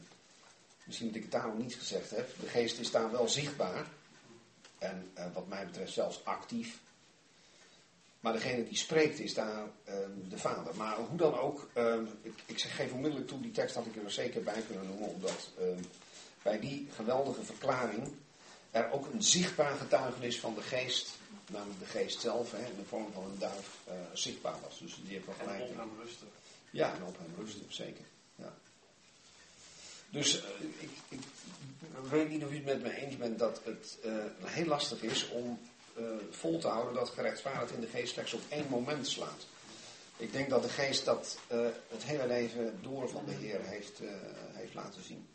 misschien 0.84 1.06
dat 1.06 1.16
ik 1.16 1.22
het 1.22 1.32
daarom 1.32 1.58
niet 1.58 1.74
gezegd 1.74 2.10
heb. 2.10 2.30
De 2.40 2.46
geest 2.46 2.78
is 2.78 2.90
daar 2.90 3.10
wel 3.10 3.28
zichtbaar. 3.28 3.86
En 4.78 5.10
eh, 5.14 5.24
wat 5.32 5.46
mij 5.48 5.66
betreft 5.66 5.92
zelfs 5.92 6.24
actief. 6.24 6.78
Maar 8.20 8.32
degene 8.32 8.64
die 8.68 8.76
spreekt 8.76 9.18
is 9.18 9.34
daar 9.34 9.62
ehm, 9.84 10.10
de 10.28 10.38
vader. 10.38 10.76
Maar 10.76 10.96
hoe 10.96 11.18
dan 11.18 11.38
ook, 11.38 11.68
ehm, 11.72 12.04
ik, 12.22 12.34
ik 12.46 12.60
geef 12.60 12.92
onmiddellijk 12.92 13.28
toe, 13.28 13.40
die 13.40 13.50
tekst 13.50 13.74
had 13.74 13.86
ik 13.86 13.96
er 13.96 14.10
zeker 14.10 14.42
bij 14.42 14.62
kunnen 14.66 14.86
noemen. 14.86 15.08
Omdat 15.08 15.50
ehm, 15.58 15.82
bij 16.42 16.60
die 16.60 16.88
geweldige 16.94 17.42
verklaring 17.42 18.12
er 18.70 18.90
ook 18.90 19.06
een 19.12 19.22
zichtbaar 19.22 19.76
getuigenis 19.76 20.40
van 20.40 20.54
de 20.54 20.62
geest, 20.62 21.18
namelijk 21.50 21.78
de 21.78 21.86
geest 21.86 22.20
zelf, 22.20 22.52
hè, 22.52 22.58
in 22.66 22.76
de 22.76 22.84
vorm 22.84 23.12
van 23.12 23.24
een 23.24 23.38
duif, 23.38 23.78
eh, 23.84 23.94
zichtbaar 24.12 24.56
was. 24.62 24.78
Dus 24.78 24.96
die 25.04 25.12
heeft 25.14 25.26
wel 25.26 25.34
En 25.38 25.44
gelijk. 25.46 25.70
op 25.70 25.78
aan 25.78 25.90
rusten. 26.02 26.28
Ja, 26.70 26.94
en 26.94 27.02
op 27.04 27.18
hem 27.18 27.44
rusten, 27.44 27.64
zeker. 27.68 28.04
Dus 30.10 30.44
eh, 30.44 30.50
ik, 30.78 30.90
ik 31.08 31.20
weet 32.10 32.28
niet 32.28 32.44
of 32.44 32.50
u 32.50 32.54
het 32.54 32.64
met 32.64 32.82
me 32.82 32.96
eens 32.96 33.16
bent 33.16 33.38
dat 33.38 33.60
het 33.64 33.98
eh, 34.02 34.12
heel 34.44 34.66
lastig 34.66 35.02
is 35.02 35.28
om 35.28 35.58
eh, 35.96 36.04
vol 36.30 36.58
te 36.58 36.68
houden 36.68 36.94
dat 36.94 37.08
gerechtvaardigd 37.08 37.72
in 37.72 37.80
de 37.80 37.86
geest 37.86 38.12
slechts 38.12 38.32
op 38.32 38.42
één 38.48 38.66
moment 38.68 39.06
slaat. 39.06 39.46
Ik 40.16 40.32
denk 40.32 40.50
dat 40.50 40.62
de 40.62 40.68
geest 40.68 41.04
dat 41.04 41.38
het 41.88 42.04
hele 42.04 42.26
leven 42.26 42.78
door 42.82 43.08
van 43.08 43.24
de 43.26 43.32
Heer 43.32 43.60
heeft, 43.62 44.00
heeft 44.52 44.74
laten 44.74 45.02
zien. 45.02 45.28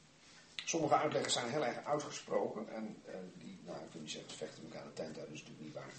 Sommige 0.65 0.95
uitleggers 0.95 1.33
zijn 1.33 1.49
heel 1.49 1.65
erg 1.65 1.85
uitgesproken 1.85 2.69
en 2.69 3.03
die, 3.37 3.59
nou 3.65 3.77
ik 3.77 3.91
wil 3.91 4.01
niet 4.01 4.11
zeggen, 4.11 4.31
ze 4.31 4.37
vechten 4.37 4.63
elkaar 4.63 4.83
de 4.83 4.93
tent 4.93 5.17
uit, 5.17 5.27
dat 5.27 5.35
is 5.35 5.39
natuurlijk 5.39 5.65
niet 5.65 5.73
waar. 5.73 5.93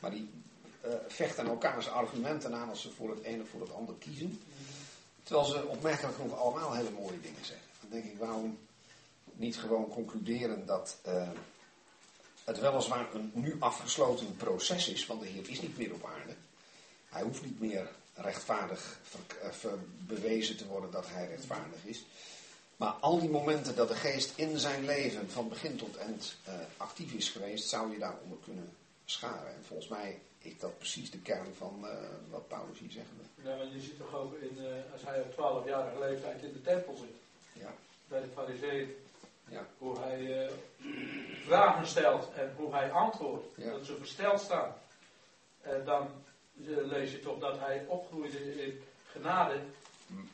Maar 0.00 0.10
die 0.10 0.30
vechten 1.08 1.46
elkaars 1.46 1.88
argumenten 1.88 2.54
aan 2.54 2.68
als 2.68 2.82
ze 2.82 2.90
voor 2.90 3.10
het 3.10 3.22
ene 3.22 3.42
of 3.42 3.48
voor 3.48 3.60
het 3.60 3.74
ander 3.74 3.94
kiezen. 3.94 4.40
Terwijl 5.22 5.46
ze 5.46 5.66
opmerkelijk 5.66 6.14
genoeg 6.16 6.38
allemaal 6.38 6.74
hele 6.74 6.90
mooie 6.90 7.20
dingen 7.20 7.44
zeggen. 7.44 7.65
Denk 7.90 8.04
ik, 8.04 8.18
waarom 8.18 8.58
niet 9.36 9.56
gewoon 9.56 9.88
concluderen 9.88 10.66
dat 10.66 10.98
eh, 11.02 11.28
het 12.44 12.60
weliswaar 12.60 13.14
een 13.14 13.30
nu 13.34 13.56
afgesloten 13.58 14.36
proces 14.36 14.88
is, 14.88 15.06
want 15.06 15.20
de 15.20 15.26
Heer 15.26 15.48
is 15.48 15.60
niet 15.60 15.78
meer 15.78 15.92
op 15.92 16.04
aarde. 16.04 16.34
Hij 17.08 17.22
hoeft 17.22 17.44
niet 17.44 17.60
meer 17.60 17.88
rechtvaardig 18.14 19.00
eh, 19.42 19.72
bewezen 19.98 20.56
te 20.56 20.66
worden 20.66 20.90
dat 20.90 21.08
hij 21.08 21.28
rechtvaardig 21.28 21.84
is. 21.84 22.04
Maar 22.76 22.90
al 22.90 23.20
die 23.20 23.28
momenten 23.28 23.76
dat 23.76 23.88
de 23.88 23.94
geest 23.94 24.38
in 24.38 24.58
zijn 24.58 24.84
leven 24.84 25.30
van 25.30 25.48
begin 25.48 25.76
tot 25.76 25.96
eind 25.96 26.36
eh, 26.44 26.54
actief 26.76 27.12
is 27.12 27.28
geweest, 27.28 27.68
zou 27.68 27.92
je 27.92 27.98
daaronder 27.98 28.38
kunnen 28.44 28.72
scharen. 29.04 29.54
En 29.54 29.64
volgens 29.66 29.88
mij 29.88 30.18
is 30.38 30.58
dat 30.58 30.78
precies 30.78 31.10
de 31.10 31.18
kern 31.18 31.54
van 31.56 31.86
wat 32.30 32.48
Paulus 32.48 32.78
hier 32.78 32.90
zegt. 32.90 33.06
Ja, 33.44 33.56
want 33.56 33.72
je 33.72 33.80
ziet 33.80 33.98
toch 33.98 34.14
ook 34.14 34.34
in, 34.34 34.58
als 34.92 35.02
hij 35.04 35.20
op 35.20 35.32
12-jarige 35.32 35.98
leeftijd 35.98 36.42
in 36.42 36.52
de 36.52 36.62
tempel 36.62 36.96
zit, 36.96 37.16
Ja, 37.60 37.74
bij 38.08 38.20
de 38.20 38.26
fariseeën, 38.34 38.94
ja, 39.48 39.66
hoe 39.78 39.98
hij 39.98 40.44
eh, 40.46 40.52
vragen 41.48 41.86
stelt 41.86 42.32
en 42.34 42.52
hoe 42.56 42.72
hij 42.74 42.90
antwoordt, 42.90 43.46
Ja. 43.56 43.70
dat 43.70 43.86
ze 43.86 43.96
versteld 43.96 44.40
staan. 44.40 44.74
En 45.62 45.84
dan 45.84 46.08
eh, 46.66 46.76
lees 46.86 47.10
je 47.12 47.20
toch 47.20 47.38
dat 47.38 47.58
hij 47.58 47.84
opgroeide 47.88 48.64
in 48.66 48.82
genade 49.10 49.60
Hmm. 50.06 50.28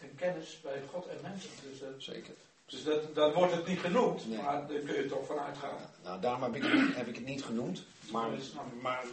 en 0.00 0.14
kennis 0.16 0.60
bij 0.62 0.82
God 0.92 1.06
en 1.06 1.16
mensen. 1.22 1.50
Dus, 1.70 1.80
eh, 1.82 1.88
zeker. 1.98 2.34
dus 2.66 2.84
dat, 2.84 3.14
dan 3.14 3.32
wordt 3.32 3.52
het 3.54 3.66
niet 3.66 3.78
genoemd, 3.80 4.28
Nee. 4.28 4.38
maar 4.42 4.66
daar 4.66 4.78
kun 4.78 4.94
je 5.02 5.06
toch 5.06 5.26
van 5.26 5.38
uitgaan. 5.38 5.74
Ja, 5.78 5.90
nou, 6.02 6.20
daarom 6.20 6.42
heb 6.42 6.54
ik, 6.54 6.62
het- 6.62 6.96
heb 6.96 7.06
ik 7.06 7.14
het 7.14 7.24
niet 7.24 7.44
genoemd. 7.44 7.84
Maar, 8.10 8.30
Dat 8.30 8.40
maar 8.80 9.04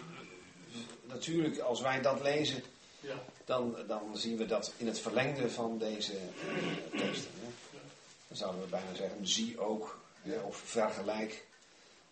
natuurlijk, 1.06 1.60
als 1.60 1.82
wij 1.82 2.02
dat 2.02 2.22
lezen, 2.22 2.64
Ja. 3.00 3.16
dan, 3.46 3.76
dan 3.88 4.18
zien 4.18 4.38
we 4.38 4.46
dat 4.46 4.74
in 4.78 4.88
het 4.88 5.00
verlengde 5.00 5.50
van 5.50 5.78
deze 5.78 6.14
teksten. 6.98 7.32
Dan 8.38 8.48
zouden 8.48 8.62
we 8.62 8.70
bijna 8.70 8.94
zeggen, 8.96 9.28
zie 9.28 9.60
ook, 9.60 10.00
hè, 10.22 10.40
of 10.40 10.58
vergelijk. 10.58 11.46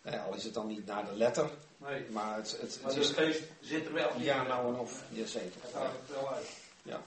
Hè, 0.02 0.20
al 0.20 0.34
is 0.34 0.44
het 0.44 0.54
dan 0.54 0.66
niet 0.66 0.86
naar 0.86 1.04
de 1.04 1.16
letter, 1.16 1.50
Nee, 1.76 2.04
maar 2.10 2.36
het, 2.36 2.58
het, 2.60 2.78
maar 2.82 2.90
het 2.90 3.00
is... 3.00 3.10
geest 3.10 3.42
zit 3.60 3.86
er 3.86 3.92
wel 3.92 4.10
in. 4.14 4.22
Ja, 4.22 4.42
nou 4.42 4.74
en 4.74 4.80
of, 4.80 5.02
jazeker. 5.08 5.60
Het 5.62 5.72
haalt 5.72 5.92
het 5.92 6.16
wel 6.16 6.32
uit. 6.32 6.48
Ja. 6.82 7.02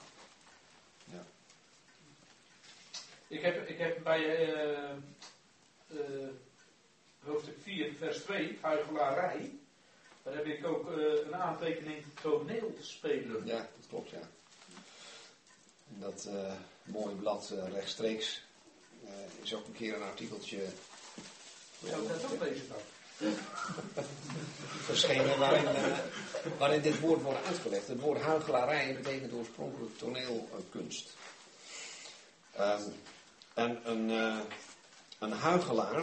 Ja. 1.04 1.24
Ik 3.26 3.42
heb, 3.42 3.68
ik 3.68 3.78
heb 3.78 4.02
bij 4.02 4.46
eh, 4.46 4.90
eh, 5.86 6.28
hoofdstuk 7.24 7.56
4, 7.62 7.94
vers 7.98 8.18
2, 8.18 8.58
huichelarij. 8.60 9.58
Daar 10.22 10.34
heb 10.34 10.46
ik 10.46 10.66
ook 10.66 10.90
eh, 10.90 11.26
een 11.26 11.34
aantekening 11.34 12.04
toneelspelen. 12.22 13.46
Ja, 13.46 13.58
dat 13.58 13.88
klopt, 13.88 14.10
ja. 14.10 14.28
En 15.94 16.00
dat 16.00 16.24
eh, 16.24 16.52
mooie 16.82 17.14
blad 17.14 17.54
rechtstreeks 17.72 18.42
ook 19.54 19.66
een 19.66 19.72
keer 19.72 19.94
een 19.94 20.02
artikeltje 20.02 20.58
Zou 21.88 22.08
dat 22.08 22.32
ook 22.32 22.42
lezen 22.42 22.68
dan? 22.68 22.78
verschenen 24.84 25.38
waarin, 25.38 25.64
waarin 26.58 26.82
dit 26.82 27.00
woord 27.00 27.22
wordt 27.22 27.46
uitgelegd. 27.46 27.88
Het 27.88 28.00
woord 28.00 28.20
huichelarij 28.20 28.94
betekent 28.94 29.32
oorspronkelijk 29.32 29.98
toneelkunst. 29.98 31.16
Ehm, 32.52 32.82
en 33.54 33.90
een, 33.90 34.10
eh, 34.10 34.38
een 35.18 35.32
huigelaar, 35.32 36.02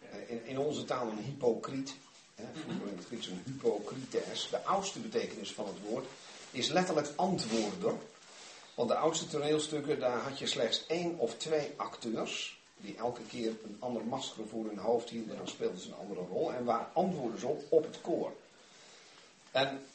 eh, 0.00 0.30
in, 0.30 0.46
in 0.46 0.58
onze 0.58 0.84
taal 0.84 1.08
een 1.08 1.24
hypocriet, 1.24 1.94
hè, 2.34 2.44
vroeger 2.62 2.88
in 2.88 2.96
het 2.96 3.06
Grieks 3.06 3.26
een 3.26 3.42
hypocrites, 3.44 4.48
de 4.50 4.64
oudste 4.64 4.98
betekenis 4.98 5.52
van 5.52 5.66
het 5.66 5.80
woord, 5.80 6.06
is 6.50 6.68
letterlijk 6.68 7.08
antwoorder. 7.16 7.94
Want 8.74 8.88
de 8.88 8.96
oudste 8.96 9.26
toneelstukken, 9.26 9.98
daar 9.98 10.18
had 10.18 10.38
je 10.38 10.46
slechts 10.46 10.86
één 10.86 11.18
of 11.18 11.34
twee 11.34 11.72
acteurs, 11.76 12.58
die 12.76 12.96
elke 12.96 13.22
keer 13.22 13.52
een 13.64 13.76
ander 13.78 14.04
masker 14.04 14.46
voor 14.48 14.64
hun 14.64 14.78
hoofd 14.78 15.08
hielden, 15.08 15.30
en 15.30 15.38
dan 15.38 15.48
speelden 15.48 15.78
ze 15.78 15.88
een 15.88 15.94
andere 15.94 16.20
rol, 16.20 16.52
en 16.52 16.64
waar 16.64 16.88
antwoorden 16.92 17.40
ze 17.40 17.46
op, 17.46 17.62
op 17.68 17.84
het 17.84 18.00
koor. 18.00 18.32
En 19.50 19.86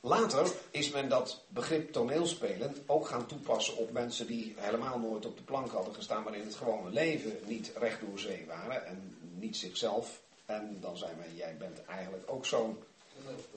later 0.00 0.52
is 0.70 0.90
men 0.90 1.08
dat 1.08 1.40
begrip 1.48 1.92
toneelspelen 1.92 2.76
ook 2.86 3.06
gaan 3.06 3.26
toepassen 3.26 3.76
op 3.76 3.92
mensen 3.92 4.26
die 4.26 4.54
helemaal 4.56 4.98
nooit 4.98 5.26
op 5.26 5.36
de 5.36 5.42
plank 5.42 5.70
hadden 5.70 5.94
gestaan, 5.94 6.22
maar 6.22 6.34
in 6.34 6.46
het 6.46 6.54
gewone 6.54 6.90
leven 6.90 7.38
niet 7.46 7.72
recht 7.76 8.00
door 8.00 8.18
zee 8.18 8.44
waren 8.46 8.86
en 8.86 9.16
niet 9.38 9.56
zichzelf. 9.56 10.20
En 10.46 10.78
dan 10.80 10.96
zijn 10.96 11.16
wij, 11.16 11.30
jij 11.34 11.56
bent 11.56 11.84
eigenlijk 11.84 12.24
ook 12.26 12.46
zo'n 12.46 12.78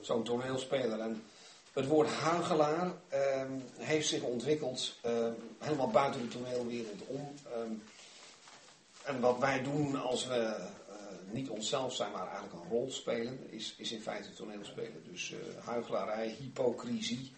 zo'n 0.00 0.24
toneelspeler. 0.24 1.00
En 1.00 1.24
het 1.72 1.86
woord 1.86 2.08
huigelaar 2.08 2.92
ehm, 3.08 3.52
heeft 3.76 4.08
zich 4.08 4.22
ontwikkeld 4.22 4.94
ehm, 5.02 5.32
helemaal 5.58 5.90
buiten 5.90 6.20
de 6.20 6.28
toneelwereld 6.28 7.06
om. 7.06 7.34
Ehm, 7.52 7.72
en 9.02 9.20
wat 9.20 9.38
wij 9.38 9.62
doen 9.62 10.02
als 10.02 10.26
we 10.26 10.34
eh, 10.34 10.64
niet 11.30 11.48
onszelf 11.48 11.94
zijn, 11.94 12.12
maar 12.12 12.26
eigenlijk 12.26 12.52
een 12.54 12.70
rol 12.70 12.90
spelen, 12.90 13.50
is, 13.50 13.74
is 13.78 13.92
in 13.92 14.00
feite 14.00 14.32
toneelspelen. 14.32 15.04
Dus 15.10 15.32
eh 15.32 15.64
huichelarij, 15.64 16.28
hypocrisie, 16.38 17.32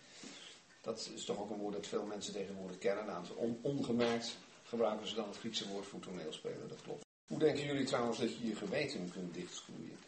dat 0.81 1.11
is 1.15 1.25
toch 1.25 1.39
ook 1.39 1.51
een 1.51 1.59
woord 1.59 1.75
dat 1.75 1.87
veel 1.87 2.05
mensen 2.05 2.33
tegenwoordig 2.33 2.79
kennen. 2.79 3.07
Nou, 3.07 3.25
on- 3.35 3.59
ongemerkt 3.63 4.37
gebruiken 4.65 5.09
ze 5.09 5.15
dan 5.15 5.29
het 5.29 5.37
Griekse 5.39 5.69
woord 5.69 5.87
voor 5.87 6.01
toneelspelen, 6.01 6.69
dat 6.69 6.83
klopt. 6.83 7.05
Hoe 7.27 7.39
denken 7.39 7.65
jullie 7.65 7.85
trouwens 7.87 8.19
dat 8.19 8.39
je 8.39 8.47
je 8.47 8.57
geweten 8.57 9.11
kunt 9.13 9.35
dichtschroeien? 9.35 9.99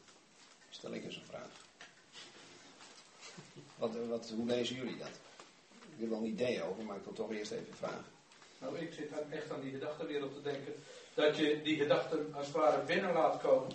Stel 0.70 0.92
ik 0.94 1.04
eens 1.04 1.16
een 1.16 1.26
vraag. 1.26 1.61
Wat, 3.82 3.96
wat, 4.08 4.32
hoe 4.36 4.46
lezen 4.46 4.76
jullie 4.76 4.96
dat? 4.96 5.08
Ik 5.94 6.00
heb 6.00 6.08
wel 6.08 6.18
een 6.18 6.24
idee 6.24 6.62
over, 6.62 6.84
maar 6.84 6.96
ik 6.96 7.04
wil 7.04 7.12
toch 7.12 7.32
eerst 7.32 7.50
even 7.50 7.74
vragen. 7.76 8.04
Nou, 8.58 8.78
ik 8.78 8.92
zit 8.92 9.10
echt 9.30 9.50
aan 9.50 9.60
die 9.60 9.70
gedachtenwereld 9.70 10.34
te 10.34 10.42
denken. 10.42 10.74
Dat 11.14 11.36
je 11.36 11.60
die 11.62 11.76
gedachten 11.76 12.34
als 12.34 12.46
het 12.46 12.54
ware 12.56 12.82
binnen 12.84 13.12
laat 13.12 13.40
komen. 13.40 13.72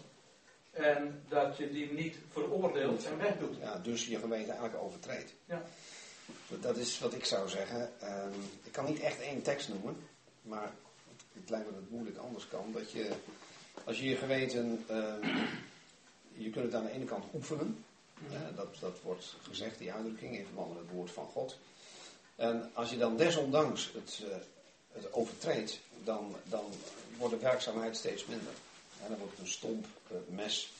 En 0.72 1.24
dat 1.28 1.58
je 1.58 1.72
die 1.72 1.92
niet 1.94 2.16
veroordeelt 2.32 3.06
en 3.06 3.18
wegdoet. 3.18 3.56
Ja, 3.60 3.78
dus 3.78 4.08
je 4.08 4.20
geweten 4.20 4.50
eigenlijk 4.50 4.84
overtreedt. 4.84 5.34
Ja. 5.46 5.62
Dat- 6.60 6.78
is 6.78 7.00
wat 7.00 7.14
ik 7.14 7.26
zou 7.26 7.50
zeggen. 7.50 8.00
Ehm, 8.00 8.34
ik 8.64 8.72
kan 8.72 8.86
niet 8.86 9.00
echt 9.00 9.20
één 9.22 9.42
tekst 9.42 9.70
noemen, 9.70 9.98
maar 10.42 10.72
het, 11.10 11.24
het 11.42 11.50
lijkt 11.50 11.66
me 11.66 11.72
dat 11.72 11.82
het 11.82 11.92
moeilijk 11.92 12.18
anders 12.18 12.48
kan. 12.48 12.72
Dat 12.74 12.92
je, 12.92 13.10
als 13.84 14.00
je 14.00 14.06
je 14.10 14.16
geweten, 14.16 14.84
ehm, 14.88 15.28
je 16.34 16.50
kunt 16.50 16.66
het 16.66 16.74
aan 16.74 16.86
de 16.86 16.92
ene 16.92 17.06
kant 17.06 17.24
oefenen. 17.34 17.86
Dat, 18.80 19.02
wordt 19.04 19.36
gezegd, 19.42 19.78
die 19.78 19.94
uitdrukking, 19.94 20.38
in 20.38 20.46
verband 20.46 20.74
met 20.74 20.78
het 20.78 20.92
woord 20.92 21.12
van 21.12 21.26
God. 21.26 21.58
En 22.36 22.72
als 22.74 22.90
je 22.90 22.98
dan 22.98 23.18
desondanks 23.18 23.92
het, 23.94 24.24
eh, 24.30 24.38
het 24.92 25.14
overtreedt, 25.14 25.80
dan, 26.04 26.36
dan 26.44 26.66
wordt 27.18 27.34
de 27.34 27.40
werkzaamheid 27.40 27.98
steeds 27.98 28.26
minder. 28.26 28.54
En 29.04 29.10
dan 29.10 29.18
wordt 29.18 29.34
het 29.34 29.42
een 29.42 29.52
stomp 29.52 29.86
eh, 30.08 30.18
mes. 30.28 30.72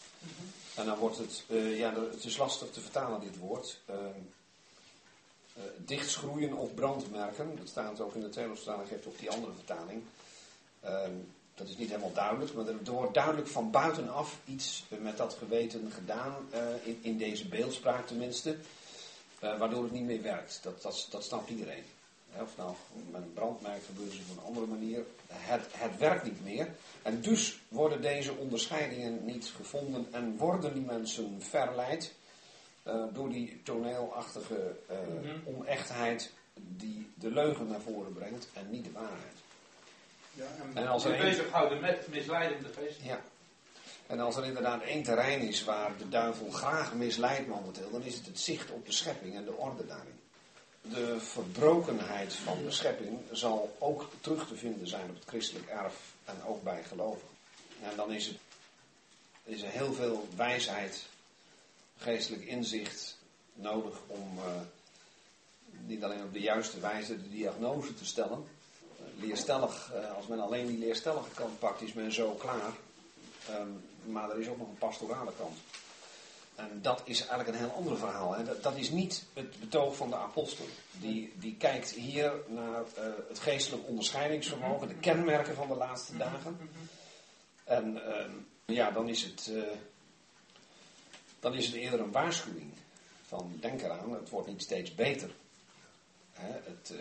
En 0.76 0.86
dan 0.86 0.98
wordt 0.98 1.18
het, 1.18 1.44
eh, 1.48 1.78
ja, 1.78 1.94
het 1.94 2.24
is 2.24 2.38
lastig 2.38 2.70
te 2.70 2.82
vertalen 2.82 3.22
dit 3.22 3.38
woord. 3.38 3.80
Eh, 5.58 5.64
dichtschroeien 5.78 6.54
of 6.54 6.74
brandmerken, 6.74 7.56
dat 7.58 7.68
staat 7.68 8.02
ook 8.02 8.16
in 8.16 8.22
de 8.22 8.30
Tegelvertaling, 8.30 8.88
geeft 8.88 9.08
ook 9.08 9.20
die 9.20 9.32
andere 9.32 9.54
vertaling. 9.54 10.04
Ehm, 10.80 11.12
dat 11.58 11.68
is 11.68 11.78
niet 11.78 11.90
helemaal 11.90 12.14
duidelijk, 12.14 12.54
maar 12.54 12.68
er 12.68 12.76
er 12.86 12.92
wordt 12.92 13.14
duidelijk 13.14 13.48
van 13.48 13.72
buitenaf 13.72 14.38
iets 14.46 14.86
met 15.00 15.18
dat 15.18 15.34
geweten 15.34 15.92
gedaan, 15.92 16.36
eh, 16.50 16.60
in, 16.84 17.00
in 17.02 17.18
deze 17.18 17.48
beeldspraak 17.48 18.08
tenminste, 18.08 18.58
eh, 19.40 19.58
waardoor 19.58 19.84
het 19.84 19.92
niet 19.92 20.06
meer 20.06 20.22
werkt. 20.22 20.60
Dat, 20.64 20.82
dat, 20.82 21.08
dat 21.10 21.24
snapt 21.24 21.50
iedereen. 21.50 21.84
Of 22.42 22.58
nou 22.58 22.74
met 23.12 23.22
een 23.22 23.34
brandmerk 23.34 23.84
gebeurt 23.86 24.12
het 24.12 24.22
op 24.30 24.38
een 24.38 24.44
andere 24.44 24.66
manier. 24.66 25.04
Het, 25.34 25.66
het 25.72 25.98
werkt 25.98 26.24
niet 26.24 26.44
meer. 26.44 26.76
En 27.02 27.22
dus 27.22 27.60
worden 27.68 28.02
deze 28.02 28.34
onderscheidingen 28.34 29.26
niet 29.26 29.52
gevonden 29.56 30.08
en 30.12 30.38
worden 30.38 30.74
die 30.74 30.84
mensen 30.84 31.42
verleid 31.42 32.14
eh, 32.84 33.04
door 33.14 33.30
die 33.30 33.62
toneelachtige 33.64 34.76
Mhm. 34.90 35.58
onechtheid 35.58 36.32
die 36.54 37.12
de 37.14 37.32
leugen 37.32 37.68
naar 37.68 37.82
voren 37.82 38.14
brengt 38.14 38.48
en 38.54 38.70
niet 38.70 38.84
de 38.84 38.92
waarheid. 38.92 39.38
Ja, 40.38 40.46
en, 40.62 40.78
En 40.78 40.88
als 40.88 41.06
er 41.06 41.18
bezighouden 41.18 41.80
met 41.80 42.08
misleidende 42.08 42.70
geest. 42.74 43.00
Ja. 43.02 43.22
En 44.08 44.20
als 44.20 44.36
er 44.36 44.46
inderdaad 44.46 44.84
één 44.84 45.04
terrein 45.04 45.42
is 45.42 45.64
waar 45.64 45.98
de 45.98 46.10
duivel 46.10 46.52
graag 46.52 46.94
misleidt 46.94 47.48
momenteel, 47.48 47.92
dan 47.92 48.04
is 48.04 48.16
het 48.16 48.26
het 48.26 48.40
zicht 48.40 48.72
op 48.72 48.86
de 48.86 48.92
schepping 48.92 49.36
en 49.36 49.46
de 49.46 49.54
orde 49.54 49.86
daarin. 49.86 50.20
de 50.82 51.20
verbrokenheid 51.20 52.34
van 52.34 52.64
de 52.64 52.72
schepping 52.72 53.20
zal 53.32 53.76
ook 53.80 54.10
terug 54.22 54.48
te 54.48 54.56
vinden 54.56 54.88
zijn 54.88 55.10
op 55.10 55.16
het 55.16 55.28
christelijk 55.28 55.68
erf 55.68 55.96
en 56.26 56.44
ook 56.46 56.64
bij 56.64 56.84
gelovigen. 56.84 57.28
En 57.84 57.96
dan 57.96 58.12
is, 58.12 58.28
het, 58.28 58.38
is 59.44 59.62
er 59.62 59.70
heel 59.70 59.94
veel 59.94 60.28
wijsheid, 60.36 61.06
geestelijk 61.98 62.44
inzicht 62.46 63.18
nodig 63.54 63.98
om 64.08 64.38
uh, 64.38 64.44
niet 65.86 66.04
alleen 66.04 66.24
op 66.24 66.34
de 66.34 66.40
juiste 66.40 66.80
wijze 66.80 67.22
de 67.24 67.30
diagnose 67.30 67.94
te 67.94 68.06
stellen. 68.06 68.48
Leerstellig, 69.20 69.92
uh, 69.96 70.16
als 70.16 70.28
men 70.28 70.40
alleen 70.40 70.68
die 70.68 70.78
leerstellige 70.78 71.30
kant 71.34 71.60
pakt, 71.60 71.82
is 71.82 71.94
men 71.94 72.12
zo 72.12 72.32
klaar. 72.32 72.74
Um, 73.50 73.82
maar 74.08 74.30
er 74.30 74.40
is 74.40 74.48
ook 74.48 74.58
nog 74.58 74.68
een 74.68 74.78
pastorale 74.78 75.32
kant. 75.38 75.58
En 76.56 76.80
dat 76.82 77.02
is 77.04 77.20
eigenlijk 77.20 77.50
een 77.50 77.66
heel 77.66 77.76
ander 77.76 77.98
verhaal. 77.98 78.34
Hè. 78.34 78.44
Dat, 78.44 78.64
dat, 78.64 78.76
is 78.76 78.90
niet 78.90 79.26
het 79.34 79.60
betoog 79.60 79.96
van 79.96 80.10
de 80.10 80.16
apostel. 80.16 80.66
Die, 80.92 81.34
die 81.36 81.56
kijkt 81.56 81.92
hier 81.92 82.32
naar 82.48 82.82
uh, 82.82 83.04
het 83.28 83.40
geestelijk 83.40 83.88
onderscheidingsvermogen, 83.88 84.88
de 84.88 84.96
kenmerken 84.96 85.56
van 85.56 85.68
de 85.68 85.76
laatste 85.76 86.18
dagen. 86.18 86.58
En 87.64 87.96
uh, 87.96 88.76
ja, 88.76 88.92
dan 88.92 89.10
is, 89.10 89.24
het, 89.24 89.48
uh, 89.52 89.64
dan 91.40 91.54
is 91.54 91.66
het 91.66 91.76
eerder 91.76 92.00
een 92.00 92.12
waarschuwing. 92.12 92.72
Van 93.28 93.58
denk 93.60 93.82
eraan, 93.82 94.14
het 94.14 94.30
wordt 94.30 94.48
niet 94.48 94.62
steeds 94.62 94.96
beter. 94.96 95.30
Hè, 96.32 96.52
het, 96.52 96.94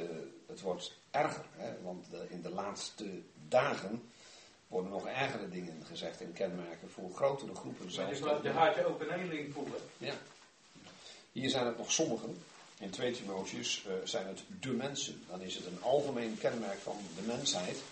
het 0.46 0.60
wordt 0.60 0.98
erger. 1.16 1.44
Hè, 1.56 1.82
want 1.82 2.10
de, 2.10 2.26
in 2.28 2.42
de 2.42 2.50
laatste 2.50 3.04
dagen 3.48 4.02
worden 4.68 4.90
nog 4.90 5.06
ergere 5.06 5.48
dingen 5.48 5.82
gezegd 5.84 6.20
en 6.20 6.32
kenmerken 6.32 6.90
voor 6.90 7.10
grotere 7.14 7.54
groepen. 7.54 7.92
Zelfs 7.92 8.20
maar 8.20 8.42
de 8.42 8.50
harde 8.50 8.86
opening 8.86 9.52
voelen. 9.52 9.80
Ja. 9.98 10.14
Hier 11.32 11.50
zijn 11.50 11.66
het 11.66 11.78
nog 11.78 11.92
sommigen. 11.92 12.42
In 12.78 12.90
2 12.90 13.12
Timotheus 13.12 13.84
uh, 13.86 13.92
zijn 14.04 14.26
het 14.26 14.42
de 14.60 14.70
mensen. 14.70 15.24
Dan 15.28 15.40
is 15.40 15.54
het 15.54 15.66
een 15.66 15.82
algemeen 15.82 16.38
kenmerk 16.38 16.78
van 16.78 16.96
de 17.16 17.22
mensheid. 17.26 17.82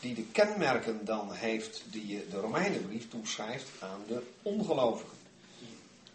Die 0.00 0.14
de 0.14 0.24
kenmerken 0.24 1.04
dan 1.04 1.32
heeft 1.32 1.82
die 1.86 2.06
je 2.06 2.28
de 2.28 2.40
Romeinenbrief 2.40 3.08
toeschrijft 3.08 3.68
aan 3.82 4.02
de 4.06 4.22
ongelovigen. 4.42 5.15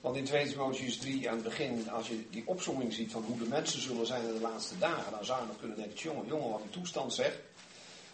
Want 0.01 0.15
in 0.15 0.23
2 0.23 0.47
Timotheus 0.47 0.97
3 0.97 1.29
aan 1.29 1.35
het 1.35 1.43
begin, 1.43 1.89
als 1.89 2.07
je 2.07 2.29
die 2.29 2.43
opzomming 2.45 2.93
ziet 2.93 3.11
van 3.11 3.23
hoe 3.23 3.37
de 3.37 3.45
mensen 3.45 3.81
zullen 3.81 4.05
zijn 4.05 4.27
in 4.27 4.33
de 4.33 4.41
laatste 4.41 4.77
dagen, 4.77 5.11
dan 5.11 5.25
zou 5.25 5.41
je 5.41 5.47
nog 5.47 5.59
kunnen 5.59 5.77
denken, 5.77 5.97
jongen, 5.97 6.27
jongen, 6.27 6.49
wat 6.49 6.61
die 6.61 6.71
toestand 6.71 7.13
zegt. 7.13 7.37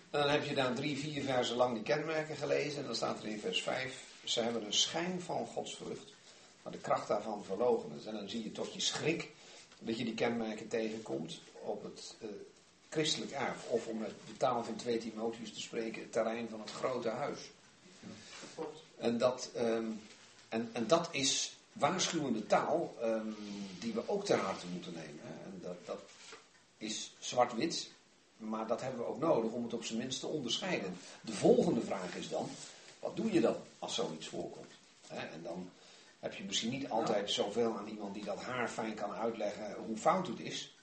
En 0.09 0.19
dan 0.19 0.30
heb 0.30 0.45
je 0.45 0.55
daar 0.55 0.73
drie, 0.73 0.97
vier 0.97 1.23
versen 1.23 1.55
lang 1.55 1.73
die 1.73 1.84
kenmerken 1.84 2.35
gelezen. 2.35 2.80
En 2.80 2.85
dan 2.85 2.95
staat 2.95 3.19
er 3.19 3.27
in 3.27 3.39
vers 3.39 3.61
5, 3.61 4.03
ze 4.23 4.41
hebben 4.41 4.65
een 4.65 4.73
schijn 4.73 5.22
van 5.22 5.45
godsvrucht, 5.45 6.14
maar 6.64 6.72
de 6.72 6.77
kracht 6.77 7.07
daarvan 7.07 7.43
verlogen 7.43 7.91
is. 7.99 8.05
En 8.05 8.14
dan 8.14 8.30
zie 8.30 8.43
je 8.43 8.51
tot 8.51 8.73
je 8.73 8.80
schrik 8.80 9.31
dat 9.80 9.97
je 9.97 10.03
die 10.03 10.14
kenmerken 10.14 10.68
tegenkomt 10.68 11.39
op 11.61 11.84
het 11.84 12.15
uh, 12.22 12.30
christelijk 12.89 13.31
erf. 13.31 13.68
Of 13.68 13.88
om 13.88 13.97
met 13.97 14.11
de 14.27 14.38
taal 14.38 14.64
van 14.64 14.76
2 14.76 14.97
Timotheus 14.97 15.53
te 15.53 15.61
spreken, 15.61 16.01
het 16.01 16.11
terrein 16.11 16.49
van 16.49 16.59
het 16.59 16.72
grote 16.72 17.09
huis. 17.09 17.39
En 18.97 19.18
dat, 19.18 19.49
um, 19.57 20.01
en, 20.49 20.69
en 20.73 20.88
dat 20.88 21.09
is 21.11 21.57
waarschuwende 21.80 22.45
taal 22.45 22.95
um, 23.04 23.36
die 23.80 23.94
we 23.94 24.10
ook 24.10 24.26
ter 24.26 24.38
harte 24.38 24.68
moeten 24.68 24.94
nemen. 24.94 25.24
En 25.24 25.60
dat, 25.62 25.86
dat 25.86 25.99
is 26.78 27.16
zwart-wit, 27.20 27.91
maar 28.38 28.68
dat 28.68 28.82
hebben 28.82 28.99
we 28.99 29.08
ook 29.08 29.20
nodig 29.20 29.52
om 29.52 29.64
het 29.64 29.74
op 29.74 29.84
zijn 29.84 29.98
minst 29.99 30.20
te 30.20 30.28
onderscheiden. 30.28 30.98
De 31.22 31.34
volgende 31.34 31.82
vraag 31.82 32.16
is 32.16 32.30
dan, 32.30 32.49
wat 32.99 33.16
doe 33.16 33.32
je 33.32 33.41
dan 33.41 33.56
als 33.80 33.95
zoiets 33.95 34.28
voorkomt? 34.28 34.72
En 35.08 35.44
dan 35.44 35.70
heb 36.20 36.34
je 36.34 36.44
misschien 36.44 36.72
niet 36.72 36.90
altijd 36.90 37.32
zoveel 37.32 37.78
aan 37.78 37.88
iemand 37.88 38.14
die 38.14 38.24
dat 38.24 38.41
haar 38.41 38.68
fijn 38.68 38.94
kan 38.94 39.12
uitleggen 39.12 39.76
hoe 39.86 39.98
fout 39.98 40.28
het 40.28 40.40
is. 40.40 40.76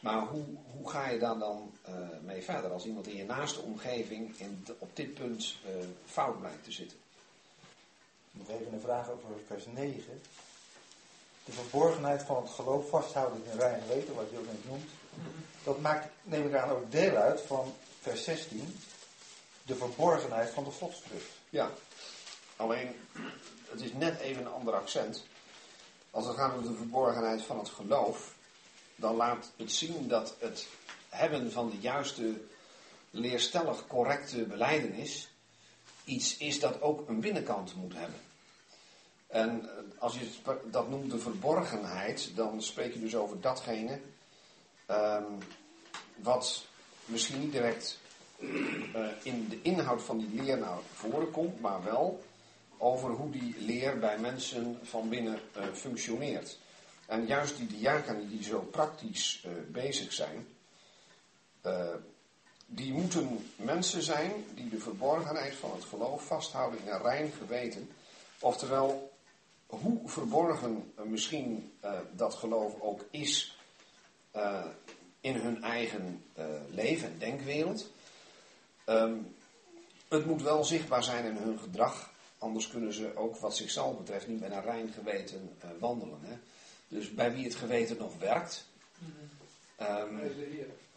Maar 0.00 0.26
hoe, 0.26 0.44
hoe 0.76 0.90
ga 0.90 1.08
je 1.08 1.18
daar 1.18 1.38
dan 1.38 1.72
uh, 1.88 1.94
mee 2.22 2.42
verder 2.42 2.70
als 2.70 2.84
iemand 2.84 3.06
in 3.06 3.16
je 3.16 3.24
naaste 3.24 3.60
omgeving 3.60 4.36
in, 4.36 4.66
op 4.78 4.96
dit 4.96 5.14
punt 5.14 5.56
uh, 5.66 5.84
fout 6.04 6.38
blijkt 6.38 6.64
te 6.64 6.72
zitten? 6.72 6.98
Nog 8.32 8.48
even 8.48 8.72
een 8.72 8.80
vraag 8.80 9.10
over 9.10 9.28
vers 9.46 9.66
9. 9.66 10.22
De 11.44 11.52
verborgenheid 11.52 12.22
van 12.22 12.42
het 12.42 12.50
geloof 12.50 12.88
vasthouden 12.88 13.44
in 13.52 13.58
rein 13.58 13.86
weten, 13.88 14.14
wat 14.14 14.32
net 14.32 14.68
noemt. 14.68 14.90
Dat 15.64 15.80
maakt, 15.80 16.08
neem 16.22 16.46
ik 16.46 16.54
aan, 16.54 16.70
ook 16.70 16.90
deel 16.90 17.16
uit 17.16 17.40
van 17.40 17.74
vers 18.00 18.24
16. 18.24 18.76
De 19.66 19.74
verborgenheid 19.74 20.50
van 20.50 20.64
de 20.64 20.70
godsvrucht. 20.70 21.30
Ja, 21.50 21.70
alleen 22.56 22.94
het 23.68 23.80
is 23.80 23.92
net 23.92 24.20
even 24.20 24.42
een 24.42 24.52
ander 24.52 24.74
accent. 24.74 25.24
Als 26.10 26.26
het 26.26 26.36
gaat 26.36 26.56
om 26.56 26.62
de 26.62 26.74
verborgenheid 26.74 27.42
van 27.42 27.58
het 27.58 27.68
geloof, 27.68 28.34
dan 28.96 29.16
laat 29.16 29.50
het 29.56 29.72
zien 29.72 30.08
dat 30.08 30.34
het 30.38 30.66
hebben 31.08 31.52
van 31.52 31.70
de 31.70 31.78
juiste, 31.78 32.40
leerstellig 33.10 33.86
correcte 33.86 34.42
beleidenis 34.42 35.31
iets 36.04 36.36
is 36.36 36.60
dat 36.60 36.80
ook 36.80 37.08
een 37.08 37.20
binnenkant 37.20 37.74
moet 37.74 37.94
hebben. 37.94 38.20
En 39.26 39.68
als 39.98 40.18
je 40.18 40.26
dat 40.70 40.88
noemt 40.88 41.10
de 41.10 41.18
verborgenheid, 41.18 42.30
dan 42.34 42.62
spreek 42.62 42.92
je 42.92 43.00
dus 43.00 43.16
over 43.16 43.40
datgene 43.40 44.00
um, 44.90 45.38
wat 46.16 46.64
misschien 47.04 47.40
niet 47.40 47.52
direct 47.52 47.98
uh, 48.38 49.06
in 49.22 49.48
de 49.48 49.62
inhoud 49.62 50.02
van 50.02 50.18
die 50.18 50.42
leer 50.42 50.58
naar 50.58 50.78
voren 50.94 51.30
komt, 51.30 51.60
maar 51.60 51.84
wel 51.84 52.22
over 52.78 53.10
hoe 53.10 53.30
die 53.30 53.54
leer 53.58 53.98
bij 53.98 54.18
mensen 54.18 54.78
van 54.82 55.08
binnen 55.08 55.40
uh, 55.56 55.64
functioneert. 55.72 56.58
En 57.06 57.26
juist 57.26 57.56
die 57.56 57.66
diakonen 57.66 58.28
die 58.28 58.42
zo 58.42 58.60
praktisch 58.60 59.46
bezig 59.68 60.12
zijn, 60.12 60.46
die 62.74 62.92
moeten 62.92 63.50
mensen 63.56 64.02
zijn 64.02 64.32
die 64.54 64.68
de 64.68 64.80
verborgenheid 64.80 65.54
van 65.54 65.70
het 65.74 65.84
geloof 65.84 66.26
vasthouden 66.26 66.80
in 66.80 66.92
een 66.92 67.02
rein 67.02 67.32
geweten. 67.32 67.90
Oftewel, 68.40 69.12
hoe 69.66 70.08
verborgen 70.08 70.92
misschien 71.04 71.72
dat 72.12 72.34
geloof 72.34 72.80
ook 72.80 73.04
is 73.10 73.58
uh, 74.36 74.64
in 75.20 75.34
hun 75.34 75.62
eigen 75.62 76.24
uh, 76.38 76.44
leven 76.68 77.08
en 77.08 77.18
denkwereld. 77.18 77.90
Um, 78.86 79.34
het 80.08 80.26
moet 80.26 80.42
wel 80.42 80.64
zichtbaar 80.64 81.04
zijn 81.04 81.24
in 81.24 81.36
hun 81.36 81.58
gedrag, 81.58 82.10
anders 82.38 82.68
kunnen 82.68 82.92
ze 82.92 83.16
ook 83.16 83.36
wat 83.36 83.56
zichzelf 83.56 83.96
betreft 83.96 84.28
niet 84.28 84.40
met 84.40 84.50
een 84.50 84.62
rein 84.62 84.92
geweten 84.92 85.56
wandelen. 85.78 86.18
Hè. 86.22 86.36
Dus 86.88 87.14
bij 87.14 87.32
wie 87.32 87.44
het 87.44 87.54
geweten 87.54 87.96
nog 87.96 88.18
werkt, 88.18 88.66
um, 89.80 90.20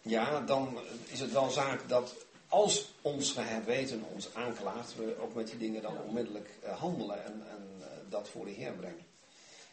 ja, 0.07 0.39
dan 0.39 0.77
is 1.05 1.19
het 1.19 1.31
wel 1.31 1.49
zaak 1.49 1.89
dat 1.89 2.13
als 2.47 2.93
ons 3.01 3.31
geweten 3.31 4.03
ons 4.13 4.29
aanklaagt, 4.33 4.95
we 4.95 5.15
ook 5.21 5.33
met 5.33 5.47
die 5.47 5.57
dingen 5.57 5.81
dan 5.81 5.97
onmiddellijk 6.07 6.49
handelen 6.77 7.25
en, 7.25 7.43
en 7.49 7.83
dat 8.09 8.29
voor 8.29 8.45
de 8.45 8.51
Heer 8.51 8.71
brengen. 8.71 9.05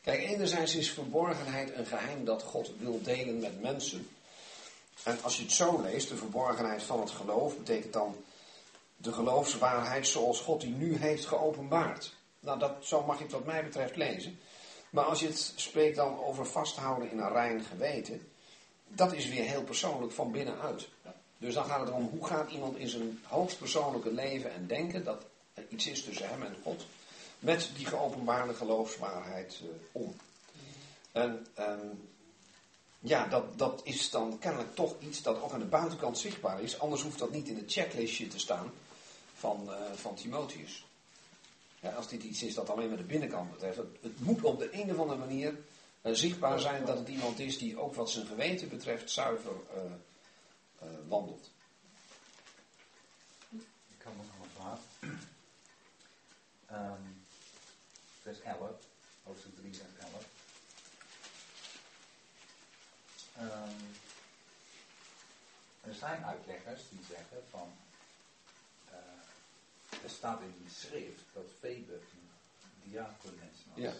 Kijk, 0.02 0.22
enerzijds 0.22 0.74
is 0.74 0.90
verborgenheid 0.90 1.76
een 1.76 1.86
geheim 1.86 2.24
dat 2.24 2.42
God 2.42 2.70
wil 2.78 3.02
delen 3.02 3.40
met 3.40 3.60
mensen. 3.60 4.08
En 5.02 5.18
als 5.22 5.36
je 5.36 5.42
het 5.42 5.52
zo 5.52 5.80
leest, 5.80 6.08
de 6.08 6.16
verborgenheid 6.16 6.82
van 6.82 7.00
het 7.00 7.10
geloof, 7.10 7.56
betekent 7.56 7.92
dan 7.92 8.16
de 8.96 9.12
geloofswaarheid 9.12 10.06
zoals 10.06 10.40
God 10.40 10.60
die 10.60 10.74
nu 10.74 10.96
heeft 10.96 11.26
geopenbaard. 11.26 12.14
Nou, 12.40 12.58
dat, 12.58 12.72
zo 12.80 13.02
mag 13.02 13.16
je 13.16 13.22
het 13.22 13.32
wat 13.32 13.44
mij 13.44 13.64
betreft 13.64 13.96
lezen. 13.96 14.38
Maar 14.90 15.04
als 15.04 15.20
je 15.20 15.26
het 15.26 15.52
spreekt 15.56 15.96
dan 15.96 16.24
over 16.24 16.46
vasthouden 16.46 17.10
in 17.10 17.18
een 17.18 17.32
rein 17.32 17.64
geweten, 17.64 18.31
dat 18.94 19.12
is 19.12 19.28
weer 19.28 19.44
heel 19.44 19.62
persoonlijk 19.62 20.12
van 20.12 20.30
binnenuit. 20.30 20.88
Dus 21.38 21.54
dan 21.54 21.64
gaat 21.64 21.80
het 21.80 21.88
erom, 21.88 22.08
hoe 22.08 22.26
gaat 22.26 22.50
iemand 22.50 22.76
in 22.76 22.88
zijn 22.88 23.20
hoogstpersoonlijke 23.22 24.12
leven 24.12 24.52
en 24.52 24.66
denken, 24.66 25.04
dat 25.04 25.24
er 25.54 25.64
iets 25.68 25.86
is 25.86 26.04
tussen 26.04 26.28
hem 26.28 26.42
en 26.42 26.56
God 26.62 26.86
met 27.38 27.70
die 27.76 27.86
geopenbaarde 27.86 28.54
geloofswaarheid 28.54 29.60
uh, 29.62 29.68
om. 29.92 30.14
En 31.12 31.46
um, 31.58 32.08
ja, 32.98 33.26
dat, 33.26 33.58
dat 33.58 33.80
is 33.84 34.10
dan 34.10 34.38
kennelijk 34.38 34.74
toch 34.74 34.94
iets 35.00 35.22
dat 35.22 35.42
ook 35.42 35.52
aan 35.52 35.58
de 35.58 35.64
buitenkant 35.64 36.18
zichtbaar 36.18 36.62
is. 36.62 36.78
Anders 36.78 37.02
hoeft 37.02 37.18
dat 37.18 37.30
niet 37.30 37.48
in 37.48 37.56
het 37.56 37.72
checklistje 37.72 38.28
te 38.28 38.38
staan 38.38 38.70
van, 39.34 39.64
uh, 39.66 39.74
van 39.94 40.14
Timotheus. 40.14 40.86
Ja, 41.80 41.90
als 41.90 42.08
dit 42.08 42.22
iets 42.22 42.42
is 42.42 42.54
dat 42.54 42.70
alleen 42.70 42.88
maar 42.88 42.96
de 42.96 43.02
binnenkant 43.02 43.50
betreft. 43.50 43.76
Het, 43.76 43.86
het 44.00 44.20
moet 44.20 44.42
op 44.42 44.58
de 44.58 44.68
een 44.72 44.92
of 44.92 44.98
andere 44.98 45.18
manier 45.18 45.54
zichtbaar 46.02 46.60
zijn 46.60 46.84
dat 46.84 46.98
het 46.98 47.08
iemand 47.08 47.38
is 47.38 47.58
die 47.58 47.78
ook 47.78 47.94
wat 47.94 48.10
zijn 48.10 48.26
geweten 48.26 48.68
betreft 48.68 49.10
zuiver 49.10 49.54
wandelt. 51.08 51.50
Ik 53.88 53.98
kan 53.98 54.16
nog 54.16 54.26
een 54.26 54.50
vraag. 54.54 54.80
Um, 56.72 57.24
vers 58.22 58.40
11, 58.40 58.70
hoofdstuk 59.22 59.56
3, 59.56 59.74
vers 59.74 60.12
11. 60.12 60.26
Um, 63.40 63.76
er 65.80 65.94
zijn 65.94 66.24
uitleggers 66.24 66.82
die 66.90 67.04
zeggen 67.08 67.42
van, 67.50 67.72
uh, 68.88 70.02
er 70.04 70.10
staat 70.10 70.40
in 70.40 70.54
die 70.58 70.70
schrift 70.70 71.22
dat 71.32 71.44
Febe 71.58 71.92
een 71.92 72.30
diacones 72.82 73.64
was. 73.64 73.78
Ja. 73.78 73.92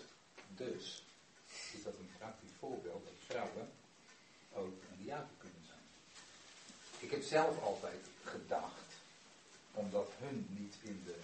Dus 0.49 1.02
is 1.73 1.83
dat 1.83 1.95
een 1.95 2.11
praktisch 2.19 2.57
voorbeeld 2.59 3.05
dat 3.05 3.27
vrouwen 3.27 3.69
ook 4.53 4.77
een 4.91 5.05
diaken 5.05 5.37
kunnen 5.39 5.65
zijn. 5.67 5.87
Ik 6.99 7.11
heb 7.11 7.23
zelf 7.23 7.63
altijd 7.63 8.05
gedacht, 8.25 8.91
omdat 9.73 10.09
hun 10.19 10.47
niet 10.59 10.75
in 10.83 11.03
de 11.05 11.17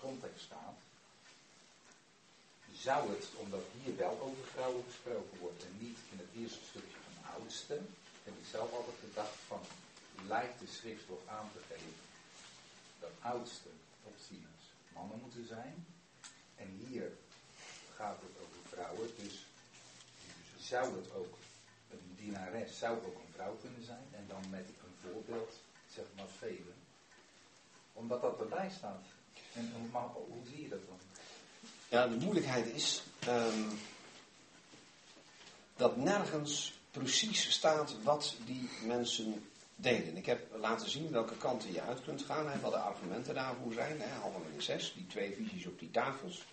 context 0.00 0.44
staat, 0.44 0.78
zou 2.72 3.10
het, 3.10 3.26
omdat 3.36 3.62
hier 3.82 3.96
wel 3.96 4.20
over 4.20 4.44
vrouwen 4.44 4.84
gesproken 4.84 5.38
wordt 5.38 5.64
en 5.64 5.74
niet 5.78 5.98
in 6.10 6.18
het 6.18 6.32
eerste 6.36 6.64
stukje 6.70 6.98
van 7.06 7.34
oudste, 7.34 7.74
heb 8.24 8.34
ik 8.40 8.46
zelf 8.50 8.72
altijd 8.72 8.96
gedacht 9.00 9.38
van, 9.46 9.60
lijkt 10.26 10.60
de 10.60 10.66
schriftstof 10.66 11.20
aan 11.26 11.50
te 11.52 11.62
geven 11.68 11.94
dat 13.00 13.10
oudste 13.20 13.68
opzieners 14.02 14.64
mannen 14.94 15.18
moeten 15.20 15.46
zijn. 15.46 15.86
En 16.56 16.68
hier 16.86 17.12
gaat 17.94 18.20
het 18.20 18.36
over 18.44 18.60
vrouwen, 18.68 19.10
dus 19.16 19.46
zou 20.68 20.96
het 20.96 21.14
ook, 21.14 21.38
een 21.90 22.16
dienares 22.16 22.78
zou 22.78 22.96
ook 22.96 23.14
een 23.14 23.32
vrouw 23.34 23.56
kunnen 23.60 23.84
zijn. 23.84 24.06
En 24.10 24.24
dan 24.28 24.50
met 24.50 24.68
een 24.68 25.10
voorbeeld, 25.10 25.54
zeg 25.94 26.04
maar 26.16 26.28
velen. 26.38 26.74
Omdat 27.92 28.20
dat 28.20 28.40
erbij 28.40 28.70
staat. 28.76 29.04
En 29.54 29.72
hoe, 30.12 30.46
zie 30.50 30.62
je 30.62 30.68
dat 30.68 30.86
dan? 30.86 30.98
Ja, 31.88 32.06
de 32.06 32.16
moeilijkheid 32.16 32.66
is 32.66 33.02
ehm, 33.18 33.68
dat 35.76 35.96
nergens 35.96 36.78
precies 36.90 37.50
staat 37.50 38.02
wat 38.02 38.34
die 38.44 38.68
mensen 38.84 39.46
deden. 39.76 40.16
Ik 40.16 40.26
heb 40.26 40.56
laten 40.56 40.90
zien 40.90 41.10
welke 41.10 41.36
kanten 41.36 41.72
je 41.72 41.80
uit 41.80 42.02
kunt 42.02 42.22
gaan 42.22 42.50
en 42.50 42.60
wat 42.60 42.72
de 42.72 42.78
argumenten 42.78 43.34
daarvoor 43.34 43.72
zijn. 43.72 44.00
Hè, 44.00 44.08
handelingen 44.20 44.62
6, 44.62 44.92
die 44.96 45.06
twee 45.06 45.34
visies 45.34 45.66
op 45.66 45.78
die 45.78 45.90
tafels. 45.90 46.44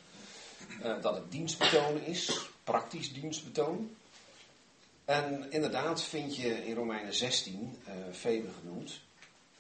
Eh, 0.82 1.02
dat 1.02 1.16
het 1.16 1.32
dienstbetoon 1.32 2.02
is, 2.02 2.50
praktisch 2.64 3.14
dienstbetoon. 3.14 3.96
En 5.06 5.52
inderdaad 5.52 6.04
vind 6.04 6.36
je 6.36 6.66
in 6.66 6.76
Romeinen 6.76 7.14
16, 7.14 7.78
uh, 7.88 7.94
Febe 8.14 8.48
genoemd, 8.60 9.02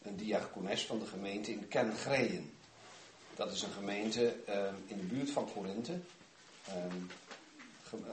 een 0.02 0.16
diacones 0.16 0.86
van 0.86 1.00
de 1.00 1.06
gemeente 1.06 1.52
in 1.52 1.68
Kengreën. 1.68 2.54
Dat 3.36 3.52
is 3.52 3.62
een 3.62 3.72
gemeente 3.72 4.36
uh, 4.50 4.56
in 4.86 4.98
de 4.98 5.04
buurt 5.04 5.32
van 5.32 5.52
Korinthe. 5.54 6.00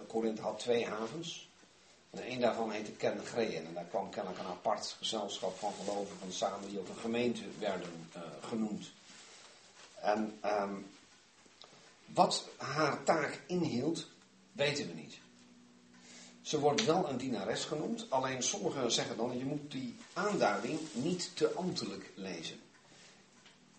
Korinthe 0.07 0.43
had 0.43 0.59
twee 0.59 0.87
havens. 0.87 1.51
En 2.11 2.31
een 2.31 2.41
daarvan 2.41 2.71
heette 2.71 2.93
Kengreën. 2.93 3.67
En 3.67 3.75
daar 3.75 3.85
kwam 3.85 4.11
kennelijk 4.11 4.41
een 4.41 4.51
apart 4.51 4.95
gezelschap 4.99 5.59
van 5.59 5.73
gelovigen 5.73 6.33
samen 6.33 6.69
die 6.69 6.79
ook 6.79 6.89
een 6.89 6.97
gemeente 6.97 7.43
werden 7.59 8.09
uh, 8.17 8.23
genoemd. 8.41 8.91
En 9.95 10.39
um, 10.45 10.87
wat 12.07 12.49
haar 12.57 13.03
taak 13.03 13.41
inhield, 13.47 14.07
weten 14.53 14.87
we 14.87 14.93
niet. 14.93 15.22
Ze 16.43 16.61
wordt 16.61 16.85
wel 16.85 17.09
een 17.09 17.17
dienares 17.17 17.65
genoemd, 17.65 18.07
alleen 18.11 18.43
sommigen 18.43 18.93
zeggen 18.93 19.17
dan, 19.17 19.39
je 19.39 19.45
moet 19.45 19.71
die 19.71 19.97
aanduiding 20.13 20.81
niet 20.93 21.37
te 21.37 21.53
ambtelijk 21.53 22.11
lezen. 22.15 22.61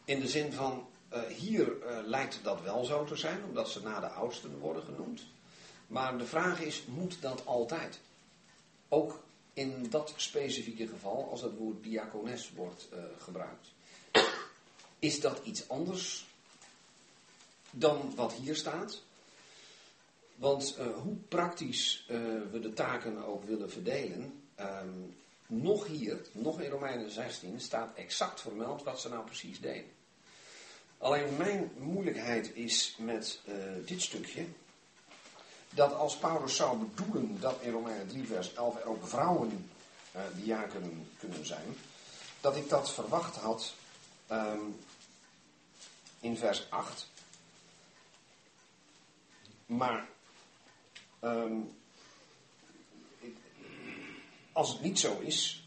In 0.06 0.20
de 0.20 0.28
zin 0.28 0.54
van, 0.54 0.88
uh, 1.14 1.22
hier 1.22 1.68
uh, 1.68 1.98
lijkt 2.06 2.40
dat 2.44 2.62
wel 2.62 2.84
zo 2.84 3.04
te 3.04 3.16
zijn, 3.16 3.44
omdat 3.44 3.70
ze 3.70 3.82
na 3.82 4.00
de 4.00 4.08
oudsten 4.08 4.60
worden 4.60 4.84
genoemd. 4.84 5.22
Maar 5.88 6.18
de 6.18 6.26
vraag 6.26 6.62
is, 6.62 6.84
moet 6.86 7.18
dat 7.22 7.46
altijd? 7.46 8.00
Ook 8.90 9.24
in 9.54 9.90
dat 9.90 10.14
specifieke 10.16 10.88
geval, 10.88 11.28
als 11.32 11.42
het 11.42 11.58
woord 11.58 11.84
diacones 11.84 12.52
wordt 12.56 12.88
uh, 12.94 13.00
gebruikt. 13.18 13.68
Is 15.00 15.20
dat 15.20 15.40
iets 15.44 15.70
anders 15.70 16.26
dan 17.72 18.16
wat 18.16 18.34
hier 18.34 18.56
staat? 18.56 19.02
Want 20.36 20.78
uh, 20.80 20.86
hoe 21.02 21.16
praktisch 21.16 22.06
uh, 22.10 22.18
we 22.52 22.60
de 22.60 22.74
taken 22.74 23.26
ook 23.26 23.44
willen 23.44 23.72
verdelen, 23.72 24.44
um, 24.60 25.16
nog 25.48 25.88
hier, 25.88 26.22
nog 26.32 26.62
in 26.62 26.70
Romeinen 26.70 27.12
16, 27.12 27.60
staat 27.60 27.96
exact 27.96 28.42
vermeld 28.42 28.84
wat 28.84 29.00
ze 29.00 29.10
nou 29.10 29.26
precies 29.26 29.60
deden. 29.60 29.92
Alleen 30.98 31.38
mijn 31.38 31.72
moeilijkheid 31.78 32.56
is 32.56 32.96
met 33.00 33.40
uh, 33.46 33.56
dit 33.86 34.02
stukje, 34.02 34.46
dat 35.70 35.94
als 35.94 36.18
Paulus 36.18 36.56
zou 36.56 36.78
bedoelen 36.78 37.40
dat 37.40 37.62
in 37.62 37.72
Romeinen 37.72 38.08
3 38.08 38.28
vers 38.28 38.54
11 38.54 38.80
er 38.80 38.86
ook 38.86 39.08
vrouwen 39.08 39.70
diaken 40.36 41.08
kunnen 41.20 41.46
zijn, 41.46 41.76
dat 42.42 42.56
ik 42.56 42.70
dat 42.70 42.92
verwacht 42.92 43.36
had 43.36 43.74
um, 44.32 44.76
in 46.20 46.38
vers 46.38 46.70
8. 46.70 47.10
Maar 49.66 50.08
um, 51.24 51.76
ik, 53.20 53.36
als 54.52 54.70
het 54.70 54.82
niet 54.82 55.00
zo 55.00 55.20
is, 55.20 55.64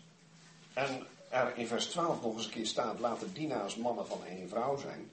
en 0.72 1.06
er 1.28 1.56
in 1.56 1.66
vers 1.66 1.86
12 1.86 2.22
nog 2.22 2.34
eens 2.34 2.44
een 2.44 2.50
keer 2.50 2.66
staat, 2.66 2.98
laten 2.98 3.32
dienaars 3.32 3.76
mannen 3.76 4.06
van 4.06 4.24
één 4.24 4.48
vrouw 4.48 4.76
zijn, 4.76 5.10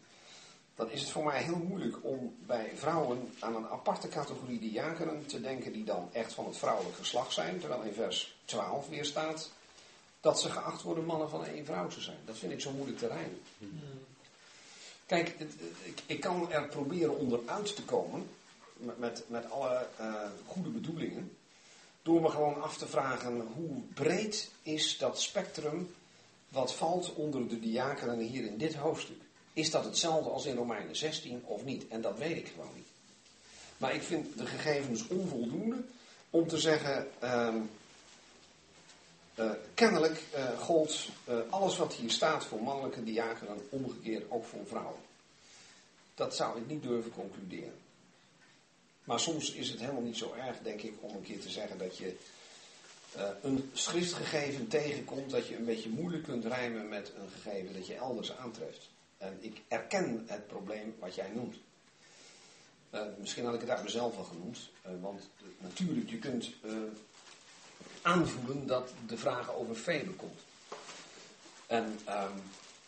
dan 0.75 0.91
is 0.91 1.01
het 1.01 1.09
voor 1.09 1.23
mij 1.23 1.43
heel 1.43 1.57
moeilijk 1.67 1.97
om 2.01 2.35
bij 2.45 2.71
vrouwen 2.75 3.33
aan 3.39 3.55
een 3.55 3.67
aparte 3.67 4.07
categorie 4.07 4.59
diakenen 4.59 5.25
te 5.25 5.41
denken 5.41 5.73
die 5.73 5.83
dan 5.83 6.09
echt 6.11 6.33
van 6.33 6.45
het 6.45 6.57
vrouwelijk 6.57 6.95
geslacht 6.95 7.33
zijn, 7.33 7.59
terwijl 7.59 7.81
in 7.81 7.93
vers 7.93 8.35
12 8.45 8.89
weer 8.89 9.05
staat 9.05 9.51
dat 10.21 10.39
ze 10.39 10.49
geacht 10.49 10.81
worden 10.81 11.05
mannen 11.05 11.29
van 11.29 11.45
één 11.45 11.65
vrouw 11.65 11.87
te 11.87 12.01
zijn. 12.01 12.17
Dat 12.25 12.37
vind 12.37 12.51
ik 12.51 12.61
zo 12.61 12.71
moeilijk 12.71 12.97
te 12.97 13.07
rijmen. 13.07 13.41
Kijk, 15.05 15.35
ik 16.05 16.19
kan 16.19 16.51
er 16.51 16.67
proberen 16.67 17.17
onderuit 17.17 17.75
te 17.75 17.83
komen, 17.83 18.29
met, 18.97 19.23
met, 19.27 19.51
alle 19.51 19.87
uh, 19.99 20.13
goede 20.45 20.69
bedoelingen. 20.69 21.37
Door 22.01 22.21
me 22.21 22.29
gewoon 22.29 22.61
af 22.61 22.77
te 22.77 22.87
vragen 22.87 23.41
hoe 23.55 23.81
breed 23.93 24.49
is 24.61 24.97
dat 24.97 25.21
spectrum 25.21 25.93
wat 26.49 26.73
valt 26.73 27.13
onder 27.13 27.47
de 27.47 27.59
diakenen 27.59 28.19
hier 28.19 28.45
in 28.45 28.57
dit 28.57 28.75
hoofdstuk. 28.75 29.21
Is 29.53 29.71
dat 29.71 29.85
hetzelfde 29.85 30.29
als 30.29 30.45
in 30.45 30.55
Romeinen 30.55 30.95
16 30.95 31.41
of 31.45 31.63
niet? 31.63 31.87
En 31.87 32.01
dat 32.01 32.17
weet 32.17 32.37
ik 32.37 32.47
gewoon 32.47 32.75
niet. 32.75 32.87
Maar 33.77 33.95
ik 33.95 34.01
vind 34.01 34.37
de 34.37 34.45
gegevens 34.45 35.07
onvoldoende 35.07 35.83
om 36.29 36.47
te 36.47 36.57
zeggen. 36.57 37.07
Uh, 37.23 37.55
uh, 39.39 39.51
kennelijk 39.73 40.21
uh, 40.35 40.59
gold 40.59 41.07
alles 41.49 41.77
wat 41.77 41.93
hier 41.93 42.11
staat 42.11 42.45
voor 42.45 42.63
mannelijke 42.63 43.03
diakenen 43.03 43.67
omgekeerd 43.69 44.31
ook 44.31 44.45
voor 44.45 44.65
vrouwen. 44.65 44.99
Dat 46.15 46.35
zou 46.35 46.59
ik 46.59 46.67
niet 46.67 46.83
durven 46.83 47.11
concluderen. 47.11 47.82
Maar 49.03 49.19
soms 49.19 49.51
is 49.51 49.69
het 49.69 49.79
helemaal 49.79 50.01
niet 50.01 50.17
zo 50.17 50.33
erg, 50.33 50.57
denk 50.61 50.81
ik, 50.81 50.93
om 50.99 51.15
een 51.15 51.21
keer 51.21 51.39
te 51.39 51.49
zeggen 51.49 51.77
dat 51.77 51.97
je 51.97 52.15
uh, 53.17 53.29
een 53.41 53.69
schriftgegeven 53.73 54.67
tegenkomt 54.67 55.31
dat 55.31 55.47
je 55.47 55.55
een 55.55 55.65
beetje 55.65 55.89
moeilijk 55.89 56.23
kunt 56.23 56.45
rijmen 56.45 56.89
met 56.89 57.11
een 57.17 57.29
gegeven 57.29 57.73
dat 57.73 57.87
je 57.87 57.95
elders 57.95 58.37
aantreft. 58.37 58.89
En 59.17 59.37
ik 59.39 59.61
erken 59.67 60.23
het 60.27 60.47
probleem 60.47 60.95
wat 60.99 61.15
jij 61.15 61.29
noemt. 61.33 61.55
Uh, 62.91 63.01
misschien 63.19 63.45
had 63.45 63.53
ik 63.53 63.61
het 63.61 63.69
uit 63.69 63.83
mezelf 63.83 64.17
al 64.17 64.23
genoemd, 64.23 64.69
uh, 64.85 64.91
want 65.01 65.29
natuurlijk, 65.57 66.09
je 66.09 66.17
kunt 66.17 66.49
aanvoelen 68.01 68.67
dat 68.67 68.93
de 69.07 69.17
vraag 69.17 69.53
over 69.53 69.75
Febe 69.75 70.11
komt. 70.11 70.39
En 71.65 71.99
um, 72.09 72.41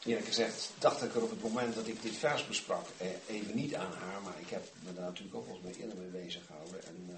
eerlijk 0.06 0.28
gezegd 0.28 0.72
dacht 0.80 1.04
ik 1.04 1.16
er 1.16 1.24
op 1.24 1.30
het 1.30 1.42
moment 1.42 1.76
dat 1.76 1.88
ik 1.88 2.02
dit 2.02 2.16
vers 2.16 2.48
besprak 2.48 2.86
eh, 2.98 3.08
even 3.28 3.56
niet 3.56 3.76
aan 3.76 3.92
haar, 3.92 4.22
maar 4.24 4.40
ik 4.40 4.50
heb 4.50 4.72
me 4.84 4.94
daar 4.94 5.06
natuurlijk 5.06 5.36
ook 5.36 5.46
wel 5.46 5.56
eens 5.56 5.64
mee 5.64 5.76
eerder 5.82 5.98
mee 5.98 6.24
bezig 6.24 6.46
gehouden 6.46 6.86
en 6.86 7.08
uh, 7.10 7.16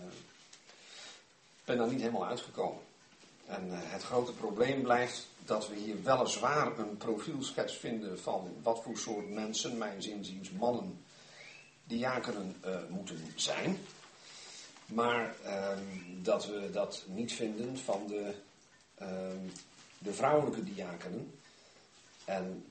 ben 1.66 1.78
daar 1.78 1.88
niet 1.88 2.00
helemaal 2.00 2.28
uitgekomen. 2.28 2.82
En 3.46 3.68
uh, 3.68 3.78
het 3.82 4.04
grote 4.04 4.32
probleem 4.32 4.82
blijft 4.82 5.28
dat 5.46 5.70
we 5.70 5.76
hier 5.76 6.04
weliswaar 6.04 6.80
een 6.80 6.98
profielschets 6.98 7.74
vinden 7.74 8.20
van 8.20 8.54
wat 8.64 8.84
voor 8.84 8.98
soort 8.98 9.30
mensen, 9.30 9.78
mijn 9.78 10.02
zinziens 10.02 10.52
mannen, 10.52 11.06
diakenen 11.84 12.56
uh, 12.66 12.78
moeten 12.90 13.34
zijn. 13.36 13.78
Maar 14.86 15.36
uh, 15.46 15.70
dat 16.22 16.46
we 16.46 16.70
dat 16.72 17.04
niet 17.08 17.34
vinden 17.34 17.78
van 17.78 18.08
de, 18.08 18.34
de 19.98 20.14
vrouwelijke 20.14 20.64
diakenen. 20.64 21.40
En 22.26 22.66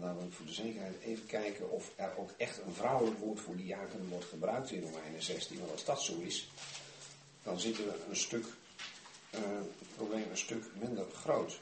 uh, 0.00 0.12
wil 0.14 0.26
ik 0.26 0.32
voor 0.32 0.46
de 0.46 0.52
zekerheid 0.52 0.94
even 1.00 1.26
kijken 1.26 1.70
of 1.70 1.90
er 1.96 2.12
ook 2.16 2.30
echt 2.36 2.58
een 2.66 2.72
vrouwelijk 2.72 3.18
woord 3.18 3.40
voor 3.40 3.56
diaken 3.56 4.08
wordt 4.08 4.24
gebruikt 4.24 4.70
in 4.70 4.82
Romeinen 4.82 5.22
16. 5.22 5.58
Want 5.58 5.70
als 5.70 5.84
dat 5.84 6.02
zo 6.02 6.18
is, 6.18 6.50
dan 7.42 7.60
zitten 7.60 7.84
we 7.84 7.94
een 8.08 8.16
stuk, 8.16 8.44
het 9.30 9.96
probleem 9.96 10.30
een 10.30 10.38
stuk 10.38 10.64
minder 10.78 11.04
groot. 11.12 11.60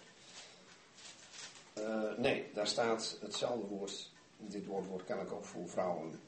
Uh, 1.78 2.02
nee, 2.16 2.50
daar 2.54 2.66
staat 2.66 3.16
hetzelfde 3.20 3.66
woord, 3.66 4.10
dit 4.36 4.66
woord 4.66 4.86
wordt 4.86 5.04
kennelijk 5.04 5.34
ook 5.34 5.44
voor 5.44 5.68
vrouwen 5.68 6.20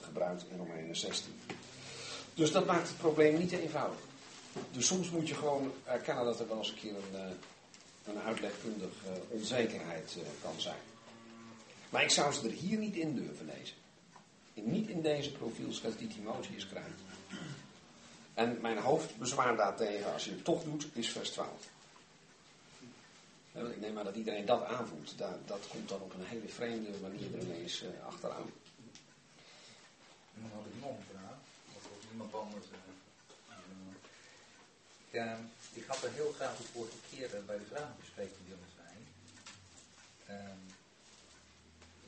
gebruikt 0.00 0.44
in 0.50 0.56
Romeinen 0.56 0.96
16. 0.96 1.40
Dus 2.34 2.52
dat 2.52 2.66
maakt 2.66 2.88
het 2.88 2.98
probleem 2.98 3.38
niet 3.38 3.52
eenvoudig. 3.52 3.98
Dus 4.72 4.86
soms 4.86 5.10
moet 5.10 5.28
je 5.28 5.34
gewoon 5.34 5.72
erkennen 5.84 6.24
dat 6.24 6.40
er 6.40 6.48
wel 6.48 6.58
eens 6.58 6.68
een 6.68 6.74
keer 6.74 6.94
een, 6.94 7.36
een 8.04 8.20
uitlegkundige 8.20 9.22
onzekerheid 9.28 10.16
kan 10.42 10.60
zijn. 10.60 10.89
Maar 11.90 12.02
ik 12.02 12.10
zou 12.10 12.32
ze 12.32 12.44
er 12.46 12.52
hier 12.54 12.78
niet 12.78 12.94
in 12.96 13.14
durven 13.14 13.46
lezen. 13.46 13.76
Niet 14.54 14.88
in 14.88 15.02
deze 15.02 15.32
profielschets 15.32 15.96
die 15.96 16.08
Timotheus 16.08 16.66
krijgt. 16.68 16.88
En 18.34 18.60
mijn 18.60 18.78
hoofdbezwaar 18.78 19.56
daartegen, 19.56 20.12
als 20.12 20.24
je 20.24 20.30
het 20.30 20.44
toch 20.44 20.62
doet, 20.64 20.86
is 20.92 21.08
vers 21.10 21.30
12. 21.30 21.68
Hè, 23.52 23.60
want 23.62 23.74
ik 23.74 23.80
neem 23.80 23.92
maar 23.92 24.04
dat 24.04 24.14
iedereen 24.16 24.44
dat 24.46 24.64
aanvoelt. 24.64 25.18
Da- 25.18 25.38
dat 25.46 25.66
komt 25.68 25.88
dan 25.88 26.00
op 26.00 26.14
een 26.14 26.24
hele 26.24 26.48
vreemde 26.48 26.90
manier 27.02 27.34
er 27.34 27.40
ineens 27.42 27.82
eh, 27.82 28.06
achteraan. 28.06 28.50
Dan 30.34 30.50
had 30.54 30.64
ik 30.66 30.80
nog 30.80 30.90
een 30.90 31.04
vraag. 31.10 31.36
Of 31.76 31.82
iemand 32.12 32.34
anders. 32.34 32.66
ja, 35.10 35.38
ik 35.72 35.84
had 35.86 36.02
er 36.02 36.12
heel 36.12 36.32
graag 36.32 36.56
de 36.56 36.62
vorige 36.62 36.96
keer 37.10 37.42
bij 37.46 37.58
de 37.58 37.64
vragenbespreking 37.64 38.48
willen 38.48 38.70
zijn. 38.76 39.06
Ehm, 40.26 40.69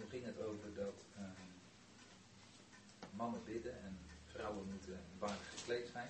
toen 0.03 0.11
ging 0.11 0.25
het 0.25 0.47
over 0.47 0.75
dat 0.75 0.99
ehm, 1.17 1.51
mannen 3.11 3.45
bidden 3.45 3.83
en 3.83 3.99
vrouwen 4.33 4.67
moeten 4.71 5.01
waardig 5.19 5.49
gekleed 5.57 5.89
zijn. 5.93 6.09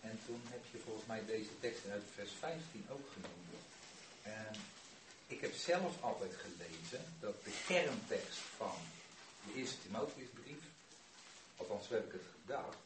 En 0.00 0.18
toen 0.26 0.40
heb 0.44 0.62
je 0.70 0.78
volgens 0.78 1.06
mij 1.06 1.24
deze 1.26 1.58
tekst 1.60 1.88
uit 1.88 2.02
vers 2.14 2.30
15 2.38 2.86
ook 2.90 3.08
genoemd. 3.12 3.64
En 4.22 4.54
ik 5.26 5.40
heb 5.40 5.54
zelf 5.54 6.02
altijd 6.02 6.32
gelezen 6.34 7.00
dat 7.20 7.44
de 7.44 7.62
kerntekst 7.66 8.38
van 8.38 8.76
de 9.46 9.54
eerste 9.54 9.80
Timotheusbrief, 9.82 10.62
althans 11.56 11.88
heb 11.88 12.06
ik 12.06 12.12
het 12.12 12.28
gedacht, 12.40 12.76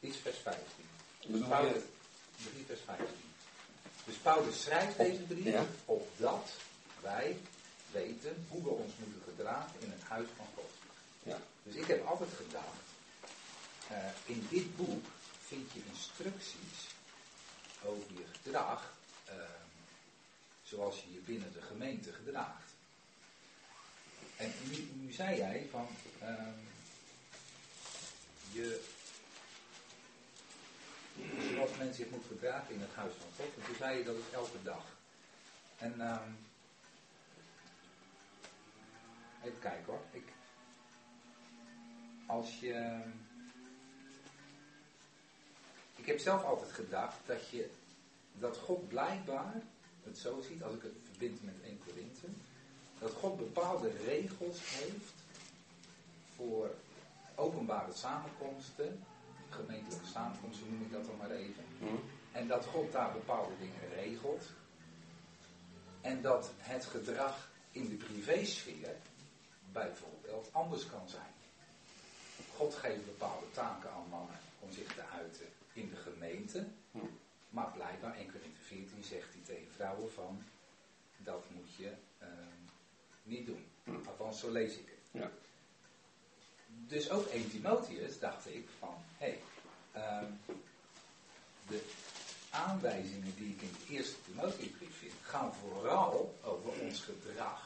is 0.00 0.16
vers 0.16 0.38
15. 0.38 0.64
Dus 1.26 1.48
Paulus, 1.48 1.82
3 2.52 2.64
vers 2.66 2.80
15. 2.80 3.06
Dus 4.04 4.16
Paulus 4.16 4.62
schrijft 4.62 4.96
deze 4.96 5.22
brief 5.22 5.66
opdat 5.84 6.50
wij 7.00 7.36
weten 7.96 8.46
hoe 8.48 8.62
we 8.62 8.68
ons 8.68 8.92
moeten 8.98 9.22
gedragen 9.28 9.80
in 9.80 9.90
het 9.90 10.02
huis 10.02 10.28
van 10.36 10.46
God. 10.54 10.70
Ja. 11.22 11.38
Dus 11.62 11.74
ik 11.74 11.86
heb 11.86 12.06
altijd 12.06 12.30
gedacht, 12.36 12.86
eh, 13.88 13.96
in 14.24 14.46
dit 14.50 14.76
boek 14.76 15.04
vind 15.46 15.72
je 15.72 15.80
instructies 15.92 16.78
over 17.84 18.12
je 18.12 18.26
gedrag, 18.32 18.94
eh, 19.24 19.34
zoals 20.62 21.02
je 21.02 21.12
je 21.12 21.20
binnen 21.20 21.52
de 21.52 21.62
gemeente 21.62 22.12
gedraagt. 22.12 22.70
En 24.36 24.52
nu, 24.70 24.88
nu 24.94 25.12
zei 25.12 25.36
jij 25.36 25.66
van, 25.70 25.88
ehm, 26.20 26.58
je, 28.52 28.80
zoals 31.52 31.76
men 31.78 31.94
zich 31.94 32.10
moet 32.10 32.24
gedragen 32.28 32.74
in 32.74 32.80
het 32.80 32.94
huis 32.94 33.12
van 33.20 33.30
God, 33.36 33.54
en 33.56 33.66
toen 33.66 33.76
zei 33.78 33.98
je 33.98 34.04
dat 34.04 34.16
is 34.16 34.34
elke 34.34 34.62
dag. 34.62 34.84
En 35.78 35.96
even 39.46 39.60
kijken 39.60 39.84
hoor, 39.92 40.02
ik, 40.10 40.32
als 42.26 42.60
je. 42.60 43.00
Ik 45.96 46.06
heb 46.06 46.18
zelf 46.18 46.44
altijd 46.44 46.72
gedacht 46.72 47.16
dat 47.26 47.48
je. 47.48 47.70
dat 48.38 48.56
God 48.56 48.88
blijkbaar 48.88 49.62
het 50.04 50.18
zo 50.18 50.40
ziet, 50.40 50.62
als 50.62 50.74
ik 50.74 50.82
het 50.82 50.92
verbind 51.04 51.44
met 51.44 51.54
1 51.64 51.78
Korinthe, 51.86 52.26
dat 52.98 53.12
God 53.12 53.36
bepaalde 53.36 53.90
regels 54.04 54.58
heeft 54.60 55.14
voor 56.34 56.74
openbare 57.34 57.92
samenkomsten, 57.92 59.04
gemeentelijke 59.48 60.06
samenkomsten 60.06 60.70
noem 60.70 60.82
ik 60.82 60.92
dat 60.92 61.04
dan 61.04 61.16
maar 61.16 61.30
even. 61.30 61.64
En 62.32 62.48
dat 62.48 62.64
God 62.64 62.92
daar 62.92 63.12
bepaalde 63.12 63.52
dingen 63.58 63.88
regelt. 63.94 64.44
En 66.00 66.22
dat 66.22 66.52
het 66.58 66.84
gedrag 66.84 67.50
in 67.70 67.88
de 67.88 67.94
privésfeer 67.94 68.96
bijvoorbeeld 69.76 70.48
anders 70.52 70.86
kan 70.86 71.08
zijn. 71.08 71.34
God 72.56 72.74
geeft 72.74 73.04
bepaalde 73.04 73.50
taken 73.52 73.90
aan 73.90 74.08
mannen 74.10 74.38
om 74.60 74.72
zich 74.72 74.94
te 74.94 75.02
uiten 75.02 75.46
in 75.72 75.90
de 75.90 75.96
gemeente. 75.96 76.66
Maar 77.48 77.72
blijkbaar 77.72 78.16
1 78.16 78.30
Corinthië 78.30 78.62
14 78.62 79.04
zegt 79.04 79.32
hij 79.32 79.42
tegen 79.44 79.72
vrouwen 79.74 80.12
van, 80.12 80.42
dat 81.16 81.44
moet 81.50 81.74
je 81.74 81.92
eh, 82.18 82.28
niet 83.22 83.46
doen. 83.46 83.66
Althans, 84.06 84.40
zo 84.40 84.50
lees 84.50 84.76
ik 84.76 84.88
het. 84.88 85.22
Ja. 85.22 85.30
Dus 86.66 87.10
ook 87.10 87.26
1 87.26 87.50
Timotheus 87.50 88.18
dacht 88.18 88.46
ik 88.46 88.68
van, 88.78 88.94
hé, 89.16 89.26
hey, 89.26 89.40
ehm, 90.02 90.32
de 91.68 91.82
aanwijzingen 92.50 93.34
die 93.36 93.54
ik 93.54 93.62
in 93.62 93.72
de 93.72 93.94
eerste 93.94 94.22
Timotheusbrief 94.22 94.98
vind, 94.98 95.12
gaan 95.22 95.54
vooral 95.54 96.38
over 96.42 96.70
ons 96.80 97.00
gedrag 97.00 97.65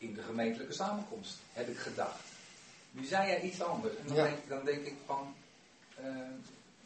in 0.00 0.14
de 0.14 0.22
gemeentelijke 0.22 0.72
samenkomst, 0.72 1.34
heb 1.52 1.68
ik 1.68 1.78
gedacht. 1.78 2.20
Nu 2.90 3.04
zei 3.04 3.26
jij 3.28 3.40
iets 3.40 3.62
anders. 3.62 3.96
En 3.96 4.06
dan, 4.06 4.16
Ja. 4.16 4.22
denk, 4.22 4.48
dan 4.48 4.64
denk 4.64 4.84
ik 4.86 4.96
van, 5.06 5.34
ehm, 5.96 6.32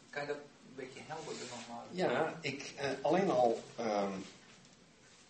kan 0.09 0.21
je 0.21 0.27
dat 0.27 0.37
een 0.37 0.75
beetje 0.75 0.99
helderder 1.05 1.43
nog 1.49 1.67
maar... 1.69 1.85
Ja, 1.91 2.33
ik 2.41 2.73
eh, 2.77 2.89
alleen 3.01 3.29
al. 3.29 3.63
ehm, 3.75 4.11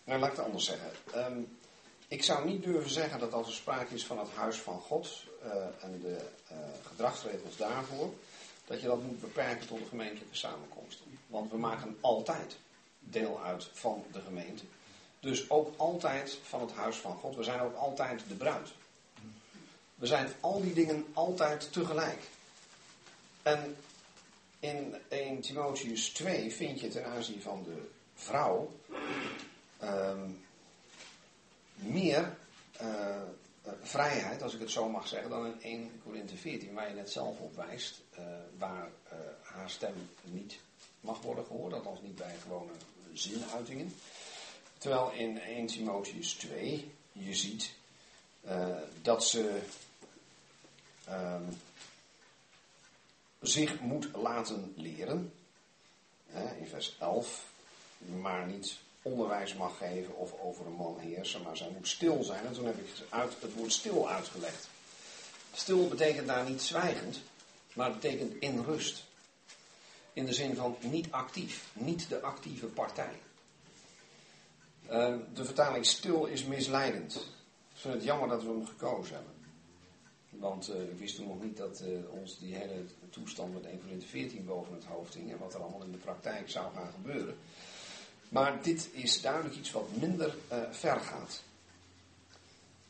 nou, 0.04 0.20
laat 0.20 0.30
ik 0.30 0.36
het 0.36 0.44
anders 0.46 0.64
zeggen. 0.64 0.90
Ehm, 1.14 1.38
ik 2.08 2.22
zou 2.22 2.46
niet 2.48 2.62
durven 2.64 2.90
zeggen 2.90 3.18
dat 3.18 3.32
als 3.32 3.46
er 3.46 3.52
sprake 3.54 3.94
is 3.94 4.06
van 4.06 4.18
het 4.18 4.30
huis 4.34 4.56
van 4.56 4.80
God 4.80 5.22
eh, 5.42 5.50
en 5.84 6.00
de 6.00 6.16
eh, 6.48 6.56
gedragsregels 6.86 7.56
daarvoor, 7.56 8.14
dat 8.64 8.80
je 8.80 8.86
dat 8.86 9.02
moet 9.02 9.20
beperken 9.20 9.66
tot 9.66 9.78
de 9.78 9.86
gemeentelijke 9.88 10.36
samenkomsten. 10.36 11.18
Want 11.26 11.50
we 11.50 11.56
maken 11.58 11.96
altijd 12.00 12.56
deel 12.98 13.42
uit 13.42 13.68
van 13.72 14.04
de 14.12 14.20
gemeente. 14.20 14.64
Dus 15.20 15.50
ook 15.50 15.74
altijd 15.76 16.38
van 16.42 16.60
het 16.60 16.72
huis 16.72 16.96
van 16.96 17.16
God. 17.16 17.36
We 17.36 17.42
zijn 17.42 17.60
ook 17.60 17.76
altijd 17.76 18.22
de 18.28 18.34
bruid. 18.34 18.68
We 19.94 20.06
zijn 20.06 20.32
al 20.40 20.60
die 20.60 20.72
dingen 20.72 21.06
altijd 21.12 21.72
tegelijk. 21.72 22.22
En 23.42 23.76
in 24.58 24.94
1 25.08 25.40
Timotheus 25.40 26.08
2 26.08 26.52
vind 26.52 26.80
je 26.80 26.88
ten 26.88 27.06
aanzien 27.06 27.42
van 27.42 27.62
de 27.62 27.88
vrouw 28.14 28.72
ehm, 29.78 30.30
meer 31.74 32.36
eh, 32.76 33.16
eh, 33.62 33.72
vrijheid, 33.82 34.42
als 34.42 34.54
ik 34.54 34.60
het 34.60 34.70
zo 34.70 34.88
mag 34.88 35.08
zeggen, 35.08 35.30
dan 35.30 35.46
in 35.46 35.60
1 35.60 36.00
Korinthe 36.04 36.36
14, 36.36 36.74
waar 36.74 36.88
je 36.88 36.94
net 36.94 37.10
zelf 37.10 37.38
op 37.38 37.56
wijst, 37.56 38.00
eh, 38.10 38.24
waar 38.58 38.88
haar 39.42 39.70
stem 39.70 40.10
niet 40.22 40.58
mag 41.00 41.20
worden 41.20 41.44
gehoord, 41.44 41.72
althans 41.72 42.00
niet 42.02 42.16
bij 42.16 42.34
gewone 42.42 42.72
zinuitingen. 43.12 43.94
Terwijl 44.78 45.10
in 45.10 45.40
1 45.40 45.66
Timotheus 45.66 46.32
2 46.32 46.90
je 47.12 47.34
ziet 47.34 47.70
eh, 48.40 48.76
dat 49.02 49.24
ze 49.24 49.60
ehm, 51.04 51.44
zich 53.40 53.80
moet 53.80 54.08
laten 54.14 54.72
leren. 54.76 55.32
In 56.58 56.66
vers 56.66 56.96
11. 56.98 57.46
Maar 57.98 58.46
niet 58.46 58.78
onderwijs 59.02 59.54
mag 59.54 59.76
geven 59.76 60.16
of 60.16 60.40
over 60.40 60.66
een 60.66 60.72
man 60.72 60.98
heersen. 60.98 61.42
Maar 61.42 61.56
zij 61.56 61.70
moet 61.70 61.88
stil 61.88 62.22
zijn. 62.22 62.46
En 62.46 62.52
toen 62.52 62.66
heb 62.66 62.78
ik 62.78 62.88
uit, 63.08 63.32
het 63.40 63.54
woord 63.54 63.72
stil 63.72 64.08
uitgelegd. 64.08 64.68
Stil 65.52 65.88
betekent 65.88 66.26
daar 66.26 66.48
niet 66.48 66.62
zwijgend. 66.62 67.20
Maar 67.72 67.90
het 67.90 68.00
betekent 68.00 68.34
in 68.40 68.62
rust. 68.62 69.04
In 70.12 70.26
de 70.26 70.32
zin 70.32 70.56
van 70.56 70.76
niet 70.80 71.10
actief. 71.10 71.70
Niet 71.72 72.08
de 72.08 72.20
actieve 72.20 72.66
partij. 72.66 73.14
Eh, 74.88 75.14
de 75.34 75.44
vertaling 75.44 75.86
stil 75.86 76.24
is 76.24 76.44
misleidend. 76.44 77.14
Ik 77.74 77.80
vind 77.80 77.94
het 77.94 78.04
jammer 78.04 78.28
dat 78.28 78.42
we 78.42 78.48
hem 78.48 78.66
gekozen 78.66 79.14
hebben. 79.14 79.34
Want 80.30 80.68
eh, 80.68 80.82
ik 80.82 80.98
wist 80.98 81.16
toen 81.16 81.26
nog 81.26 81.42
niet 81.42 81.56
dat 81.56 81.80
eh, 81.80 82.18
ons 82.20 82.38
die 82.38 82.54
hele 82.54 82.84
toestand 83.10 83.54
met 83.54 83.66
1 83.66 83.80
Corinthië 83.80 84.06
14 84.06 84.44
boven 84.44 84.74
het 84.74 84.84
hoofd 84.84 85.14
hing 85.14 85.32
en 85.32 85.38
wat 85.38 85.54
er 85.54 85.60
allemaal 85.60 85.82
in 85.82 85.92
de 85.92 85.98
praktijk 85.98 86.50
zou 86.50 86.72
gaan 86.74 86.90
gebeuren. 86.92 87.36
Maar 88.28 88.62
dit 88.62 88.88
is 88.92 89.20
duidelijk 89.20 89.56
iets 89.56 89.70
wat 89.70 89.88
minder 90.00 90.34
ver 90.70 91.00
gaat. 91.00 91.42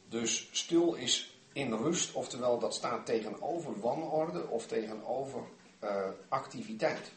Dus 0.08 0.48
stil 0.52 0.94
is 0.94 1.38
in 1.52 1.72
rust, 1.72 2.12
oftewel 2.12 2.58
dat 2.58 2.74
staat 2.74 3.06
tegenover 3.06 3.80
wanorde 3.80 4.48
of 4.48 4.66
tegenover 4.66 5.42
activiteit. 6.28 7.12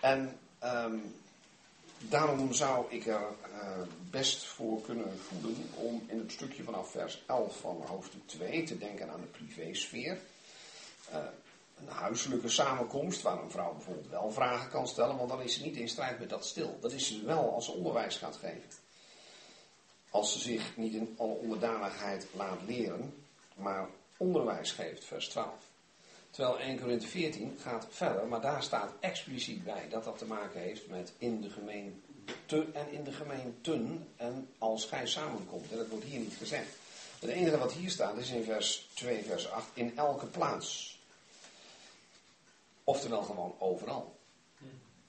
En 0.00 0.38
ehm, 0.58 0.98
daarom 2.08 2.52
zou 2.52 2.86
ik 2.88 3.06
er 3.06 3.22
eh, 3.52 3.80
best 4.10 4.44
voor 4.44 4.80
kunnen 4.80 5.18
voelen 5.18 5.56
om 5.74 6.02
in 6.06 6.18
het 6.18 6.32
stukje 6.32 6.62
vanaf 6.62 6.90
vers 6.90 7.22
11 7.26 7.60
van 7.60 7.82
hoofdstuk 7.86 8.26
2 8.26 8.62
te 8.62 8.78
denken 8.78 9.10
aan 9.10 9.20
de 9.20 9.26
privésfeer. 9.26 10.18
Eh, 11.10 11.18
een 11.78 11.88
huiselijke 11.88 12.48
samenkomst 12.48 13.22
waar 13.22 13.42
een 13.42 13.50
vrouw 13.50 13.72
bijvoorbeeld 13.72 14.08
wel 14.08 14.30
vragen 14.30 14.70
kan 14.70 14.88
stellen, 14.88 15.16
want 15.16 15.28
dan 15.28 15.42
is 15.42 15.54
ze 15.54 15.62
niet 15.62 15.76
in 15.76 15.88
strijd 15.88 16.18
met 16.18 16.30
dat 16.30 16.46
stil. 16.46 16.78
Dat 16.80 16.92
is 16.92 17.06
ze 17.06 17.24
wel 17.24 17.54
als 17.54 17.64
ze 17.64 17.72
onderwijs 17.72 18.16
gaat 18.16 18.36
geven. 18.36 18.70
Als 20.10 20.32
ze 20.32 20.38
zich 20.38 20.76
niet 20.76 20.94
in 20.94 21.14
alle 21.18 21.34
onderdanigheid 21.34 22.26
laat 22.36 22.62
leren, 22.66 23.24
maar 23.54 23.88
onderwijs 24.16 24.72
geeft, 24.72 25.04
vers 25.04 25.28
12. 25.28 25.69
Terwijl 26.30 26.58
1 26.58 26.80
Corinthië 26.80 27.06
14 27.06 27.56
gaat 27.60 27.86
verder, 27.90 28.26
maar 28.26 28.40
daar 28.40 28.62
staat 28.62 28.92
expliciet 29.00 29.64
bij 29.64 29.88
dat 29.88 30.04
dat 30.04 30.18
te 30.18 30.24
maken 30.24 30.60
heeft 30.60 30.88
met 30.88 31.12
in 31.18 31.40
de 31.40 31.50
gemeente 31.50 32.66
en 32.72 32.92
in 32.92 33.04
de 33.04 33.12
gemeenten 33.12 34.08
en 34.16 34.48
als 34.58 34.84
gij 34.84 35.06
samenkomt. 35.06 35.70
En 35.70 35.76
dat 35.76 35.88
wordt 35.88 36.04
hier 36.04 36.20
niet 36.20 36.36
gezegd. 36.38 36.68
Het 37.20 37.30
enige 37.30 37.58
wat 37.58 37.72
hier 37.72 37.90
staat 37.90 38.16
is 38.16 38.30
in 38.30 38.44
vers 38.44 38.88
2, 38.94 39.22
vers 39.22 39.50
8, 39.50 39.66
in 39.74 39.96
elke 39.96 40.26
plaats. 40.26 40.98
Oftewel 42.84 43.22
gewoon 43.22 43.54
overal. 43.58 44.18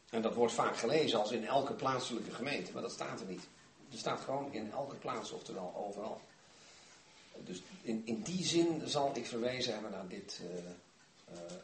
En 0.10 0.22
dat 0.22 0.34
wordt 0.34 0.54
vaak 0.54 0.78
gelezen 0.78 1.20
als 1.20 1.32
in 1.32 1.46
elke 1.46 1.74
plaatselijke 1.74 2.32
gemeente, 2.32 2.72
maar 2.72 2.82
dat 2.82 2.92
staat 2.92 3.20
er 3.20 3.26
niet. 3.26 3.48
Er 3.92 3.98
staat 3.98 4.20
gewoon 4.20 4.54
in 4.54 4.72
elke 4.72 4.96
plaats, 4.96 5.32
oftewel 5.32 5.74
overal. 5.76 6.22
Dus 7.38 7.62
in, 7.82 8.02
in 8.06 8.22
die 8.22 8.46
zin 8.46 8.82
zal 8.86 9.12
ik 9.14 9.26
verwezen 9.26 9.74
hebben 9.74 9.92
naar 9.92 10.08
dit 10.08 10.42
uh, 10.44 10.50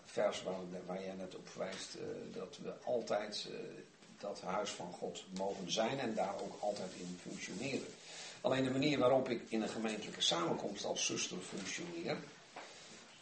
vers 0.06 0.44
waar, 0.86 1.04
jij 1.04 1.14
net 1.14 1.36
op 1.36 1.50
verwijst. 1.50 1.96
Uh, 1.96 2.36
dat 2.36 2.58
we 2.64 2.74
altijd 2.84 3.50
dat 4.20 4.42
huis 4.42 4.70
van 4.70 4.92
God 4.92 5.26
mogen 5.38 5.72
zijn 5.72 6.00
en 6.00 6.16
daar 6.16 6.42
ook 6.42 6.58
altijd 6.60 6.92
in 6.94 7.20
functioneren. 7.22 7.88
Alleen 8.42 8.64
de 8.64 8.70
manier 8.70 9.00
waarop 9.00 9.30
ik 9.30 9.42
in 9.48 9.62
een 9.62 9.70
gemeentelijke 9.70 10.22
samenkomst 10.22 10.86
als 10.86 11.06
zuster 11.06 11.38
functioneer, 11.38 12.18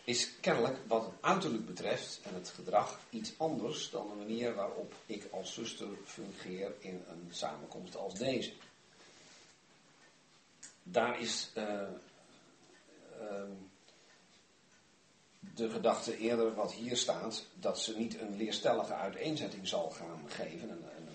is 0.03 0.39
kennelijk 0.39 0.77
wat 0.88 1.05
het 1.05 1.13
uiterlijk 1.22 1.65
betreft 1.65 2.19
en 2.23 2.34
het 2.34 2.49
gedrag 2.49 2.99
iets 3.09 3.34
anders 3.38 3.89
dan 3.89 4.07
de 4.09 4.15
manier 4.15 4.53
waarop 4.53 4.93
ik 5.05 5.27
als 5.31 5.53
zuster 5.53 5.88
fungeer 6.05 6.72
in 6.80 7.03
een 7.07 7.27
samenkomst 7.30 7.95
als 7.95 8.13
deze. 8.13 8.51
Daar 10.84 11.22
is 11.22 11.51
uh, 11.57 11.81
de 15.55 15.69
gedachte 15.69 16.17
eerder 16.17 16.55
wat 16.55 16.72
hier 16.72 16.97
staat, 16.97 17.45
dat 17.53 17.80
ze 17.80 17.97
niet 17.97 18.19
een 18.19 18.38
leerstellige 18.38 18.93
uiteenzetting 18.93 19.67
zal 19.67 19.89
gaan 19.89 20.22
geven. 20.27 20.69
Een, 20.69 20.84
een, 20.97 21.13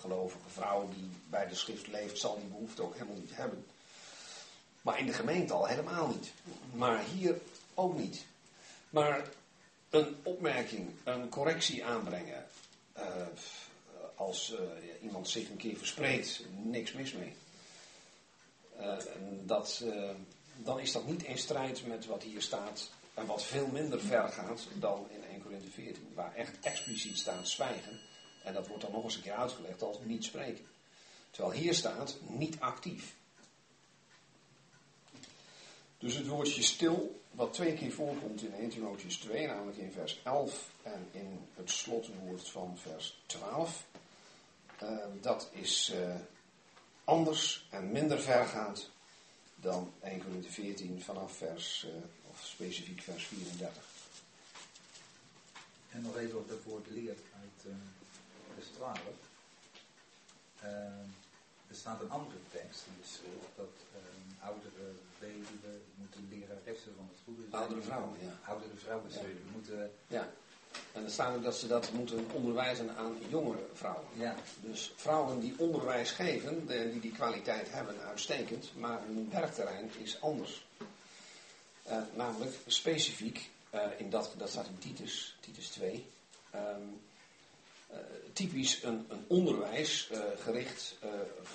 gelovige 0.00 0.48
vrouw 0.48 0.88
die 0.94 1.10
bij 1.30 1.48
de 1.48 1.54
schrift 1.54 1.86
leeft, 1.86 2.18
zal 2.18 2.38
die 2.38 2.48
behoefte 2.48 2.82
ook 2.82 2.92
helemaal 2.92 3.16
niet 3.16 3.36
hebben. 3.36 3.66
Maar 4.82 4.98
in 4.98 5.06
de 5.06 5.12
gemeente 5.12 5.52
al 5.52 5.66
helemaal 5.66 6.08
niet. 6.08 6.32
Maar 6.72 7.04
hier 7.04 7.40
ook 7.74 7.98
niet. 7.98 8.24
Maar 8.90 9.28
een 9.90 10.16
opmerking, 10.22 10.88
een 11.04 11.28
correctie 11.28 11.84
aanbrengen. 11.84 12.46
Uh, 12.96 13.02
als 14.14 14.52
uh, 14.52 14.58
iemand 15.02 15.28
zich 15.28 15.48
een 15.48 15.56
keer 15.56 15.76
verspreekt, 15.76 16.42
niks 16.62 16.92
mis 16.92 17.12
mee. 17.12 17.36
Uh, 18.80 18.96
dat, 19.44 19.84
dan 20.56 20.80
is 20.80 20.92
dat 20.92 21.06
niet 21.06 21.22
in 21.22 21.38
strijd 21.38 21.86
met 21.86 22.06
wat 22.06 22.22
hier 22.22 22.42
staat. 22.42 22.90
En 23.16 23.26
wat 23.26 23.42
veel 23.42 23.66
minder 23.66 24.00
ver 24.00 24.28
gaat 24.28 24.66
dan 24.74 25.06
in 25.10 25.24
1 25.24 25.42
Corinthië 25.42 25.70
14. 25.70 26.12
Waar 26.14 26.34
echt 26.34 26.58
expliciet 26.60 27.18
staat 27.18 27.48
zwijgen. 27.48 28.00
En 28.44 28.54
dat 28.54 28.66
wordt 28.66 28.82
dan 28.82 28.92
nog 28.92 29.04
eens 29.04 29.16
een 29.16 29.22
keer 29.22 29.32
uitgelegd 29.32 29.82
als 29.82 29.98
niet 30.02 30.24
spreken. 30.24 30.64
Terwijl 31.30 31.54
hier 31.54 31.74
staat 31.74 32.16
niet 32.20 32.60
actief. 32.60 33.14
Dus 35.98 36.14
het 36.14 36.26
woordje 36.26 36.62
stil, 36.62 37.20
wat 37.30 37.52
twee 37.52 37.74
keer 37.74 37.92
voorkomt 37.92 38.42
in 38.42 38.54
1 38.54 38.68
Timotheus 38.68 39.16
2, 39.16 39.46
namelijk 39.46 39.78
in 39.78 39.92
vers 39.92 40.20
11 40.24 40.70
en 40.82 41.08
in 41.10 41.48
het 41.54 41.70
slotwoord 41.70 42.48
van 42.48 42.78
vers 42.78 43.22
12, 43.26 43.86
uh, 44.82 44.88
dat 45.20 45.50
is 45.52 45.92
uh, 45.94 46.14
anders 47.04 47.66
en 47.70 47.92
minder 47.92 48.20
vergaand 48.20 48.90
dan 49.54 49.92
1 50.02 50.22
Corinthië 50.22 50.50
14 50.50 51.02
vanaf 51.02 51.32
vers, 51.32 51.86
uh, 51.88 51.94
of 52.36 52.44
specifiek 52.44 53.00
vers 53.00 53.24
34. 53.24 53.82
En 55.90 56.02
nog 56.02 56.16
even 56.16 56.38
op 56.38 56.48
het 56.48 56.62
woord 56.62 56.90
leer 56.90 57.16
uit 57.42 57.76
vers 58.54 58.66
12. 58.68 58.98
er 61.68 61.76
staat 61.76 62.00
een 62.00 62.10
andere 62.10 62.38
tekst 62.50 62.84
in 62.86 62.92
de 63.00 63.08
schrift 63.08 63.56
dat 63.56 63.74
oudere 64.40 64.92
weduwe 65.18 65.72
moeten 65.94 66.28
leraressen 66.30 66.92
van 66.96 67.08
het 67.10 67.18
goede 67.24 67.42
zijn. 67.50 67.62
Oudere 67.62 67.82
vrouwen, 67.82 68.18
ja. 68.20 68.38
Oudere 68.50 68.76
vrouwen. 68.76 69.10
Ja. 69.12 69.20
moeten... 69.52 69.90
Ja. 70.06 70.28
En 70.92 71.04
er 71.04 71.10
staat 71.10 71.36
ook 71.36 71.42
dat 71.42 71.56
ze 71.56 71.66
dat 71.66 71.92
moeten 71.92 72.26
onderwijzen 72.32 72.96
aan 72.96 73.16
jongere 73.28 73.66
vrouwen. 73.72 74.04
Ja. 74.12 74.34
Dus 74.60 74.92
vrouwen 74.96 75.40
die 75.40 75.54
onderwijs 75.58 76.10
geven, 76.10 76.66
die 76.66 77.00
die 77.00 77.12
kwaliteit 77.12 77.72
hebben, 77.72 78.00
uitstekend, 78.00 78.72
maar 78.76 79.00
hun 79.06 79.28
werkterrein 79.30 79.90
is 79.98 80.20
anders. 80.20 80.65
Uh, 81.88 81.96
namelijk 82.14 82.56
specifiek, 82.66 83.50
uh, 83.74 83.80
in 83.96 84.10
dat, 84.10 84.34
dat 84.36 84.50
staat 84.50 84.66
in 84.66 84.78
Titus, 84.78 85.36
Titus 85.40 85.68
2, 85.68 86.06
um, 86.54 87.00
uh, 87.90 87.96
typisch 88.32 88.82
een, 88.82 89.06
een 89.08 89.24
onderwijs 89.26 90.10
gericht, 90.40 90.94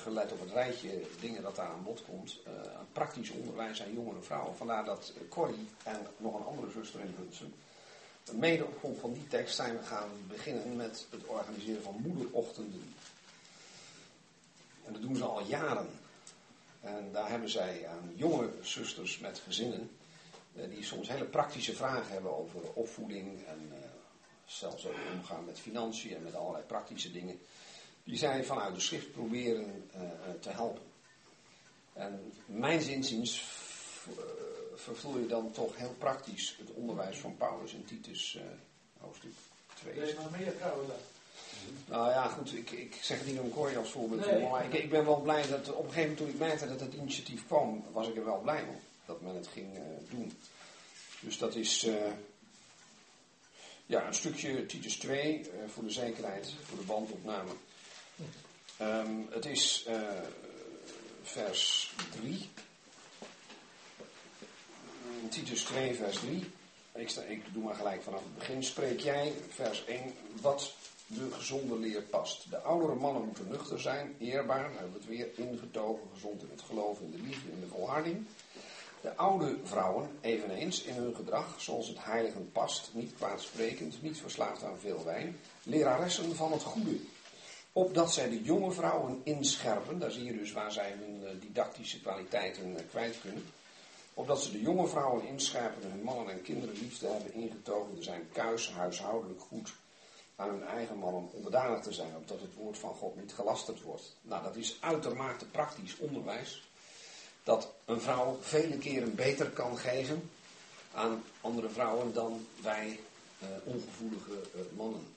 gelet 0.04 0.32
op 0.32 0.40
het 0.40 0.52
rijtje 0.52 1.02
dingen 1.20 1.42
dat 1.42 1.56
daar 1.56 1.68
aan 1.68 1.84
bod 1.84 2.04
komt, 2.06 2.40
een 2.46 2.92
praktisch 2.92 3.30
onderwijs 3.30 3.82
aan 3.82 3.94
jongere 3.94 4.22
vrouwen. 4.22 4.56
Vandaar 4.56 4.86
dat 4.86 5.14
Corrie 5.30 5.68
en 5.84 6.08
nog 6.18 6.36
een 6.36 6.46
andere 6.46 6.72
zuster 6.72 7.00
in 7.00 7.16
Bunsen, 7.18 7.54
mede 8.32 8.66
op 8.66 8.78
grond 8.78 9.00
van 9.00 9.14
die 9.14 9.28
tekst 9.28 9.56
zijn 9.56 9.78
we 9.78 9.84
gaan 9.84 10.10
beginnen 10.28 10.76
met 10.76 11.06
het 11.10 11.26
organiseren 11.26 11.84
van 11.84 12.02
moederochtenden. 12.02 12.94
En 14.86 14.94
dat 14.94 15.02
doen 15.02 15.16
ze 15.16 15.24
al 15.24 15.46
jaren. 15.46 15.90
En 16.82 17.10
daar 17.12 17.30
hebben 17.30 17.50
zij 17.50 17.88
aan 17.88 18.14
jonge 18.16 18.50
zusters 18.62 19.20
met 19.20 19.40
gezinnen, 19.40 19.90
die 20.54 20.84
soms 20.84 21.08
hele 21.08 21.26
praktische 21.26 21.76
vragen 21.76 22.12
hebben 22.12 22.38
over 22.38 22.74
opvoeding 22.74 23.46
en 23.46 23.72
zelfs 24.46 24.88
ook 24.88 24.96
omgaan 25.14 25.46
met 25.46 25.60
financiën 25.60 26.16
en 26.16 26.24
met 26.24 26.36
allerlei 26.36 26.64
praktische 26.64 27.12
dingen, 27.12 27.40
die 28.04 28.18
zij 28.18 28.44
vanuit 28.44 28.76
de 28.76 28.82
schrift 28.82 29.12
proberen 29.12 29.90
uh, 29.96 30.02
te 30.40 30.50
helpen. 30.50 30.84
En 31.94 32.34
mijn 32.46 32.82
zinziens 32.82 33.44
je 35.22 35.28
dan 35.28 35.52
toch 35.52 35.76
heel 35.76 35.96
praktisch 35.98 36.56
het 36.60 36.72
onderwijs 36.72 37.18
van 37.18 37.38
Paulus 37.38 37.74
in 37.74 37.86
Titus 37.86 38.38
hoofdstuk 39.00 39.32
2. 39.74 39.94
Er 39.94 40.16
nog 40.16 40.32
meer 40.32 40.58
trouwen 40.58 40.88
dan. 40.88 40.96
Nou 41.86 42.10
ja, 42.10 42.28
goed, 42.28 42.54
ik, 42.54 42.72
ik 42.72 42.98
zeg 43.02 43.18
het 43.18 43.28
niet 43.28 43.40
om 43.40 43.52
Corrie 43.52 43.78
als 43.78 43.90
voorbeeld, 43.90 44.26
nee. 44.26 44.48
maar 44.50 44.66
ik, 44.66 44.74
ik, 44.74 44.90
ben 44.90 45.06
wel 45.06 45.20
blij 45.20 45.48
dat 45.48 45.74
op 45.74 45.86
een 45.86 45.92
gegeven 45.92 46.02
moment 46.02 46.18
toen 46.18 46.28
ik 46.28 46.38
merkte 46.38 46.68
dat 46.68 46.80
het 46.80 46.94
initiatief 46.94 47.46
kwam, 47.46 47.84
was 47.92 48.08
ik 48.08 48.16
er 48.16 48.26
wel 48.26 48.40
blij 48.40 48.62
om 48.62 48.80
dat 49.06 49.22
men 49.22 49.36
het 49.36 49.48
ging 49.48 49.78
uh, 49.78 49.82
doen. 50.10 50.32
Dus 51.20 51.38
dat 51.38 51.56
is, 51.56 51.86
uh, 51.86 51.96
ja, 53.86 54.08
een 54.08 54.14
stukje 54.14 54.66
Titus 54.66 54.96
2 54.96 55.40
uh, 55.40 55.48
voor 55.68 55.84
de 55.84 55.92
zekerheid, 55.92 56.54
voor 56.64 56.78
de 56.78 56.84
bandopname. 56.84 57.52
Um, 58.82 59.28
het 59.32 59.46
is 59.46 59.88
vers 61.24 61.94
3. 62.22 62.50
Titus 65.30 65.64
2, 65.64 65.96
vers 65.96 66.18
3. 66.18 66.52
Ik, 66.94 67.10
sta, 67.10 67.22
ik 67.22 67.54
doe 67.54 67.64
maar 67.64 67.76
gelijk 67.76 68.02
vanaf 68.02 68.24
het 68.24 68.36
begin. 68.36 68.64
Spreek 68.64 69.00
jij, 69.00 69.34
vers 69.50 69.86
1, 69.86 70.14
wat 70.42 70.74
de 71.16 71.32
gezonde 71.32 71.80
leer 71.80 72.02
past. 72.02 72.50
De 72.50 72.58
oudere 72.58 72.96
mannen 72.96 73.26
moeten 73.26 73.48
nuchter 73.48 73.80
zijn, 73.80 74.16
eerbaar, 74.20 74.64
hebben 74.64 74.94
het 74.94 75.06
weer, 75.06 75.28
ingetogen, 75.36 76.08
gezond 76.14 76.42
in 76.42 76.50
het 76.52 76.62
geloof, 76.62 77.00
in 77.00 77.12
de 77.12 77.22
liefde, 77.22 77.52
in 77.52 77.60
de 77.60 77.68
volharding. 77.68 78.26
De 79.02 79.16
oude 79.16 79.58
vrouwen 79.64 80.10
eveneens 80.22 80.84
in 80.84 80.94
hun 80.94 81.16
gedrag, 81.16 81.62
zoals 81.62 81.88
het 81.88 82.04
heiligen 82.04 82.52
past, 82.52 82.90
niet 82.94 83.14
kwaadsprekend, 83.16 84.02
niet 84.02 84.18
verslaafd 84.18 84.64
aan 84.64 84.80
veel 84.80 85.04
wijn, 85.04 85.40
leraressen 85.64 86.36
van 86.36 86.52
het 86.52 86.64
goede. 86.64 86.98
Opdat 87.74 88.14
zij 88.14 88.30
de 88.30 88.42
jonge 88.42 88.72
vrouwen 88.72 89.22
inscherpen, 89.24 90.00
daar 90.00 90.12
zie 90.12 90.24
je 90.24 90.38
dus 90.38 90.52
waar 90.52 90.72
zij 90.72 90.96
hun 91.00 91.40
didactische 91.40 92.02
kwaliteiten 92.02 92.78
kwijt 92.90 93.22
kunnen. 93.22 93.44
Opdat 94.14 94.42
ze 94.42 94.52
de 94.52 94.62
jonge 94.62 94.88
vrouwen 94.88 95.28
inscherpen 95.28 95.92
hun 95.92 96.04
mannen 96.04 96.30
en 96.34 96.42
kinderen 96.42 96.76
liefde 96.76 97.08
hebben 97.08 97.34
ingetogen 97.34 98.04
zijn, 98.04 98.30
kuis, 98.32 98.72
huishoudelijk 98.72 99.42
goed, 99.42 99.74
aan 100.36 100.50
hun 100.50 100.64
eigen 100.64 100.98
mannen 100.98 101.30
onderdanig 101.32 101.82
te 101.82 101.94
zijn, 101.94 102.16
opdat 102.16 102.42
het 102.42 102.56
woord 102.56 102.78
van 102.78 102.94
God 102.94 103.16
niet 103.16 103.34
gelasterd 103.34 103.82
wordt. 103.82 104.18
Nou, 104.22 104.44
dat 104.44 104.56
is 104.56 104.78
uitermate 104.82 105.46
praktisch 105.46 105.98
onderwijs 105.98 106.71
dat 107.44 107.74
een 107.86 108.02
vrouw 108.02 108.38
vele 108.42 108.78
keren 108.78 109.16
beter 109.16 109.50
kan 109.50 109.78
geven 109.78 110.30
aan 110.94 111.24
andere 111.42 111.70
vrouwen 111.70 112.14
dan 112.14 112.48
wij 112.62 113.00
uh, 113.44 113.48
ongevoelige 113.64 114.32
uh, 114.56 114.62
mannen. 114.78 115.08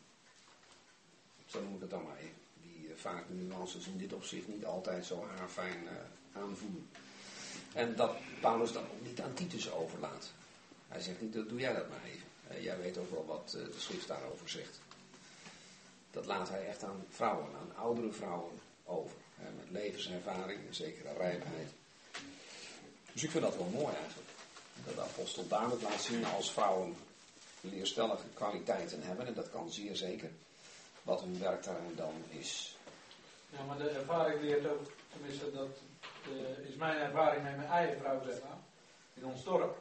Zo 1.46 1.60
noem 1.62 1.74
ik 1.74 1.80
het 1.80 1.90
dan 1.90 2.02
maar 2.02 2.16
even. 2.16 2.42
Die 2.62 2.90
vaak 2.96 3.28
de 3.28 3.34
nuances 3.34 3.86
in 3.86 3.98
dit 3.98 4.12
opzicht 4.12 4.48
niet 4.48 4.64
altijd 4.64 5.06
zo 5.06 5.26
haarfijn 5.36 5.88
aanvoelen. 6.32 6.88
En 7.72 7.96
dat 7.96 8.16
Paulus 8.40 8.72
dan 8.72 8.82
ook 8.82 9.06
niet 9.06 9.20
aan 9.20 9.34
Titus 9.34 9.72
overlaat. 9.72 10.30
Hij 10.88 11.01
zegt 11.01 11.20
niet, 11.20 11.32
doe 11.32 11.60
jij 11.60 11.72
dat 11.72 11.88
maar 11.88 12.05
even. 12.05 12.62
jij 12.62 12.78
weet 12.78 12.98
ook 12.98 13.10
wel 13.10 13.26
wat 13.26 13.51
de 13.51 13.74
schrift 13.78 14.09
daarover 14.09 14.48
zegt. 14.48 14.78
Dat 16.10 16.26
laat 16.26 16.48
hij 16.48 16.66
echt 16.66 16.82
aan 16.82 17.05
vrouwen, 17.10 17.51
aan 17.60 17.76
oudere 17.76 18.12
vrouwen 18.12 18.60
over. 18.84 19.16
met 19.36 19.82
levenservaring 19.82 20.66
en 20.66 20.74
zekere 20.74 21.12
rijpheid. 21.12 21.68
Dus 23.15 23.23
ik 23.23 23.31
vind 23.31 23.45
dat 23.45 23.57
wel 23.57 23.70
mooi 23.73 23.95
eigenlijk. 23.95 24.28
Dat 24.85 24.95
de 24.95 25.01
apostel 25.01 25.49
duidelijk 25.49 25.82
laat 25.82 26.01
zien 26.01 26.24
als 26.24 26.53
vrouwen 26.53 26.97
leerstellige 27.61 28.27
kwaliteiten 28.35 29.03
hebben, 29.03 29.27
en 29.27 29.35
dat 29.35 29.51
kan 29.51 29.70
zeer 29.70 29.97
zeker, 29.97 30.31
wat 31.03 31.20
hun 31.20 31.39
werkterrein 31.39 31.95
dan 31.97 32.12
is. 32.28 32.77
Ja, 33.51 33.62
maar 33.62 33.78
de 33.78 33.89
ervaring 33.89 34.41
leert 34.41 34.66
ook, 34.66 34.82
tenminste 35.12 35.53
dat 35.53 35.69
uh, 36.28 36.69
is 36.69 36.74
mijn 36.74 36.97
ervaring 36.97 37.43
met 37.43 37.57
mijn 37.57 37.69
eigen 37.69 37.99
vrouw, 37.99 38.23
zeg 38.24 38.43
maar, 38.43 38.59
in 39.15 39.24
ons 39.24 39.45
dorp. 39.45 39.78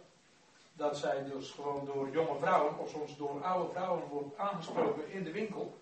dat 0.74 0.98
zij 0.98 1.24
dus 1.24 1.52
gewoon 1.52 1.86
door 1.86 2.10
jonge 2.12 2.40
vrouwen 2.40 2.80
of 2.80 2.90
soms 2.90 3.18
door 3.18 3.44
oude 3.44 3.74
vrouwen 3.74 4.08
wordt 4.08 4.38
aangesproken 4.38 5.12
in 5.12 5.24
de 5.24 5.32
winkel, 5.32 5.78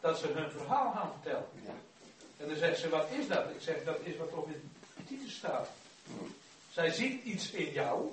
dat 0.00 0.18
ze 0.18 0.26
hun 0.26 0.50
verhaal 0.50 0.92
gaan 0.92 1.10
vertellen. 1.12 1.48
Ja. 1.64 1.74
En 2.36 2.48
dan 2.48 2.56
zegt 2.56 2.78
ze, 2.78 2.88
wat 2.88 3.10
is 3.10 3.28
dat? 3.28 3.50
Ik 3.50 3.60
zeg, 3.60 3.84
dat 3.84 3.98
is 4.02 4.16
wat 4.16 4.32
op 4.32 4.48
in 4.48 4.70
Titus 5.06 5.36
staat. 5.36 5.68
Zij 6.70 6.90
ziet 6.90 7.24
iets 7.24 7.50
in 7.50 7.72
jou, 7.72 8.10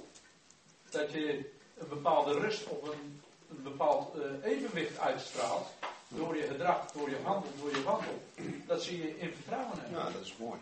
dat 0.90 1.12
je 1.12 1.52
een 1.78 1.88
bepaalde 1.88 2.40
rust 2.40 2.68
of 2.68 2.84
een, 2.90 3.22
een 3.50 3.64
bepaald 3.64 4.16
eh, 4.16 4.52
evenwicht 4.52 5.00
uitstraalt, 5.00 5.68
door 6.08 6.38
je 6.38 6.44
gedrag, 6.44 6.92
door 6.92 7.10
je 7.10 7.18
handel, 7.24 7.52
door 7.60 7.70
je 7.70 7.84
wandel. 7.84 8.22
Dat 8.66 8.84
zie 8.84 8.98
je 8.98 9.20
in 9.20 9.34
vertrouwen 9.34 9.80
hebben. 9.80 10.00
Ja, 10.00 10.10
dat 10.12 10.22
is 10.22 10.36
mooi. 10.38 10.60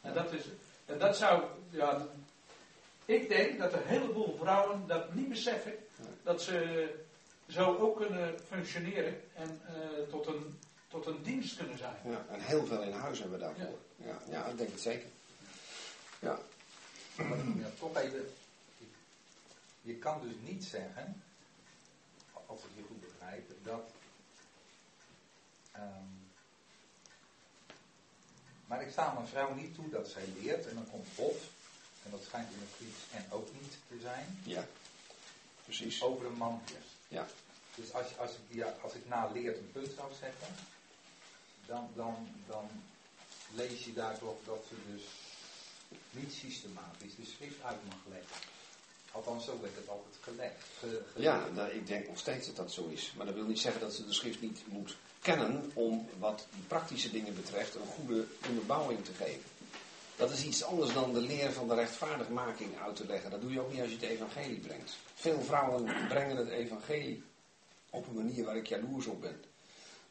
En 0.00 0.14
dat, 0.14 0.32
is, 0.32 0.44
en 0.86 0.98
dat 0.98 1.16
zou, 1.16 1.42
ja, 1.70 2.06
ik 3.04 3.28
denk 3.28 3.58
dat 3.58 3.72
een 3.72 3.86
heleboel 3.86 4.36
vrouwen 4.40 4.86
dat 4.86 5.14
niet 5.14 5.28
beseffen, 5.28 5.74
dat 6.22 6.42
ze 6.42 6.88
zo 7.48 7.76
ook 7.76 7.96
kunnen 7.96 8.38
functioneren 8.48 9.20
en 9.34 9.60
eh, 9.66 9.74
tot, 10.10 10.26
een, 10.26 10.58
tot 10.88 11.06
een 11.06 11.22
dienst 11.22 11.56
kunnen 11.56 11.78
zijn. 11.78 11.96
Ja, 12.04 12.24
en 12.30 12.40
heel 12.40 12.66
veel 12.66 12.82
in 12.82 12.92
huis 12.92 13.18
hebben 13.18 13.38
we 13.38 13.44
daarvoor. 13.44 13.78
Ja, 13.96 14.18
ja, 14.30 14.46
ik 14.46 14.58
denk 14.58 14.70
het 14.70 14.80
zeker. 14.80 15.08
Ja. 16.18 16.38
Ja, 17.16 17.68
toch 17.78 17.96
even. 17.96 18.34
Je 19.80 19.94
kan 19.96 20.20
dus 20.20 20.34
niet 20.40 20.64
zeggen, 20.64 21.22
als 22.46 22.60
ik 22.62 22.68
je 22.76 22.82
goed 22.88 23.00
begrijp, 23.00 23.50
dat. 23.62 23.90
ehm, 25.72 26.10
maar 28.66 28.82
ik 28.82 28.90
sta 28.90 29.12
mijn 29.12 29.26
vrouw 29.26 29.54
niet 29.54 29.74
toe 29.74 29.88
dat 29.88 30.08
zij 30.08 30.26
leert 30.40 30.66
en 30.66 30.74
dan 30.74 30.90
komt 30.90 31.06
God, 31.16 31.36
en 32.04 32.10
dat 32.10 32.22
schijnt 32.22 32.52
in 32.52 32.60
het 32.60 32.74
Grieks 32.76 32.98
en 33.12 33.32
ook 33.32 33.48
niet 33.60 33.72
te 33.88 33.98
zijn, 34.00 34.38
Ja, 34.44 34.66
precies. 35.64 36.02
over 36.02 36.26
een 36.26 36.36
man 36.36 36.62
heerst. 36.64 36.88
Ja. 37.08 37.26
Dus 37.74 37.92
als, 37.92 38.18
als, 38.18 38.30
ik, 38.30 38.38
ja, 38.48 38.74
als 38.82 38.92
ik 38.94 39.08
na 39.08 39.30
leert 39.32 39.58
een 39.58 39.70
punt 39.72 39.92
zou 39.96 40.12
zetten, 40.20 40.48
dan, 41.66 41.90
dan, 41.94 42.28
dan 42.46 42.68
lees 43.54 43.84
je 43.84 43.92
daar 43.92 44.18
toch 44.18 44.36
dat 44.44 44.64
ze 44.68 44.74
dus 44.92 45.02
niet 46.10 46.32
systematisch 46.32 47.14
de 47.16 47.24
schrift 47.36 47.62
uit 47.62 47.76
mag 47.88 47.98
leggen. 48.08 48.36
Althans, 49.12 49.44
zo 49.44 49.58
werd 49.60 49.76
het 49.76 49.88
altijd 49.88 50.14
gelegd. 50.20 50.64
ge- 50.78 51.02
ge- 51.14 51.22
Ja, 51.22 51.48
nou, 51.54 51.70
ik 51.70 51.86
denk 51.86 52.08
nog 52.08 52.18
steeds 52.18 52.46
dat 52.46 52.56
dat 52.56 52.72
zo 52.72 52.86
is. 52.88 53.12
Maar 53.16 53.26
dat 53.26 53.34
wil 53.34 53.44
niet 53.46 53.58
zeggen 53.60 53.80
dat 53.80 53.94
ze 53.94 54.06
de 54.06 54.12
schrift 54.12 54.40
niet 54.40 54.60
moet 54.66 54.96
kennen 55.20 55.70
om 55.74 56.08
wat 56.18 56.46
die 56.54 56.62
praktische 56.62 57.10
dingen 57.10 57.34
betreft 57.34 57.74
een 57.74 57.86
goede 57.86 58.24
onderbouwing 58.48 59.04
te 59.04 59.12
geven. 59.12 59.42
Dat 60.16 60.30
is 60.30 60.44
iets 60.44 60.62
anders 60.64 60.92
dan 60.92 61.12
de 61.12 61.20
leer 61.20 61.52
van 61.52 61.68
de 61.68 61.74
rechtvaardigmaking 61.74 62.78
uit 62.80 62.96
te 62.96 63.06
leggen. 63.06 63.30
Dat 63.30 63.40
doe 63.40 63.52
je 63.52 63.60
ook 63.60 63.72
niet 63.72 63.80
als 63.80 63.88
je 63.90 63.94
het 63.96 64.04
evangelie 64.04 64.58
brengt. 64.60 64.96
Veel 65.14 65.40
vrouwen 65.42 66.06
brengen 66.08 66.36
het 66.36 66.48
evangelie 66.48 67.22
op 67.90 68.06
een 68.06 68.14
manier 68.14 68.44
waar 68.44 68.56
ik 68.56 68.66
jaloers 68.66 69.06
op 69.06 69.20
ben. 69.20 69.40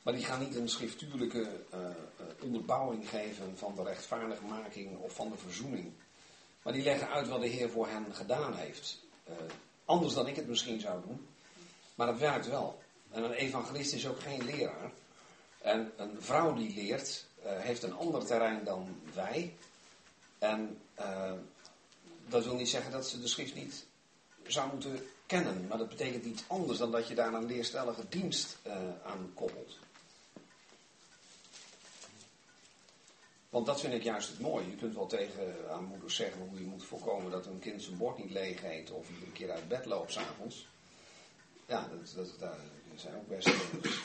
Maar 0.01 0.13
die 0.13 0.23
gaan 0.23 0.39
niet 0.39 0.55
een 0.55 0.69
schriftuurlijke 0.69 1.49
eh, 1.69 1.79
eh, 1.79 1.93
onderbouwing 2.39 3.09
geven 3.09 3.57
van 3.57 3.75
de 3.75 3.83
rechtvaardigmaking 3.83 4.97
of 4.97 5.13
van 5.13 5.29
de 5.29 5.37
verzoening. 5.37 5.91
Maar 6.61 6.73
die 6.73 6.83
leggen 6.83 7.09
uit 7.09 7.27
wat 7.27 7.41
de 7.41 7.47
Heer 7.47 7.69
voor 7.69 7.87
hen 7.87 8.15
gedaan 8.15 8.55
heeft. 8.55 8.99
Eh, 9.23 9.33
anders 9.85 10.13
dan 10.13 10.27
ik 10.27 10.35
het 10.35 10.47
misschien 10.47 10.79
zou 10.79 11.01
doen. 11.07 11.27
Maar 11.95 12.07
het 12.07 12.19
werkt 12.19 12.47
wel. 12.47 12.81
En 13.11 13.23
een 13.23 13.31
evangelist 13.31 13.93
is 13.93 14.07
ook 14.07 14.19
geen 14.19 14.45
leraar. 14.45 14.91
En 15.61 15.91
een 15.97 16.21
vrouw 16.21 16.53
die 16.53 16.73
leert, 16.73 17.25
heeft 17.43 17.83
een 17.83 17.93
ander 17.93 18.25
terrein 18.25 18.63
dan 18.63 19.01
wij. 19.13 19.55
En 20.39 20.81
dat 22.27 22.43
wil 22.43 22.55
niet 22.55 22.69
zeggen 22.69 22.91
dat 22.91 23.07
ze 23.07 23.21
de 23.21 23.27
schrift 23.27 23.55
niet 23.55 23.85
zou 24.47 24.71
moeten 24.71 25.07
kennen. 25.25 25.67
Maar 25.67 25.77
dat 25.77 25.89
betekent 25.89 26.25
iets 26.25 26.43
anders 26.47 26.77
dan 26.77 26.91
dat 26.91 27.07
je 27.07 27.15
daar 27.15 27.33
een 27.33 27.45
leerstellige 27.45 28.03
dienst 28.09 28.57
aan 29.03 29.31
koppelt. 29.33 29.77
Want 33.51 33.65
dat 33.65 33.79
vind 33.79 33.93
ik 33.93 34.03
juist 34.03 34.29
het 34.29 34.39
mooie. 34.39 34.69
Je 34.69 34.75
kunt 34.75 34.95
wel 34.95 35.07
tegen 35.07 35.55
aan 35.69 35.83
moeders 35.83 36.15
zeggen 36.15 36.41
hoe 36.41 36.59
je 36.59 36.65
moet 36.65 36.83
voorkomen 36.83 37.31
dat 37.31 37.45
een 37.45 37.59
kind 37.59 37.81
zijn 37.81 37.97
bord 37.97 38.17
niet 38.17 38.31
leeg 38.31 38.63
eet 38.63 38.91
of 38.91 39.09
iedere 39.09 39.31
keer 39.31 39.51
uit 39.51 39.67
bed 39.67 39.85
loopt 39.85 40.11
s'avonds. 40.11 40.67
Ja, 41.65 41.87
dat, 41.87 42.13
dat, 42.15 42.39
daar 42.39 42.57
zijn 42.95 43.15
ook 43.15 43.27
best 43.27 43.49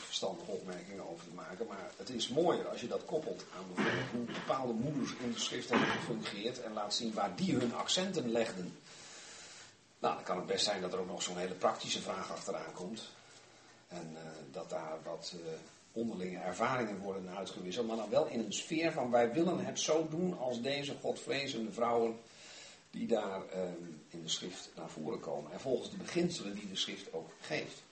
verstandige 0.05 0.51
opmerkingen 0.51 1.09
over 1.09 1.25
te 1.25 1.33
maken. 1.33 1.67
Maar 1.67 1.91
het 1.97 2.09
is 2.09 2.27
mooier 2.27 2.67
als 2.67 2.81
je 2.81 2.87
dat 2.87 3.05
koppelt 3.05 3.45
aan 3.57 3.65
bijvoorbeeld 3.73 4.09
hoe 4.11 4.25
bepaalde 4.25 4.73
moeders 4.73 5.13
in 5.23 5.31
de 5.31 5.39
schrift 5.39 5.69
hebben 5.69 5.87
gefungeerd 5.87 6.61
en 6.61 6.73
laat 6.73 6.93
zien 6.93 7.13
waar 7.13 7.35
die 7.35 7.55
hun 7.55 7.73
accenten 7.73 8.31
legden. 8.31 8.77
Nou, 9.99 10.15
dan 10.15 10.23
kan 10.23 10.37
het 10.37 10.45
best 10.45 10.65
zijn 10.65 10.81
dat 10.81 10.93
er 10.93 10.99
ook 10.99 11.07
nog 11.07 11.21
zo'n 11.21 11.37
hele 11.37 11.53
praktische 11.53 12.01
vraag 12.01 12.31
achteraan 12.31 12.73
komt. 12.73 13.03
En 13.87 14.15
eh, 14.15 14.21
dat 14.51 14.69
daar 14.69 14.97
wat 15.03 15.33
eh, 15.33 15.51
onderlinge 15.97 16.37
ervaringen 16.37 16.99
worden 16.99 17.37
uitgewisseld. 17.37 17.87
Maar 17.87 17.97
dan 17.97 18.09
wel 18.09 18.27
in 18.27 18.39
een 18.39 18.53
sfeer 18.53 18.91
van 18.91 19.11
wij 19.11 19.33
willen 19.33 19.65
het 19.65 19.79
zo 19.79 20.07
doen 20.09 20.37
als 20.37 20.61
deze 20.61 20.95
godvrezende 21.01 21.71
vrouwen 21.71 22.15
die 22.91 23.07
daar 23.07 23.45
eh, 23.49 23.61
in 24.09 24.21
de 24.21 24.29
schrift 24.29 24.71
naar 24.75 24.89
voren 24.89 25.19
komen. 25.19 25.51
En 25.51 25.59
volgens 25.59 25.91
de 25.91 25.97
beginselen 25.97 26.55
die 26.55 26.69
de 26.69 26.75
schrift 26.75 27.13
ook 27.13 27.29
geeft. 27.39 27.83